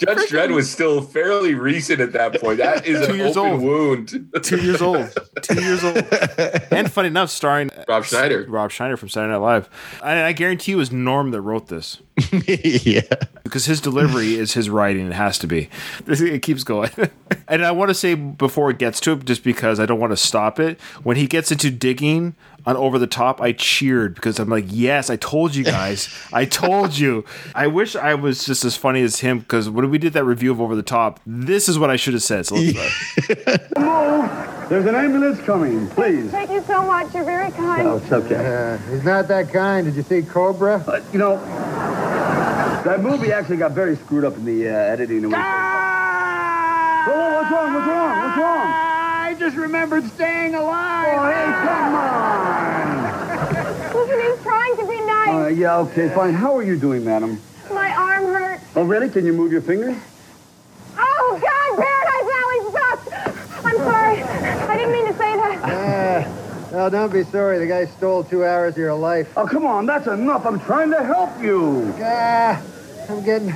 Judge 0.00 0.30
Dredd 0.30 0.54
was 0.54 0.70
still 0.70 1.02
fairly 1.02 1.54
recent 1.54 2.00
at 2.00 2.12
that 2.12 2.40
point. 2.40 2.58
That 2.58 2.86
is 2.86 2.98
Two 3.06 3.12
an 3.12 3.18
years 3.18 3.36
open 3.36 3.52
old. 3.52 3.62
wound. 3.62 4.32
Two 4.42 4.56
years 4.60 4.80
old. 4.82 5.08
Two 5.42 5.62
years 5.62 5.84
old. 5.84 5.96
And 6.72 6.90
funny 6.90 7.08
enough, 7.08 7.30
starring 7.30 7.70
Rob 7.86 8.04
Schneider. 8.04 8.46
Rob 8.48 8.70
Schneider 8.70 8.96
from 8.96 9.08
Saturday 9.08 9.32
Night 9.32 9.38
Live. 9.38 9.70
And 10.02 10.20
I 10.20 10.32
guarantee 10.32 10.72
you 10.72 10.78
it 10.78 10.80
was 10.80 10.90
Norm 10.92 11.30
that 11.32 11.40
wrote 11.42 11.68
this. 11.68 11.98
yeah. 12.46 13.02
Because 13.42 13.64
his 13.64 13.80
delivery 13.80 14.34
is 14.34 14.54
his 14.54 14.70
writing. 14.70 15.06
It 15.06 15.12
has 15.12 15.38
to 15.38 15.46
be. 15.46 15.68
It 16.06 16.42
keeps 16.42 16.64
going. 16.64 16.90
and 17.48 17.64
I 17.64 17.70
want 17.70 17.88
to 17.88 17.94
say 17.94 18.14
before 18.14 18.70
it 18.70 18.78
gets 18.78 19.00
to 19.00 19.12
it, 19.12 19.24
just 19.24 19.42
because 19.42 19.80
I 19.80 19.86
don't 19.86 19.98
want 20.00 20.12
to 20.12 20.16
stop 20.16 20.60
it, 20.60 20.80
when 21.02 21.16
he 21.16 21.26
gets 21.26 21.50
into 21.50 21.70
digging 21.70 22.34
on 22.66 22.76
Over 22.76 22.98
the 22.98 23.06
Top, 23.06 23.40
I 23.40 23.52
cheered 23.52 24.14
because 24.14 24.38
I'm 24.38 24.48
like, 24.48 24.66
yes, 24.68 25.08
I 25.08 25.16
told 25.16 25.54
you 25.54 25.64
guys. 25.64 26.08
I 26.32 26.44
told 26.44 26.96
you. 26.96 27.24
I 27.54 27.66
wish 27.68 27.96
I 27.96 28.14
was 28.14 28.44
just 28.44 28.64
as 28.64 28.76
funny 28.76 29.02
as 29.02 29.20
him 29.20 29.40
because 29.40 29.70
when 29.70 29.88
we 29.90 29.98
did 29.98 30.12
that 30.12 30.24
review 30.24 30.52
of 30.52 30.60
Over 30.60 30.76
the 30.76 30.82
Top, 30.82 31.20
this 31.26 31.68
is 31.68 31.78
what 31.78 31.90
I 31.90 31.96
should 31.96 32.14
have 32.14 32.22
said. 32.22 32.46
So 32.46 32.56
let's 32.56 33.78
Move! 33.78 34.50
There's 34.68 34.86
an 34.86 34.94
ambulance 34.94 35.40
coming, 35.40 35.88
please. 35.88 36.30
Thank 36.30 36.50
you 36.50 36.62
so 36.62 36.82
much. 36.82 37.12
You're 37.12 37.24
very 37.24 37.50
kind. 37.52 37.88
Oh, 37.88 37.96
it's 37.96 38.12
okay. 38.12 38.36
Uh, 38.36 38.78
he's 38.90 39.04
not 39.04 39.26
that 39.26 39.52
kind. 39.52 39.84
Did 39.84 39.96
you 39.96 40.02
see 40.02 40.22
Cobra? 40.22 40.76
Uh, 40.86 41.02
you 41.12 41.18
know, 41.18 41.38
that 42.84 43.00
movie 43.02 43.32
actually 43.32 43.56
got 43.58 43.72
very 43.72 43.96
screwed 43.96 44.24
up 44.24 44.36
in 44.36 44.44
the 44.44 44.68
uh, 44.68 44.72
editing. 44.72 45.24
And 45.24 45.34
Ah! 45.36 47.04
Whoa, 47.06 47.34
what's 47.34 47.50
wrong? 47.50 47.74
What's 47.74 47.86
wrong? 47.86 48.24
What's 48.24 48.38
wrong? 48.38 48.66
I 48.72 49.36
just 49.38 49.56
remembered 49.56 50.04
staying 50.12 50.54
alive. 50.54 51.06
Oh, 51.18 51.26
hey, 51.26 51.44
come 51.66 51.94
on. 51.94 52.90
Listen, 53.94 54.20
he's 54.20 54.42
trying 54.42 54.76
to 54.76 54.86
be 54.86 55.00
nice. 55.06 55.28
Uh, 55.28 55.46
yeah, 55.48 55.78
okay, 55.78 56.08
fine. 56.14 56.34
How 56.34 56.56
are 56.56 56.62
you 56.62 56.76
doing, 56.78 57.04
madam? 57.04 57.40
My 57.72 57.94
arm 57.94 58.24
hurts. 58.24 58.64
Oh, 58.76 58.84
really? 58.84 59.08
Can 59.08 59.24
you 59.24 59.32
move 59.32 59.52
your 59.52 59.62
fingers? 59.62 59.96
Oh, 60.98 61.38
God, 61.40 61.78
Paradise 61.78 62.28
Alley 62.40 62.60
sucks. 62.72 63.64
I'm 63.64 63.76
sorry. 63.76 64.22
I 64.22 64.76
didn't 64.76 64.92
mean 64.92 65.06
to 65.06 65.12
say 65.14 65.36
that. 65.36 65.64
Uh, 65.64 66.39
no, 66.72 66.88
don't 66.90 67.12
be 67.12 67.24
sorry. 67.24 67.58
The 67.58 67.66
guy 67.66 67.86
stole 67.86 68.24
two 68.24 68.44
hours 68.44 68.72
of 68.74 68.78
your 68.78 68.94
life. 68.94 69.32
Oh, 69.36 69.46
come 69.46 69.66
on. 69.66 69.86
That's 69.86 70.06
enough. 70.06 70.46
I'm 70.46 70.60
trying 70.60 70.90
to 70.90 71.02
help 71.04 71.30
you. 71.42 71.92
Ah, 72.00 72.62
I'm 73.08 73.24
getting, 73.24 73.52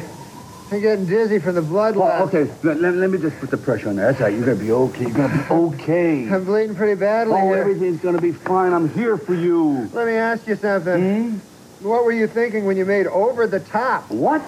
I'm 0.72 0.80
getting 0.80 1.06
dizzy 1.06 1.38
from 1.38 1.54
the 1.54 1.62
blood 1.62 1.96
loss. 1.96 2.20
Oh, 2.22 2.24
okay, 2.38 2.50
let, 2.64 2.80
let, 2.80 2.94
let 2.94 3.10
me 3.10 3.18
just 3.18 3.38
put 3.38 3.50
the 3.50 3.56
pressure 3.56 3.88
on 3.90 3.96
there. 3.96 4.06
That's 4.10 4.20
right. 4.20 4.34
You're 4.34 4.44
going 4.46 4.58
to 4.58 4.64
be 4.64 4.72
okay. 4.72 5.02
You're 5.02 5.10
going 5.12 5.30
to 5.30 5.36
be 5.36 5.44
okay. 5.54 6.28
I'm 6.34 6.44
bleeding 6.44 6.74
pretty 6.74 6.94
badly 6.98 7.34
Oh, 7.34 7.46
here. 7.48 7.56
everything's 7.58 8.00
going 8.00 8.16
to 8.16 8.22
be 8.22 8.32
fine. 8.32 8.72
I'm 8.72 8.88
here 8.90 9.16
for 9.16 9.34
you. 9.34 9.88
Let 9.92 10.06
me 10.06 10.14
ask 10.14 10.46
you 10.48 10.56
something. 10.56 11.40
What 11.80 12.04
were 12.04 12.12
you 12.12 12.26
thinking 12.26 12.64
when 12.64 12.76
you 12.76 12.84
made 12.86 13.06
Over 13.06 13.46
the 13.46 13.60
Top? 13.60 14.10
What? 14.10 14.40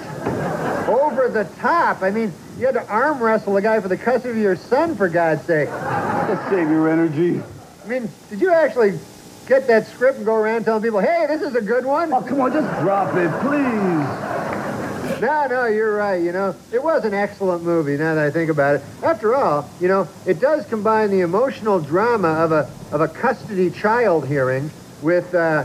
Over 0.89 1.29
the 1.29 1.45
Top? 1.59 2.03
I 2.03 2.11
mean, 2.11 2.33
you 2.59 2.65
had 2.67 2.75
to 2.75 2.87
arm 2.89 3.23
wrestle 3.23 3.57
a 3.59 3.63
guy 3.63 3.79
for 3.81 3.89
the 3.89 3.97
custody 3.99 4.31
of 4.31 4.39
your 4.39 4.57
son, 4.57 4.97
for 4.97 5.09
God's 5.09 5.43
sake. 5.45 5.69
Just 5.69 6.49
save 6.49 6.69
your 6.71 6.89
energy. 6.89 7.43
I 7.87 7.89
mean, 7.89 8.11
did 8.31 8.41
you 8.41 8.53
actually 8.53 8.99
get 9.47 9.69
that 9.69 9.87
script 9.87 10.17
and 10.17 10.27
go 10.27 10.35
around 10.35 10.65
telling 10.65 10.83
people, 10.83 10.99
hey, 10.99 11.27
this 11.29 11.41
is 11.41 11.55
a 11.55 11.61
good 11.63 11.85
one? 11.87 12.13
Oh, 12.13 12.21
come 12.21 12.41
on, 12.41 12.53
just 12.53 12.69
drop 12.83 13.15
it, 13.15 13.31
please. 13.43 15.21
No, 15.21 15.47
no, 15.49 15.67
you're 15.67 15.95
right. 15.95 16.21
You 16.21 16.33
know, 16.33 16.55
it 16.73 16.83
was 16.83 17.05
an 17.05 17.15
excellent 17.15 17.63
movie. 17.63 17.97
Now 17.97 18.17
that 18.17 18.27
I 18.27 18.31
think 18.31 18.51
about 18.51 18.75
it, 18.77 18.83
after 19.05 19.37
all, 19.37 19.71
you 19.81 19.87
know, 19.87 20.09
it 20.27 20.41
does 20.41 20.67
combine 20.67 21.11
the 21.11 21.21
emotional 21.21 21.79
drama 21.79 22.29
of 22.29 22.51
a 22.51 22.69
of 22.91 23.01
a 23.01 23.09
custody 23.09 23.71
child 23.71 24.27
hearing 24.27 24.69
with 25.03 25.33
uh, 25.33 25.65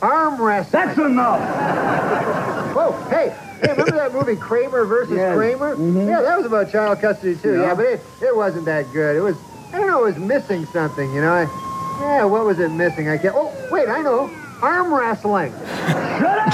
arm 0.00 0.40
wrestling. 0.40 0.86
That's 0.86 0.98
enough. 0.98 1.40
Whoa, 2.74 2.92
hey, 3.10 3.36
hey, 3.60 3.72
remember 3.72 3.96
that 3.96 4.12
movie 4.14 4.36
Kramer 4.36 4.84
versus 4.84 5.16
Yes. 5.16 5.34
Kramer? 5.34 5.74
Yeah, 6.08 6.22
that 6.22 6.36
was 6.38 6.46
about 6.46 6.70
child 6.70 7.00
custody 7.00 7.34
too. 7.36 7.54
Yeah, 7.56 7.62
Yeah. 7.62 7.74
but 7.74 7.84
it, 7.86 8.00
it 8.22 8.34
wasn't 8.36 8.64
that 8.66 8.90
good. 8.92 9.16
It 9.16 9.20
was, 9.20 9.36
I 9.72 9.78
don't 9.78 9.86
know, 9.86 10.04
it 10.04 10.14
was 10.14 10.18
missing 10.18 10.66
something. 10.66 11.12
You 11.14 11.20
know, 11.22 11.32
I, 11.32 11.42
yeah, 12.00 12.24
what 12.24 12.44
was 12.44 12.58
it 12.58 12.70
missing? 12.70 13.08
I 13.08 13.16
can't. 13.18 13.34
Oh, 13.36 13.50
wait, 13.70 13.88
I 13.88 14.02
know, 14.02 14.30
arm 14.60 14.92
wrestling. 14.92 15.52
Shut 16.18 16.38
up! 16.38 16.52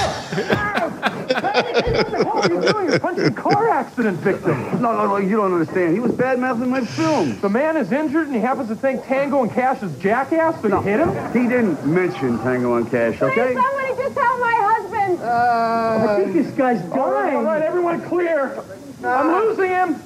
What 1.29 2.09
the 2.09 2.23
hell 2.23 2.39
are 2.39 2.49
you 2.49 2.61
doing? 2.61 2.89
You're 2.89 2.99
punching 2.99 3.25
a 3.25 3.31
car 3.31 3.69
accident 3.69 4.19
victim. 4.19 4.57
No, 4.81 4.93
no, 4.93 5.05
no, 5.05 5.17
you 5.17 5.35
don't 5.35 5.53
understand. 5.53 5.93
He 5.93 5.99
was 5.99 6.11
bad 6.11 6.39
mouthing 6.39 6.69
my 6.69 6.83
film. 6.83 7.39
The 7.39 7.49
man 7.49 7.77
is 7.77 7.91
injured 7.91 8.27
and 8.27 8.35
he 8.35 8.41
happens 8.41 8.69
to 8.69 8.75
think 8.75 9.03
Tango 9.05 9.43
and 9.43 9.51
Cash 9.51 9.83
is 9.83 9.95
jackass, 9.99 10.59
so 10.61 10.67
you 10.67 10.81
hit 10.81 10.99
him? 10.99 11.09
He 11.33 11.47
didn't 11.47 11.85
mention 11.85 12.39
Tango 12.39 12.75
and 12.75 12.89
Cash, 12.89 13.21
okay? 13.21 13.53
Please, 13.53 13.61
somebody 13.61 13.95
just 14.01 14.17
help 14.17 14.39
my 14.39 14.55
husband. 14.55 15.19
Uh, 15.21 16.07
I 16.09 16.23
think 16.23 16.33
this 16.33 16.51
guy's 16.55 16.81
dying. 16.89 17.35
All 17.35 17.43
right, 17.43 17.61
everyone 17.61 18.01
clear. 18.07 18.63
I'm 19.03 19.47
losing 19.47 19.69
him. 19.69 20.01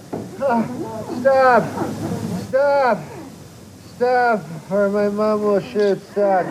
Stop! 1.21 1.63
Stop! 2.53 2.99
Stop! 3.95 4.71
Or 4.71 4.87
my 4.89 5.09
mom 5.09 5.41
will 5.41 5.59
shoot 5.59 5.99
suck. 6.13 6.45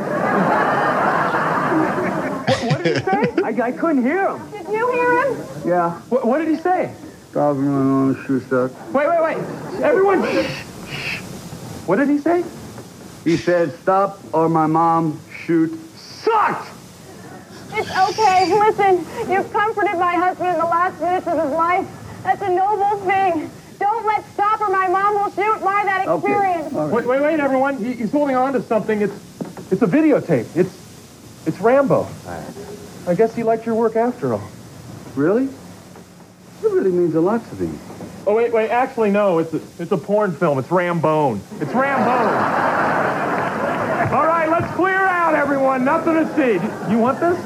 What 2.65 2.83
did 2.83 2.97
he 2.97 3.05
say? 3.05 3.35
I, 3.45 3.69
I 3.69 3.71
couldn't 3.71 4.03
hear 4.03 4.31
him. 4.31 4.51
Did 4.51 4.67
you 4.67 4.91
hear 4.91 5.23
him? 5.23 5.47
Yeah. 5.65 6.01
What, 6.09 6.27
what 6.27 6.39
did 6.39 6.49
he 6.49 6.57
say? 6.57 6.93
Stop 7.31 7.55
him 7.55 7.69
on 7.69 8.27
shoot 8.27 8.43
suck. 8.51 8.73
Wait, 8.93 9.07
wait, 9.09 9.23
wait. 9.23 9.37
Everyone, 9.81 10.25
shh, 10.25 10.65
shh. 10.93 11.21
What 11.87 12.01
did 12.01 12.09
he 12.09 12.19
say? 12.19 12.43
He 13.23 13.37
said, 13.37 13.73
stop 13.79 14.19
or 14.35 14.49
my 14.49 14.67
mom 14.67 15.21
shoot 15.45 15.71
sucked! 15.95 16.69
It's 17.75 17.97
okay. 17.97 18.53
Listen, 18.59 19.07
you've 19.31 19.53
comforted 19.53 20.01
my 20.01 20.17
husband 20.17 20.49
in 20.49 20.59
the 20.59 20.65
last 20.65 21.01
minutes 21.01 21.29
of 21.29 21.41
his 21.41 21.53
life. 21.53 21.87
That's 22.25 22.43
a 22.43 22.49
noble 22.53 22.97
thing. 23.07 23.53
Don't 24.03 24.17
let 24.17 24.33
stop 24.33 24.61
or 24.61 24.69
my 24.69 24.89
mom 24.89 25.15
will 25.15 25.31
shoot 25.31 25.63
by 25.63 25.85
that 25.85 26.09
experience. 26.09 26.73
Wait, 26.73 27.07
wait, 27.07 27.23
wait, 27.23 27.39
everyone. 27.39 27.77
He, 27.77 27.93
he's 27.93 28.11
holding 28.11 28.35
on 28.35 28.53
to 28.55 28.63
something. 28.63 29.01
It's, 29.01 29.15
it's 29.71 29.83
a 29.83 29.87
videotape. 29.87 30.57
It's, 30.57 31.47
it's 31.47 31.61
Rambo. 31.61 32.09
I 33.07 33.15
guess 33.15 33.33
he 33.33 33.45
liked 33.45 33.65
your 33.65 33.77
work 33.77 33.95
after 33.95 34.35
all. 34.35 34.43
Really? 35.15 35.45
It 35.45 35.53
really 36.65 36.91
means 36.91 37.15
a 37.15 37.21
lot 37.21 37.49
to 37.49 37.55
me. 37.63 37.79
Oh 38.27 38.35
wait, 38.35 38.53
wait. 38.53 38.71
Actually, 38.71 39.13
no. 39.13 39.39
It's 39.39 39.55
a, 39.55 39.61
it's 39.79 39.93
a 39.93 39.97
porn 39.97 40.33
film. 40.33 40.59
It's 40.59 40.69
Rambone. 40.69 41.39
It's 41.61 41.71
Rambone. 41.71 42.33
All 44.11 44.27
right, 44.27 44.49
let's 44.51 44.75
clear 44.75 44.97
out, 44.97 45.37
everyone. 45.37 45.85
Nothing 45.85 46.15
to 46.15 46.27
see. 46.35 46.55
You 46.91 46.99
want 46.99 47.21
this? 47.21 47.39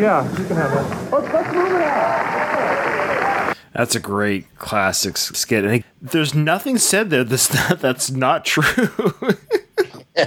Yeah, 0.00 0.22
you 0.38 0.44
can 0.46 0.54
have 0.54 0.70
that. 0.70 1.12
Let's, 1.12 1.32
let's 1.32 1.52
move 1.52 1.72
it 1.72 1.82
out. 1.82 3.25
That's 3.76 3.94
a 3.94 4.00
great 4.00 4.56
classic 4.56 5.18
skit. 5.18 5.64
And 5.66 5.84
there's 6.00 6.34
nothing 6.34 6.78
said 6.78 7.10
there 7.10 7.24
that's 7.24 7.52
not, 7.70 7.78
that's 7.78 8.10
not 8.10 8.46
true. 8.46 8.64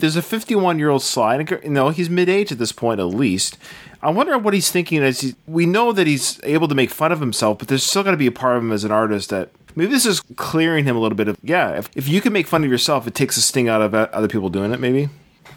there's 0.00 0.16
a 0.16 0.22
51 0.22 0.80
year 0.80 0.90
old 0.90 1.04
and, 1.16 1.48
You 1.48 1.70
know, 1.70 1.90
he's 1.90 2.10
mid 2.10 2.28
age 2.28 2.50
at 2.50 2.58
this 2.58 2.72
point, 2.72 2.98
at 2.98 3.04
least. 3.04 3.56
I 4.02 4.10
wonder 4.10 4.36
what 4.36 4.52
he's 4.52 4.68
thinking 4.68 5.00
as 5.00 5.20
he, 5.20 5.36
we 5.46 5.64
know 5.64 5.92
that 5.92 6.08
he's 6.08 6.40
able 6.42 6.66
to 6.66 6.74
make 6.74 6.90
fun 6.90 7.12
of 7.12 7.20
himself, 7.20 7.58
but 7.58 7.68
there's 7.68 7.84
still 7.84 8.02
got 8.02 8.10
to 8.10 8.16
be 8.16 8.26
a 8.26 8.32
part 8.32 8.56
of 8.56 8.64
him 8.64 8.72
as 8.72 8.82
an 8.82 8.90
artist 8.90 9.30
that 9.30 9.50
maybe 9.76 9.92
this 9.92 10.04
is 10.04 10.22
clearing 10.34 10.84
him 10.84 10.96
a 10.96 10.98
little 10.98 11.16
bit 11.16 11.28
of, 11.28 11.38
yeah, 11.40 11.70
if, 11.78 11.88
if 11.94 12.08
you 12.08 12.20
can 12.20 12.32
make 12.32 12.48
fun 12.48 12.64
of 12.64 12.70
yourself, 12.70 13.06
it 13.06 13.14
takes 13.14 13.36
a 13.36 13.40
sting 13.40 13.68
out 13.68 13.80
of 13.80 13.94
other 13.94 14.26
people 14.26 14.48
doing 14.48 14.72
it, 14.72 14.80
maybe. 14.80 15.08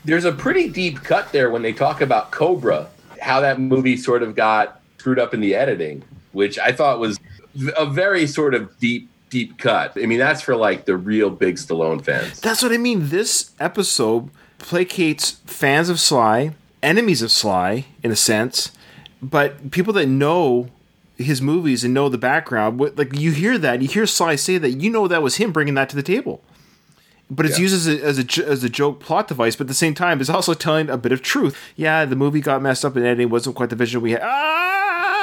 There's 0.03 0.25
a 0.25 0.31
pretty 0.31 0.69
deep 0.69 1.01
cut 1.01 1.31
there 1.31 1.49
when 1.49 1.63
they 1.63 1.73
talk 1.73 2.01
about 2.01 2.29
Cobra, 2.29 2.87
how 3.19 3.41
that 3.41 3.59
movie 3.59 3.97
sort 3.97 4.21
of 4.21 4.35
got 4.35 4.79
screwed 4.99 5.17
up 5.17 5.33
in 5.33 5.41
the 5.41 5.55
editing, 5.55 6.03
which 6.35 6.59
I 6.59 6.71
thought 6.71 6.99
was 6.99 7.19
a 7.75 7.85
very 7.85 8.27
sort 8.27 8.53
of 8.53 8.77
deep, 8.79 9.09
deep 9.31 9.57
cut. 9.57 9.93
I 9.95 10.05
mean, 10.05 10.19
that's 10.19 10.41
for 10.41 10.55
like 10.55 10.85
the 10.85 10.95
real 10.97 11.29
big 11.31 11.55
Stallone 11.55 12.03
fans. 12.03 12.39
That's 12.41 12.61
what 12.61 12.71
I 12.71 12.77
mean. 12.77 13.09
This 13.09 13.51
episode 13.59 14.29
placates 14.59 15.37
fans 15.47 15.89
of 15.89 15.99
Sly, 15.99 16.51
enemies 16.83 17.21
of 17.21 17.31
Sly, 17.31 17.85
in 18.03 18.11
a 18.11 18.15
sense, 18.15 18.71
but 19.21 19.71
people 19.71 19.93
that 19.93 20.07
know 20.07 20.69
his 21.17 21.41
movies 21.41 21.83
and 21.83 21.93
know 21.93 22.09
the 22.09 22.17
background, 22.17 22.79
like 22.97 23.17
you 23.17 23.31
hear 23.31 23.57
that, 23.57 23.81
you 23.81 23.87
hear 23.87 24.05
Sly 24.05 24.35
say 24.35 24.57
that, 24.57 24.71
you 24.71 24.89
know 24.89 25.07
that 25.07 25.23
was 25.23 25.37
him 25.37 25.51
bringing 25.53 25.73
that 25.75 25.87
to 25.89 25.95
the 25.95 26.03
table. 26.03 26.41
But 27.29 27.45
it's 27.47 27.57
Yeah. 27.57 27.63
used 27.63 27.73
as 27.75 27.87
a, 27.87 28.03
as 28.03 28.19
a 28.19 28.45
as 28.47 28.63
a 28.63 28.69
joke 28.69 28.99
plot 28.99 29.27
device, 29.27 29.55
but 29.55 29.63
at 29.63 29.67
the 29.69 29.73
same 29.73 29.95
time, 29.95 30.21
it's 30.21 30.29
also 30.29 30.53
telling 30.53 30.89
a 30.91 30.97
bit 30.97 31.11
of 31.11 31.23
truth. 31.23 31.57
Yeah, 31.75 32.05
the 32.05 32.15
movie 32.15 32.39
got 32.41 32.61
messed 32.61 32.85
up 32.85 32.95
and 32.97 33.03
editing 33.05 33.29
wasn't 33.29 33.55
quite 33.55 33.69
the 33.71 33.75
vision 33.75 34.01
we 34.01 34.11
had. 34.11 34.21
Ah! 34.23 34.74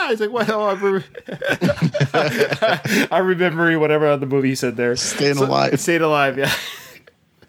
Ah, 0.04 0.10
it's 0.10 0.20
like, 0.20 0.32
well, 0.32 0.62
I 0.62 0.72
remember, 0.72 1.04
I 3.12 3.18
remember 3.18 3.78
whatever 3.78 4.16
the 4.16 4.26
movie 4.26 4.48
he 4.48 4.54
said 4.56 4.76
there. 4.76 4.96
Staying 4.96 5.36
alive. 5.36 5.78
Staying 5.78 6.02
alive, 6.02 6.36
yeah. 6.36 6.52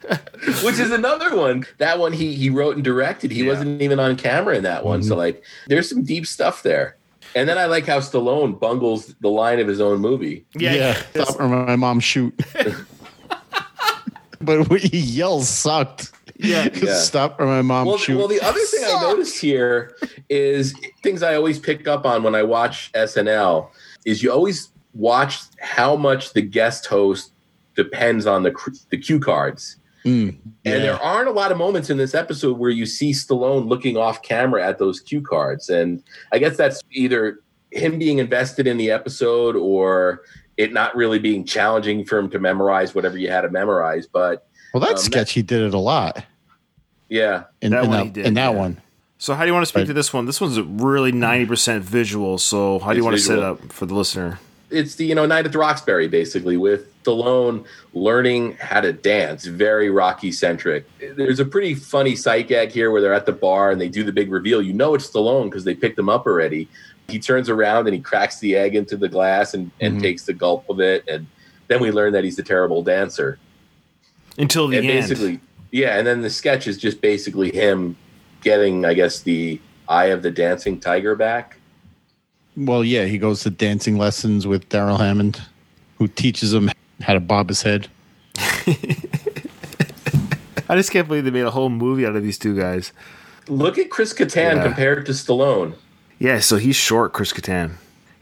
Which 0.62 0.78
is 0.78 0.92
another 0.92 1.34
one. 1.36 1.66
That 1.78 1.98
one 1.98 2.12
he 2.12 2.36
he 2.36 2.50
wrote 2.50 2.76
and 2.76 2.84
directed. 2.84 3.32
He 3.32 3.42
wasn't 3.42 3.82
even 3.82 3.98
on 3.98 4.14
camera 4.14 4.54
in 4.56 4.62
that 4.62 4.84
one. 4.84 5.02
So 5.02 5.10
mm-hmm. 5.10 5.18
like 5.18 5.44
there's 5.66 5.88
some 5.88 6.04
deep 6.04 6.28
stuff 6.28 6.62
there. 6.62 6.96
And 7.34 7.48
then 7.48 7.58
I 7.58 7.64
like 7.66 7.86
how 7.86 7.98
Stallone 7.98 8.60
bungles 8.60 9.14
the 9.20 9.30
line 9.30 9.58
of 9.58 9.66
his 9.66 9.80
own 9.80 9.98
movie. 9.98 10.44
Yeah. 10.54 10.94
Stop 11.10 11.40
or 11.40 11.48
my 11.48 11.74
mom 11.74 11.98
shoot. 11.98 12.38
but 14.40 14.68
when 14.68 14.78
he 14.78 14.98
yells 14.98 15.48
sucked. 15.48 16.12
Yeah. 16.36 16.68
Yeah. 16.74 16.94
Stop 16.94 17.40
or 17.40 17.46
my 17.46 17.62
mom 17.62 17.86
well, 17.86 17.96
shoot. 17.98 18.18
well, 18.18 18.28
the 18.28 18.40
other 18.40 18.60
thing 18.60 18.84
I 18.84 19.00
noticed 19.02 19.40
here 19.40 19.96
is 20.28 20.74
things 21.02 21.22
I 21.22 21.34
always 21.36 21.58
pick 21.58 21.86
up 21.86 22.04
on 22.04 22.22
when 22.22 22.34
I 22.34 22.42
watch 22.42 22.90
SNL 22.92 23.70
is 24.04 24.22
you 24.22 24.32
always 24.32 24.70
watch 24.94 25.40
how 25.60 25.96
much 25.96 26.32
the 26.32 26.42
guest 26.42 26.86
host 26.86 27.32
depends 27.76 28.26
on 28.26 28.42
the 28.42 28.52
the 28.90 28.98
cue 28.98 29.20
cards. 29.20 29.76
Mm, 30.04 30.36
And 30.66 30.84
there 30.84 31.02
aren't 31.02 31.28
a 31.28 31.32
lot 31.32 31.50
of 31.50 31.56
moments 31.56 31.88
in 31.88 31.96
this 31.96 32.14
episode 32.14 32.58
where 32.58 32.70
you 32.70 32.84
see 32.84 33.12
Stallone 33.12 33.66
looking 33.68 33.96
off 33.96 34.20
camera 34.22 34.66
at 34.66 34.78
those 34.78 35.00
cue 35.00 35.22
cards. 35.22 35.70
And 35.70 36.02
I 36.30 36.38
guess 36.38 36.58
that's 36.58 36.82
either 36.90 37.38
him 37.70 37.98
being 37.98 38.18
invested 38.18 38.66
in 38.66 38.76
the 38.76 38.90
episode 38.90 39.56
or 39.56 40.20
it 40.58 40.72
not 40.74 40.94
really 40.94 41.18
being 41.18 41.44
challenging 41.44 42.04
for 42.04 42.18
him 42.18 42.28
to 42.30 42.38
memorize 42.38 42.94
whatever 42.94 43.16
you 43.16 43.30
had 43.30 43.40
to 43.42 43.50
memorize. 43.50 44.06
But 44.06 44.46
Well, 44.74 44.80
that 44.82 44.92
um, 44.92 44.98
sketch 44.98 45.32
he 45.32 45.40
did 45.42 45.62
it 45.62 45.72
a 45.72 45.78
lot 45.78 46.24
yeah. 47.08 47.44
in 47.62 47.70
That 47.70 47.84
in 47.84 47.88
one 47.90 47.98
that, 47.98 48.04
he 48.04 48.10
did, 48.10 48.26
in 48.26 48.34
that 48.34 48.52
yeah. 48.52 48.58
one. 48.58 48.80
So 49.18 49.32
how 49.34 49.42
do 49.42 49.46
you 49.46 49.54
want 49.54 49.62
to 49.62 49.68
speak 49.68 49.82
Right. 49.82 49.86
to 49.86 49.92
this 49.94 50.12
one? 50.12 50.26
This 50.26 50.40
one's 50.40 50.60
really 50.60 51.12
ninety 51.12 51.46
percent 51.46 51.82
visual. 51.84 52.36
So 52.36 52.80
how 52.80 52.92
do 52.92 52.96
you 52.98 53.02
It's 53.02 53.04
want 53.04 53.16
to 53.16 53.22
set 53.22 53.38
it 53.38 53.44
up 53.44 53.72
for 53.72 53.86
the 53.86 53.94
listener? 53.94 54.38
It's 54.70 54.96
the, 54.96 55.06
you 55.06 55.14
know, 55.14 55.24
Night 55.24 55.46
at 55.46 55.52
the 55.52 55.58
Roxbury, 55.58 56.08
basically, 56.08 56.56
with 56.56 56.92
Stallone 57.04 57.64
learning 57.92 58.56
how 58.56 58.80
to 58.80 58.92
dance. 58.92 59.44
Very 59.44 59.88
Rocky 59.88 60.32
centric. 60.32 60.84
There's 60.98 61.38
a 61.38 61.44
pretty 61.44 61.74
funny 61.76 62.16
sight 62.16 62.48
gag 62.48 62.70
here 62.72 62.90
where 62.90 63.00
they're 63.00 63.14
at 63.14 63.26
the 63.26 63.32
bar 63.32 63.70
and 63.70 63.80
they 63.80 63.88
do 63.88 64.02
the 64.02 64.10
big 64.10 64.32
reveal. 64.32 64.60
You 64.60 64.72
know 64.72 64.94
it's 64.94 65.08
Stallone 65.08 65.44
because 65.44 65.62
they 65.62 65.74
picked 65.74 65.96
him 65.98 66.08
up 66.08 66.26
already. 66.26 66.66
He 67.06 67.20
turns 67.20 67.48
around 67.48 67.86
and 67.86 67.94
he 67.94 68.00
cracks 68.00 68.40
the 68.40 68.56
egg 68.56 68.74
into 68.74 68.96
the 68.96 69.08
glass 69.08 69.54
and, 69.54 69.70
and 69.80 69.98
Mhm. 69.98 70.02
takes 70.02 70.24
the 70.24 70.32
gulp 70.32 70.68
of 70.68 70.80
it. 70.80 71.04
And 71.06 71.26
then 71.68 71.80
we 71.80 71.92
learn 71.92 72.12
that 72.14 72.24
he's 72.24 72.38
a 72.38 72.42
terrible 72.42 72.82
dancer. 72.82 73.38
Until 74.38 74.68
the 74.68 74.78
and 74.78 74.86
end. 74.86 75.08
basically, 75.08 75.40
yeah. 75.70 75.96
And 75.98 76.06
then 76.06 76.22
the 76.22 76.30
sketch 76.30 76.66
is 76.66 76.76
just 76.78 77.00
basically 77.00 77.50
him 77.52 77.96
getting, 78.42 78.84
I 78.84 78.94
guess, 78.94 79.20
the 79.20 79.60
eye 79.88 80.06
of 80.06 80.22
the 80.22 80.30
dancing 80.30 80.80
tiger 80.80 81.14
back. 81.14 81.58
Well, 82.56 82.84
yeah, 82.84 83.04
he 83.04 83.18
goes 83.18 83.42
to 83.42 83.50
dancing 83.50 83.96
lessons 83.98 84.46
with 84.46 84.68
Darrell 84.68 84.98
Hammond, 84.98 85.40
who 85.98 86.06
teaches 86.08 86.52
him 86.54 86.70
how 87.02 87.14
to 87.14 87.20
bob 87.20 87.48
his 87.48 87.62
head. 87.62 87.88
I 90.68 90.76
just 90.76 90.90
can't 90.90 91.06
believe 91.06 91.24
they 91.24 91.30
made 91.30 91.44
a 91.44 91.50
whole 91.50 91.68
movie 91.68 92.06
out 92.06 92.16
of 92.16 92.22
these 92.22 92.38
two 92.38 92.56
guys. 92.56 92.92
Look 93.48 93.76
at 93.78 93.90
Chris 93.90 94.14
Kattan 94.14 94.56
Yeah. 94.56 94.62
compared 94.62 95.04
to 95.06 95.12
Stallone. 95.12 95.74
Yeah, 96.18 96.38
so 96.40 96.56
he's 96.56 96.76
short, 96.76 97.12
Chris 97.12 97.32
Kattan. 97.32 97.72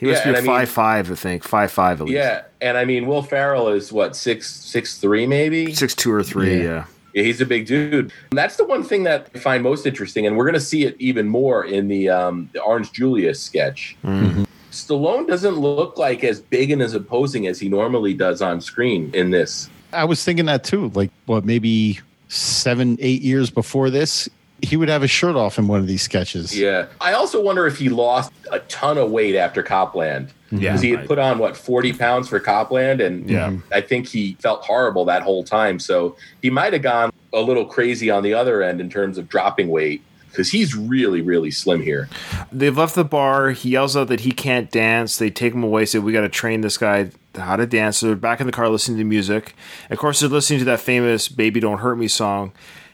He 0.02 0.08
must 0.08 0.22
Yeah, 0.26 0.32
be 0.32 0.36
and 0.36 0.36
a 0.36 0.38
I 0.38 0.42
mean- 0.42 0.50
five 0.66 0.68
five, 0.68 1.12
I 1.12 1.14
think. 1.14 1.44
Five 1.44 1.70
five 1.70 2.00
at 2.00 2.08
least. 2.08 2.16
Yeah, 2.16 2.42
and 2.60 2.76
I 2.76 2.84
mean 2.84 3.06
Will 3.06 3.22
Ferrell 3.22 3.68
is 3.68 3.92
what 3.92 4.16
six 4.16 4.50
six 4.52 4.98
three 4.98 5.28
maybe 5.28 5.72
Six 5.74 5.94
two 5.94 6.10
or 6.12 6.24
three, 6.24 6.56
Yeah. 6.58 6.62
yeah. 6.64 6.84
Yeah, 7.14 7.22
he's 7.22 7.40
a 7.40 7.46
big 7.46 7.66
dude. 7.66 8.10
And 8.32 8.38
that's 8.38 8.56
the 8.56 8.64
one 8.64 8.82
thing 8.82 9.04
that 9.04 9.28
I 9.32 9.38
find 9.38 9.62
most 9.62 9.86
interesting, 9.86 10.26
and 10.26 10.36
we're 10.36 10.44
going 10.44 10.54
to 10.54 10.60
see 10.60 10.84
it 10.84 10.96
even 10.98 11.28
more 11.28 11.64
in 11.64 11.86
the 11.86 12.08
um, 12.08 12.50
the 12.52 12.60
Orange 12.62 12.90
Julius 12.90 13.40
sketch. 13.40 13.96
Mhm. 14.04 14.44
Stallone 14.72 15.28
doesn't 15.28 15.54
look 15.56 15.98
like 15.98 16.24
as 16.24 16.40
big 16.40 16.72
and 16.72 16.82
as 16.82 16.94
imposing 16.94 17.46
as 17.46 17.60
he 17.60 17.68
normally 17.68 18.14
does 18.14 18.42
on 18.42 18.60
screen 18.60 19.10
in 19.14 19.30
this. 19.30 19.68
I 19.92 20.04
was 20.04 20.24
thinking 20.24 20.46
that 20.46 20.64
too. 20.64 20.90
Like, 20.94 21.10
what, 21.26 21.44
maybe 21.44 22.00
seven, 22.28 22.96
eight 23.00 23.20
years 23.22 23.50
before 23.50 23.88
this, 23.90 24.28
he 24.62 24.76
would 24.76 24.88
have 24.88 25.02
his 25.02 25.10
shirt 25.10 25.36
off 25.36 25.58
in 25.58 25.66
one 25.68 25.80
of 25.80 25.86
these 25.86 26.02
sketches. 26.02 26.56
Yeah, 26.58 26.86
I 27.00 27.12
also 27.12 27.42
wonder 27.42 27.66
if 27.66 27.78
he 27.78 27.88
lost 27.88 28.32
a 28.50 28.60
ton 28.60 28.96
of 28.98 29.10
weight 29.10 29.34
after 29.36 29.62
Copland. 29.62 30.32
Yeah, 30.50 30.58
because 30.72 30.80
he 30.82 30.90
had 30.90 31.06
put 31.06 31.18
on 31.18 31.38
what 31.38 31.56
forty 31.56 31.92
pounds 31.92 32.28
for 32.28 32.38
Copland, 32.38 33.00
and 33.00 33.28
Yeah. 33.28 33.56
I 33.72 33.80
think 33.80 34.06
he 34.08 34.36
felt 34.40 34.62
horrible 34.64 35.04
that 35.06 35.22
whole 35.22 35.44
time. 35.44 35.78
So 35.78 36.16
he 36.42 36.50
might 36.50 36.72
have 36.72 36.82
gone 36.82 37.10
a 37.32 37.40
little 37.40 37.64
crazy 37.64 38.10
on 38.10 38.22
the 38.22 38.34
other 38.34 38.62
end 38.62 38.80
in 38.80 38.90
terms 38.90 39.18
of 39.18 39.28
dropping 39.28 39.68
weight 39.68 40.02
because 40.30 40.50
he's 40.50 40.74
really, 40.74 41.20
really 41.20 41.50
slim 41.50 41.82
here. 41.82 42.08
They've 42.50 42.76
left 42.76 42.94
the 42.94 43.04
bar. 43.04 43.50
He 43.50 43.70
yells 43.70 43.96
out 43.96 44.08
that 44.08 44.20
he 44.20 44.30
can't 44.32 44.70
dance. 44.70 45.16
They 45.18 45.30
take 45.30 45.52
him 45.54 45.62
away, 45.62 45.84
say, 45.86 45.98
We 45.98 46.12
got 46.12 46.22
to 46.22 46.28
train 46.28 46.60
this 46.62 46.76
guy 46.78 47.10
how 47.34 47.56
to 47.56 47.66
dance. 47.66 47.98
So 47.98 48.06
they're 48.06 48.16
back 48.16 48.40
in 48.40 48.46
the 48.46 48.52
car 48.52 48.68
listening 48.68 48.98
to 48.98 49.04
music. 49.04 49.54
Of 49.90 49.98
course, 49.98 50.20
they're 50.20 50.28
listening 50.28 50.58
to 50.60 50.64
that 50.66 50.80
famous 50.80 51.28
Baby 51.28 51.60
Don't 51.60 51.78
Hurt 51.78 51.96
Me 51.96 52.08
song. 52.08 52.52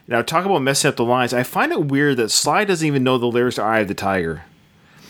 Now, 0.09 0.23
talk 0.23 0.47
about 0.47 0.63
messing 0.63 0.89
up 0.89 0.97
the 0.97 1.05
lines. 1.05 1.35
I 1.35 1.43
find 1.43 1.71
it 1.71 1.85
weird 1.85 2.17
that 2.17 2.31
Sly 2.31 2.65
doesn't 2.65 2.87
even 2.87 3.05
know 3.05 3.19
the 3.19 3.27
lyrics 3.27 3.57
to 3.57 3.63
Eye 3.63 3.81
of 3.81 3.89
the 3.89 3.95
Tiger. 3.95 4.43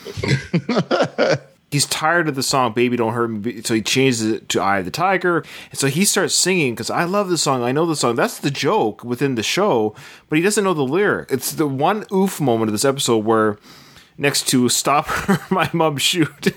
He's 1.70 1.86
tired 1.86 2.28
of 2.28 2.34
the 2.34 2.42
song 2.42 2.72
"Baby 2.72 2.96
Don't 2.96 3.12
Hurt 3.12 3.28
Me," 3.28 3.60
so 3.62 3.74
he 3.74 3.82
changes 3.82 4.22
it 4.22 4.48
to 4.48 4.60
"Eye 4.60 4.78
of 4.78 4.86
the 4.86 4.90
Tiger." 4.90 5.44
And 5.70 5.78
so 5.78 5.86
he 5.86 6.04
starts 6.04 6.34
singing 6.34 6.74
because 6.74 6.88
I 6.90 7.04
love 7.04 7.28
the 7.28 7.36
song. 7.36 7.62
I 7.62 7.72
know 7.72 7.84
the 7.84 7.94
song. 7.94 8.16
That's 8.16 8.38
the 8.38 8.50
joke 8.50 9.04
within 9.04 9.34
the 9.34 9.42
show, 9.42 9.94
but 10.28 10.36
he 10.36 10.42
doesn't 10.42 10.64
know 10.64 10.72
the 10.72 10.82
lyric. 10.82 11.30
It's 11.30 11.52
the 11.52 11.68
one 11.68 12.06
oof 12.10 12.40
moment 12.40 12.70
of 12.70 12.72
this 12.72 12.86
episode 12.86 13.18
where, 13.18 13.58
next 14.16 14.48
to 14.48 14.70
"Stop 14.70 15.06
Her, 15.08 15.40
My 15.54 15.68
Mom 15.74 15.98
Shoot," 15.98 16.48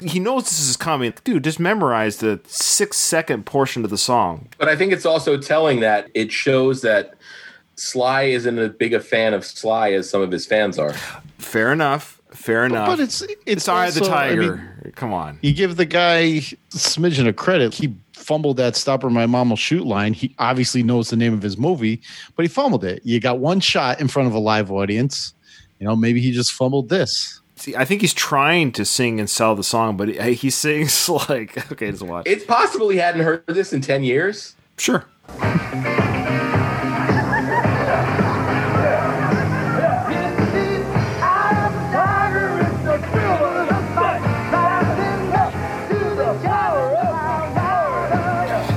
he 0.00 0.18
knows 0.20 0.44
this 0.44 0.68
is 0.68 0.76
coming. 0.76 1.12
Dude, 1.24 1.44
just 1.44 1.58
memorize 1.60 2.18
the 2.18 2.40
six 2.46 2.96
second 2.96 3.46
portion 3.46 3.84
of 3.84 3.90
the 3.90 3.98
song. 3.98 4.48
But 4.58 4.68
I 4.68 4.76
think 4.76 4.92
it's 4.92 5.06
also 5.06 5.36
telling 5.38 5.80
that 5.80 6.08
it 6.14 6.30
shows 6.32 6.82
that 6.82 7.14
Sly 7.76 8.22
isn't 8.24 8.58
as 8.58 8.70
big 8.72 8.94
a 8.94 9.00
fan 9.00 9.34
of 9.34 9.44
Sly 9.44 9.92
as 9.92 10.08
some 10.08 10.22
of 10.22 10.30
his 10.30 10.46
fans 10.46 10.78
are. 10.78 10.94
Fair 11.38 11.72
enough. 11.72 12.20
Fair 12.32 12.66
enough. 12.66 12.86
but 12.88 13.00
it's- 13.00 13.22
it's 13.46 13.66
Eye 13.66 13.86
of 13.86 13.94
the 13.94 14.00
also- 14.00 14.12
I 14.12 14.28
Tiger. 14.28 14.92
Come 14.94 15.12
on. 15.14 15.38
You 15.40 15.52
give 15.54 15.76
the 15.76 15.86
guy 15.86 16.16
a 16.18 16.40
smidgen 16.70 17.26
of 17.26 17.36
credit. 17.36 17.72
He 17.74 17.94
fumbled 18.12 18.58
that 18.58 18.76
"Stop 18.76 19.04
or 19.04 19.10
My 19.10 19.24
Mom 19.26 19.48
Will 19.48 19.56
Shoot" 19.56 19.86
line. 19.86 20.12
He 20.12 20.34
obviously 20.38 20.82
knows 20.82 21.08
the 21.10 21.16
name 21.16 21.32
of 21.32 21.40
his 21.42 21.56
movie, 21.56 22.02
but 22.36 22.42
he 22.44 22.48
fumbled 22.48 22.84
it. 22.84 23.00
You 23.04 23.20
got 23.20 23.38
one 23.38 23.60
shot 23.60 24.00
in 24.00 24.08
front 24.08 24.28
of 24.28 24.34
a 24.34 24.38
live 24.38 24.70
audience. 24.70 25.32
You 25.78 25.86
know, 25.86 25.96
maybe 25.96 26.20
he 26.20 26.30
just 26.32 26.52
fumbled 26.52 26.88
this. 26.88 27.40
I 27.74 27.84
think 27.84 28.00
he's 28.00 28.14
trying 28.14 28.72
to 28.72 28.84
sing 28.84 29.18
and 29.18 29.28
sell 29.28 29.54
the 29.54 29.64
song, 29.64 29.96
but 29.96 30.08
he, 30.08 30.34
he 30.34 30.50
sings 30.50 31.08
like 31.28 31.70
okay, 31.72 31.90
just 31.90 32.02
watch. 32.02 32.26
It's 32.26 32.44
possible 32.44 32.88
he 32.88 32.98
hadn't 32.98 33.22
heard 33.22 33.46
this 33.46 33.72
in 33.72 33.80
10 33.80 34.04
years. 34.04 34.54
Sure. 34.76 35.04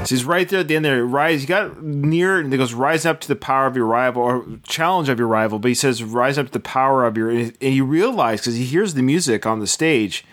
So 0.09 0.15
he's 0.15 0.25
right 0.25 0.49
there 0.49 0.61
at 0.61 0.67
the 0.67 0.75
end 0.75 0.85
there. 0.85 1.05
Rise, 1.05 1.43
you 1.43 1.47
got 1.47 1.83
near, 1.83 2.39
and 2.39 2.51
it 2.51 2.57
goes, 2.57 2.73
rise 2.73 3.05
up 3.05 3.19
to 3.21 3.27
the 3.27 3.35
power 3.35 3.67
of 3.67 3.75
your 3.75 3.85
rival, 3.85 4.23
or 4.23 4.43
challenge 4.63 5.07
of 5.07 5.19
your 5.19 5.27
rival. 5.27 5.59
But 5.59 5.67
he 5.67 5.75
says, 5.75 6.01
rise 6.01 6.39
up 6.39 6.47
to 6.47 6.51
the 6.51 6.59
power 6.59 7.05
of 7.05 7.15
your. 7.15 7.29
And 7.29 7.53
you 7.61 7.85
realize, 7.85 8.41
because 8.41 8.55
he 8.55 8.65
hears 8.65 8.95
the 8.95 9.03
music 9.03 9.45
on 9.45 9.59
the 9.59 9.67
stage, 9.67 10.25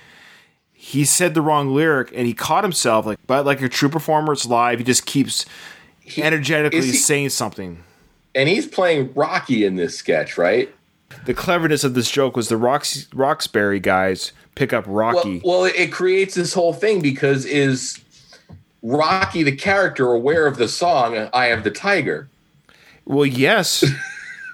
he 0.72 1.04
said 1.04 1.34
the 1.34 1.42
wrong 1.42 1.74
lyric 1.74 2.10
and 2.14 2.26
he 2.26 2.32
caught 2.32 2.64
himself. 2.64 3.04
Like, 3.04 3.18
but 3.26 3.44
like 3.44 3.60
a 3.60 3.68
true 3.68 3.90
performer, 3.90 4.32
it's 4.32 4.46
live. 4.46 4.78
He 4.78 4.84
just 4.86 5.04
keeps 5.04 5.44
energetically 6.16 6.80
he- 6.80 6.92
saying 6.92 7.28
something. 7.28 7.84
And 8.34 8.48
he's 8.48 8.66
playing 8.66 9.12
Rocky 9.12 9.66
in 9.66 9.76
this 9.76 9.94
sketch, 9.94 10.38
right? 10.38 10.74
The 11.26 11.34
cleverness 11.34 11.84
of 11.84 11.92
this 11.92 12.10
joke 12.10 12.34
was 12.34 12.48
the 12.48 12.54
Rox- 12.54 13.08
Roxbury 13.12 13.80
guys 13.80 14.32
pick 14.54 14.72
up 14.72 14.84
Rocky. 14.86 15.42
Well, 15.44 15.64
well, 15.64 15.72
it 15.74 15.92
creates 15.92 16.34
this 16.34 16.54
whole 16.54 16.72
thing 16.72 17.02
because 17.02 17.44
is 17.44 18.00
Rocky 18.86 19.42
the 19.42 19.54
character 19.56 20.12
aware 20.12 20.46
of 20.46 20.58
the 20.58 20.68
song 20.68 21.28
"Eye 21.32 21.46
of 21.46 21.64
the 21.64 21.72
Tiger"? 21.72 22.28
Well, 23.04 23.26
yes, 23.26 23.84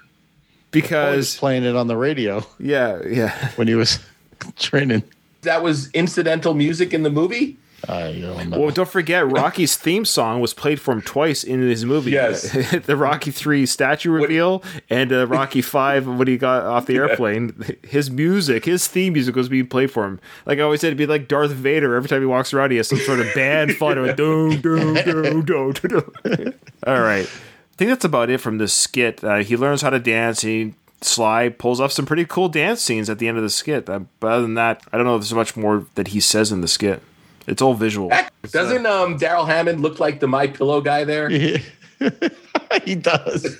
because 0.71 1.37
playing 1.37 1.63
it 1.63 1.75
on 1.75 1.87
the 1.87 1.95
radio. 1.95 2.43
Yeah, 2.59 2.99
yeah. 3.07 3.51
When 3.55 3.67
he 3.67 3.75
was 3.75 3.99
training, 4.57 5.03
That 5.43 5.61
was 5.61 5.91
incidental 5.91 6.55
music 6.55 6.93
in 6.93 7.03
the 7.03 7.11
movie. 7.11 7.57
I. 7.87 8.47
Well, 8.49 8.69
don't 8.69 8.87
forget, 8.87 9.29
Rocky's 9.29 9.75
theme 9.75 10.05
song 10.05 10.39
was 10.39 10.53
played 10.53 10.79
for 10.79 10.93
him 10.93 11.01
twice 11.01 11.43
in 11.43 11.61
his 11.61 11.83
movie. 11.83 12.11
Yes. 12.11 12.51
the 12.85 12.95
Rocky 12.95 13.31
Three 13.31 13.65
statue 13.65 14.11
reveal 14.11 14.63
and 14.89 15.11
uh, 15.11 15.27
Rocky 15.27 15.61
Five 15.73 16.07
when 16.07 16.27
he 16.27 16.37
got 16.37 16.63
off 16.63 16.85
the 16.85 16.95
airplane. 16.95 17.77
His 17.83 18.09
music, 18.09 18.65
his 18.65 18.87
theme 18.87 19.13
music 19.13 19.35
was 19.35 19.49
being 19.49 19.67
played 19.67 19.91
for 19.91 20.05
him. 20.05 20.19
Like 20.45 20.59
I 20.59 20.61
always 20.61 20.81
said, 20.81 20.87
it'd 20.87 20.97
be 20.97 21.05
like 21.05 21.27
Darth 21.27 21.51
Vader. 21.51 21.95
Every 21.95 22.07
time 22.07 22.21
he 22.21 22.25
walks 22.25 22.53
around, 22.53 22.71
he 22.71 22.77
has 22.77 22.87
some 22.87 22.99
sort 22.99 23.19
of 23.19 23.33
band 23.33 23.73
following 23.77 24.09
him. 24.09 24.15
Dun, 24.15 24.61
dun, 24.61 24.93
dun, 24.93 25.45
dun, 25.45 25.71
dun, 25.73 26.03
dun. 26.23 26.53
All 26.87 27.01
right, 27.01 27.25
I 27.25 27.75
think 27.75 27.89
that's 27.89 28.05
about 28.05 28.29
it 28.29 28.39
from 28.39 28.59
this 28.59 28.73
skit. 28.73 29.23
Uh, 29.23 29.37
he 29.37 29.57
learns 29.57 29.81
how 29.81 29.89
to 29.89 29.99
dance. 29.99 30.41
He 30.41 30.73
Sly 31.01 31.49
pulls 31.49 31.81
off 31.81 31.91
some 31.91 32.05
pretty 32.05 32.23
cool 32.25 32.47
dance 32.47 32.81
scenes 32.81 33.09
at 33.09 33.19
the 33.19 33.27
end 33.27 33.37
of 33.37 33.43
the 33.43 33.49
skit. 33.49 33.89
Uh, 33.89 34.01
but 34.21 34.31
other 34.31 34.43
than 34.43 34.53
that, 34.53 34.81
I 34.93 34.97
don't 34.97 35.05
know 35.05 35.15
if 35.15 35.21
there's 35.21 35.33
much 35.33 35.57
more 35.57 35.85
that 35.95 36.09
he 36.09 36.21
says 36.21 36.51
in 36.51 36.61
the 36.61 36.67
skit. 36.67 37.01
It's 37.47 37.61
all 37.61 37.73
visual. 37.73 38.11
Doesn't 38.51 38.85
um, 38.85 39.17
Darrell 39.17 39.45
Hammond 39.45 39.81
look 39.81 39.99
like 39.99 40.19
the 40.19 40.27
My 40.27 40.47
Pillow 40.47 40.81
guy 40.81 41.03
there? 41.03 41.29
he 42.85 42.95
does. 42.95 43.57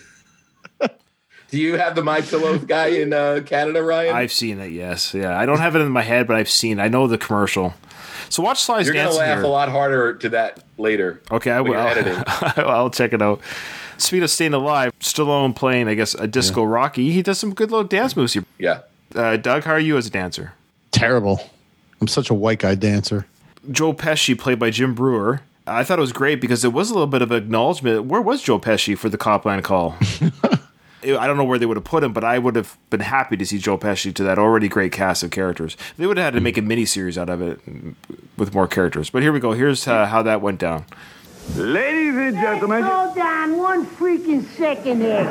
Do 1.49 1.60
you 1.60 1.77
have 1.77 1.95
the 1.95 2.03
My 2.03 2.22
Pillow 2.22 2.57
guy 2.57 2.88
in 2.88 3.14
uh, 3.14 3.41
Canada, 3.45 3.84
Ryan? 3.84 4.15
I've 4.15 4.31
seen 4.31 4.60
it. 4.60 4.72
Yes, 4.72 5.14
yeah. 5.14 5.38
I 5.38 5.45
don't 5.45 5.60
have 5.60 5.76
it 5.76 5.80
in 5.80 5.91
my 5.91 6.01
head, 6.01 6.27
but 6.27 6.35
I've 6.35 6.49
seen. 6.49 6.80
it. 6.80 6.84
I 6.84 6.88
know 6.88 7.07
the 7.07 7.18
commercial. 7.18 7.73
So 8.30 8.41
watch 8.41 8.61
Sly's 8.61 8.88
You're 8.88 8.95
gonna 8.95 9.11
laugh 9.11 9.38
here. 9.38 9.43
a 9.43 9.47
lot 9.47 9.69
harder 9.69 10.15
to 10.15 10.30
that 10.30 10.64
later. 10.77 11.22
Okay, 11.30 11.51
I 11.51 11.61
will. 11.61 11.76
I'll, 11.77 12.69
I'll 12.69 12.89
check 12.89 13.14
it 13.14 13.22
out. 13.22 13.41
Speed 13.97 14.23
of 14.23 14.31
staying 14.31 14.55
alive, 14.55 14.91
Stallone 14.99 15.55
playing, 15.55 15.88
I 15.88 15.93
guess, 15.93 16.15
a 16.15 16.26
disco 16.27 16.64
Rocky. 16.64 17.11
He 17.11 17.22
does 17.22 17.38
some 17.38 17.53
good 17.53 17.69
little 17.69 17.85
dance 17.85 18.15
moves 18.15 18.34
here. 18.34 18.45
Yeah. 18.57 18.80
Uh, 19.14 19.38
Doug, 19.38 19.64
how 19.64 19.73
are 19.73 19.80
you 19.80 19.97
as 19.97 20.07
a 20.07 20.10
dancer? 20.10 20.53
Terrible. 20.91 21.39
I'm 22.01 22.07
such 22.07 22.31
a 22.31 22.34
white 22.34 22.60
guy 22.60 22.73
dancer. 22.76 23.27
Joe 23.72 23.94
Pesci, 23.94 24.38
played 24.38 24.60
by 24.60 24.69
Jim 24.69 24.94
Breuer, 24.94 25.41
I 25.65 25.84
thought 25.84 25.98
it 25.98 26.02
was 26.02 26.11
great 26.11 26.41
because 26.41 26.65
it 26.65 26.73
was 26.73 26.90
a 26.90 26.94
little 26.94 27.07
bit 27.07 27.22
of 27.22 27.31
acknowledgement. 27.31 28.06
Where 28.06 28.22
was 28.22 28.41
Joe 28.41 28.60
Pesci 28.60 28.98
for 28.98 29.07
the 29.07 29.18
Copland 29.18 29.64
call? 29.64 29.95
I 31.03 31.27
don't 31.27 31.38
know 31.38 31.44
where 31.44 31.60
they 31.60 31.65
would 31.65 31.77
have 31.77 31.84
put 31.84 32.03
him, 32.03 32.14
but 32.14 32.23
I 32.23 32.40
would 32.40 32.56
have 32.56 32.77
been 32.90 33.02
happy 33.02 33.35
to 33.38 33.45
see 33.45 33.57
Joe 33.57 33.77
Pesci 33.77 34.14
to 34.15 34.23
that 34.23 34.40
already 34.40 34.69
great 34.69 34.91
cast 34.91 35.23
of 35.23 35.31
characters. 35.31 35.76
They 35.98 36.07
would 36.07 36.18
have 36.18 36.26
had 36.26 36.34
to 36.35 36.41
make 36.41 36.57
a 36.57 36.61
mini 36.61 36.85
series 36.85 37.18
out 37.18 37.30
of 37.30 37.41
it 37.41 37.60
with 38.38 38.53
more 38.53 38.68
characters. 38.68 39.10
But 39.10 39.22
here 39.22 39.34
we 39.34 39.40
go. 39.40 39.52
Here's 39.52 39.88
uh, 39.88 40.06
how 40.06 40.22
that 40.23 40.41
went 40.41 40.60
down. 40.60 40.85
Ladies 41.56 42.15
and 42.15 42.35
gentlemen. 42.35 42.84
Hold 42.84 43.18
on 43.18 43.57
one 43.57 43.85
freaking 43.85 44.45
second 44.56 45.02
here. 45.02 45.23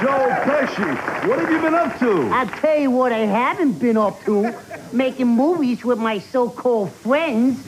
Joe 0.00 0.28
Pesci, 0.44 1.28
what 1.28 1.38
have 1.40 1.50
you 1.50 1.60
been 1.60 1.74
up 1.74 1.98
to? 1.98 2.28
I'll 2.32 2.46
tell 2.60 2.78
you 2.78 2.90
what 2.92 3.10
I 3.10 3.18
haven't 3.18 3.80
been 3.80 3.96
up 3.96 4.22
to. 4.24 4.54
Making 4.92 5.28
movies 5.28 5.84
with 5.84 5.98
my 5.98 6.18
so-called 6.18 6.92
friends. 6.92 7.64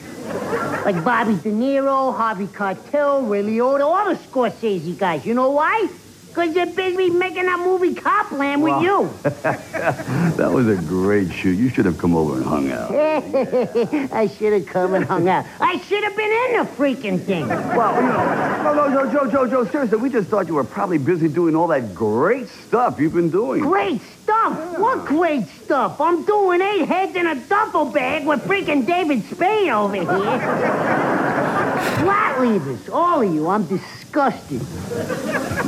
Like 0.85 1.03
Bobby 1.03 1.35
De 1.35 1.51
Niro, 1.51 2.15
Harvey 2.15 2.47
Keitel, 2.47 3.29
Ray 3.29 3.43
Liotta, 3.43 3.81
all 3.81 4.09
the 4.09 4.15
Scorsese 4.15 4.97
guys. 4.97 5.25
You 5.25 5.33
know 5.33 5.51
why? 5.51 5.87
Because 6.31 6.53
they're 6.53 6.65
busy 6.65 7.09
making 7.09 7.45
that 7.45 7.59
movie 7.59 7.93
Copland 7.93 8.63
with 8.63 8.81
you. 8.81 9.13
that 9.23 10.49
was 10.49 10.65
a 10.69 10.75
great 10.75 11.29
shoot. 11.29 11.59
You 11.59 11.67
should 11.67 11.83
have 11.83 11.97
come 11.97 12.15
over 12.15 12.37
and 12.37 12.45
hung 12.45 12.71
out. 12.71 12.89
I 14.13 14.27
should 14.27 14.53
have 14.53 14.65
come 14.65 14.93
and 14.93 15.03
hung 15.03 15.27
out. 15.27 15.45
I 15.59 15.77
should 15.79 16.01
have 16.05 16.15
been 16.15 16.31
in 16.31 16.63
the 16.63 16.71
freaking 16.77 17.21
thing. 17.21 17.49
Well, 17.49 17.95
you 18.01 18.07
know, 18.07 18.63
no, 18.63 18.73
no, 18.73 19.03
no, 19.03 19.11
Joe, 19.11 19.29
Joe, 19.29 19.45
Joe, 19.45 19.65
seriously, 19.69 19.97
we 19.97 20.09
just 20.09 20.29
thought 20.29 20.47
you 20.47 20.55
were 20.55 20.63
probably 20.63 20.99
busy 20.99 21.27
doing 21.27 21.53
all 21.53 21.67
that 21.67 21.93
great 21.93 22.47
stuff 22.47 22.97
you've 22.97 23.13
been 23.13 23.29
doing. 23.29 23.61
Great 23.61 24.01
stuff? 24.23 24.79
What 24.79 25.05
great 25.05 25.47
stuff? 25.65 25.99
I'm 25.99 26.23
doing 26.23 26.61
eight 26.61 26.85
heads 26.85 27.13
in 27.17 27.27
a 27.27 27.35
duffel 27.35 27.91
bag 27.91 28.25
with 28.25 28.41
freaking 28.43 28.85
David 28.87 29.25
Spade 29.25 29.69
over 29.69 29.95
here. 29.95 31.57
Flat 31.99 32.37
leavers, 32.37 32.89
all 32.91 33.21
of 33.21 33.33
you. 33.33 33.47
I'm 33.47 33.65
disgusted. 33.65 34.61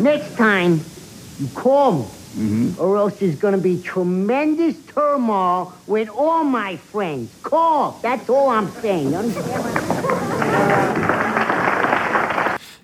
Next 0.02 0.36
time, 0.36 0.82
you 1.40 1.48
call 1.56 1.92
me. 1.94 2.06
Mm-hmm. 2.34 2.82
Or 2.82 2.98
else 2.98 3.20
there's 3.20 3.36
gonna 3.36 3.60
be 3.60 3.80
tremendous 3.82 4.76
turmoil 4.88 5.72
with 5.86 6.10
all 6.10 6.44
my 6.44 6.78
friends. 6.78 7.32
Call. 7.44 8.00
That's 8.02 8.28
all 8.28 8.50
I'm 8.50 8.70
saying. 8.72 9.16
Understand? 9.16 9.64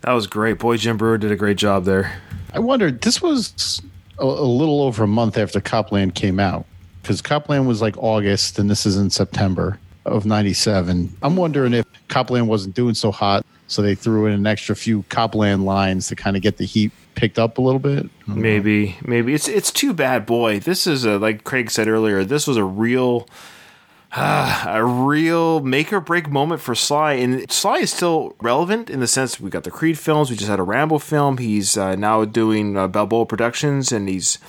That 0.01 0.13
was 0.13 0.27
great. 0.27 0.59
Boy, 0.59 0.77
Jim 0.77 0.97
Breuer 0.97 1.17
did 1.17 1.31
a 1.31 1.35
great 1.35 1.57
job 1.57 1.85
there. 1.85 2.21
I 2.53 2.59
wondered, 2.59 3.01
this 3.01 3.21
was 3.21 3.81
a, 4.19 4.23
a 4.23 4.25
little 4.25 4.81
over 4.81 5.03
a 5.03 5.07
month 5.07 5.37
after 5.37 5.59
Copland 5.59 6.15
came 6.15 6.39
out 6.39 6.65
because 7.01 7.21
Copland 7.21 7.67
was 7.67 7.81
like 7.81 7.97
August 7.97 8.59
and 8.59 8.69
this 8.69 8.85
is 8.85 8.97
in 8.97 9.09
September 9.09 9.79
of 10.09 10.25
97. 10.25 11.15
I'm 11.21 11.35
wondering 11.35 11.73
if 11.73 11.85
Copland 12.07 12.47
wasn't 12.47 12.75
doing 12.75 12.95
so 12.95 13.11
hot, 13.11 13.45
so 13.67 13.81
they 13.81 13.95
threw 13.95 14.25
in 14.25 14.33
an 14.33 14.47
extra 14.47 14.75
few 14.75 15.03
Copland 15.09 15.65
lines 15.65 16.07
to 16.07 16.15
kind 16.15 16.35
of 16.35 16.41
get 16.41 16.57
the 16.57 16.65
heat 16.65 16.91
picked 17.15 17.37
up 17.37 17.57
a 17.57 17.61
little 17.61 17.79
bit. 17.79 18.09
Maybe, 18.27 18.97
maybe 19.03 19.33
it's 19.33 19.47
it's 19.47 19.71
too 19.71 19.93
bad, 19.93 20.25
boy. 20.25 20.59
This 20.59 20.87
is 20.87 21.05
a 21.05 21.17
like 21.17 21.43
Craig 21.43 21.69
said 21.69 21.87
earlier. 21.87 22.23
This 22.23 22.47
was 22.47 22.57
a 22.57 22.63
real, 22.63 23.27
a 24.15 24.83
real 24.83 25.59
make 25.61 25.91
or 25.91 25.99
break 25.99 26.29
moment 26.29 26.61
for 26.61 26.75
Sly, 26.75 27.13
and 27.13 27.51
Sly 27.51 27.79
is 27.79 27.91
still 27.91 28.35
relevant 28.41 28.89
in 28.89 28.99
the 28.99 29.07
sense 29.07 29.39
we 29.39 29.49
got 29.49 29.63
the 29.63 29.71
Creed 29.71 29.97
films. 29.97 30.29
We 30.29 30.37
just 30.37 30.49
had 30.49 30.59
a 30.59 30.63
Rambo 30.63 30.99
film. 30.99 31.37
He's 31.37 31.77
uh, 31.77 31.95
now 31.95 32.25
doing 32.25 32.77
uh, 32.77 32.87
Balboa 32.87 33.25
Productions, 33.25 33.91
and 33.91 34.07
he's 34.07 34.39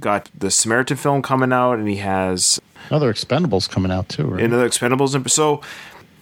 got 0.00 0.30
the 0.36 0.50
Samaritan 0.50 0.96
film 0.96 1.22
coming 1.22 1.52
out, 1.52 1.78
and 1.78 1.88
he 1.88 1.96
has 1.96 2.60
Other 2.90 3.12
Expendables 3.12 3.68
coming 3.68 3.92
out 3.92 4.08
too, 4.08 4.24
right? 4.24 4.42
another 4.42 4.68
Expendables. 4.68 5.14
And 5.14 5.30
so 5.30 5.60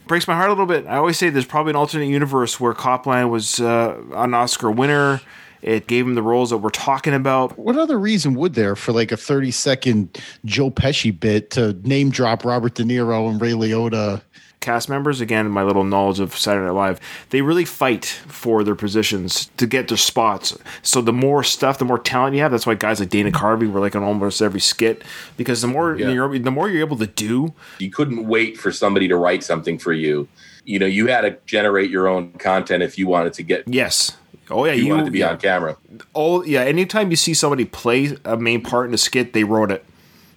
breaks 0.07 0.28
my 0.28 0.35
heart 0.35 0.49
a 0.49 0.53
little 0.53 0.66
bit. 0.66 0.87
I 0.87 0.97
always 0.97 1.19
say 1.19 1.31
there's 1.31 1.47
probably 1.47 1.70
an 1.70 1.77
alternate 1.77 2.07
universe 2.07 2.61
where 2.61 2.74
Copland 2.74 3.31
was 3.31 3.61
uh, 3.61 4.01
an 4.15 4.35
Oscar 4.35 4.70
winner. 4.70 5.20
It 5.62 5.87
gave 5.87 6.07
him 6.07 6.15
the 6.15 6.23
roles 6.23 6.51
that 6.51 6.59
we're 6.59 6.70
talking 6.70 7.15
about. 7.15 7.59
What 7.59 7.77
other 7.77 7.99
reason 7.99 8.35
would 8.35 8.55
there 8.55 8.77
for 8.77 8.93
like 8.93 9.11
a 9.11 9.16
30 9.16 9.51
second 9.51 10.20
Joe 10.45 10.70
Pesci 10.70 11.19
bit 11.19 11.51
to 11.53 11.73
name 11.83 12.11
drop 12.11 12.45
Robert 12.45 12.74
De 12.74 12.85
Niro 12.85 13.28
and 13.28 13.41
Ray 13.41 13.53
Liotta? 13.53 14.23
Cast 14.61 14.89
members, 14.89 15.20
again, 15.20 15.49
my 15.51 15.62
little 15.62 15.85
knowledge 15.85 16.19
of 16.19 16.37
Saturday 16.37 16.65
Night 16.66 16.73
Live, 16.73 17.01
they 17.31 17.41
really 17.41 17.65
fight 17.65 18.05
for 18.05 18.65
their 18.65 18.74
positions 18.74 19.47
to 19.59 19.66
get 19.66 19.87
their 19.87 19.97
spots. 19.97 20.57
So 20.83 21.01
the 21.01 21.12
more 21.12 21.45
stuff, 21.45 21.78
the 21.78 21.85
more 21.85 22.01
talent 22.01 22.35
you 22.35 22.43
have. 22.43 22.51
That's 22.51 22.66
why 22.66 22.74
guys 22.74 22.99
like 22.99 23.11
Dana 23.11 23.31
Carvey 23.31 23.70
were 23.70 23.78
like 23.78 23.95
on 23.95 24.03
almost 24.03 24.43
every 24.43 24.59
skit 24.59 25.03
because 25.37 25.62
the 25.62 25.69
more 25.69 25.95
Yeah. 25.97 26.09
you're, 26.11 26.37
the 26.39 26.51
more 26.51 26.69
you're 26.69 26.81
able 26.81 26.97
to 26.97 27.07
do, 27.07 27.55
You 27.78 27.91
couldn't 27.91 28.27
wait 28.27 28.57
for 28.59 28.73
somebody 28.73 29.07
to 29.07 29.16
write 29.16 29.45
something 29.45 29.78
for 29.78 29.93
you. 29.93 30.27
You 30.65 30.81
know, 30.81 30.87
you 30.87 31.07
had 31.07 31.20
to 31.20 31.37
generate 31.47 31.89
your 31.91 32.09
own 32.09 32.33
content 32.33 32.83
if 32.83 32.99
you 32.99 33.07
wanted 33.07 33.35
to 33.35 33.45
get. 33.45 33.69
Yes. 33.69 34.16
Oh 34.51 34.65
yeah, 34.65 34.73
you, 34.73 34.85
you- 34.87 34.91
wanted 34.91 35.05
to 35.05 35.11
be 35.12 35.20
yeah. 35.20 35.31
on 35.31 35.39
camera. 35.39 35.77
oh 36.15 36.43
yeah, 36.43 36.62
anytime 36.62 37.11
you 37.11 37.16
see 37.16 37.35
somebody 37.35 37.65
play 37.66 38.16
a 38.24 38.37
main 38.37 38.62
part 38.62 38.89
in 38.89 38.95
a 38.95 38.99
skit, 38.99 39.33
they 39.33 39.45
wrote 39.45 39.70
it. 39.70 39.85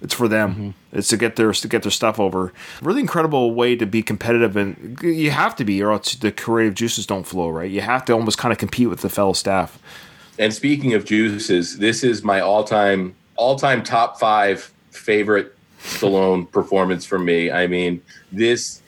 It's 0.02 0.14
for 0.14 0.28
them. 0.28 0.52
Mm-hmm. 0.52 0.98
It's 0.98 1.10
to 1.10 1.18
get 1.18 1.36
their 1.36 1.52
to 1.52 1.68
get 1.68 1.84
their 1.84 1.92
stuff 1.92 2.20
over. 2.20 2.54
Really 2.82 3.02
incredible 3.02 3.54
way 3.54 3.76
to 3.76 3.86
be 3.86 4.02
competitive, 4.02 4.56
and 4.56 4.98
you 5.02 5.32
have 5.32 5.56
to 5.58 5.66
be, 5.66 5.84
or 5.84 5.92
else 5.92 6.16
the 6.16 6.32
creative 6.32 6.76
juices 6.76 7.06
don't 7.06 7.26
flow. 7.26 7.50
Right? 7.50 7.70
You 7.70 7.82
have 7.82 8.06
to 8.06 8.14
almost 8.14 8.38
kind 8.38 8.52
of 8.52 8.58
compete 8.58 8.90
with 8.90 9.02
the 9.02 9.10
fellow 9.10 9.34
staff. 9.34 9.80
And 10.38 10.54
speaking 10.54 10.94
of 10.94 11.04
juices, 11.04 11.80
this 11.80 12.04
is 12.04 12.24
my 12.24 12.40
all-time 12.40 13.16
all-time 13.36 13.84
top 13.84 14.20
five 14.20 14.72
favorite 14.92 15.56
Stallone 15.82 16.50
performance 16.52 17.06
for 17.06 17.20
me. 17.20 17.52
I 17.52 17.68
mean, 17.68 18.02
this 18.32 18.82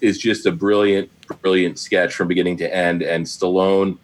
is 0.00 0.18
just 0.18 0.46
a 0.46 0.52
brilliant, 0.52 1.10
brilliant 1.42 1.78
sketch 1.78 2.14
from 2.14 2.28
beginning 2.28 2.58
to 2.58 2.74
end, 2.74 3.02
and 3.02 3.24
Stallone 3.24 3.98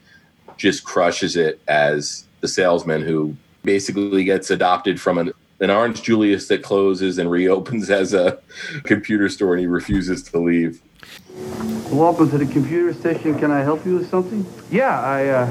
just 0.57 0.85
crushes 0.85 1.37
it 1.37 1.61
as 1.69 2.25
the 2.41 2.49
salesman 2.49 3.03
who 3.03 3.37
basically 3.63 4.25
gets 4.25 4.51
adopted 4.51 5.01
from 5.01 5.19
an, 5.19 5.33
an 5.65 5.71
Orange 5.71 6.03
Julius 6.03 6.47
that 6.49 6.63
closes 6.63 7.19
and 7.19 7.31
reopens 7.31 7.91
as 7.91 8.15
a 8.15 8.39
computer 8.85 9.29
store, 9.29 9.55
and 9.55 9.61
he 9.61 9.67
refuses 9.67 10.23
to 10.25 10.39
leave. 10.39 10.81
Welcome 11.91 12.31
to 12.31 12.39
the 12.39 12.47
computer 12.47 12.93
station. 12.95 13.39
Can 13.39 13.51
I 13.51 13.61
help 13.61 13.85
you 13.85 13.97
with 13.97 14.09
something? 14.09 14.47
Yeah, 14.71 15.01
I, 15.01 15.29
uh. 15.29 15.47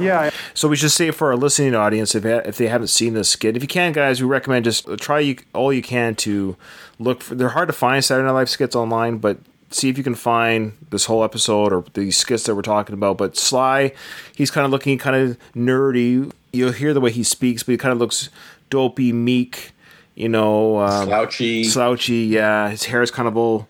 Yeah, 0.00 0.30
So 0.54 0.68
we 0.68 0.76
should 0.76 0.90
say 0.90 1.10
for 1.12 1.28
our 1.28 1.36
listening 1.36 1.74
audience, 1.74 2.14
if 2.14 2.24
if 2.24 2.56
they 2.56 2.66
haven't 2.66 2.88
seen 2.88 3.14
this 3.14 3.28
skit, 3.28 3.56
if 3.56 3.62
you 3.62 3.68
can, 3.68 3.92
guys, 3.92 4.20
we 4.20 4.28
recommend 4.28 4.64
just 4.64 4.86
try 4.98 5.20
you, 5.20 5.36
all 5.54 5.72
you 5.72 5.82
can 5.82 6.14
to 6.16 6.56
look. 6.98 7.22
For, 7.22 7.34
they're 7.34 7.50
hard 7.50 7.68
to 7.68 7.72
find 7.72 8.04
Saturday 8.04 8.26
Night 8.26 8.32
Live 8.32 8.50
skits 8.50 8.74
online, 8.74 9.18
but 9.18 9.38
see 9.74 9.88
if 9.88 9.98
you 9.98 10.04
can 10.04 10.14
find 10.14 10.72
this 10.90 11.04
whole 11.06 11.24
episode 11.24 11.72
or 11.72 11.84
these 11.94 12.16
skits 12.16 12.44
that 12.44 12.54
we're 12.54 12.62
talking 12.62 12.94
about. 12.94 13.18
But 13.18 13.36
Sly, 13.36 13.92
he's 14.34 14.50
kind 14.50 14.64
of 14.64 14.70
looking 14.70 14.98
kind 14.98 15.16
of 15.16 15.38
nerdy. 15.54 16.30
You'll 16.52 16.72
hear 16.72 16.92
the 16.94 17.00
way 17.00 17.10
he 17.10 17.22
speaks, 17.22 17.62
but 17.62 17.72
he 17.72 17.78
kind 17.78 17.92
of 17.92 17.98
looks 17.98 18.28
dopey, 18.70 19.12
meek. 19.12 19.72
You 20.14 20.28
know, 20.28 20.78
um, 20.78 21.06
Slouchy. 21.06 21.64
slouchy. 21.64 22.26
Yeah, 22.26 22.68
his 22.68 22.84
hair 22.84 23.00
is 23.02 23.10
kind 23.10 23.26
of 23.26 23.36
all 23.36 23.66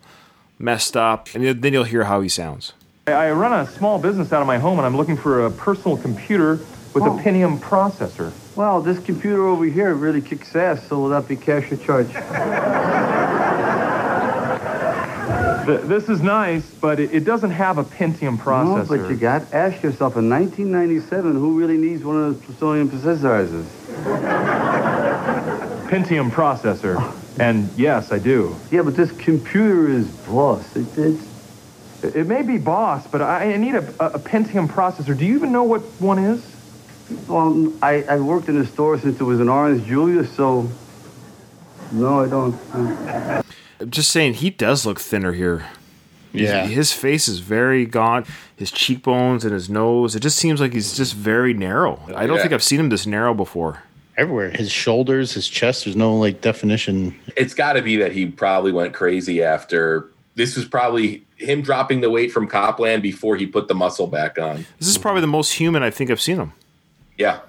messed 0.59 0.97
up, 0.97 1.29
and 1.35 1.45
then- 1.45 1.61
then 1.61 1.73
you'll 1.73 1.85
hear 1.85 2.05
how 2.05 2.21
he 2.21 2.29
sounds. 2.29 2.73
I, 3.07 3.13
I 3.13 3.31
run 3.33 3.53
a 3.53 3.67
small 3.67 3.99
business 4.01 4.33
out 4.33 4.41
of 4.41 4.47
my 4.49 4.59
home, 4.59 4.79
and 4.79 4.87
I'm 4.87 4.97
looking 4.97 5.17
for 5.17 5.47
a 5.47 5.51
personal 5.51 5.97
computer 5.97 6.59
with 6.95 7.05
a 7.05 7.11
Pentium 7.11 7.59
processor. 7.61 8.33
Well, 8.57 8.81
this 8.83 8.99
computer 8.99 9.47
over 9.47 9.65
here 9.65 9.95
really 9.95 10.21
kicks 10.21 10.55
ass, 10.55 10.87
so 10.89 10.99
will 10.99 11.09
that 11.11 11.27
be 11.29 11.37
cash 11.37 11.71
or 11.73 11.77
charge? 11.79 12.09
Th- 15.67 15.81
this 15.83 16.09
is 16.09 16.21
nice, 16.21 16.69
but 16.81 16.99
it, 17.01 17.13
it 17.15 17.25
doesn't 17.25 17.51
have 17.51 17.79
a 17.79 17.85
Pentium 17.85 18.39
processor. 18.39 18.91
No, 18.91 19.03
but 19.03 19.11
you 19.11 19.17
got 19.17 19.53
ask 19.53 19.83
yourself 19.83 20.17
in 20.17 20.29
1997 20.29 21.33
who 21.35 21.59
really 21.59 21.77
needs 21.77 22.05
one 22.05 22.17
of 22.17 22.35
those 22.35 22.45
Brazilian 22.47 22.89
processors? 22.89 23.65
Pentium 25.89 26.31
processor. 26.31 27.15
And 27.39 27.71
yes, 27.77 28.13
I 28.13 28.19
do. 28.19 28.57
Yeah, 28.71 28.83
but 28.83 28.97
this 28.97 29.13
computer 29.13 29.89
is 29.89 30.09
boss. 30.27 30.77
It, 30.77 30.87
it's 30.99 31.27
It, 32.03 32.17
it 32.17 32.27
may 32.27 32.43
be 32.43 32.59
boss, 32.59 33.07
but 33.07 33.23
I, 33.23 33.53
I 33.53 33.57
need 33.57 33.75
a, 33.75 33.87
a, 34.01 34.07
a 34.13 34.19
Pentium 34.19 34.69
processor. 34.69 35.17
Do 35.17 35.25
you 35.25 35.37
even 35.37 35.53
know 35.53 35.65
what 35.65 35.83
one 36.01 36.19
is? 36.19 36.45
well, 37.29 37.73
I, 37.83 38.03
I 38.05 38.21
worked 38.21 38.49
in 38.49 38.59
the 38.59 38.67
store 38.67 38.99
since 38.99 39.21
it 39.21 39.25
was 39.25 39.41
an 39.41 39.49
Orange 39.49 39.87
Julius, 39.87 40.35
so 40.35 40.69
no, 41.91 42.21
I 42.21 42.29
don't. 42.29 43.45
I'm 43.83 43.91
just 43.91 44.11
saying 44.11 44.35
he 44.35 44.51
does 44.51 44.87
look 44.87 45.01
thinner 45.01 45.33
here. 45.33 45.67
Yeah. 46.33 46.63
His, 46.67 46.75
his 46.75 46.93
face 46.93 47.29
is 47.29 47.41
very 47.41 47.85
gaunt. 47.85 48.27
His 48.57 48.71
cheekbones 48.71 49.45
and 49.45 49.53
his 49.53 49.69
nose. 49.69 50.15
It 50.17 50.21
just 50.21 50.39
seems 50.39 50.61
like 50.61 50.73
he's 50.73 50.97
just 50.97 51.15
very 51.15 51.53
narrow. 51.53 52.01
I 52.15 52.27
don't 52.27 52.37
Yeah. 52.37 52.43
think 52.43 52.55
I've 52.55 52.63
seen 52.63 52.81
him 52.81 52.89
this 52.89 53.07
narrow 53.07 53.35
before. 53.35 53.83
Everywhere. 54.17 54.51
His 54.51 54.71
shoulders, 54.71 55.33
his 55.33 55.49
chest, 55.49 55.85
there's 55.85 55.97
no 55.97 56.17
like 56.17 56.41
definition. 56.41 57.15
it's 57.37 57.55
got 57.55 57.75
to 57.75 57.83
be 57.83 57.97
that 57.97 58.13
he 58.13 58.27
probably 58.27 58.73
went 58.73 58.95
crazy 58.95 59.43
after 59.43 60.09
this 60.35 60.57
was 60.57 60.65
probably 60.65 61.25
him 61.37 61.61
dropping 61.61 62.01
the 62.01 62.09
weight 62.11 62.31
from 62.33 62.47
Copland 62.47 63.03
before 63.03 63.37
he 63.37 63.47
put 63.47 63.69
the 63.69 63.75
muscle 63.75 64.07
back 64.07 64.39
on. 64.39 64.65
This 64.79 64.89
is 64.89 64.97
probably 64.99 65.21
the 65.23 65.27
most 65.27 65.55
human 65.55 65.83
I 65.83 65.91
think 65.91 66.11
I've 66.11 66.21
seen 66.21 66.37
him. 66.37 66.53
Yeah. 67.19 67.41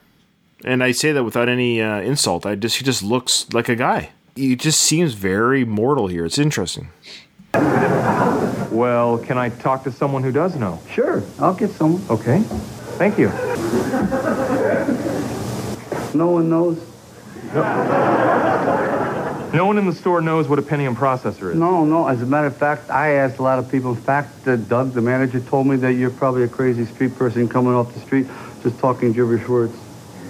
And 0.65 0.83
I 0.83 0.91
say 0.93 1.11
that 1.11 1.23
without 1.23 1.47
any 1.47 1.81
uh, 1.81 1.99
insult. 2.01 2.45
I 2.45 2.55
just 2.55 2.77
he 2.77 2.83
just 2.85 3.03
looks 3.03 3.45
like 3.53 3.69
a 3.69 3.75
guy. 3.75 4.09
He 4.35 4.55
just 4.55 4.79
seems 4.79 5.13
very 5.13 5.65
mortal 5.65 6.07
here. 6.07 6.25
It's 6.25 6.37
interesting. 6.37 6.89
Well, 7.53 9.19
can 9.19 9.37
I 9.37 9.49
talk 9.49 9.83
to 9.83 9.91
someone 9.91 10.23
who 10.23 10.31
does 10.31 10.55
know? 10.55 10.79
Sure, 10.89 11.21
I'll 11.39 11.53
get 11.53 11.69
someone. 11.71 12.01
Okay. 12.09 12.41
Thank 12.97 13.17
you. 13.17 13.29
No 16.15 16.27
one 16.27 16.49
knows. 16.49 16.77
No 19.53 19.65
one 19.67 19.77
in 19.77 19.85
the 19.85 19.93
store 19.93 20.21
knows 20.21 20.47
what 20.47 20.57
a 20.57 20.63
Pentium 20.63 20.95
processor 20.95 21.51
is. 21.51 21.55
No, 21.55 21.85
no. 21.85 22.07
As 22.07 22.23
a 22.23 22.25
matter 22.25 22.47
of 22.47 22.57
fact, 22.57 22.89
I 22.89 23.11
asked 23.11 23.37
a 23.37 23.43
lot 23.43 23.59
of 23.59 23.69
people. 23.69 23.91
In 23.91 24.01
fact, 24.01 24.47
uh, 24.47 24.55
Doug, 24.55 24.93
the 24.93 25.01
manager, 25.01 25.39
told 25.39 25.67
me 25.67 25.75
that 25.77 25.93
you're 25.93 26.09
probably 26.09 26.43
a 26.43 26.47
crazy 26.47 26.85
street 26.85 27.15
person 27.15 27.47
coming 27.47 27.73
off 27.73 27.93
the 27.93 27.99
street 27.99 28.25
just 28.63 28.79
talking 28.79 29.13
gibberish 29.13 29.47
words. 29.47 29.77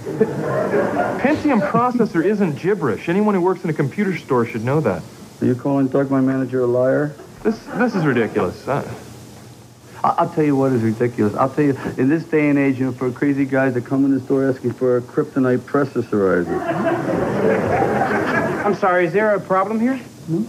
Pentium 0.04 1.62
processor 1.70 2.24
isn't 2.24 2.58
gibberish. 2.58 3.08
Anyone 3.10 3.36
who 3.36 3.42
works 3.42 3.64
in 3.64 3.70
a 3.70 3.74
computer 3.74 4.16
store 4.18 4.46
should 4.46 4.64
know 4.64 4.80
that. 4.82 5.02
Are 5.42 5.46
you 5.46 5.56
calling 5.56 5.88
Doug, 5.88 6.12
my 6.12 6.22
manager, 6.22 6.62
a 6.62 6.66
liar? 6.68 7.14
This 7.44 7.58
this 7.78 7.96
is 7.96 8.06
ridiculous. 8.06 8.68
Uh, 8.68 8.90
I- 10.04 10.16
I'll 10.20 10.30
tell 10.30 10.44
you 10.44 10.56
what 10.56 10.72
is 10.74 10.82
ridiculous. 10.82 11.34
I'll 11.36 11.50
tell 11.50 11.64
you, 11.66 11.78
in 11.98 12.10
this 12.10 12.24
day 12.26 12.50
and 12.50 12.60
age, 12.60 12.80
you 12.80 12.86
know, 12.86 12.92
for 12.92 13.10
crazy 13.12 13.46
guys 13.46 13.74
that 13.76 13.86
come 13.86 14.04
in 14.06 14.12
the 14.14 14.20
store 14.20 14.50
asking 14.50 14.74
for 14.74 14.98
a 14.98 15.02
kryptonite 15.02 15.60
processorizer. 15.60 16.60
I'm 18.66 18.76
sorry, 18.76 19.06
is 19.06 19.14
there 19.14 19.34
a 19.36 19.40
problem 19.40 19.80
here? 19.80 20.00
y- 20.30 20.44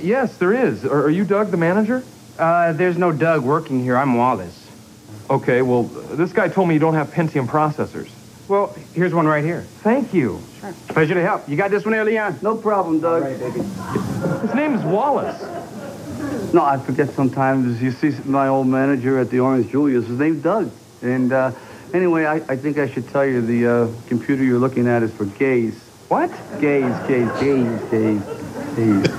yes, 0.00 0.36
there 0.38 0.52
is. 0.52 0.84
Are, 0.84 1.02
are 1.04 1.10
you 1.10 1.24
Doug, 1.24 1.50
the 1.50 1.56
manager? 1.56 2.02
Uh, 2.38 2.72
there's 2.72 2.98
no 2.98 3.10
Doug 3.12 3.42
working 3.42 3.82
here. 3.82 3.96
I'm 3.96 4.14
Wallace. 4.14 4.62
Okay, 5.30 5.62
well, 5.62 5.84
this 5.84 6.32
guy 6.32 6.48
told 6.48 6.68
me 6.68 6.74
you 6.74 6.80
don't 6.80 6.94
have 6.94 7.08
Pentium 7.12 7.46
processors. 7.48 8.08
Well, 8.48 8.76
here's 8.94 9.12
one 9.12 9.26
right 9.26 9.44
here. 9.44 9.62
Thank 9.82 10.14
you. 10.14 10.40
Sure. 10.60 10.72
Pleasure 10.88 11.14
to 11.14 11.22
help. 11.22 11.48
You 11.48 11.56
got 11.56 11.72
this 11.72 11.84
one 11.84 11.92
there, 11.92 12.04
Leon? 12.04 12.38
No 12.42 12.56
problem, 12.56 13.00
Doug. 13.00 13.24
His 13.24 14.54
name 14.54 14.74
is 14.74 14.84
Wallace. 14.84 15.42
No, 16.54 16.64
I 16.64 16.78
forget 16.78 17.10
sometimes. 17.10 17.82
You 17.82 17.90
see 17.90 18.10
my 18.24 18.46
old 18.46 18.68
manager 18.68 19.18
at 19.18 19.30
the 19.30 19.40
Orange 19.40 19.70
Julius, 19.70 20.06
his 20.06 20.18
name's 20.18 20.44
Doug. 20.44 20.70
And 21.02 21.32
uh, 21.32 21.50
anyway, 21.92 22.24
I, 22.24 22.36
I 22.36 22.56
think 22.56 22.78
I 22.78 22.88
should 22.88 23.08
tell 23.08 23.26
you 23.26 23.42
the 23.42 23.66
uh, 23.66 23.88
computer 24.06 24.44
you're 24.44 24.60
looking 24.60 24.86
at 24.86 25.02
is 25.02 25.12
for 25.12 25.24
gays. 25.24 25.74
What? 26.08 26.30
Gays, 26.60 26.94
gays, 27.08 27.28
gays, 27.40 27.80
gays, 27.90 28.22
gays. 28.76 29.18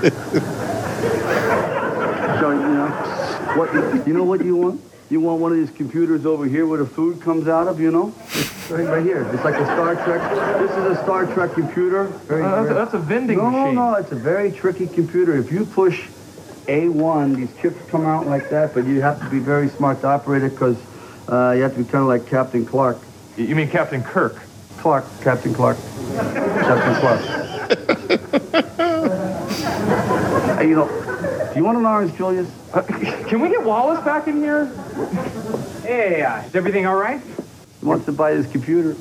so, 2.40 2.50
you 2.50 2.68
know, 2.68 2.88
what, 3.56 4.06
you 4.06 4.14
know 4.14 4.24
what 4.24 4.42
you 4.42 4.56
want? 4.56 4.87
You 5.10 5.20
want 5.20 5.40
one 5.40 5.52
of 5.52 5.58
these 5.58 5.70
computers 5.70 6.26
over 6.26 6.44
here 6.44 6.66
where 6.66 6.78
the 6.78 6.86
food 6.86 7.22
comes 7.22 7.48
out 7.48 7.66
of, 7.66 7.80
you 7.80 7.90
know? 7.90 8.12
Right, 8.68 8.86
right 8.86 9.02
here. 9.04 9.22
It's 9.32 9.42
like 9.44 9.54
a 9.54 9.64
Star 9.64 9.94
Trek. 10.04 10.20
This 10.60 10.70
is 10.72 10.98
a 10.98 11.02
Star 11.02 11.24
Trek 11.32 11.52
computer. 11.52 12.04
Very, 12.04 12.42
Uh, 12.42 12.50
that's, 12.50 12.62
very- 12.68 12.74
that's 12.74 12.94
a 12.94 12.98
vending 12.98 13.38
no, 13.38 13.50
machine. 13.50 13.74
No, 13.74 13.90
no, 13.92 13.96
it's 13.96 14.12
a 14.12 14.16
very 14.16 14.52
tricky 14.52 14.86
computer. 14.86 15.34
If 15.38 15.50
you 15.50 15.64
push 15.64 16.08
A1, 16.66 17.36
these 17.36 17.48
chips 17.62 17.78
come 17.90 18.04
out 18.04 18.26
like 18.26 18.50
that, 18.50 18.74
but 18.74 18.84
you 18.84 19.00
have 19.00 19.18
to 19.20 19.30
be 19.30 19.38
very 19.38 19.68
smart 19.70 20.02
to 20.02 20.08
operate 20.08 20.42
it 20.42 20.50
because 20.50 20.76
uh, 21.28 21.52
you 21.56 21.62
have 21.62 21.72
to 21.72 21.78
be 21.78 21.84
kind 21.84 22.02
of 22.02 22.08
like 22.08 22.26
Captain 22.26 22.66
Clark. 22.66 22.98
You 23.38 23.54
mean 23.54 23.70
Captain 23.70 24.02
Kirk? 24.02 24.36
Clark, 24.76 25.06
Captain 25.22 25.54
Clark. 25.54 25.78
Captain 26.16 26.94
Clark. 27.00 27.20
You 30.58 30.74
know, 30.74 30.88
do 30.88 31.07
you 31.58 31.64
want 31.64 31.76
an 31.76 31.86
orange, 31.86 32.16
Julius? 32.16 32.48
Uh, 32.72 32.82
can 33.28 33.40
we 33.40 33.48
get 33.48 33.64
Wallace 33.64 34.02
back 34.04 34.28
in 34.28 34.36
here? 34.36 34.66
Hey, 35.82 36.22
uh, 36.22 36.42
is 36.42 36.54
everything 36.54 36.86
all 36.86 36.96
right? 36.96 37.20
He 37.80 37.86
wants 37.86 38.06
to 38.06 38.12
buy 38.12 38.34
this 38.34 38.50
computer. 38.50 38.96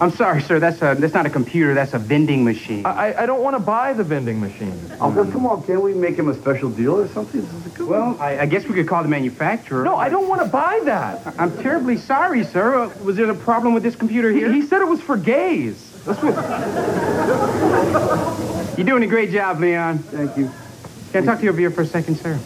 I'm 0.00 0.10
sorry, 0.10 0.42
sir. 0.42 0.58
That's 0.58 0.82
a 0.82 0.94
that's 0.98 1.14
not 1.14 1.24
a 1.24 1.30
computer. 1.30 1.72
That's 1.72 1.94
a 1.94 1.98
vending 1.98 2.44
machine. 2.44 2.84
I, 2.84 3.12
I- 3.12 3.22
I 3.22 3.26
don't 3.26 3.42
want 3.42 3.56
to 3.56 3.62
buy 3.62 3.94
the 3.94 4.04
vending 4.04 4.38
machine. 4.40 4.78
Oh, 5.00 5.08
well, 5.10 5.30
come 5.30 5.46
on, 5.46 5.62
can't 5.64 5.82
we 5.82 5.94
make 5.94 6.16
him 6.16 6.28
a 6.28 6.34
special 6.34 6.68
deal 6.68 7.00
or 7.00 7.08
something? 7.08 7.40
This 7.40 7.54
is 7.54 7.66
a 7.66 7.70
good 7.70 7.88
well, 7.88 8.16
I, 8.20 8.40
I 8.40 8.46
guess 8.46 8.66
we 8.66 8.74
could 8.74 8.86
call 8.88 9.02
the 9.02 9.08
manufacturer. 9.08 9.84
No, 9.84 9.96
I 9.96 10.10
don't 10.10 10.28
want 10.28 10.42
to 10.42 10.48
buy 10.48 10.80
that. 10.84 11.26
I'm 11.38 11.56
terribly 11.62 11.96
sorry, 11.96 12.44
sir. 12.44 12.78
Uh, 12.78 12.90
was 13.04 13.16
there 13.16 13.30
a 13.30 13.34
problem 13.34 13.72
with 13.72 13.82
this 13.82 13.96
computer 13.96 14.30
here? 14.30 14.52
He 14.52 14.60
said 14.62 14.82
it 14.82 14.88
was 14.88 15.00
for 15.00 15.16
gays. 15.16 15.82
That's 16.04 16.22
what. 16.22 16.34
You're 18.78 18.86
doing 18.86 19.02
a 19.02 19.06
great 19.06 19.30
job, 19.30 19.60
Leon. 19.60 19.98
Thank 20.00 20.36
you. 20.36 20.50
Can 21.12 21.22
I 21.22 21.26
talk 21.26 21.38
to 21.38 21.44
you 21.44 21.50
over 21.50 21.58
here 21.58 21.70
for 21.70 21.82
a 21.82 21.86
second, 21.86 22.16
sir? 22.16 22.36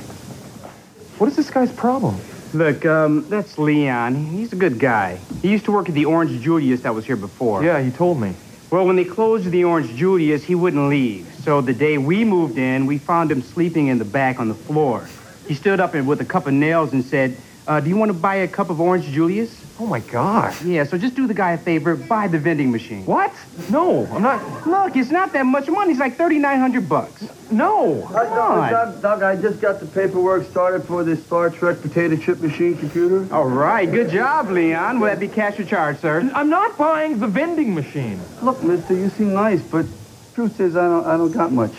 What 1.19 1.29
is 1.29 1.37
this 1.37 1.51
guy's 1.51 1.73
problem? 1.73 2.17
Look, 2.53 2.85
um, 2.85 3.29
that's 3.29 3.59
Leon. 3.59 4.15
He's 4.27 4.53
a 4.53 4.57
good 4.57 4.79
guy. 4.79 5.19
He 5.43 5.49
used 5.49 5.65
to 5.67 5.73
work 5.73 5.89
at 5.89 5.95
the 5.95 6.05
Orange 6.05 6.41
Julius 6.43 6.81
that 6.83 6.95
was 6.95 7.05
here 7.05 7.17
before. 7.17 7.63
Yeah, 7.65 7.81
he 7.81 7.91
told 7.91 8.21
me. 8.21 8.35
Well, 8.71 8.87
when 8.87 8.97
they 8.97 9.05
closed 9.05 9.51
the 9.51 9.65
Orange 9.65 9.95
Julius, 9.97 10.45
he 10.45 10.55
wouldn't 10.55 10.89
leave. 10.89 11.27
So 11.45 11.61
the 11.61 11.73
day 11.73 11.99
we 11.99 12.25
moved 12.25 12.59
in, 12.59 12.87
we 12.87 12.99
found 12.99 13.31
him 13.31 13.43
sleeping 13.43 13.89
in 13.89 13.99
the 13.99 14.05
back 14.05 14.39
on 14.41 14.49
the 14.49 14.55
floor. 14.55 15.09
He 15.47 15.55
stood 15.55 15.81
up 15.81 15.95
and 15.95 16.07
with 16.07 16.21
a 16.21 16.25
cup 16.25 16.47
of 16.47 16.55
nails 16.55 16.93
and 16.93 17.05
said, 17.05 17.37
uh, 17.67 17.81
do 17.81 17.89
you 17.89 17.97
want 17.97 18.11
to 18.11 18.19
buy 18.19 18.37
a 18.37 18.49
cup 18.49 18.71
of 18.71 18.81
Orange 18.81 19.07
Julius? 19.07 19.65
Oh 19.79 19.87
my 19.87 20.01
God. 20.01 20.55
Yeah, 20.65 20.85
so 20.85 20.99
just 20.99 21.15
do 21.15 21.27
the 21.27 21.35
guy 21.35 21.53
a 21.53 21.59
favor, 21.59 21.97
buy 21.97 22.29
the 22.29 22.39
vending 22.39 22.71
machine. 22.71 23.05
What? 23.07 23.33
No, 23.71 24.07
I'm 24.07 24.23
not. 24.23 24.67
Look, 24.67 24.97
it's 24.97 25.11
not 25.11 25.33
that 25.33 25.45
much 25.45 25.69
money. 25.69 25.93
It's 25.93 26.01
like 26.01 26.17
3900 26.17 26.89
bucks. 26.89 27.29
No. 27.51 28.09
Doug, 28.13 28.29
Doug, 28.29 28.71
Doug, 28.71 29.03
Doug, 29.03 29.23
I 29.23 29.37
just 29.41 29.61
got 29.61 29.81
the 29.81 29.87
paperwork 29.87 30.49
started 30.51 30.85
for 30.85 31.03
this 31.05 31.25
Star 31.25 31.51
Trek 31.51 31.81
potato 31.81 32.17
chip 32.17 32.41
machine 32.41 32.77
computer. 32.77 33.27
All 33.35 33.49
right, 33.49 33.91
good 33.91 34.11
job, 34.11 34.51
Leon. 34.51 35.01
Will 35.01 35.09
that 35.09 35.19
be 35.19 35.29
cash 35.29 35.59
or 35.59 35.65
charge, 35.65 35.99
sir? 35.99 36.31
I'm 36.35 36.49
not 36.49 36.79
buying 36.79 37.19
the 37.19 37.27
vending 37.27 37.75
machine. 37.75 38.21
Look, 38.43 38.63
mister, 38.63 38.95
you 38.95 39.09
seem 39.11 39.33
nice, 39.35 39.63
but 39.63 39.87
truth 40.35 40.61
is 40.61 40.77
I 40.77 40.87
don't, 40.87 41.07
I 41.07 41.17
don't 41.17 41.33
got 41.33 41.51
much, 41.53 41.75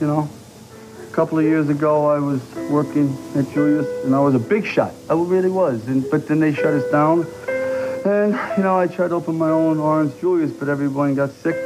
you 0.00 0.06
know? 0.06 0.28
A 1.08 1.12
couple 1.12 1.38
of 1.38 1.44
years 1.44 1.68
ago, 1.68 2.06
I 2.06 2.18
was 2.18 2.42
working 2.70 3.16
at 3.34 3.50
Julius, 3.52 4.04
and 4.04 4.14
I 4.14 4.20
was 4.20 4.34
a 4.34 4.38
big 4.38 4.64
shot. 4.66 4.92
I 5.10 5.14
really 5.14 5.50
was. 5.50 5.86
And, 5.88 6.04
but 6.10 6.28
then 6.28 6.40
they 6.40 6.52
shut 6.52 6.74
us 6.74 6.90
down. 6.90 7.26
And, 8.04 8.38
you 8.56 8.62
know, 8.62 8.78
I 8.78 8.86
tried 8.86 9.08
to 9.08 9.14
open 9.14 9.36
my 9.36 9.50
own 9.50 9.78
Orange 9.80 10.12
Julius, 10.20 10.52
but 10.52 10.68
everyone 10.68 11.14
got 11.14 11.30
sick, 11.30 11.56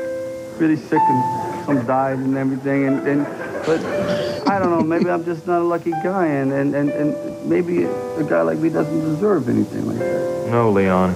really 0.59 0.77
sick, 0.77 1.01
and 1.01 1.67
some 1.67 1.85
died 1.87 2.19
and 2.19 2.37
everything. 2.37 2.87
And, 2.87 3.07
and 3.07 3.27
but 3.71 4.49
I 4.49 4.59
don't 4.59 4.71
know, 4.71 4.81
maybe 4.81 5.09
I'm 5.09 5.25
just 5.25 5.47
not 5.47 5.61
a 5.61 5.65
lucky 5.65 5.93
guy, 5.93 6.27
and, 6.27 6.53
and, 6.53 6.75
and, 6.75 6.91
and 6.91 7.49
maybe 7.49 7.85
a 7.85 8.25
guy 8.25 8.43
like 8.43 8.59
me 8.59 8.69
doesn't 8.69 9.01
deserve 9.01 9.49
anything 9.49 9.87
like 9.87 9.99
that. 9.99 10.49
No, 10.51 10.73
Leon. 10.73 11.15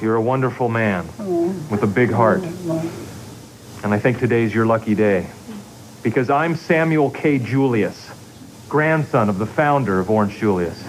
You're 0.00 0.14
a 0.14 0.22
wonderful 0.22 0.70
man 0.70 1.06
with 1.68 1.82
a 1.82 1.86
big 1.86 2.10
heart. 2.10 2.42
And 3.82 3.92
I 3.92 3.98
think 3.98 4.18
today's 4.18 4.54
your 4.54 4.64
lucky 4.64 4.94
day. 4.94 5.28
Because 6.02 6.30
I'm 6.30 6.56
Samuel 6.56 7.10
K. 7.10 7.38
Julius, 7.38 8.10
grandson 8.70 9.28
of 9.28 9.38
the 9.38 9.46
founder 9.46 10.00
of 10.00 10.08
Orange 10.08 10.38
Julius. 10.38 10.82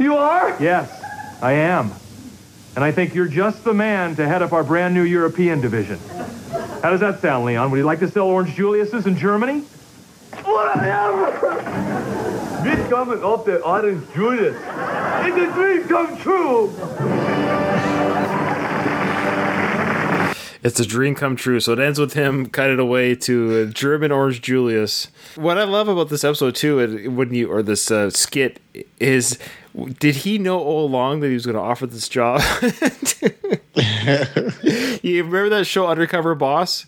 You 0.00 0.16
are? 0.16 0.56
Yes, 0.62 0.90
I 1.42 1.52
am. 1.52 1.92
And 2.74 2.82
I 2.82 2.90
think 2.90 3.14
you're 3.14 3.28
just 3.28 3.64
the 3.64 3.74
man 3.74 4.16
to 4.16 4.26
head 4.26 4.40
up 4.40 4.52
our 4.52 4.64
brand 4.64 4.94
new 4.94 5.02
European 5.02 5.60
division. 5.60 5.98
How 6.84 6.90
does 6.90 7.00
that 7.00 7.18
sound, 7.22 7.46
Leon? 7.46 7.70
Would 7.70 7.78
you 7.78 7.84
like 7.84 8.00
to 8.00 8.10
sell 8.10 8.26
Orange 8.26 8.54
Julius's 8.54 9.06
in 9.06 9.16
Germany? 9.16 9.60
Whatever! 10.44 11.30
This 12.62 12.90
coming 12.90 13.24
off 13.24 13.46
the 13.46 13.62
Orange 13.62 14.06
Julius. 14.12 14.54
It's 15.24 15.38
a 15.38 15.52
dream 15.54 15.88
come 15.88 16.18
true. 16.18 16.74
It's 20.62 20.78
a 20.78 20.84
dream 20.84 21.14
come 21.14 21.36
true. 21.36 21.58
So 21.58 21.72
it 21.72 21.78
ends 21.78 21.98
with 21.98 22.12
him 22.12 22.50
cutting 22.50 22.78
away 22.78 23.14
to 23.14 23.60
a 23.60 23.66
German 23.66 24.12
Orange 24.12 24.42
Julius. 24.42 25.08
What 25.36 25.56
I 25.56 25.64
love 25.64 25.88
about 25.88 26.10
this 26.10 26.22
episode 26.22 26.54
too, 26.54 26.80
and 26.80 27.16
when 27.16 27.32
you 27.32 27.50
or 27.50 27.62
this 27.62 27.90
uh, 27.90 28.10
skit 28.10 28.60
is, 29.00 29.38
did 30.00 30.16
he 30.16 30.36
know 30.36 30.60
all 30.60 30.84
along 30.84 31.20
that 31.20 31.28
he 31.28 31.34
was 31.34 31.46
going 31.46 31.56
to 31.56 31.62
offer 31.62 31.86
this 31.86 32.10
job? 32.10 32.42
you 35.02 35.24
remember 35.24 35.48
that 35.48 35.66
show 35.66 35.86
Undercover 35.86 36.34
Boss? 36.34 36.86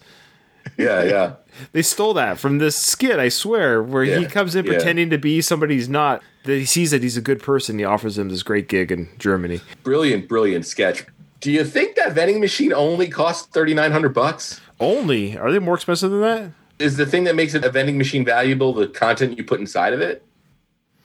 Yeah, 0.77 1.05
yeah. 1.05 1.35
They 1.73 1.83
stole 1.83 2.15
that 2.15 2.39
from 2.39 2.59
this 2.59 2.77
skit, 2.77 3.19
I 3.19 3.29
swear, 3.29 3.83
where 3.83 4.05
he 4.05 4.27
comes 4.27 4.55
in 4.55 4.67
yeah. 4.67 4.73
pretending 4.73 5.11
to 5.11 5.19
be 5.19 5.41
somebody 5.41 5.75
he's 5.75 5.89
not. 5.89 6.23
That 6.45 6.59
he 6.59 6.65
sees 6.65 6.91
that 6.91 7.03
he's 7.03 7.17
a 7.17 7.23
good 7.23 7.43
person. 7.43 7.79
He 7.79 7.85
offers 7.85 8.19
him 8.19 8.29
this 8.29 8.43
great 8.43 8.69
gig 8.69 8.93
in 8.93 9.09
Germany. 9.19 9.61
Brilliant, 9.83 10.29
brilliant 10.29 10.67
sketch. 10.67 11.07
Do 11.41 11.51
you 11.51 11.65
think 11.65 11.97
that 11.97 12.13
vending 12.13 12.41
machine 12.41 12.73
only 12.73 13.09
costs 13.09 13.47
thirty 13.49 13.75
nine 13.75 13.93
hundred 13.93 14.15
bucks? 14.15 14.61
Only? 14.79 15.37
Are 15.37 15.51
they 15.51 15.59
more 15.59 15.75
expensive 15.75 16.11
than 16.11 16.21
that? 16.21 16.51
Is 16.79 16.97
the 16.97 17.07
thing 17.07 17.25
that 17.25 17.35
makes 17.35 17.55
it 17.55 17.65
a 17.65 17.71
vending 17.71 17.97
machine 17.97 18.25
valuable 18.25 18.73
the 18.75 18.87
content 18.87 19.39
you 19.39 19.45
put 19.45 19.61
inside 19.61 19.93
of 19.93 20.01
it? 20.01 20.23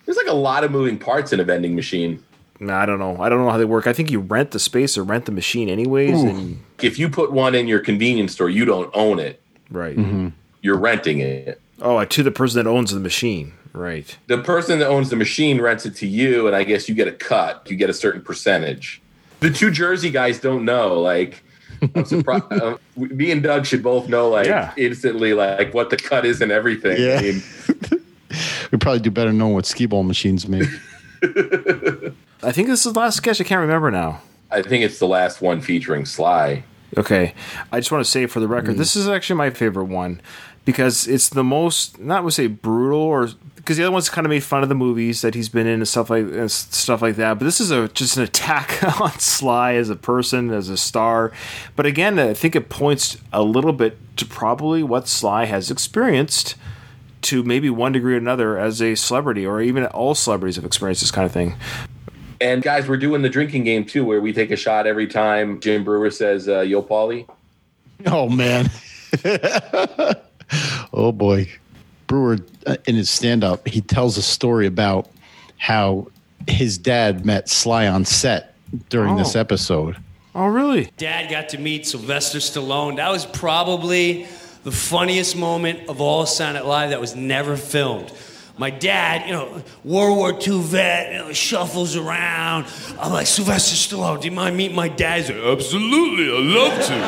There's 0.06 0.18
like 0.18 0.28
a 0.28 0.34
lot 0.34 0.64
of 0.64 0.72
moving 0.72 0.98
parts 0.98 1.32
in 1.32 1.40
a 1.40 1.44
vending 1.44 1.76
machine. 1.76 2.24
Nah, 2.62 2.80
I 2.80 2.86
don't 2.86 3.00
know. 3.00 3.20
I 3.20 3.28
don't 3.28 3.44
know 3.44 3.50
how 3.50 3.58
they 3.58 3.66
work. 3.66 3.88
I 3.88 3.94
think 3.94 4.12
you 4.12 4.20
rent 4.20 4.52
the 4.52 4.60
space 4.60 4.96
or 4.98 5.04
rent 5.04 5.26
the 5.26 5.32
machine 5.32 5.68
anyways, 5.68 6.22
and 6.22 6.64
If 6.82 7.00
you 7.00 7.10
put 7.10 7.32
one 7.32 7.56
in 7.56 7.68
your 7.68 7.80
convenience 7.80 8.34
store, 8.34 8.50
you 8.52 8.66
don't 8.66 8.90
own 8.94 9.18
it. 9.20 9.42
right. 9.72 9.98
You're 10.62 10.78
renting 10.78 11.20
it. 11.22 11.60
Oh, 11.82 12.06
to 12.06 12.22
the 12.24 12.30
person 12.30 12.64
that 12.64 12.70
owns 12.70 12.92
the 12.94 13.00
machine. 13.00 13.54
Right. 13.74 14.16
The 14.28 14.38
person 14.38 14.78
that 14.78 14.88
owns 14.90 15.10
the 15.10 15.16
machine 15.16 15.60
rents 15.60 15.88
it 15.88 15.96
to 15.96 16.08
you, 16.08 16.46
and 16.46 16.56
I 16.56 16.64
guess 16.64 16.88
you 16.88 16.94
get 16.94 17.08
a 17.08 17.12
cut. 17.12 17.66
You 17.68 17.76
get 17.76 17.90
a 17.90 17.94
certain 17.96 18.22
percentage. 18.22 19.02
The 19.40 19.50
two 19.50 19.72
Jersey 19.72 20.12
guys 20.12 20.40
don't 20.40 20.64
know. 20.66 21.00
Like 21.02 21.42
I'm 21.96 22.06
surprised. 22.06 22.44
uh, 22.52 22.78
me 22.96 23.32
and 23.32 23.42
Doug 23.42 23.66
should 23.66 23.82
both 23.82 24.08
know 24.08 24.30
like 24.30 24.46
Yeah. 24.46 24.72
instantly 24.78 25.34
like 25.34 25.74
what 25.74 25.90
the 25.90 25.98
cut 25.98 26.28
is 26.28 26.42
and 26.42 26.52
everything. 26.52 27.02
Yeah. 27.02 27.18
I 27.18 27.22
mean, 27.24 27.42
We 28.72 28.78
probably 28.78 29.00
do 29.00 29.10
better 29.10 29.34
knowing 29.34 29.54
what 29.56 29.66
skee 29.66 29.88
ball 29.88 30.04
machines 30.04 30.48
make. 30.48 30.70
I 32.44 32.52
think 32.52 32.68
this 32.68 32.86
is 32.86 32.94
the 32.94 33.00
last 33.00 33.18
sketch. 33.18 33.40
I 33.40 33.44
can't 33.44 33.62
remember 33.62 33.92
now. 33.92 34.22
I 34.50 34.62
think 34.62 34.84
it's 34.84 35.00
the 35.00 35.08
last 35.08 35.42
one 35.42 35.62
featuring 35.62 36.06
Sly. 36.06 36.64
Okay, 36.98 37.34
I 37.72 37.80
just 37.80 37.92
want 37.92 38.04
to 38.04 38.10
say 38.10 38.26
for 38.26 38.40
the 38.40 38.48
record, 38.48 38.76
mm. 38.76 38.78
this 38.78 38.96
is 38.96 39.08
actually 39.08 39.38
my 39.38 39.50
favorite 39.50 39.86
one 39.86 40.22
because 40.66 41.08
it's 41.08 41.30
the 41.30 41.44
most 41.44 42.00
not 42.00 42.24
would 42.24 42.34
say 42.34 42.48
brutal 42.48 43.00
or 43.00 43.30
because 43.56 43.78
the 43.78 43.84
other 43.84 43.92
ones 43.92 44.10
kind 44.10 44.26
of 44.26 44.30
made 44.30 44.44
fun 44.44 44.64
of 44.64 44.70
the 44.70 44.76
movies 44.76 45.22
that 45.22 45.36
he's 45.36 45.48
been 45.48 45.68
in 45.68 45.76
and 45.76 45.88
stuff 45.88 46.10
like 46.10 46.26
and 46.26 46.52
stuff 46.52 47.02
like 47.02 47.16
that. 47.16 47.38
But 47.40 47.46
this 47.46 47.62
is 47.62 47.72
a 47.72 47.88
just 47.90 48.18
an 48.18 48.24
attack 48.24 48.84
on 49.02 49.12
Sly 49.20 49.76
as 49.76 49.90
a 49.90 49.96
person, 49.96 50.52
as 50.52 50.70
a 50.70 50.78
star. 50.78 51.32
But 51.76 51.86
again, 51.86 52.20
I 52.20 52.34
think 52.34 52.56
it 52.56 52.70
points 52.70 53.18
a 53.32 53.44
little 53.44 53.74
bit 53.74 53.98
to 54.18 54.26
probably 54.26 54.84
what 54.84 55.08
Sly 55.08 55.46
has 55.46 55.72
experienced 55.72 56.56
to 57.24 57.44
maybe 57.44 57.70
one 57.70 57.92
degree 57.92 58.14
or 58.16 58.18
another 58.18 58.58
as 58.58 58.82
a 58.82 58.96
celebrity, 58.96 59.46
or 59.46 59.62
even 59.62 59.86
all 59.88 60.16
celebrities 60.16 60.56
have 60.56 60.66
experienced 60.66 61.02
this 61.02 61.12
kind 61.12 61.26
of 61.26 61.32
thing. 61.32 61.56
And 62.40 62.64
guys, 62.64 62.88
we're 62.88 62.98
doing 62.98 63.22
the 63.22 63.30
drinking 63.30 63.66
game 63.66 63.86
too, 63.86 64.04
where 64.04 64.20
we 64.22 64.34
take 64.34 64.50
a 64.52 64.56
shot 64.56 64.88
every 64.88 65.06
time 65.08 65.60
Jim 65.60 65.84
Breuer 65.84 66.10
says 66.12 66.48
uh, 66.50 66.62
"Yo, 66.62 66.82
Paulie." 66.82 67.28
Oh 68.08 68.28
man. 68.30 68.72
oh 70.94 71.12
boy. 71.12 71.48
Breuer 72.08 72.40
uh, 72.66 72.78
in 72.88 72.96
his 72.96 73.10
stand 73.10 73.44
up, 73.44 73.68
he 73.68 73.80
tells 73.82 74.18
a 74.18 74.22
story 74.22 74.66
about 74.66 75.08
how 75.58 76.08
his 76.48 76.78
dad 76.78 77.26
met 77.26 77.48
Sly 77.48 77.88
on 77.88 78.06
set 78.06 78.56
during 78.90 79.16
this 79.18 79.36
Oh. 79.36 79.40
episode. 79.40 79.98
Oh, 80.34 80.48
really? 80.48 80.90
Dad 80.98 81.30
got 81.30 81.50
to 81.50 81.58
meet 81.58 81.86
Sylvester 81.86 82.40
Stallone. 82.40 82.96
That 82.96 83.12
was 83.12 83.26
probably 83.26 84.26
the 84.64 84.72
funniest 84.72 85.36
moment 85.36 85.90
of 85.90 86.00
all 86.02 86.28
Night 86.40 86.66
Live 86.66 86.92
that 86.92 87.02
was 87.02 87.16
never 87.16 87.58
filmed. 87.58 88.12
My 88.58 88.70
dad, 88.70 89.26
you 89.26 89.34
know, 89.34 89.64
World 89.84 90.18
War 90.18 90.34
II 90.34 90.62
vet, 90.62 91.14
you 91.14 91.20
know, 91.20 91.34
shuffles 91.34 91.96
around. 91.96 92.68
I'm 93.00 93.12
like, 93.12 93.26
Sylvester 93.26 93.76
Stallone, 93.76 94.22
do 94.22 94.28
you 94.28 94.36
mind 94.36 94.56
meeting 94.56 94.76
my 94.76 94.88
dad? 94.88 95.22
He's 95.22 95.30
like, 95.32 95.40
absolutely, 95.40 96.26
I'd 96.26 96.44
love 96.44 96.74
to. 96.88 97.02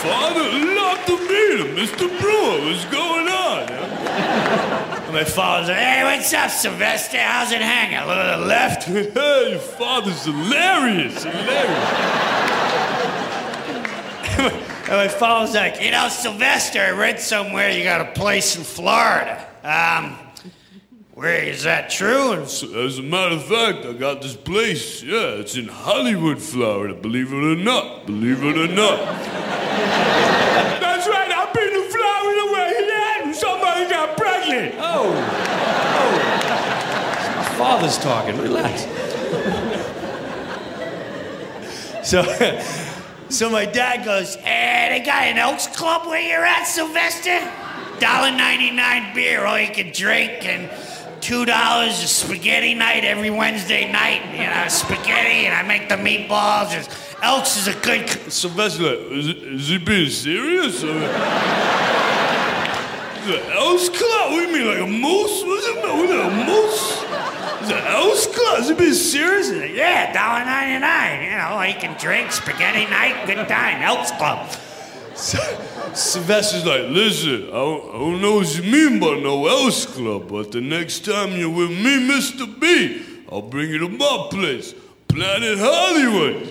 Father, 0.00 0.40
love 0.74 1.04
to 1.06 1.16
meet 1.28 1.60
him. 1.60 1.76
Mr. 1.76 2.08
Breuer, 2.20 2.60
what's 2.64 2.84
going 2.86 3.28
on? 3.28 3.68
And 3.68 5.12
my 5.12 5.24
father's 5.24 5.68
like, 5.68 5.78
hey, 5.78 6.04
what's 6.04 6.32
up, 6.32 6.50
Sylvester? 6.50 7.18
How's 7.18 7.52
it 7.52 7.60
hanging? 7.60 7.98
A 7.98 8.06
little 8.06 8.24
to 8.24 8.40
the 8.40 8.46
left? 8.46 8.84
hey, 8.88 9.50
your 9.50 9.58
father's 9.58 10.24
hilarious, 10.24 11.24
hilarious. 11.24 12.28
And 14.92 15.00
my 15.00 15.08
father's 15.08 15.54
like, 15.54 15.80
you 15.80 15.90
know, 15.90 16.06
Sylvester, 16.10 16.78
I 16.78 16.90
read 16.90 17.18
somewhere 17.18 17.70
you 17.70 17.82
got 17.82 18.02
a 18.02 18.12
place 18.12 18.56
in 18.56 18.62
Florida. 18.62 19.42
Um, 19.64 20.18
where 21.14 21.42
is 21.42 21.62
that 21.62 21.88
true? 21.88 22.32
And 22.32 22.46
so- 22.46 22.78
as 22.84 22.98
a 22.98 23.02
matter 23.02 23.36
of 23.36 23.44
fact, 23.46 23.86
I 23.86 23.94
got 23.94 24.20
this 24.20 24.36
place. 24.36 25.02
Yeah, 25.02 25.40
it's 25.40 25.56
in 25.56 25.68
Hollywood, 25.68 26.42
Florida. 26.42 26.92
Believe 26.92 27.32
it 27.32 27.36
or 27.42 27.56
not. 27.56 28.04
Believe 28.04 28.44
it 28.44 28.54
or 28.58 28.68
not. 28.68 28.98
That's 30.82 31.08
right. 31.08 31.30
I've 31.32 31.54
been 31.54 31.70
to 31.72 31.88
Florida 31.88 32.52
where 32.52 32.68
he 32.68 32.90
had 32.92 33.22
and 33.24 33.34
somebody 33.34 33.88
got 33.88 34.14
pregnant. 34.18 34.74
Oh. 34.78 35.08
Oh. 36.04 36.12
My 37.38 37.44
father's 37.56 37.96
talking. 37.96 38.36
Relax. 38.36 38.86
So, 42.04 42.20
so 43.32 43.48
my 43.50 43.64
dad 43.64 44.04
goes, 44.04 44.34
"Hey, 44.36 44.88
they 44.90 45.00
got 45.04 45.22
an 45.24 45.38
Elks 45.38 45.66
Club 45.66 46.06
where 46.06 46.20
you're 46.20 46.44
at, 46.44 46.64
Sylvester? 46.64 47.40
Dollar 47.98 48.30
ninety-nine 48.30 49.14
beer, 49.14 49.44
all 49.46 49.58
you 49.58 49.68
can 49.72 49.90
drink, 49.92 50.44
and 50.44 50.68
two 51.20 51.44
dollars 51.44 52.02
a 52.02 52.08
spaghetti 52.08 52.74
night 52.74 53.04
every 53.04 53.30
Wednesday 53.30 53.90
night. 53.90 54.22
You 54.32 54.46
know, 54.46 54.68
spaghetti, 54.68 55.46
and 55.46 55.54
I 55.54 55.62
make 55.62 55.88
the 55.88 55.96
meatballs. 55.96 56.72
It's- 56.72 56.88
Elks 57.22 57.56
is 57.56 57.68
a 57.68 57.74
good." 57.74 58.08
c-" 58.10 58.30
Sylvester, 58.30 58.94
is, 59.12 59.28
is 59.28 59.68
he 59.68 59.78
being 59.78 60.10
serious? 60.10 60.80
The 63.22 63.40
Elks 63.54 63.88
Club? 63.88 64.32
What 64.32 64.40
do 64.40 64.46
you 64.46 64.52
mean, 64.52 64.66
like 64.66 64.80
a 64.80 64.86
moose? 64.86 65.42
What's 65.44 65.66
it? 65.68 65.76
What 65.76 66.10
a 66.10 66.30
moose? 66.44 67.04
Is 67.62 67.70
it 67.70 67.84
Elks 67.84 68.26
Club? 68.26 68.58
Is 68.60 68.70
it 68.70 68.78
being 68.78 68.92
serious? 68.92 69.50
Like, 69.52 69.72
yeah, 69.72 70.12
dollar 70.12 70.44
ninety 70.44 70.80
nine. 70.80 71.22
You 71.22 71.30
know, 71.30 71.62
you 71.62 71.74
can 71.74 71.96
drink 71.98 72.32
spaghetti 72.32 72.90
night, 72.90 73.24
good 73.26 73.46
time, 73.46 73.82
Elks 73.82 74.10
Club. 74.12 74.50
So, 75.14 75.38
Sylvester's 75.94 76.64
like, 76.64 76.88
listen, 76.88 77.44
I 77.48 77.52
don't, 77.52 77.88
I 77.90 77.98
don't 77.98 78.20
know 78.22 78.36
what 78.36 78.56
you 78.56 78.62
mean 78.62 78.98
by 78.98 79.20
no 79.20 79.46
Elks 79.46 79.86
Club, 79.86 80.28
but 80.28 80.50
the 80.50 80.60
next 80.60 81.04
time 81.04 81.36
you're 81.36 81.50
with 81.50 81.70
me, 81.70 82.08
Mr. 82.08 82.58
B, 82.58 83.02
I'll 83.30 83.42
bring 83.42 83.70
you 83.70 83.78
to 83.78 83.88
my 83.88 84.26
place, 84.30 84.74
Planet 85.06 85.58
Hollywood. 85.58 86.48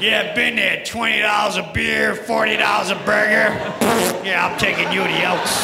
Yeah, 0.00 0.34
been 0.34 0.56
there. 0.56 0.84
Twenty 0.84 1.20
dollars 1.20 1.56
a 1.56 1.70
beer, 1.72 2.14
forty 2.14 2.56
dollars 2.56 2.90
a 2.90 2.96
burger. 2.96 3.54
Yeah, 4.24 4.48
I'm 4.50 4.58
taking 4.58 4.90
you 4.92 5.02
to 5.02 5.08
the 5.08 5.22
Elks. 5.22 5.54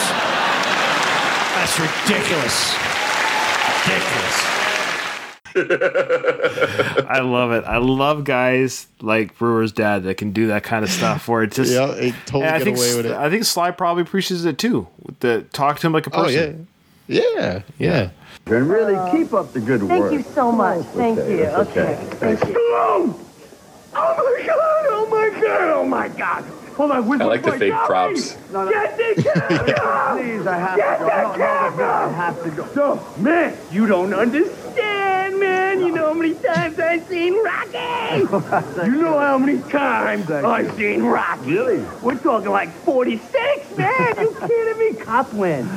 That's 1.56 1.80
ridiculous. 1.80 2.76
Ridiculous. 3.86 4.49
I 5.56 7.20
love 7.22 7.52
it. 7.52 7.64
I 7.64 7.78
love 7.78 8.24
guys 8.24 8.86
like 9.00 9.36
Breuer's 9.38 9.72
dad 9.72 10.04
that 10.04 10.16
can 10.16 10.32
do 10.32 10.48
that 10.48 10.62
kind 10.62 10.84
of 10.84 10.90
stuff. 10.90 11.26
Where 11.28 11.42
it 11.42 11.52
just 11.52 11.72
Yeah, 11.72 11.90
it 11.92 12.14
totally 12.26 12.46
I 12.46 12.58
get 12.58 12.64
think 12.64 12.76
away 12.76 12.96
with 12.96 13.06
it. 13.06 13.12
I 13.12 13.30
think 13.30 13.44
Sly 13.44 13.70
probably 13.72 14.02
appreciates 14.02 14.44
it 14.44 14.58
too. 14.58 14.86
With 15.02 15.20
the 15.20 15.42
talk 15.52 15.78
to 15.80 15.86
him 15.86 15.92
like 15.92 16.06
a 16.06 16.10
person. 16.10 16.22
Oh, 16.22 16.46
person. 16.46 16.66
yeah. 17.08 17.22
Yeah. 17.36 17.62
Yeah. 17.78 18.10
And 18.46 18.68
really 18.68 18.96
keep 19.12 19.32
up 19.32 19.52
the 19.52 19.60
good 19.60 19.80
Thank 19.80 20.00
work. 20.00 20.10
Thank 20.10 20.26
you 20.26 20.32
so 20.32 20.50
much. 20.52 20.84
Thank 20.86 21.18
okay, 21.18 21.38
you. 21.38 21.44
okay. 21.46 21.80
Okay. 21.80 22.16
Thank 22.16 22.40
you. 22.46 22.54
Stallone! 22.54 23.26
Oh 23.92 24.16
my 24.16 24.46
god! 24.46 24.86
Oh 24.88 25.06
my 25.10 25.40
god! 25.40 25.70
Oh 25.70 25.84
my 25.84 26.08
god! 26.08 26.44
Hold 26.80 26.92
on, 26.92 27.06
where's 27.06 27.20
I 27.20 27.24
like 27.24 27.42
my 27.44 27.50
the 27.50 27.58
fake 27.58 27.72
dummy? 27.74 27.86
props. 27.86 28.36
No, 28.50 28.64
no. 28.64 28.70
Get 28.70 28.96
the 28.96 29.22
camera! 29.22 30.16
Please, 30.16 30.46
I 30.46 30.56
have 30.56 30.76
Get 30.78 30.98
to 30.98 31.04
the 31.04 31.10
go. 31.10 31.16
No, 31.18 31.32
no, 31.32 31.36
camera! 31.36 32.08
I 32.08 32.12
have 32.12 32.42
to 32.42 32.50
go. 32.52 32.68
No, 32.74 33.22
man, 33.22 33.58
you 33.70 33.86
don't 33.86 34.14
understand, 34.14 35.38
man. 35.38 35.80
You 35.80 35.90
know 35.90 36.06
how 36.06 36.14
many 36.14 36.32
times 36.36 36.78
I've 36.80 37.06
seen 37.06 37.34
Rocky? 37.44 38.86
you 38.86 38.96
know 39.02 39.18
how 39.18 39.36
many 39.36 39.60
times 39.70 40.24
Thank 40.24 40.46
I've 40.46 40.80
you. 40.80 40.94
seen 40.94 41.02
Rocky? 41.02 41.50
Really? 41.50 41.84
We're 42.00 42.16
talking 42.16 42.48
like 42.48 42.70
46, 42.70 43.76
man. 43.76 44.14
You 44.18 44.34
kidding 44.40 44.78
me? 44.78 44.94
Copland. 45.04 45.68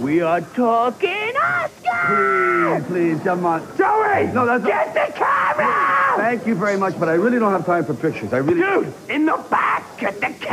We 0.00 0.20
are 0.20 0.40
talking 0.42 1.32
Oscar! 1.42 2.82
Please, 2.86 3.14
please, 3.16 3.20
come 3.24 3.44
on. 3.46 3.60
Joey! 3.76 4.26
No, 4.32 4.46
that's 4.46 4.64
Get 4.64 4.94
the 4.94 5.12
camera! 5.12 6.02
Thank 6.16 6.46
you 6.46 6.54
very 6.54 6.76
much, 6.76 6.98
but 7.00 7.08
I 7.08 7.14
really 7.14 7.38
don't 7.38 7.52
have 7.52 7.64
time 7.66 7.84
for 7.84 7.94
pictures. 7.94 8.32
I 8.32 8.38
really. 8.38 8.60
Dude, 8.60 8.92
in 9.08 9.26
the 9.26 9.42
back, 9.50 9.98
get 9.98 10.14
the 10.20 10.28
camera! 10.40 10.51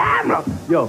Yo. 0.69 0.87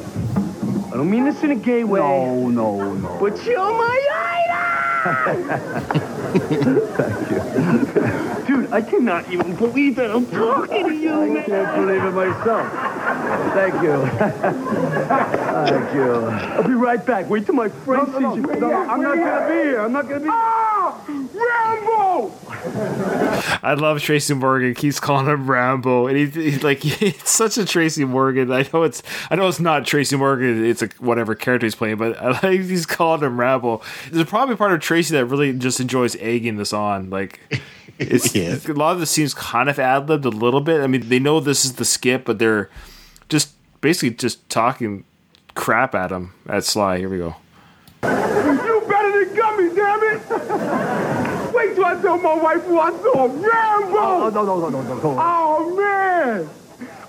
I 0.93 0.97
don't 0.97 1.11
mean 1.11 1.24
this 1.24 1.43
in 1.43 1.51
a 1.51 1.57
gay 1.57 1.82
way. 1.85 1.99
No, 2.01 2.49
no, 2.49 2.95
no. 2.95 3.19
But 3.20 3.45
you're 3.45 3.73
my 3.73 4.01
idol! 4.15 4.61
Thank 7.01 7.31
you. 7.31 8.47
Dude, 8.47 8.73
I 8.73 8.82
cannot 8.82 9.28
even 9.32 9.57
believe 9.57 9.97
that 9.97 10.11
I'm 10.11 10.27
talking 10.27 10.89
to 10.89 10.95
you, 10.95 11.12
I 11.12 11.28
man. 11.28 11.45
can't 11.45 11.74
believe 11.77 12.05
it 12.05 12.12
myself. 12.12 12.73
Thank 13.55 13.82
you. 13.82 14.07
Thank 15.70 15.95
you. 15.95 16.12
I'll 16.12 16.62
be 16.69 16.74
right 16.74 17.05
back. 17.05 17.28
Wait 17.31 17.47
till 17.47 17.55
my 17.55 17.66
No, 17.66 17.73
friend 17.85 18.12
no, 18.12 18.19
no, 18.19 18.35
sees 18.37 18.45
you. 18.45 18.61
no, 18.61 18.73
I'm 18.73 19.01
not 19.03 19.16
gonna 19.16 19.49
be 19.49 19.55
here. 19.55 19.81
I'm 19.81 19.93
not 19.93 20.03
gonna 20.09 20.20
be. 20.20 20.27
here. 20.27 20.35
Ah! 20.35 21.05
Rambo! 21.09 22.31
I 22.62 23.74
love 23.78 24.01
Tracy 24.03 24.35
Morgan. 24.35 24.74
Keeps 24.74 25.01
calling 25.01 25.27
him 25.27 25.51
Rambo, 25.51 26.07
and 26.07 26.16
he, 26.16 26.27
he's 26.27 26.62
like 26.62 26.81
it's 27.03 27.31
such 27.31 27.59
a 27.59 27.65
Tracy 27.65 28.05
Morgan. 28.05 28.53
I 28.53 28.69
know 28.73 28.82
it's 28.82 29.03
I 29.31 29.37
know 29.37 29.49
it's 29.49 29.61
not 29.61 29.87
Tracy 29.87 30.16
Morgan. 30.16 30.65
It's 30.65 30.82
a 30.82 30.89
whatever 30.99 31.35
character 31.35 31.66
he's 31.66 31.74
playing, 31.74 31.97
but 31.97 32.16
I 32.23 32.31
like 32.31 32.61
he's 32.61 32.87
calling 32.87 33.23
him 33.23 33.39
Rambo. 33.41 33.82
There's 34.11 34.28
probably 34.28 34.57
part 34.57 34.73
of 34.73 34.81
Tracy 34.81 35.15
that 35.15 35.27
really 35.27 35.53
just 35.53 35.81
enjoys 35.81 36.16
egging 36.16 36.57
this 36.57 36.73
on. 36.73 37.11
Like 37.11 37.41
it's 37.99 38.35
Yeah. 38.35 38.57
a 38.69 38.73
lot 38.73 38.93
of 38.93 39.01
the 39.01 39.07
scenes 39.07 39.35
kind 39.35 39.69
of 39.69 39.78
ad 39.78 40.09
libbed 40.09 40.24
a 40.24 40.31
little 40.31 40.61
bit. 40.61 40.81
I 40.82 40.87
mean, 40.87 41.09
they 41.09 41.19
know 41.19 41.41
this 41.41 41.65
is 41.65 41.74
the 41.77 41.85
skip, 41.85 42.24
but 42.24 42.39
they're 42.39 42.69
just 43.28 43.53
basically 43.81 44.11
just 44.16 44.49
talking 44.51 45.05
crap 45.55 45.95
at 45.95 46.11
him 46.12 46.32
at 46.49 46.65
Sly. 46.65 46.99
Here 46.99 47.09
we 47.09 47.19
go. 47.19 47.37
You 48.03 48.09
better 48.89 49.24
than 49.24 49.35
Gummy, 49.37 49.74
damn 49.74 50.03
it! 50.03 51.55
Wait 51.55 51.74
till 51.74 51.80
I 51.91 52.01
tell 52.01 52.19
my 52.19 52.35
wife 52.35 52.62
who 52.62 52.79
I 52.79 52.91
saw 52.91 53.25
Rambo! 53.25 53.99
Oh, 53.99 54.31
no, 54.33 54.45
no, 54.45 54.61
no, 54.61 54.69
no, 54.69 54.83
no, 54.83 54.95
no. 54.95 55.17
Oh, 55.19 55.75
man! 55.77 56.49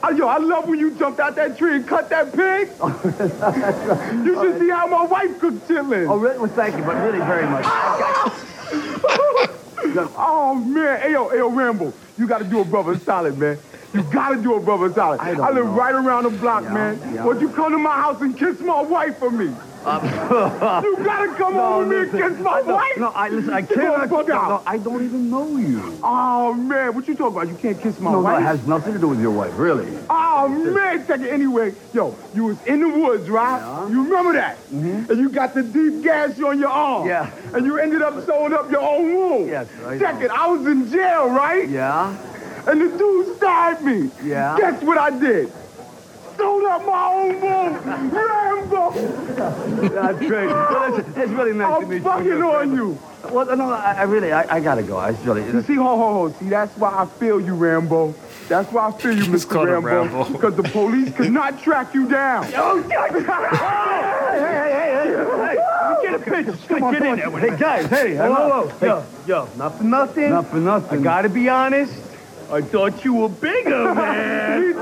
Oh, 0.01 0.09
yo, 0.09 0.27
I 0.27 0.39
love 0.39 0.67
when 0.67 0.79
you 0.79 0.89
jumped 0.95 1.19
out 1.19 1.35
that 1.35 1.55
tree 1.55 1.75
and 1.75 1.87
cut 1.87 2.09
that 2.09 2.33
pig. 2.33 2.69
you 4.25 4.33
should 4.33 4.59
see 4.59 4.69
how 4.69 4.87
my 4.87 5.05
wife 5.05 5.39
cooked 5.39 5.67
chitlins. 5.67 6.09
Oh, 6.09 6.17
really? 6.17 6.39
Well, 6.39 6.49
thank 6.49 6.77
you, 6.77 6.83
but 6.83 6.95
really 6.95 7.19
very 7.19 7.47
much. 7.47 7.65
oh 10.17 10.55
man, 10.55 11.01
hey 11.01 11.11
yo, 11.11 11.29
hey 11.29 11.37
yo, 11.37 11.49
Rambo, 11.49 11.93
you 12.17 12.27
got 12.27 12.39
to 12.39 12.45
do 12.45 12.61
a 12.61 12.65
brother 12.65 12.97
solid, 12.97 13.37
man. 13.37 13.59
You 13.93 14.03
gotta 14.03 14.41
do 14.41 14.55
a 14.55 14.59
brother 14.59 14.91
solid. 14.93 15.19
I, 15.19 15.35
don't 15.35 15.53
live 15.53 15.65
know. 15.65 15.71
right 15.71 15.93
around 15.93 16.23
the 16.23 16.29
block, 16.29 16.63
man. 16.63 16.97
yeah. 17.13 17.25
Won't 17.25 17.41
you 17.41 17.49
come 17.49 17.73
to 17.73 17.77
my 17.77 17.95
house 17.95 18.21
and 18.21 18.37
kiss 18.37 18.59
my 18.61 18.81
wife 18.81 19.19
for 19.19 19.29
me? 19.29 19.53
you 19.85 20.97
gotta 21.03 21.33
come 21.37 21.55
No, 21.55 21.73
over 21.81 21.91
here 21.91 22.03
and 22.03 22.11
listen, 22.11 22.35
kiss 22.35 22.43
my 22.43 22.51
I 22.51 22.61
wife. 22.61 22.97
no, 22.97 23.07
I- 23.15 23.29
listen, 23.29 23.51
I 23.53 23.61
Get 23.61 23.69
the 23.69 23.75
cannot- 23.75 24.09
fuck 24.09 24.27
no, 24.27 24.35
out. 24.35 24.49
no, 24.49 24.63
I 24.67 24.77
don't 24.77 25.03
even 25.03 25.29
know 25.31 25.57
you. 25.57 25.97
Oh 26.03 26.53
man, 26.53 26.93
what 26.93 27.07
you 27.07 27.15
talking 27.15 27.35
about? 27.35 27.47
You 27.47 27.55
can't 27.55 27.81
kiss 27.81 27.99
my 27.99 28.11
no, 28.11 28.17
no, 28.17 28.23
wife. 28.25 28.41
it 28.41 28.43
has 28.43 28.67
nothing 28.67 28.93
to 28.93 28.99
do 28.99 29.07
with 29.07 29.19
your 29.19 29.31
wife, 29.31 29.57
really. 29.57 29.87
Oh 30.09 30.47
man, 30.47 31.05
take 31.07 31.21
it 31.21 31.29
anyway. 31.31 31.73
Yo, 31.93 32.15
you 32.35 32.45
was 32.45 32.57
in 32.67 32.79
the 32.81 32.89
woods, 32.89 33.27
right? 33.27 33.57
Yeah. 33.59 33.89
You 33.89 34.03
remember 34.03 34.33
that? 34.33 34.57
Mm-hmm. 34.71 35.11
And 35.11 35.19
you 35.19 35.29
got 35.29 35.55
the 35.55 35.63
deep 35.63 36.03
gash 36.03 36.39
on 36.41 36.59
your 36.59 36.69
arm. 36.69 37.07
Yeah. 37.07 37.31
And 37.55 37.65
you 37.65 37.79
ended 37.79 38.03
up 38.03 38.23
sewing 38.25 38.53
up 38.53 38.69
your 38.69 38.81
own 38.81 39.15
wound. 39.15 39.47
Yes, 39.47 39.67
I 39.85 39.97
Check 39.97 40.15
know. 40.19 40.25
it. 40.25 40.31
I 40.31 40.47
was 40.47 40.65
in 40.67 40.91
jail, 40.91 41.27
right? 41.29 41.67
Yeah. 41.67 42.15
And 42.67 42.79
the 42.79 42.95
dude 42.97 43.35
stabbed 43.37 43.81
me. 43.83 44.11
Yeah. 44.23 44.55
Guess 44.59 44.83
what 44.83 44.99
I 44.99 45.09
did? 45.09 45.51
Sewed 46.41 46.65
up 46.65 46.85
my 46.87 47.13
own 47.13 47.41
wound. 47.41 47.85
Rambo. 48.13 48.91
That's 49.89 50.17
great. 50.17 50.47
Well, 50.47 50.91
listen, 50.91 51.13
it's 51.15 51.31
really 51.31 51.53
nice 51.53 51.83
I'm 51.83 51.87
meet 51.89 51.95
you. 51.97 52.01
fucking 52.01 52.31
on 52.43 52.73
you. 52.75 52.97
Well, 53.31 53.55
no, 53.55 53.71
I, 53.71 53.93
I 53.99 54.03
really, 54.03 54.31
I, 54.31 54.55
I 54.55 54.59
gotta 54.59 54.81
go. 54.81 54.97
I 54.97 55.09
really. 55.23 55.43
You 55.43 55.61
see, 55.61 55.75
ho, 55.75 55.83
ho, 55.83 56.13
ho. 56.29 56.35
See, 56.39 56.49
that's 56.49 56.75
why 56.77 56.91
I 56.97 57.05
feel 57.05 57.39
you, 57.39 57.53
Rambo. 57.53 58.15
That's 58.49 58.71
why 58.71 58.87
I 58.87 58.91
feel 58.91 59.15
you, 59.15 59.25
Mr. 59.35 59.63
Rambo. 59.63 59.87
Rambo. 59.87 60.23
Because 60.31 60.55
the 60.55 60.63
police 60.63 61.13
could 61.13 61.31
not 61.31 61.61
track 61.61 61.93
you 61.93 62.09
down. 62.09 62.45
Oh, 62.55 62.81
hey, 62.81 64.39
hey, 64.39 64.81
hey, 64.81 65.13
hey, 65.13 65.55
hey, 65.55 66.01
get 66.01 66.13
a 66.15 66.19
picture. 66.19 66.67
Come 66.67 66.83
on, 66.85 66.93
get 66.93 67.03
in 67.03 67.15
there. 67.19 67.39
Hey, 67.51 67.57
guys, 67.57 67.85
hey, 67.87 68.15
hello. 68.15 68.67
Whoa, 68.67 68.87
Yo, 68.87 69.05
yo, 69.27 69.49
not 69.57 69.77
for 69.77 69.83
nothing. 69.83 70.29
Not 70.31 70.47
for 70.47 70.57
nothing. 70.57 70.99
I 70.99 71.03
gotta 71.03 71.29
be 71.29 71.49
honest. 71.49 71.93
I 72.51 72.61
thought 72.61 73.03
you 73.05 73.13
were 73.13 73.29
bigger, 73.29 73.93
man. 73.95 74.61
Me 74.61 74.73
too. 74.73 74.81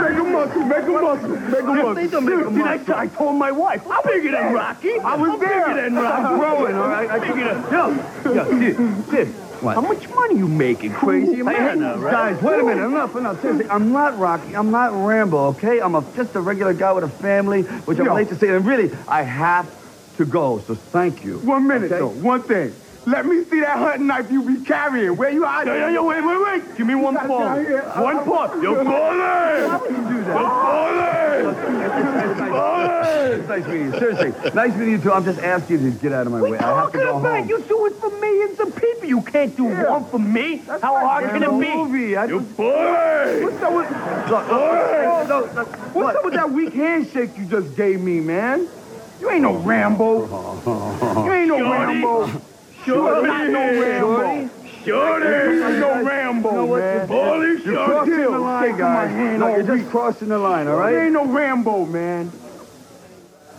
Make 0.00 0.18
a 0.18 0.24
muscle, 0.24 0.62
make 0.64 0.82
a 0.82 0.90
muscle, 0.90 1.28
make 1.28 1.60
a 1.60 1.64
muscle. 1.64 1.94
Please 1.94 2.10
don't 2.10 2.24
make 2.24 2.46
a 2.46 2.50
muscle. 2.50 2.94
I 2.94 3.06
told 3.08 3.36
my 3.36 3.52
wife, 3.52 3.82
I'm 3.90 4.02
bigger 4.04 4.30
than 4.30 4.52
Rocky. 4.54 4.98
I 5.00 5.14
was 5.16 5.30
I'm 5.30 5.40
there. 5.40 5.66
bigger 5.68 5.82
than 5.82 5.94
Rocky. 5.94 6.24
I'm 6.24 6.38
growing, 6.38 6.74
all 6.74 6.88
right? 6.88 7.10
I 7.10 7.18
bigger 7.18 7.54
than... 7.54 7.72
Yo, 7.72 8.34
yo, 8.34 8.44
dude, 8.50 9.10
dude. 9.10 9.28
What? 9.60 9.74
How 9.74 9.82
much 9.82 10.08
money 10.08 10.36
you 10.38 10.48
making? 10.48 10.94
Crazy 10.94 11.42
man, 11.42 11.82
hey, 11.82 11.98
right? 12.00 12.10
guys, 12.10 12.42
wait 12.42 12.60
a 12.60 12.64
minute. 12.64 12.82
Enough, 12.86 13.14
enough. 13.16 13.42
Seriously, 13.42 13.68
I'm 13.68 13.92
not 13.92 14.18
Rocky. 14.18 14.56
I'm 14.56 14.70
not 14.70 14.92
Rambo, 15.06 15.48
okay? 15.48 15.80
I'm 15.82 15.94
a, 15.94 16.02
just 16.16 16.34
a 16.34 16.40
regular 16.40 16.72
guy 16.72 16.92
with 16.92 17.04
a 17.04 17.10
family, 17.10 17.64
which 17.64 17.98
I'm 17.98 18.06
Yo. 18.06 18.14
late 18.14 18.28
to 18.30 18.36
say. 18.36 18.48
And 18.48 18.64
really, 18.64 18.90
I 19.06 19.20
have 19.22 19.68
to 20.16 20.24
go, 20.24 20.60
so 20.60 20.74
thank 20.74 21.26
you. 21.26 21.40
One 21.40 21.66
minute, 21.68 21.92
Okay? 21.92 21.98
though. 22.00 22.08
One 22.08 22.40
thing. 22.42 22.72
Let 23.10 23.26
me 23.26 23.42
see 23.44 23.58
that 23.58 23.76
hunting 23.76 24.06
knife 24.06 24.30
you 24.30 24.40
be 24.42 24.64
carrying. 24.64 25.16
Where 25.16 25.30
you 25.30 25.44
at? 25.44 25.66
Yo, 25.66 25.74
yo, 25.74 25.88
yo, 25.88 26.04
wait, 26.04 26.24
wait, 26.24 26.42
wait. 26.44 26.76
Give 26.76 26.86
me 26.86 26.94
one 26.94 27.16
paw. 27.16 27.56
One 28.00 28.24
paw. 28.24 28.54
Yo, 28.62 28.76
How 28.76 28.84
balling. 28.84 29.80
would 29.80 29.90
you 29.90 29.96
do 30.08 30.24
that? 30.26 30.70
It's 33.32 33.48
nice 33.48 33.66
meeting 33.66 33.92
you. 33.92 33.98
Seriously, 33.98 34.32
nice 34.54 34.74
meeting 34.76 34.92
you 34.92 34.98
too. 35.00 35.12
I'm 35.12 35.24
just 35.24 35.40
asking 35.40 35.82
you 35.82 35.90
to 35.90 35.98
get 35.98 36.12
out 36.12 36.26
of 36.26 36.32
my 36.32 36.40
way. 36.40 36.58
I 36.58 36.82
have 36.82 36.92
to 36.92 36.98
go 36.98 37.18
home. 37.18 37.48
You 37.48 37.60
do 37.62 37.86
it 37.86 37.94
for 37.94 38.10
millions 38.10 38.60
of 38.60 38.76
people. 38.76 39.08
You 39.08 39.22
can't 39.22 39.56
do 39.56 39.64
one 39.64 40.04
for 40.04 40.20
me. 40.20 40.58
How 40.58 40.96
hard 40.96 41.30
can 41.30 41.42
it 41.42 41.48
be? 41.48 41.74
Movie. 41.74 42.16
I 42.16 42.26
You 42.26 42.40
boy. 42.40 43.42
What's 43.42 43.60
up 43.62 43.72
with, 43.72 43.90
look, 44.30 44.48
look, 44.48 45.28
look, 45.28 45.54
look, 45.54 45.68
what's 45.94 46.16
up 46.16 46.24
with 46.24 46.34
that 46.34 46.50
weak 46.50 46.74
handshake 46.74 47.36
you 47.36 47.44
just 47.46 47.76
gave 47.76 48.00
me, 48.00 48.20
man? 48.20 48.68
You 49.20 49.30
ain't 49.30 49.42
no 49.42 49.56
Rambo. 49.56 50.20
You 51.24 51.32
ain't 51.32 51.48
no 51.48 51.58
Shorty. 51.58 52.02
Rambo. 52.02 52.40
You're 52.86 53.26
not 53.26 53.48
no 53.48 53.80
Rambo. 53.80 54.48
Shorty. 54.84 54.86
You 54.86 55.66
ain't 55.66 55.78
no 55.78 56.02
Rambo, 56.04 56.50
You 56.50 56.56
know 56.56 56.64
what? 56.66 56.80
man. 56.80 57.06
Balling 57.06 57.60
You're 57.64 57.84
crossing 57.84 58.16
the 58.16 58.38
line, 58.38 58.78
guys. 58.78 59.38
No, 59.38 59.48
you're 59.48 59.62
just 59.76 59.90
crossing 59.90 60.28
the 60.28 60.38
line, 60.38 60.68
all 60.68 60.76
right? 60.76 60.92
You 60.92 60.98
ain't 61.00 61.12
no 61.12 61.26
Rambo, 61.26 61.84
man. 61.84 62.32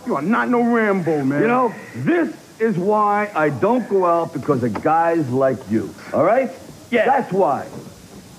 You 0.04 0.16
are 0.16 0.22
not 0.22 0.48
no 0.48 0.62
Rambo, 0.62 1.22
man. 1.24 1.42
You 1.42 1.46
know, 1.46 1.74
this 1.94 2.34
is 2.58 2.76
why 2.76 3.30
I 3.34 3.50
don't 3.50 3.88
go 3.88 4.04
out 4.04 4.32
because 4.32 4.64
of 4.64 4.82
guys 4.82 5.28
like 5.30 5.58
you. 5.70 5.94
All 6.12 6.24
right? 6.24 6.50
Yeah. 6.90 7.06
That's 7.06 7.32
why. 7.32 7.68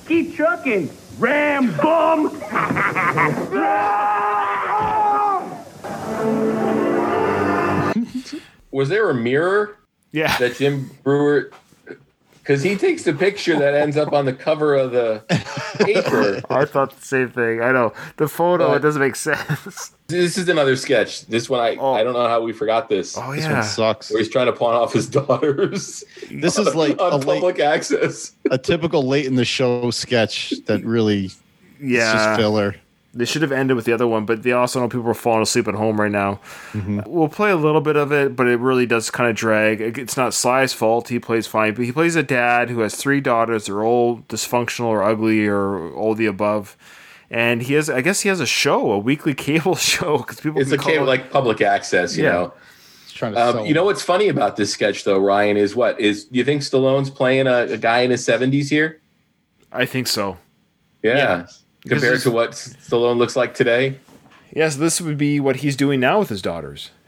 Keep 0.07 0.35
trucking. 0.35 0.89
Ram 1.19 1.75
bum. 1.77 2.25
Was 8.71 8.89
there 8.89 9.09
a 9.09 9.13
mirror 9.13 9.77
Yeah. 10.13 10.37
that 10.37 10.55
Jim 10.55 10.89
Breuer? 11.03 11.51
Because 12.39 12.61
he 12.61 12.75
takes 12.75 13.03
the 13.03 13.13
picture 13.13 13.57
that 13.57 13.73
ends 13.73 13.95
up 13.95 14.11
on 14.11 14.25
the 14.25 14.33
cover 14.33 14.75
of 14.75 14.91
the 14.91 15.23
paper. 15.79 16.41
I 16.49 16.65
thought 16.65 16.93
the 16.93 17.05
same 17.05 17.29
thing. 17.29 17.61
I 17.61 17.71
know 17.71 17.93
the 18.17 18.27
photo. 18.27 18.67
But- 18.69 18.77
it 18.77 18.79
doesn't 18.79 19.01
make 19.01 19.15
sense. 19.17 19.91
This 20.07 20.37
is 20.37 20.47
another 20.47 20.75
sketch. 20.75 21.25
This 21.25 21.49
one, 21.49 21.59
I 21.61 21.75
oh. 21.77 21.93
I 21.93 22.03
don't 22.03 22.13
know 22.13 22.27
how 22.27 22.41
we 22.41 22.51
forgot 22.53 22.87
this. 22.87 23.17
Oh 23.17 23.31
This 23.33 23.45
yeah. 23.45 23.53
one 23.53 23.63
sucks. 23.63 24.11
Where 24.11 24.19
he's 24.19 24.29
trying 24.29 24.45
to 24.45 24.51
pawn 24.53 24.75
off 24.75 24.93
his 24.93 25.07
daughters. 25.07 26.03
This 26.29 26.59
is 26.59 26.75
like 26.75 26.97
a 26.99 27.03
on 27.03 27.21
late, 27.21 27.41
public 27.41 27.59
access. 27.59 28.33
a 28.51 28.57
typical 28.59 29.07
late 29.07 29.25
in 29.25 29.35
the 29.35 29.45
show 29.45 29.89
sketch 29.89 30.53
that 30.65 30.83
really 30.85 31.25
is 31.27 31.41
yeah. 31.81 32.13
just 32.13 32.39
filler. 32.39 32.75
They 33.15 33.25
should 33.25 33.43
have 33.43 33.51
ended 33.51 33.75
with 33.75 33.85
the 33.85 33.93
other 33.93 34.07
one, 34.07 34.25
but 34.25 34.41
they 34.41 34.53
also 34.53 34.79
know 34.79 34.89
people 34.89 35.07
are 35.07 35.13
falling 35.13 35.43
asleep 35.43 35.67
at 35.67 35.75
home 35.75 36.01
right 36.01 36.11
now. 36.11 36.39
We'll 37.05 37.29
play 37.29 37.51
a 37.51 37.55
little 37.55 37.79
bit 37.81 37.95
of 37.95 38.11
it, 38.11 38.35
but 38.35 38.47
it 38.47 38.57
really 38.59 38.87
does 38.87 39.11
kind 39.11 39.29
of 39.29 39.35
drag. 39.35 39.81
It's 39.81 40.17
not 40.17 40.33
Sly's 40.33 40.73
fault. 40.73 41.09
He 41.09 41.19
plays 41.19 41.45
fine, 41.45 41.75
but 41.75 41.85
he 41.85 41.91
plays 41.91 42.15
a 42.15 42.23
dad 42.23 42.71
who 42.71 42.79
has 42.79 42.95
three 42.95 43.21
daughters. 43.21 43.67
They're 43.67 43.83
all 43.83 44.21
dysfunctional 44.29 44.85
or 44.87 45.03
ugly 45.03 45.45
or 45.45 45.91
all 45.93 46.15
the 46.15 46.25
above. 46.25 46.75
And 47.29 47.61
he 47.61 47.75
has, 47.75 47.87
I 47.89 48.01
guess 48.01 48.21
he 48.21 48.29
has 48.29 48.39
a 48.39 48.45
show, 48.47 48.91
a 48.91 48.97
weekly 48.97 49.33
cable 49.47 49.75
show, 49.75 50.17
because 50.17 50.39
people 50.41 50.59
It's 50.59 50.71
a 50.71 50.77
cable 50.79 51.03
it- 51.05 51.07
like 51.07 51.29
public 51.31 51.61
access, 51.61 52.17
you 52.17 52.23
Yeah. 52.23 52.31
know. 52.31 52.53
He's 53.05 53.13
trying 53.13 53.33
to 53.33 53.39
Um, 53.41 53.53
sell 53.57 53.65
you 53.67 53.75
know 53.75 53.85
what's 53.85 54.01
funny 54.01 54.27
about 54.29 54.55
this 54.55 54.71
sketch 54.73 55.03
though, 55.03 55.19
Ryan, 55.19 55.55
is 55.57 55.75
what 55.75 55.99
is 55.99 56.25
do 56.25 56.39
you 56.39 56.43
think 56.45 56.63
Stallone's 56.63 57.11
playing 57.11 57.45
a, 57.45 57.67
a 57.73 57.77
guy 57.77 57.99
in 58.01 58.09
his 58.09 58.25
seventies 58.25 58.71
here? 58.71 59.01
I 59.71 59.85
think 59.85 60.07
so. 60.07 60.37
Yeah. 61.03 61.15
Yeah. 61.17 61.45
Compared 61.87 62.15
This 62.15 62.23
to 62.23 62.31
what 62.31 62.51
Stallone 62.51 63.17
looks 63.17 63.35
like 63.35 63.53
today. 63.53 63.97
Yes, 64.55 64.75
this 64.77 65.01
would 65.01 65.17
be 65.17 65.39
what 65.39 65.57
he's 65.57 65.75
doing 65.75 65.99
now 65.99 66.19
with 66.19 66.29
his 66.29 66.41
daughters. 66.41 66.91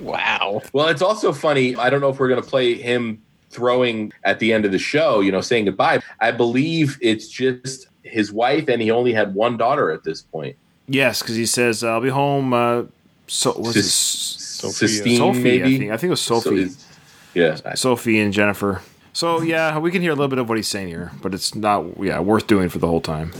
Wow. 0.00 0.60
Well, 0.72 0.88
it's 0.88 1.00
also 1.02 1.32
funny. 1.32 1.74
I 1.76 1.88
don't 1.88 2.00
know 2.00 2.10
if 2.10 2.18
we're 2.18 2.28
going 2.28 2.42
to 2.42 2.46
play 2.48 2.74
him 2.74 3.22
throwing 3.50 4.12
at 4.24 4.38
the 4.38 4.52
end 4.52 4.64
of 4.66 4.72
the 4.72 4.78
show, 4.78 5.20
you 5.20 5.32
know, 5.32 5.40
saying 5.40 5.64
goodbye. 5.64 6.02
I 6.20 6.30
believe 6.30 6.98
it's 7.00 7.26
just 7.28 7.88
his 8.02 8.30
wife, 8.30 8.68
and 8.68 8.82
he 8.82 8.90
only 8.90 9.12
had 9.14 9.34
one 9.34 9.56
daughter 9.56 9.90
at 9.90 10.04
this 10.04 10.20
point. 10.20 10.56
Yes, 10.86 11.22
because 11.22 11.36
he 11.36 11.46
says, 11.46 11.82
"I'll 11.82 12.02
be 12.02 12.10
home." 12.10 12.52
Uh, 12.52 12.82
so 13.26 13.56
was 13.58 13.76
it 13.76 13.84
Sis- 13.84 14.64
S- 14.64 14.76
Sistine, 14.76 15.16
Sophie? 15.16 15.40
maybe? 15.42 15.62
I 15.74 15.78
think. 15.78 15.90
I 15.92 15.96
think 15.96 16.08
it 16.08 16.10
was 16.10 16.20
Sophie. 16.20 16.62
it's- 16.62 16.86
yeah. 17.32 17.74
Sophie 17.74 18.20
and 18.20 18.32
Jennifer. 18.32 18.82
So 19.14 19.42
yeah, 19.42 19.78
we 19.78 19.92
can 19.92 20.02
hear 20.02 20.10
a 20.10 20.14
little 20.16 20.28
bit 20.28 20.40
of 20.40 20.48
what 20.48 20.58
he's 20.58 20.66
saying 20.66 20.88
here, 20.88 21.12
but 21.22 21.34
it's 21.34 21.54
not 21.54 22.02
yeah 22.02 22.18
worth 22.18 22.48
doing 22.48 22.68
for 22.68 22.78
the 22.78 22.88
whole 22.88 23.00
time. 23.00 23.30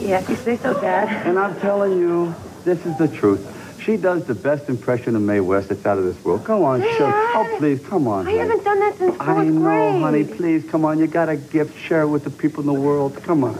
Yeah, 0.00 0.26
you 0.26 0.36
say 0.36 0.56
so, 0.56 0.72
Dad. 0.80 1.26
And 1.26 1.38
I'm 1.38 1.58
telling 1.60 1.98
you, 1.98 2.34
this 2.64 2.84
is 2.86 2.96
the 2.96 3.08
truth. 3.08 3.54
She 3.82 3.98
does 3.98 4.24
the 4.24 4.34
best 4.34 4.70
impression 4.70 5.14
of 5.16 5.22
Mae 5.22 5.40
West 5.40 5.68
that's 5.68 5.84
out 5.84 5.98
of 5.98 6.04
this 6.04 6.22
world. 6.24 6.44
Go 6.44 6.64
on, 6.64 6.80
show. 6.80 7.12
Oh, 7.14 7.56
please, 7.58 7.86
come 7.86 8.08
on. 8.08 8.26
I 8.26 8.30
honey. 8.30 8.38
haven't 8.38 8.64
done 8.64 8.80
that 8.80 8.96
since 8.96 9.16
fourth 9.16 9.28
grade. 9.28 9.38
I 9.38 9.44
know, 9.44 9.60
grade. 9.60 10.02
honey. 10.02 10.24
Please, 10.24 10.64
come 10.70 10.84
on. 10.86 10.98
You 10.98 11.06
got 11.06 11.28
a 11.28 11.36
gift. 11.36 11.78
Share 11.78 12.02
it 12.02 12.08
with 12.08 12.24
the 12.24 12.30
people 12.30 12.60
in 12.60 12.66
the 12.66 12.80
world. 12.80 13.14
Come 13.22 13.44
on. 13.44 13.58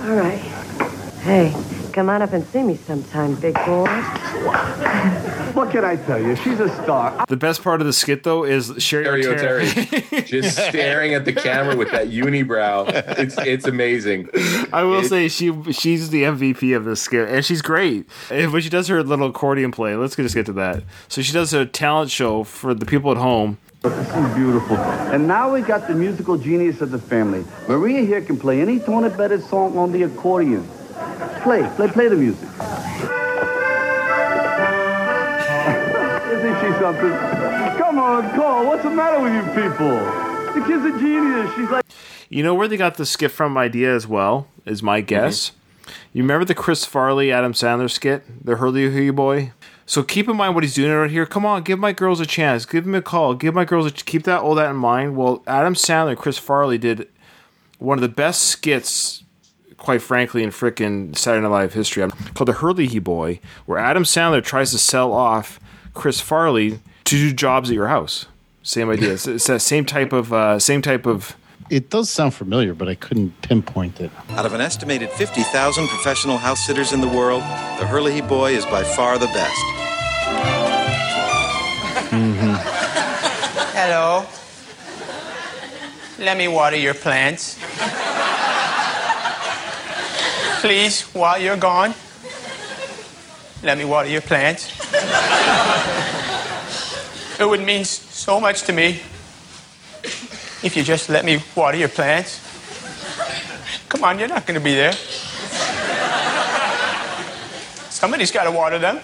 All 0.00 0.16
right. 0.16 0.38
Hey, 1.22 1.54
come 1.96 2.10
on 2.10 2.20
up 2.20 2.34
and 2.34 2.44
see 2.48 2.62
me 2.62 2.76
sometime, 2.76 3.34
big 3.36 3.54
boy. 3.64 3.86
What 5.54 5.70
can 5.70 5.82
I 5.82 5.96
tell 5.96 6.20
you? 6.20 6.36
She's 6.36 6.60
a 6.60 6.68
star. 6.82 7.24
The 7.26 7.38
best 7.38 7.62
part 7.62 7.80
of 7.80 7.86
the 7.86 7.92
skit 7.94 8.22
though 8.22 8.44
is 8.44 8.68
Cheri 8.84 9.04
Terry 9.04 9.22
Oteri. 9.24 9.66
Oteri 9.66 10.26
just 10.26 10.58
staring 10.58 11.14
at 11.14 11.24
the 11.24 11.32
camera 11.32 11.74
with 11.74 11.90
that 11.92 12.08
unibrow. 12.08 12.86
It's 13.18 13.38
it's 13.38 13.66
amazing. 13.66 14.28
I 14.74 14.82
will 14.82 15.00
It- 15.00 15.08
say 15.08 15.28
she 15.28 15.50
she's 15.72 16.10
the 16.10 16.24
MVP 16.24 16.76
of 16.76 16.84
this 16.84 17.00
skit, 17.00 17.30
and 17.30 17.42
she's 17.42 17.62
great. 17.62 18.06
And 18.30 18.52
when 18.52 18.60
she 18.60 18.68
does 18.68 18.88
her 18.88 19.02
little 19.02 19.28
accordion 19.28 19.72
play, 19.72 19.96
let's 19.96 20.14
just 20.14 20.34
get 20.34 20.44
to 20.46 20.52
that. 20.52 20.82
So 21.08 21.22
she 21.22 21.32
does 21.32 21.54
a 21.54 21.64
talent 21.64 22.10
show 22.10 22.44
for 22.44 22.74
the 22.74 22.84
people 22.84 23.10
at 23.10 23.16
home. 23.16 23.56
This 23.80 23.94
is 24.14 24.34
beautiful. 24.34 24.76
And 24.76 25.26
now 25.26 25.50
we 25.54 25.62
got 25.62 25.88
the 25.88 25.94
musical 25.94 26.36
genius 26.36 26.82
of 26.82 26.90
the 26.90 26.98
family. 26.98 27.44
Maria 27.68 28.02
here 28.04 28.20
can 28.20 28.36
play 28.38 28.60
any 28.60 28.80
tone 28.80 29.04
of 29.04 29.16
better 29.16 29.40
song 29.40 29.78
on 29.78 29.92
the 29.92 30.02
accordion. 30.02 30.68
Play, 31.42 31.68
play, 31.76 31.88
play 31.88 32.08
the 32.08 32.16
music. 32.16 32.48
Isn't 36.32 36.56
she 36.60 36.80
something? 36.80 37.12
Come 37.78 37.98
on, 37.98 38.34
Cole. 38.34 38.66
What's 38.66 38.82
the 38.82 38.90
matter 38.90 39.20
with 39.20 39.34
you 39.34 39.42
people? 39.62 39.98
The 40.54 40.64
kid's 40.66 40.84
a 40.84 40.98
genius. 40.98 41.54
She's 41.54 41.70
like. 41.70 41.84
You 42.28 42.42
know 42.42 42.54
where 42.54 42.66
they 42.66 42.76
got 42.76 42.96
the 42.96 43.06
skit 43.06 43.30
from 43.30 43.56
idea 43.56 43.94
as 43.94 44.06
well, 44.06 44.48
is 44.64 44.82
my 44.82 45.00
mhm. 45.02 45.06
guess. 45.06 45.52
You 46.12 46.22
remember 46.22 46.44
the 46.44 46.54
Chris 46.54 46.84
Farley 46.84 47.30
Adam 47.30 47.52
Sandler 47.52 47.90
skit, 47.90 48.24
the 48.44 48.56
Herlihy 48.56 49.14
Boy? 49.14 49.52
So 49.84 50.02
keep 50.02 50.28
in 50.28 50.36
mind 50.36 50.54
what 50.54 50.64
he's 50.64 50.74
doing 50.74 50.90
right 50.90 51.10
here. 51.10 51.26
Come 51.26 51.46
on, 51.46 51.62
give 51.62 51.78
my 51.78 51.92
girls 51.92 52.18
a 52.18 52.26
chance. 52.26 52.66
Give 52.66 52.84
him 52.84 52.94
a 52.94 53.02
call. 53.02 53.34
Give 53.34 53.54
my 53.54 53.64
girls 53.64 53.86
a 53.86 53.90
keep 53.92 54.24
that 54.24 54.40
all 54.40 54.56
that 54.56 54.70
in 54.70 54.76
mind. 54.76 55.16
Well, 55.16 55.44
Adam 55.46 55.74
Sandler, 55.74 56.16
Chris 56.16 56.38
Farley 56.38 56.78
did 56.78 57.08
one 57.78 57.98
of 57.98 58.02
the 58.02 58.08
best 58.08 58.42
skits, 58.42 59.22
quite 59.78 60.02
frankly, 60.02 60.42
in 60.42 60.50
frickin' 60.50 61.16
Saturday 61.16 61.42
Night 61.42 61.50
Live 61.50 61.74
history 61.74 62.08
called 62.34 62.48
the 62.48 62.54
Herlihy 62.54 63.02
Boy, 63.02 63.40
where 63.66 63.78
Adam 63.78 64.04
Sandler 64.04 64.42
tries 64.42 64.70
to 64.72 64.78
sell 64.78 65.12
off 65.12 65.60
Chris 65.94 66.20
Farley 66.20 66.80
to 67.04 67.16
do 67.16 67.32
jobs 67.32 67.70
at 67.70 67.74
your 67.74 67.88
house. 67.88 68.26
Same 68.62 68.90
idea. 68.90 69.12
It's, 69.12 69.26
it's 69.26 69.46
that 69.46 69.60
same 69.60 69.84
type 69.84 70.12
of 70.12 70.32
uh, 70.32 70.58
same 70.58 70.82
type 70.82 71.06
of. 71.06 71.36
It 71.68 71.90
does 71.90 72.10
sound 72.10 72.34
familiar, 72.34 72.74
but 72.74 72.88
I 72.88 72.94
couldn't 72.94 73.42
pinpoint 73.42 74.00
it. 74.00 74.10
Out 74.30 74.46
of 74.46 74.54
an 74.54 74.60
estimated 74.60 75.10
50,000 75.10 75.88
professional 75.88 76.38
house 76.38 76.64
sitters 76.64 76.92
in 76.92 77.00
the 77.00 77.08
world, 77.08 77.42
the 77.42 77.86
Herlihy 77.86 78.20
Boy 78.22 78.52
is 78.52 78.64
by 78.66 78.84
far 78.84 79.18
the 79.18 79.26
best. 79.26 79.60
Mm-hmm. 82.10 82.54
Hello. 83.76 84.26
Let 86.18 86.36
me 86.36 86.48
water 86.48 86.76
your 86.76 86.94
plants. 86.94 87.58
Please, 90.66 91.02
while 91.14 91.38
you're 91.40 91.56
gone, 91.56 91.94
let 93.62 93.78
me 93.78 93.84
water 93.84 94.08
your 94.08 94.20
plants. 94.20 94.76
It 97.38 97.48
would 97.48 97.60
mean 97.60 97.84
so 97.84 98.40
much 98.40 98.62
to 98.62 98.72
me 98.72 99.00
if 100.64 100.74
you 100.76 100.82
just 100.82 101.08
let 101.08 101.24
me 101.24 101.40
water 101.54 101.78
your 101.78 101.88
plants. 101.88 102.40
Come 103.88 104.02
on, 104.02 104.18
you're 104.18 104.26
not 104.26 104.44
going 104.44 104.58
to 104.58 104.64
be 104.64 104.74
there. 104.74 104.92
Somebody's 107.88 108.32
got 108.32 108.42
to 108.42 108.50
water 108.50 108.80
them. 108.80 108.96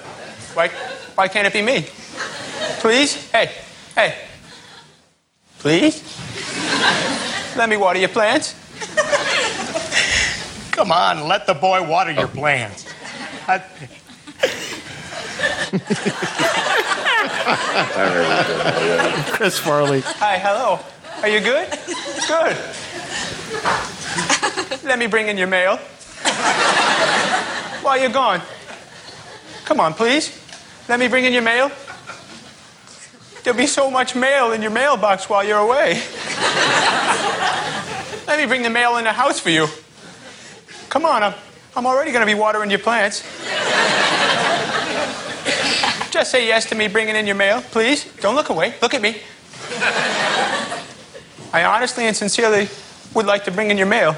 Why, 0.55 0.67
why 1.15 1.29
can't 1.29 1.47
it 1.47 1.53
be 1.53 1.63
me? 1.63 1.87
Please? 2.81 3.31
Hey, 3.31 3.53
hey. 3.95 4.17
Please? 5.61 6.03
Let 7.57 7.69
me 7.69 7.77
water 7.77 8.01
your 8.01 8.09
plants. 8.09 8.62
Come 10.73 10.91
on, 10.91 11.29
let 11.29 11.47
the 11.47 11.55
boy 11.55 11.87
water 11.87 12.11
your 12.11 12.25
oh. 12.25 12.29
plants. 12.29 12.87
I- 13.47 13.63
Chris 19.33 19.59
Farley. 19.59 20.01
Hi, 20.01 20.39
hello. 20.39 20.81
Are 21.23 21.29
you 21.29 21.41
good? 21.41 21.69
Good. 22.27 22.57
Let 24.85 24.99
me 24.99 25.07
bring 25.07 25.29
in 25.29 25.39
your 25.39 25.47
mail. 25.47 25.77
While 27.83 28.01
you're 28.01 28.11
gone. 28.11 28.43
Come 29.65 29.79
on, 29.79 29.95
please. 29.95 30.37
Let 30.89 30.99
me 30.99 31.07
bring 31.09 31.25
in 31.25 31.33
your 31.33 31.43
mail. 31.43 31.71
There'll 33.45 33.59
be 33.59 33.67
so 33.67 33.91
much 33.91 34.15
mail 34.15 34.53
in 34.53 34.63
your 34.63 34.71
mailbox 34.71 35.29
while 35.29 35.45
you're 35.45 35.59
away. 35.59 36.03
Let 38.27 38.39
me 38.39 38.47
bring 38.47 38.63
the 38.63 38.71
mail 38.71 38.97
in 38.97 39.05
the 39.05 39.13
house 39.13 39.39
for 39.39 39.51
you. 39.51 39.67
Come 40.93 41.07
on, 41.07 41.23
I'm, 41.23 41.33
I'm 41.75 41.87
already 41.87 42.13
going 42.13 42.21
to 42.21 42.31
be 42.31 42.39
watering 42.39 42.69
your 42.69 42.79
plants. 42.79 43.23
Just 46.11 46.31
say 46.31 46.47
yes 46.47 46.67
to 46.67 46.75
me 46.75 46.87
bringing 46.87 47.17
in 47.17 47.27
your 47.27 47.35
mail, 47.35 47.63
please. 47.63 48.05
Don't 48.21 48.35
look 48.35 48.51
away. 48.51 48.75
Look 48.83 48.93
at 48.93 49.01
me. 49.01 49.17
I 51.51 51.65
honestly 51.65 52.05
and 52.05 52.15
sincerely 52.15 52.69
would 53.15 53.25
like 53.25 53.45
to 53.45 53.51
bring 53.51 53.71
in 53.71 53.79
your 53.79 53.87
mail. 53.87 54.15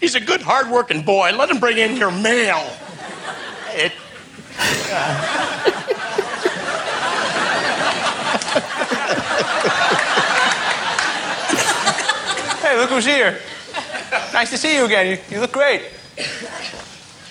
He's 0.00 0.14
a 0.14 0.20
good, 0.20 0.40
hard-working 0.40 1.02
boy. 1.02 1.32
Let 1.36 1.50
him 1.50 1.60
bring 1.60 1.76
in 1.76 1.98
your 1.98 2.10
mail. 2.10 2.72
It. 3.74 3.92
Hey, 12.62 12.78
look 12.78 12.88
who's 12.88 13.04
here. 13.04 13.40
Nice 14.32 14.50
to 14.50 14.58
see 14.58 14.76
you 14.76 14.84
again. 14.84 15.06
You, 15.06 15.18
you 15.30 15.40
look 15.40 15.52
great. 15.52 15.82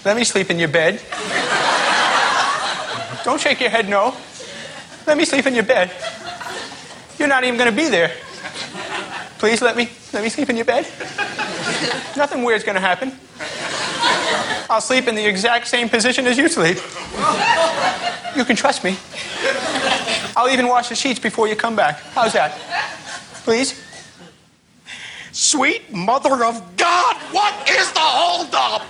Let 0.05 0.15
me 0.15 0.23
sleep 0.23 0.49
in 0.49 0.59
your 0.59 0.69
bed. 0.69 1.01
Don't 3.23 3.39
shake 3.39 3.59
your 3.59 3.69
head 3.69 3.89
no. 3.89 4.15
Let 5.05 5.17
me 5.17 5.25
sleep 5.25 5.45
in 5.45 5.53
your 5.53 5.63
bed. 5.63 5.91
You're 7.19 7.27
not 7.27 7.43
even 7.43 7.57
going 7.57 7.69
to 7.69 7.75
be 7.75 7.89
there. 7.89 8.11
Please 9.39 9.61
let 9.61 9.75
me 9.75 9.89
let 10.13 10.23
me 10.23 10.29
sleep 10.29 10.49
in 10.49 10.55
your 10.55 10.65
bed. 10.65 10.85
Nothing 12.15 12.43
weird's 12.43 12.63
going 12.63 12.75
to 12.75 12.81
happen. 12.81 13.11
I'll 14.69 14.81
sleep 14.81 15.07
in 15.07 15.15
the 15.15 15.25
exact 15.25 15.67
same 15.67 15.89
position 15.89 16.25
as 16.27 16.37
you 16.37 16.47
sleep. 16.47 16.77
You 18.35 18.43
can 18.45 18.55
trust 18.55 18.83
me. 18.83 18.97
I'll 20.35 20.49
even 20.49 20.67
wash 20.67 20.89
the 20.89 20.95
sheets 20.95 21.19
before 21.19 21.47
you 21.47 21.55
come 21.55 21.75
back. 21.75 21.99
How's 22.13 22.33
that? 22.33 22.51
Please? 23.43 23.86
Sweet 25.37 25.93
mother 25.93 26.43
of 26.43 26.77
God, 26.77 27.15
what 27.31 27.69
is 27.69 27.91
the 27.91 27.99
holdup? 27.99 28.81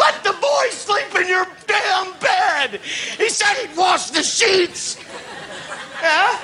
Let 0.00 0.24
the 0.24 0.32
boy 0.32 0.68
sleep 0.70 1.14
in 1.14 1.28
your 1.28 1.46
damn 1.66 2.18
bed. 2.18 2.80
He 3.18 3.28
said 3.28 3.52
he'd 3.52 3.76
wash 3.76 4.08
the 4.08 4.22
sheets. 4.22 4.96
Yeah? 6.00 6.38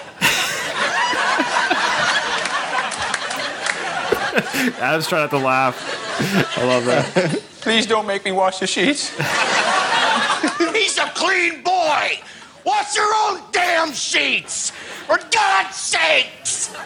was 4.95 5.07
trying 5.09 5.23
not 5.23 5.31
to 5.31 5.39
laugh. 5.39 6.59
I 6.59 6.65
love 6.67 6.85
that. 6.85 7.41
Please 7.63 7.87
don't 7.87 8.07
make 8.07 8.27
me 8.27 8.33
wash 8.33 8.59
the 8.59 8.67
sheets. 8.67 9.09
He's 10.75 10.99
a 10.99 11.09
clean 11.15 11.63
boy. 11.63 12.19
Wash 12.67 12.95
your 12.95 13.11
own 13.25 13.41
damn 13.53 13.95
sheets. 13.95 14.69
For 15.07 15.17
God's 15.33 15.77
sakes. 15.77 16.77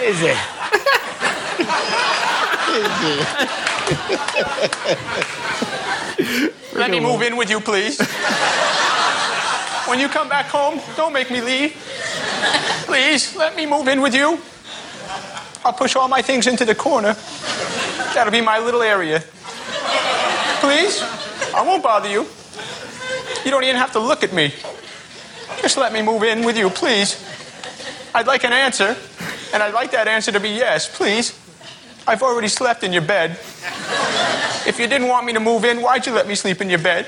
Is 0.00 0.22
it? 0.22 0.38
Let 6.74 6.90
me 6.90 7.00
move 7.00 7.22
in 7.22 7.36
with 7.36 7.50
you, 7.50 7.60
please. 7.60 8.00
When 9.86 9.98
you 9.98 10.08
come 10.08 10.28
back 10.28 10.46
home, 10.46 10.80
don't 10.96 11.12
make 11.12 11.30
me 11.30 11.40
leave. 11.40 11.74
Please, 12.86 13.36
let 13.36 13.56
me 13.56 13.66
move 13.66 13.88
in 13.88 14.00
with 14.00 14.14
you. 14.14 14.38
I'll 15.64 15.72
push 15.72 15.96
all 15.96 16.08
my 16.08 16.22
things 16.22 16.46
into 16.46 16.64
the 16.64 16.74
corner. 16.74 17.14
That'll 18.14 18.30
be 18.32 18.40
my 18.40 18.58
little 18.58 18.80
area. 18.80 19.22
Please, 20.60 21.02
I 21.54 21.62
won't 21.66 21.82
bother 21.82 22.08
you. 22.08 22.26
You 23.44 23.50
don't 23.50 23.64
even 23.64 23.76
have 23.76 23.92
to 23.92 23.98
look 23.98 24.22
at 24.22 24.32
me. 24.32 24.54
Just 25.60 25.76
let 25.76 25.92
me 25.92 26.00
move 26.00 26.22
in 26.22 26.44
with 26.44 26.56
you, 26.56 26.70
please. 26.70 27.22
I'd 28.14 28.26
like 28.26 28.44
an 28.44 28.52
answer, 28.52 28.96
and 29.52 29.62
I'd 29.62 29.74
like 29.74 29.90
that 29.92 30.08
answer 30.08 30.32
to 30.32 30.40
be 30.40 30.50
yes, 30.50 30.94
please. 30.94 31.38
I've 32.06 32.22
already 32.22 32.48
slept 32.48 32.82
in 32.82 32.92
your 32.92 33.02
bed. 33.02 33.32
If 34.66 34.76
you 34.78 34.86
didn't 34.86 35.08
want 35.08 35.26
me 35.26 35.32
to 35.32 35.40
move 35.40 35.64
in, 35.64 35.82
why'd 35.82 36.06
you 36.06 36.12
let 36.12 36.26
me 36.26 36.34
sleep 36.34 36.60
in 36.60 36.68
your 36.68 36.78
bed? 36.78 37.06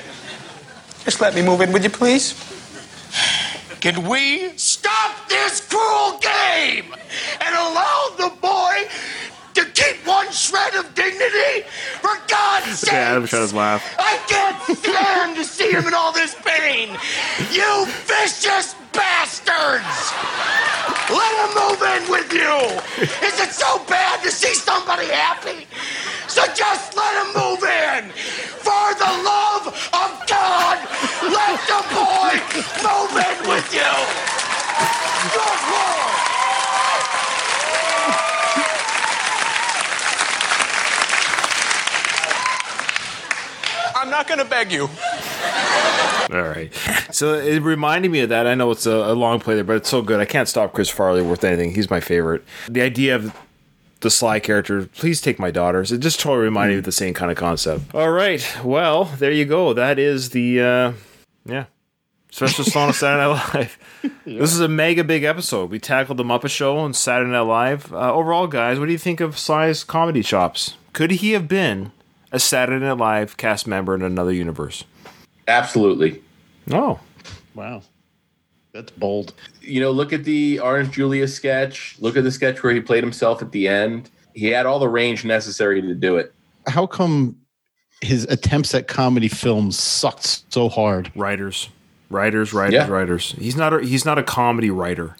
Just 1.03 1.21
let 1.21 1.35
me 1.35 1.41
move 1.41 1.61
in 1.61 1.71
with 1.71 1.83
you, 1.83 1.89
please. 1.89 2.33
Can 3.81 4.07
we 4.07 4.49
stop 4.57 5.27
this 5.29 5.61
cruel 5.69 6.19
game 6.19 6.93
and 7.41 7.55
allow 7.55 8.07
the 8.17 8.31
boy 8.41 8.89
to 9.53 9.65
keep 9.73 10.05
one 10.07 10.31
shred 10.31 10.73
of 10.75 10.93
dignity? 10.95 11.67
For 12.01 12.17
God's 12.27 12.79
sake! 12.79 12.93
Adam 12.93 13.27
trying 13.27 13.47
to 13.47 13.55
laugh. 13.55 13.95
I 13.99 14.17
can't 14.27 14.77
stand 14.77 15.35
to 15.37 15.43
see 15.43 15.71
him 15.71 15.87
in 15.87 15.93
all 15.93 16.11
this 16.11 16.35
pain. 16.43 16.89
You 17.51 17.85
vicious 18.05 18.75
bastards! 18.91 20.94
Let 21.09 21.33
him 21.41 21.51
move 21.61 21.81
in 21.83 22.11
with 22.11 22.33
you. 22.33 23.05
Is 23.27 23.39
it 23.39 23.51
so 23.53 23.83
bad 23.85 24.23
to 24.23 24.31
see 24.31 24.53
somebody 24.55 25.07
happy? 25.07 25.67
So 26.27 26.41
just 26.55 26.97
let 26.97 27.13
him 27.21 27.33
move 27.41 27.63
in. 27.63 28.09
For 28.65 28.87
the 28.97 29.11
love 29.23 29.67
of 29.93 30.27
God, 30.27 30.77
let 31.21 31.59
the 31.69 31.81
boy 31.93 32.33
move 32.81 33.13
in 33.21 33.49
with 33.49 33.73
you. 33.73 33.93
Good 35.33 35.59
Lord. 35.71 36.34
I'm 44.05 44.11
not 44.11 44.27
going 44.27 44.37
to 44.37 44.45
beg 44.45 44.71
you. 44.71 44.83
All 46.31 46.47
right. 46.47 46.71
So 47.11 47.33
it 47.33 47.63
reminded 47.63 48.11
me 48.11 48.19
of 48.19 48.29
that. 48.29 48.45
I 48.45 48.53
know 48.53 48.69
it's 48.69 48.85
a, 48.85 48.91
a 48.91 49.15
long 49.15 49.39
play 49.39 49.55
there, 49.55 49.63
but 49.63 49.77
it's 49.77 49.89
so 49.89 50.03
good. 50.03 50.19
I 50.19 50.25
can't 50.25 50.47
stop 50.47 50.73
Chris 50.73 50.89
Farley 50.89 51.23
worth 51.23 51.43
anything. 51.43 51.73
He's 51.73 51.89
my 51.89 51.99
favorite. 51.99 52.43
The 52.69 52.81
idea 52.81 53.15
of 53.15 53.35
the 54.01 54.11
Sly 54.11 54.39
character, 54.39 54.85
please 54.85 55.21
take 55.21 55.39
my 55.39 55.49
daughters. 55.49 55.91
It 55.91 55.99
just 56.01 56.19
totally 56.19 56.43
reminded 56.43 56.73
me 56.75 56.77
of 56.79 56.85
the 56.85 56.91
same 56.91 57.15
kind 57.15 57.31
of 57.31 57.37
concept. 57.37 57.95
All 57.95 58.11
right. 58.11 58.47
Well, 58.63 59.05
there 59.05 59.31
you 59.31 59.45
go. 59.45 59.73
That 59.73 59.97
is 59.97 60.29
the, 60.29 60.61
uh, 60.61 60.93
yeah. 61.43 61.65
Special 62.29 62.63
Stallone 62.63 62.89
of 62.89 62.95
Saturday 62.95 63.27
Night 63.27 63.53
Live. 63.55 63.77
This 64.25 64.53
is 64.53 64.59
a 64.59 64.67
mega 64.67 65.03
big 65.03 65.23
episode. 65.23 65.71
We 65.71 65.79
tackled 65.79 66.17
the 66.19 66.23
Muppet 66.23 66.51
Show 66.51 66.85
and 66.85 66.95
Saturday 66.95 67.31
Night 67.31 67.39
Live. 67.39 67.91
Uh, 67.91 68.13
overall, 68.13 68.45
guys, 68.45 68.77
what 68.77 68.85
do 68.85 68.91
you 68.91 68.99
think 68.99 69.19
of 69.19 69.39
Sly's 69.39 69.83
comedy 69.83 70.21
chops? 70.21 70.75
Could 70.93 71.09
he 71.09 71.31
have 71.31 71.47
been 71.47 71.91
a 72.35 72.39
Saturday 72.39 72.85
Night 72.85 72.97
Live 72.97 73.37
cast 73.37 73.65
member 73.65 73.95
in 73.95 74.01
another 74.01 74.33
universe. 74.33 74.83
Absolutely. 75.47 76.21
Oh, 76.71 76.99
wow, 77.53 77.81
that's 78.73 78.91
bold. 78.91 79.33
You 79.61 79.79
know, 79.79 79.91
look 79.91 80.11
at 80.11 80.25
the 80.25 80.59
Orange 80.59 80.91
Julius 80.91 81.33
sketch. 81.33 81.95
Look 81.99 82.17
at 82.17 82.23
the 82.25 82.31
sketch 82.31 82.61
where 82.61 82.73
he 82.73 82.81
played 82.81 83.03
himself 83.03 83.41
at 83.41 83.51
the 83.53 83.67
end. 83.69 84.09
He 84.33 84.47
had 84.47 84.65
all 84.65 84.79
the 84.79 84.89
range 84.89 85.23
necessary 85.23 85.81
to 85.81 85.95
do 85.95 86.17
it. 86.17 86.33
How 86.67 86.85
come 86.85 87.37
his 88.01 88.25
attempts 88.25 88.75
at 88.75 88.87
comedy 88.89 89.29
films 89.29 89.79
sucked 89.79 90.51
so 90.51 90.67
hard? 90.67 91.09
Writers, 91.15 91.69
writers, 92.09 92.51
writers, 92.51 92.73
Yeah. 92.73 92.87
writers. 92.89 93.33
He's 93.37 93.55
not 93.55 93.73
a, 93.73 93.79
he's 93.81 94.03
not 94.03 94.17
a 94.17 94.23
comedy 94.23 94.69
writer. 94.71 95.15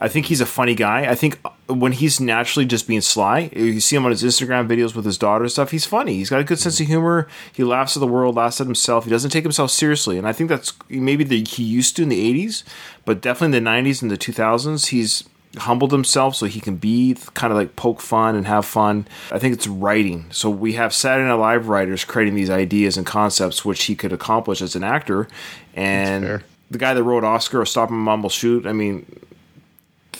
I 0.00 0.08
think 0.08 0.26
he's 0.26 0.40
a 0.40 0.46
funny 0.46 0.74
guy. 0.74 1.08
I 1.08 1.14
think 1.14 1.38
when 1.68 1.92
he's 1.92 2.20
naturally 2.20 2.64
just 2.64 2.86
being 2.86 3.00
sly, 3.00 3.50
you 3.54 3.80
see 3.80 3.96
him 3.96 4.04
on 4.04 4.12
his 4.12 4.22
Instagram 4.22 4.68
videos 4.68 4.94
with 4.94 5.04
his 5.04 5.18
daughter 5.18 5.44
and 5.44 5.52
stuff. 5.52 5.72
He's 5.72 5.84
funny. 5.84 6.14
He's 6.14 6.30
got 6.30 6.40
a 6.40 6.44
good 6.44 6.58
sense 6.58 6.80
of 6.80 6.86
humor. 6.86 7.26
He 7.52 7.64
laughs 7.64 7.96
at 7.96 8.00
the 8.00 8.06
world, 8.06 8.36
laughs 8.36 8.60
at 8.60 8.66
himself. 8.66 9.04
He 9.04 9.10
doesn't 9.10 9.30
take 9.30 9.42
himself 9.42 9.70
seriously, 9.70 10.16
and 10.16 10.28
I 10.28 10.32
think 10.32 10.48
that's 10.48 10.72
maybe 10.88 11.24
the 11.24 11.42
he 11.44 11.64
used 11.64 11.96
to 11.96 12.02
in 12.02 12.08
the 12.08 12.46
'80s, 12.46 12.62
but 13.04 13.20
definitely 13.20 13.58
in 13.58 13.64
the 13.64 13.70
'90s 13.70 14.02
and 14.02 14.10
the 14.10 14.16
2000s, 14.16 14.86
he's 14.86 15.24
humbled 15.58 15.90
himself 15.90 16.36
so 16.36 16.46
he 16.46 16.60
can 16.60 16.76
be 16.76 17.16
kind 17.34 17.50
of 17.50 17.56
like 17.58 17.76
poke 17.76 18.00
fun 18.00 18.36
and 18.36 18.46
have 18.46 18.64
fun. 18.64 19.08
I 19.32 19.38
think 19.38 19.54
it's 19.54 19.66
writing. 19.66 20.26
So 20.30 20.50
we 20.50 20.74
have 20.74 20.94
Saturday 20.94 21.28
Night 21.28 21.34
Live 21.34 21.68
writers 21.68 22.04
creating 22.04 22.34
these 22.34 22.50
ideas 22.50 22.96
and 22.96 23.06
concepts 23.06 23.64
which 23.64 23.84
he 23.84 23.96
could 23.96 24.12
accomplish 24.12 24.62
as 24.62 24.76
an 24.76 24.84
actor, 24.84 25.26
and 25.74 26.42
the 26.70 26.78
guy 26.78 26.94
that 26.94 27.02
wrote 27.02 27.24
Oscar 27.24 27.60
or 27.60 27.66
Stop 27.66 27.90
and 27.90 28.22
Will 28.22 28.28
Shoot. 28.28 28.66
I 28.66 28.72
mean, 28.72 29.06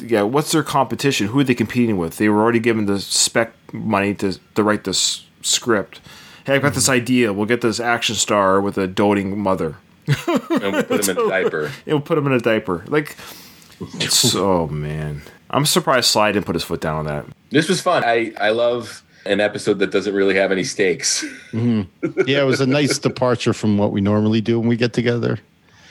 yeah, 0.01 0.23
what's 0.23 0.53
their 0.53 0.63
competition? 0.63 1.29
Who 1.29 1.41
are 1.41 1.45
they 1.45 1.55
competing 1.55 1.97
with? 1.97 2.17
They 2.17 2.29
were 2.29 2.41
already 2.43 2.61
given 2.61 2.87
the 2.87 3.01
spec 3.01 3.53
money 3.73 4.15
to, 4.15 4.39
to 4.55 4.63
write 4.63 4.85
this 4.85 5.25
script. 5.43 6.01
Hey, 6.45 6.55
I've 6.55 6.63
got 6.63 6.75
this 6.75 6.89
idea. 6.89 7.33
We'll 7.33 7.47
get 7.47 7.61
this 7.61 7.81
action 7.81 8.15
star 8.15 8.61
with 8.61 8.79
a 8.79 8.87
doting 8.87 9.39
mother. 9.39 9.77
And 10.07 10.73
we'll 10.73 10.83
put 10.85 11.09
him 11.09 11.19
in 11.19 11.25
a 11.25 11.29
diaper. 11.29 11.65
And 11.67 11.73
we'll 11.87 12.01
put 12.01 12.19
him 12.19 12.27
in 12.27 12.33
a 12.33 12.41
diaper. 12.41 12.85
Like, 12.87 13.17
it's, 13.95 14.35
oh 14.37 14.67
man. 14.69 15.23
I'm 15.51 15.67
surprised 15.67 16.09
Sly 16.11 16.33
didn't 16.33 16.47
put 16.47 16.55
his 16.55 16.65
foot 16.65 16.81
down 16.81 16.97
on 16.99 17.05
that. 17.07 17.25
This 17.51 17.69
was 17.69 17.81
fun. 17.81 18.05
I, 18.05 18.33
I 18.41 18.51
love 18.51 19.03
an 19.25 19.41
episode 19.41 19.79
that 19.81 19.91
doesn't 19.91 20.15
really 20.15 20.37
have 20.37 20.53
any 20.53 20.65
stakes. 20.65 21.25
hmm 21.51 21.83
Yeah, 22.27 22.43
it 22.43 22.47
was 22.47 22.61
a 22.61 22.67
nice 22.67 22.99
departure 22.99 23.53
from 23.53 23.79
what 23.79 23.93
we 23.93 24.01
normally 24.01 24.41
do 24.41 24.59
when 24.61 24.69
we 24.69 24.77
get 24.77 24.93
together. 24.93 25.39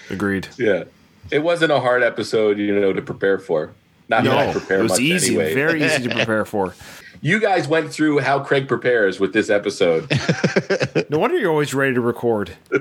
Agreed. 0.10 0.48
Yeah. 0.58 0.86
It 1.32 1.40
wasn't 1.40 1.72
a 1.72 1.80
hard 1.80 2.04
episode, 2.04 2.60
you 2.60 2.80
know, 2.80 2.94
to 2.94 3.02
prepare 3.02 3.40
for. 3.40 3.72
Not 4.08 4.24
that 4.24 4.38
I 4.38 4.46
No, 4.48 4.52
prepare 4.52 4.80
it 4.80 4.84
was 4.84 4.92
much 4.94 5.00
easy, 5.02 5.36
anyway. 5.36 5.54
very 5.54 5.84
easy 5.84 6.04
to 6.08 6.10
prepare 6.16 6.46
for. 6.46 6.76
You 7.22 7.40
guys 7.40 7.68
went 7.68 7.92
through 7.92 8.20
how 8.20 8.40
Craig 8.40 8.68
prepares 8.68 9.20
with 9.20 9.34
this 9.34 9.50
episode. 9.50 10.12
No 11.10 11.20
wonder 11.20 11.38
you're 11.38 11.52
always 11.52 11.74
ready 11.74 11.94
to 11.94 12.02
record. 12.02 12.56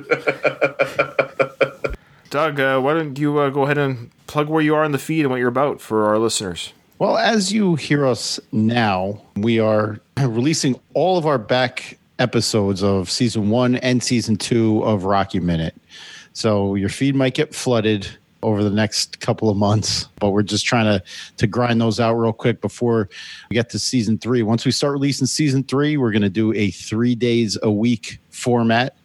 Doug, 2.31 2.59
uh, 2.59 2.81
why 2.81 2.95
don't 2.95 3.19
you 3.19 3.39
uh, 3.39 3.51
go 3.51 3.63
ahead 3.63 3.79
and 3.79 4.11
plug 4.27 4.49
where 4.49 4.63
you 4.63 4.75
are 4.75 4.85
in 4.85 4.93
the 4.93 4.99
feed 4.99 5.21
and 5.21 5.31
what 5.31 5.37
you're 5.39 5.49
about 5.49 5.81
for 5.81 6.07
our 6.07 6.19
listeners? 6.19 6.73
Well, 6.99 7.17
as 7.17 7.53
you 7.53 7.77
hear 7.77 8.07
us 8.07 8.41
now, 8.51 9.21
we 9.37 9.61
are 9.61 10.01
releasing 10.19 10.79
all 10.95 11.17
of 11.19 11.27
our 11.27 11.39
back 11.39 11.99
episodes 12.19 12.83
of 12.83 13.11
season 13.11 13.51
one 13.51 13.77
and 13.77 14.03
season 14.03 14.37
two 14.37 14.83
of 14.85 15.05
Rocky 15.05 15.39
Minute. 15.41 15.75
So 16.33 16.75
your 16.75 16.89
feed 16.89 17.15
might 17.15 17.35
get 17.35 17.55
flooded 17.55 18.09
over 18.45 18.63
the 18.63 18.71
next 18.71 19.21
couple 19.21 19.51
of 19.51 19.57
months, 19.57 20.09
but 20.21 20.31
we're 20.31 20.43
just 20.43 20.67
trying 20.67 20.85
to 20.85 21.03
to 21.39 21.47
grind 21.47 21.81
those 21.81 21.99
out 21.99 22.15
real 22.15 22.33
quick 22.33 22.61
before 22.61 23.09
we 23.51 23.55
get 23.55 23.71
to 23.71 23.79
season 23.79 24.19
three. 24.19 24.43
Once 24.43 24.65
we 24.65 24.71
start 24.71 24.93
releasing 24.93 25.27
season 25.27 25.65
three, 25.65 25.97
we're 25.97 26.13
going 26.13 26.23
to 26.23 26.31
do 26.31 26.53
a 26.55 26.71
three 26.71 27.15
days 27.15 27.59
a 27.63 27.71
week 27.71 28.19
format 28.31 28.97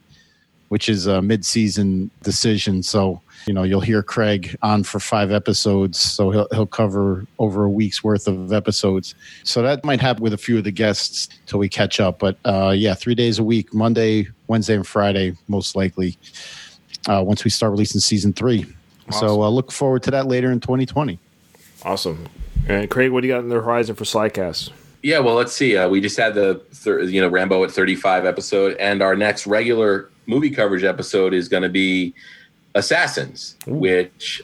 which 0.70 0.88
is 0.88 1.08
a 1.08 1.22
mid-season 1.22 2.10
decision. 2.24 2.82
So 2.82 3.22
you 3.46 3.54
know 3.54 3.64
you'll 3.64 3.82
hear 3.82 4.02
Craig 4.02 4.56
on 4.62 4.84
for 4.84 5.00
five 5.00 5.32
episodes, 5.32 6.00
so 6.00 6.32
he'll 6.32 6.48
he'll 6.52 6.66
cover 6.66 7.26
over 7.38 7.66
a 7.66 7.70
week's 7.70 8.04
worth 8.04 8.28
of 8.28 8.54
episodes. 8.54 9.14
So 9.44 9.62
that 9.64 9.84
might 9.84 10.00
happen 10.00 10.24
with 10.24 10.34
a 10.34 10.38
few 10.38 10.58
of 10.58 10.64
the 10.64 10.72
guests 10.72 11.28
till 11.46 11.60
we 11.60 11.68
catch 11.68 12.00
up. 12.00 12.20
But 12.20 12.38
uh, 12.46 12.74
yeah, 12.76 12.94
three 12.94 13.16
days 13.16 13.40
a 13.40 13.44
week, 13.44 13.74
Monday, 13.74 14.28
Wednesday, 14.48 14.76
and 14.76 14.88
Friday, 14.88 15.36
most 15.48 15.76
likely. 15.76 16.18
Uh, 17.08 17.24
once 17.26 17.44
we 17.44 17.50
start 17.50 17.72
releasing 17.72 18.02
season 18.02 18.34
three, 18.34 18.66
so 19.12 19.44
uh, 19.44 19.50
look 19.50 19.72
forward 19.72 20.04
to 20.04 20.12
that 20.12 20.28
later 20.28 20.52
in 20.52 20.60
2020. 20.60 21.20
Awesome. 21.84 22.28
And 22.68 22.90
Craig, 22.90 23.12
what 23.12 23.22
do 23.22 23.28
you 23.28 23.34
got 23.34 23.40
in 23.40 23.50
the 23.50 23.56
horizon 23.56 23.96
for 23.96 24.04
Slycast? 24.04 24.72
Yeah, 25.02 25.20
well, 25.20 25.36
let's 25.36 25.54
see. 25.54 25.78
Uh, 25.78 25.88
we 25.88 26.02
just 26.02 26.18
had 26.18 26.34
the 26.34 26.62
thir- 26.74 27.02
you 27.02 27.22
know 27.22 27.30
Rambo 27.30 27.64
at 27.64 27.72
35 27.72 28.26
episode, 28.26 28.76
and 28.78 29.02
our 29.02 29.16
next 29.16 29.48
regular 29.48 30.10
movie 30.26 30.50
coverage 30.50 30.84
episode 30.84 31.34
is 31.34 31.48
going 31.48 31.64
to 31.64 31.70
be 31.70 32.14
Assassins, 32.76 33.56
which 33.66 34.42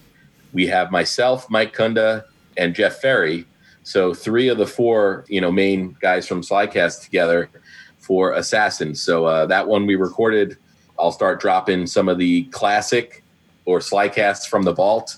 we 0.53 0.65
have 0.67 0.91
myself, 0.91 1.49
Mike 1.49 1.75
Kunda, 1.75 2.23
and 2.57 2.73
Jeff 2.73 3.01
Ferry. 3.01 3.45
So 3.83 4.13
three 4.13 4.47
of 4.47 4.57
the 4.57 4.65
four 4.65 5.25
you 5.27 5.41
know 5.41 5.51
main 5.51 5.97
guys 5.99 6.25
from 6.25 6.41
Slycast 6.41 7.03
together 7.03 7.49
for 7.99 8.31
Assassins. 8.33 9.01
So 9.01 9.25
uh, 9.25 9.45
that 9.47 9.67
one 9.67 9.85
we 9.85 9.95
recorded. 9.95 10.57
I'll 10.97 11.11
start 11.11 11.41
dropping 11.41 11.87
some 11.87 12.07
of 12.07 12.17
the 12.17 12.43
classic 12.45 13.24
or 13.65 13.79
Slycasts 13.79 14.47
from 14.47 14.63
the 14.63 14.73
vault 14.73 15.17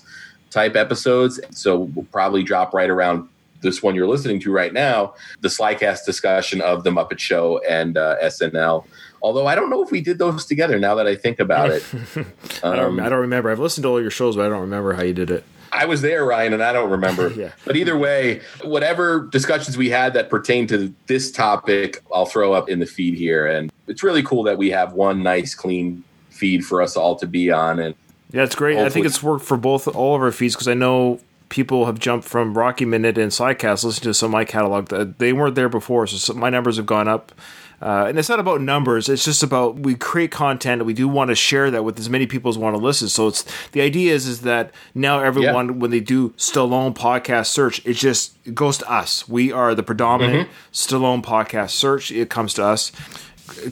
type 0.50 0.76
episodes. 0.76 1.40
So 1.50 1.80
we'll 1.80 2.06
probably 2.06 2.42
drop 2.42 2.72
right 2.74 2.90
around 2.90 3.28
this 3.60 3.82
one 3.82 3.94
you're 3.94 4.06
listening 4.06 4.40
to 4.40 4.52
right 4.52 4.72
now, 4.72 5.14
the 5.40 5.48
Slycast 5.48 6.04
discussion 6.04 6.60
of 6.60 6.84
the 6.84 6.90
Muppet 6.90 7.18
Show 7.18 7.58
and 7.68 7.96
uh, 7.96 8.16
SNL. 8.22 8.84
Although 9.20 9.46
I 9.46 9.54
don't 9.56 9.68
know 9.68 9.82
if 9.82 9.90
we 9.90 10.00
did 10.00 10.18
those 10.18 10.46
together. 10.46 10.78
Now 10.78 10.94
that 10.94 11.06
I 11.06 11.16
think 11.16 11.40
about 11.40 11.70
it, 11.70 11.84
I, 12.62 12.76
don't, 12.76 12.78
Um, 12.78 13.00
I 13.00 13.08
don't 13.08 13.20
remember. 13.20 13.50
I've 13.50 13.58
listened 13.58 13.82
to 13.82 13.88
all 13.88 14.00
your 14.00 14.12
shows, 14.12 14.36
but 14.36 14.46
I 14.46 14.48
don't 14.48 14.60
remember 14.60 14.92
how 14.92 15.02
you 15.02 15.12
did 15.12 15.30
it. 15.30 15.44
I 15.72 15.84
was 15.84 16.00
there, 16.02 16.24
Ryan, 16.24 16.54
and 16.54 16.62
I 16.62 16.72
don't 16.72 16.90
remember. 16.90 17.28
Yeah. 17.38 17.50
But 17.64 17.76
either 17.76 17.96
way, 17.96 18.40
whatever 18.62 19.28
discussions 19.30 19.76
we 19.76 19.90
had 19.90 20.14
that 20.14 20.30
pertain 20.30 20.66
to 20.68 20.92
this 21.06 21.30
topic, 21.30 22.02
I'll 22.12 22.26
throw 22.26 22.52
up 22.52 22.68
in 22.68 22.78
the 22.78 22.86
feed 22.86 23.14
here. 23.14 23.46
And 23.46 23.70
it's 23.86 24.02
really 24.02 24.22
cool 24.22 24.42
that 24.44 24.56
we 24.56 24.70
have 24.70 24.92
one 24.94 25.22
nice, 25.22 25.54
clean 25.54 26.02
feed 26.30 26.64
for 26.64 26.80
us 26.80 26.96
all 26.96 27.16
to 27.16 27.26
be 27.26 27.50
on. 27.50 27.78
And 27.80 27.94
Yeah, 28.32 28.42
it's 28.42 28.54
great. 28.54 28.78
I 28.78 28.88
think 28.88 29.06
it's 29.06 29.22
worked 29.22 29.44
for 29.44 29.56
both 29.56 29.88
all 29.88 30.14
of 30.14 30.22
our 30.22 30.32
feeds 30.32 30.54
because 30.54 30.68
I 30.68 30.74
know 30.74 31.20
people 31.48 31.86
have 31.86 31.98
jumped 31.98 32.28
from 32.28 32.56
Rocky 32.56 32.84
Minute 32.84 33.16
and 33.16 33.32
Slycast 33.32 33.84
listening 33.84 34.10
to 34.10 34.14
some 34.14 34.26
of 34.28 34.32
my 34.32 34.44
catalog 34.44 34.88
that 34.88 35.18
they 35.18 35.32
weren't 35.32 35.54
there 35.54 35.68
before, 35.68 36.06
so 36.06 36.16
some, 36.18 36.38
my 36.38 36.50
numbers 36.50 36.76
have 36.76 36.86
gone 36.86 37.08
up. 37.08 37.32
Uh, 37.80 38.06
and 38.08 38.18
it's 38.18 38.28
not 38.28 38.40
about 38.40 38.60
numbers; 38.60 39.08
it's 39.08 39.24
just 39.24 39.42
about 39.42 39.76
we 39.78 39.94
create 39.94 40.32
content 40.32 40.80
and 40.80 40.86
we 40.86 40.92
do 40.92 41.06
want 41.06 41.28
to 41.28 41.34
share 41.36 41.70
that 41.70 41.84
with 41.84 41.96
as 42.00 42.10
many 42.10 42.26
people 42.26 42.48
as 42.48 42.58
want 42.58 42.74
to 42.74 42.82
listen. 42.82 43.08
So 43.08 43.28
it's 43.28 43.44
the 43.70 43.80
idea 43.80 44.12
is 44.12 44.26
is 44.26 44.40
that 44.40 44.72
now 44.96 45.20
everyone 45.20 45.78
when 45.78 45.92
they 45.92 46.00
do 46.00 46.30
Stallone 46.30 46.92
podcast 46.92 47.46
search, 47.46 47.80
it 47.86 47.94
just 47.94 48.36
it 48.44 48.54
goes 48.54 48.78
to 48.78 48.90
us. 48.90 49.28
We 49.28 49.52
are 49.52 49.76
the 49.76 49.84
predominant 49.84 50.48
Stallone 50.72 51.22
podcast 51.22 51.70
search. 51.70 52.10
It 52.10 52.30
comes 52.30 52.52
to 52.54 52.64
us. 52.64 52.90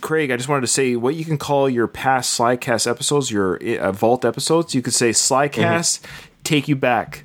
Craig, 0.01 0.31
I 0.31 0.37
just 0.37 0.49
wanted 0.49 0.63
to 0.63 0.67
say 0.67 0.97
what 0.97 1.15
you 1.15 1.25
can 1.25 1.39
call 1.39 1.69
your 1.69 1.87
past 1.87 2.39
Slycast 2.39 2.89
episodes, 2.89 3.31
your 3.31 3.57
uh, 3.79 3.93
Vault 3.93 4.25
episodes. 4.25 4.75
You 4.75 4.83
could 4.83 4.95
say 4.95 5.11
Slycast, 5.11 6.01
take 6.45 6.69
you 6.69 6.77
back, 6.77 7.25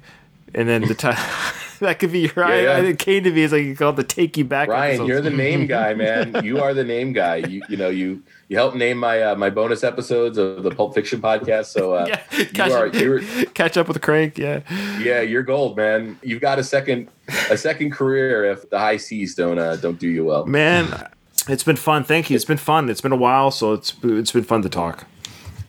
and 0.53 0.68
then 0.68 0.84
the 0.84 0.95
time 0.95 1.18
that 1.82 1.99
could 1.99 2.11
be 2.11 2.19
your. 2.19 2.44
I, 2.44 2.61
yeah. 2.61 2.72
I, 2.72 2.80
it 2.82 2.99
came 2.99 3.23
to 3.23 3.32
me 3.32 3.44
as 3.44 3.52
like 3.52 3.64
you 3.64 3.76
call 3.76 3.90
it 3.90 3.95
the 3.98 4.03
take 4.03 4.38
you 4.38 4.45
back. 4.45 4.69
Ryan, 4.69 4.90
episodes. 4.91 5.10
you're 5.10 5.22
the 5.22 5.30
name 5.30 5.65
guy, 5.68 5.94
man. 5.94 6.44
You 6.44 6.61
are 6.61 6.73
the 6.73 6.84
name 6.84 7.11
guy. 7.11 7.38
You 7.38 7.61
you 7.68 7.78
know 7.78 7.90
you 7.90 8.23
you 8.48 8.57
helped 8.57 8.78
name 8.78 8.98
my 8.98 9.22
uh, 9.22 9.36
my 9.36 9.49
bonus 9.49 9.84
episodes 9.84 10.38
of 10.38 10.64
the 10.64 10.72
Pulp 10.72 10.94
Fiction 10.94 11.22
podcast. 11.22 11.65
So 11.65 11.94
uh, 11.94 12.06
catch, 12.53 12.69
you 12.69 12.76
are 12.76 12.88
up, 12.88 12.94
you're, 12.94 13.22
catch 13.53 13.78
up 13.78 13.88
with 13.88 14.02
Craig. 14.02 14.38
Yeah, 14.38 14.61
yeah, 14.99 15.22
you're 15.22 15.44
gold, 15.44 15.76
man. 15.76 16.19
You've 16.22 16.41
got 16.41 16.60
a 16.60 16.64
second 16.64 17.10
a 17.49 17.57
second 17.57 17.91
career 17.91 18.45
if 18.45 18.69
the 18.69 18.80
high 18.80 18.98
seas 18.98 19.36
don't 19.36 19.60
uh, 19.60 19.76
don't 19.76 19.99
do 19.99 20.07
you 20.07 20.26
well. 20.26 20.45
man, 20.45 20.88
it's 21.49 21.63
been 21.63 21.76
fun. 21.76 22.03
Thank 22.03 22.30
you. 22.30 22.35
It's 22.35 22.45
been 22.45 22.57
fun. 22.57 22.89
It's 22.89 23.01
been 23.01 23.11
a 23.11 23.18
while, 23.18 23.51
so 23.51 23.73
it's 23.73 23.93
it's 24.03 24.31
been 24.31 24.43
fun 24.43 24.61
to 24.63 24.69
talk. 24.69 25.05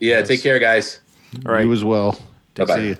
Yeah, 0.01 0.23
take 0.23 0.43
care, 0.43 0.59
guys. 0.59 1.01
All 1.47 1.53
right, 1.53 1.65
You 1.65 1.73
as 1.73 1.85
well. 1.85 2.19
Bye 2.55 2.65
bye. 2.65 2.77
See 2.77 2.89
you. 2.89 2.97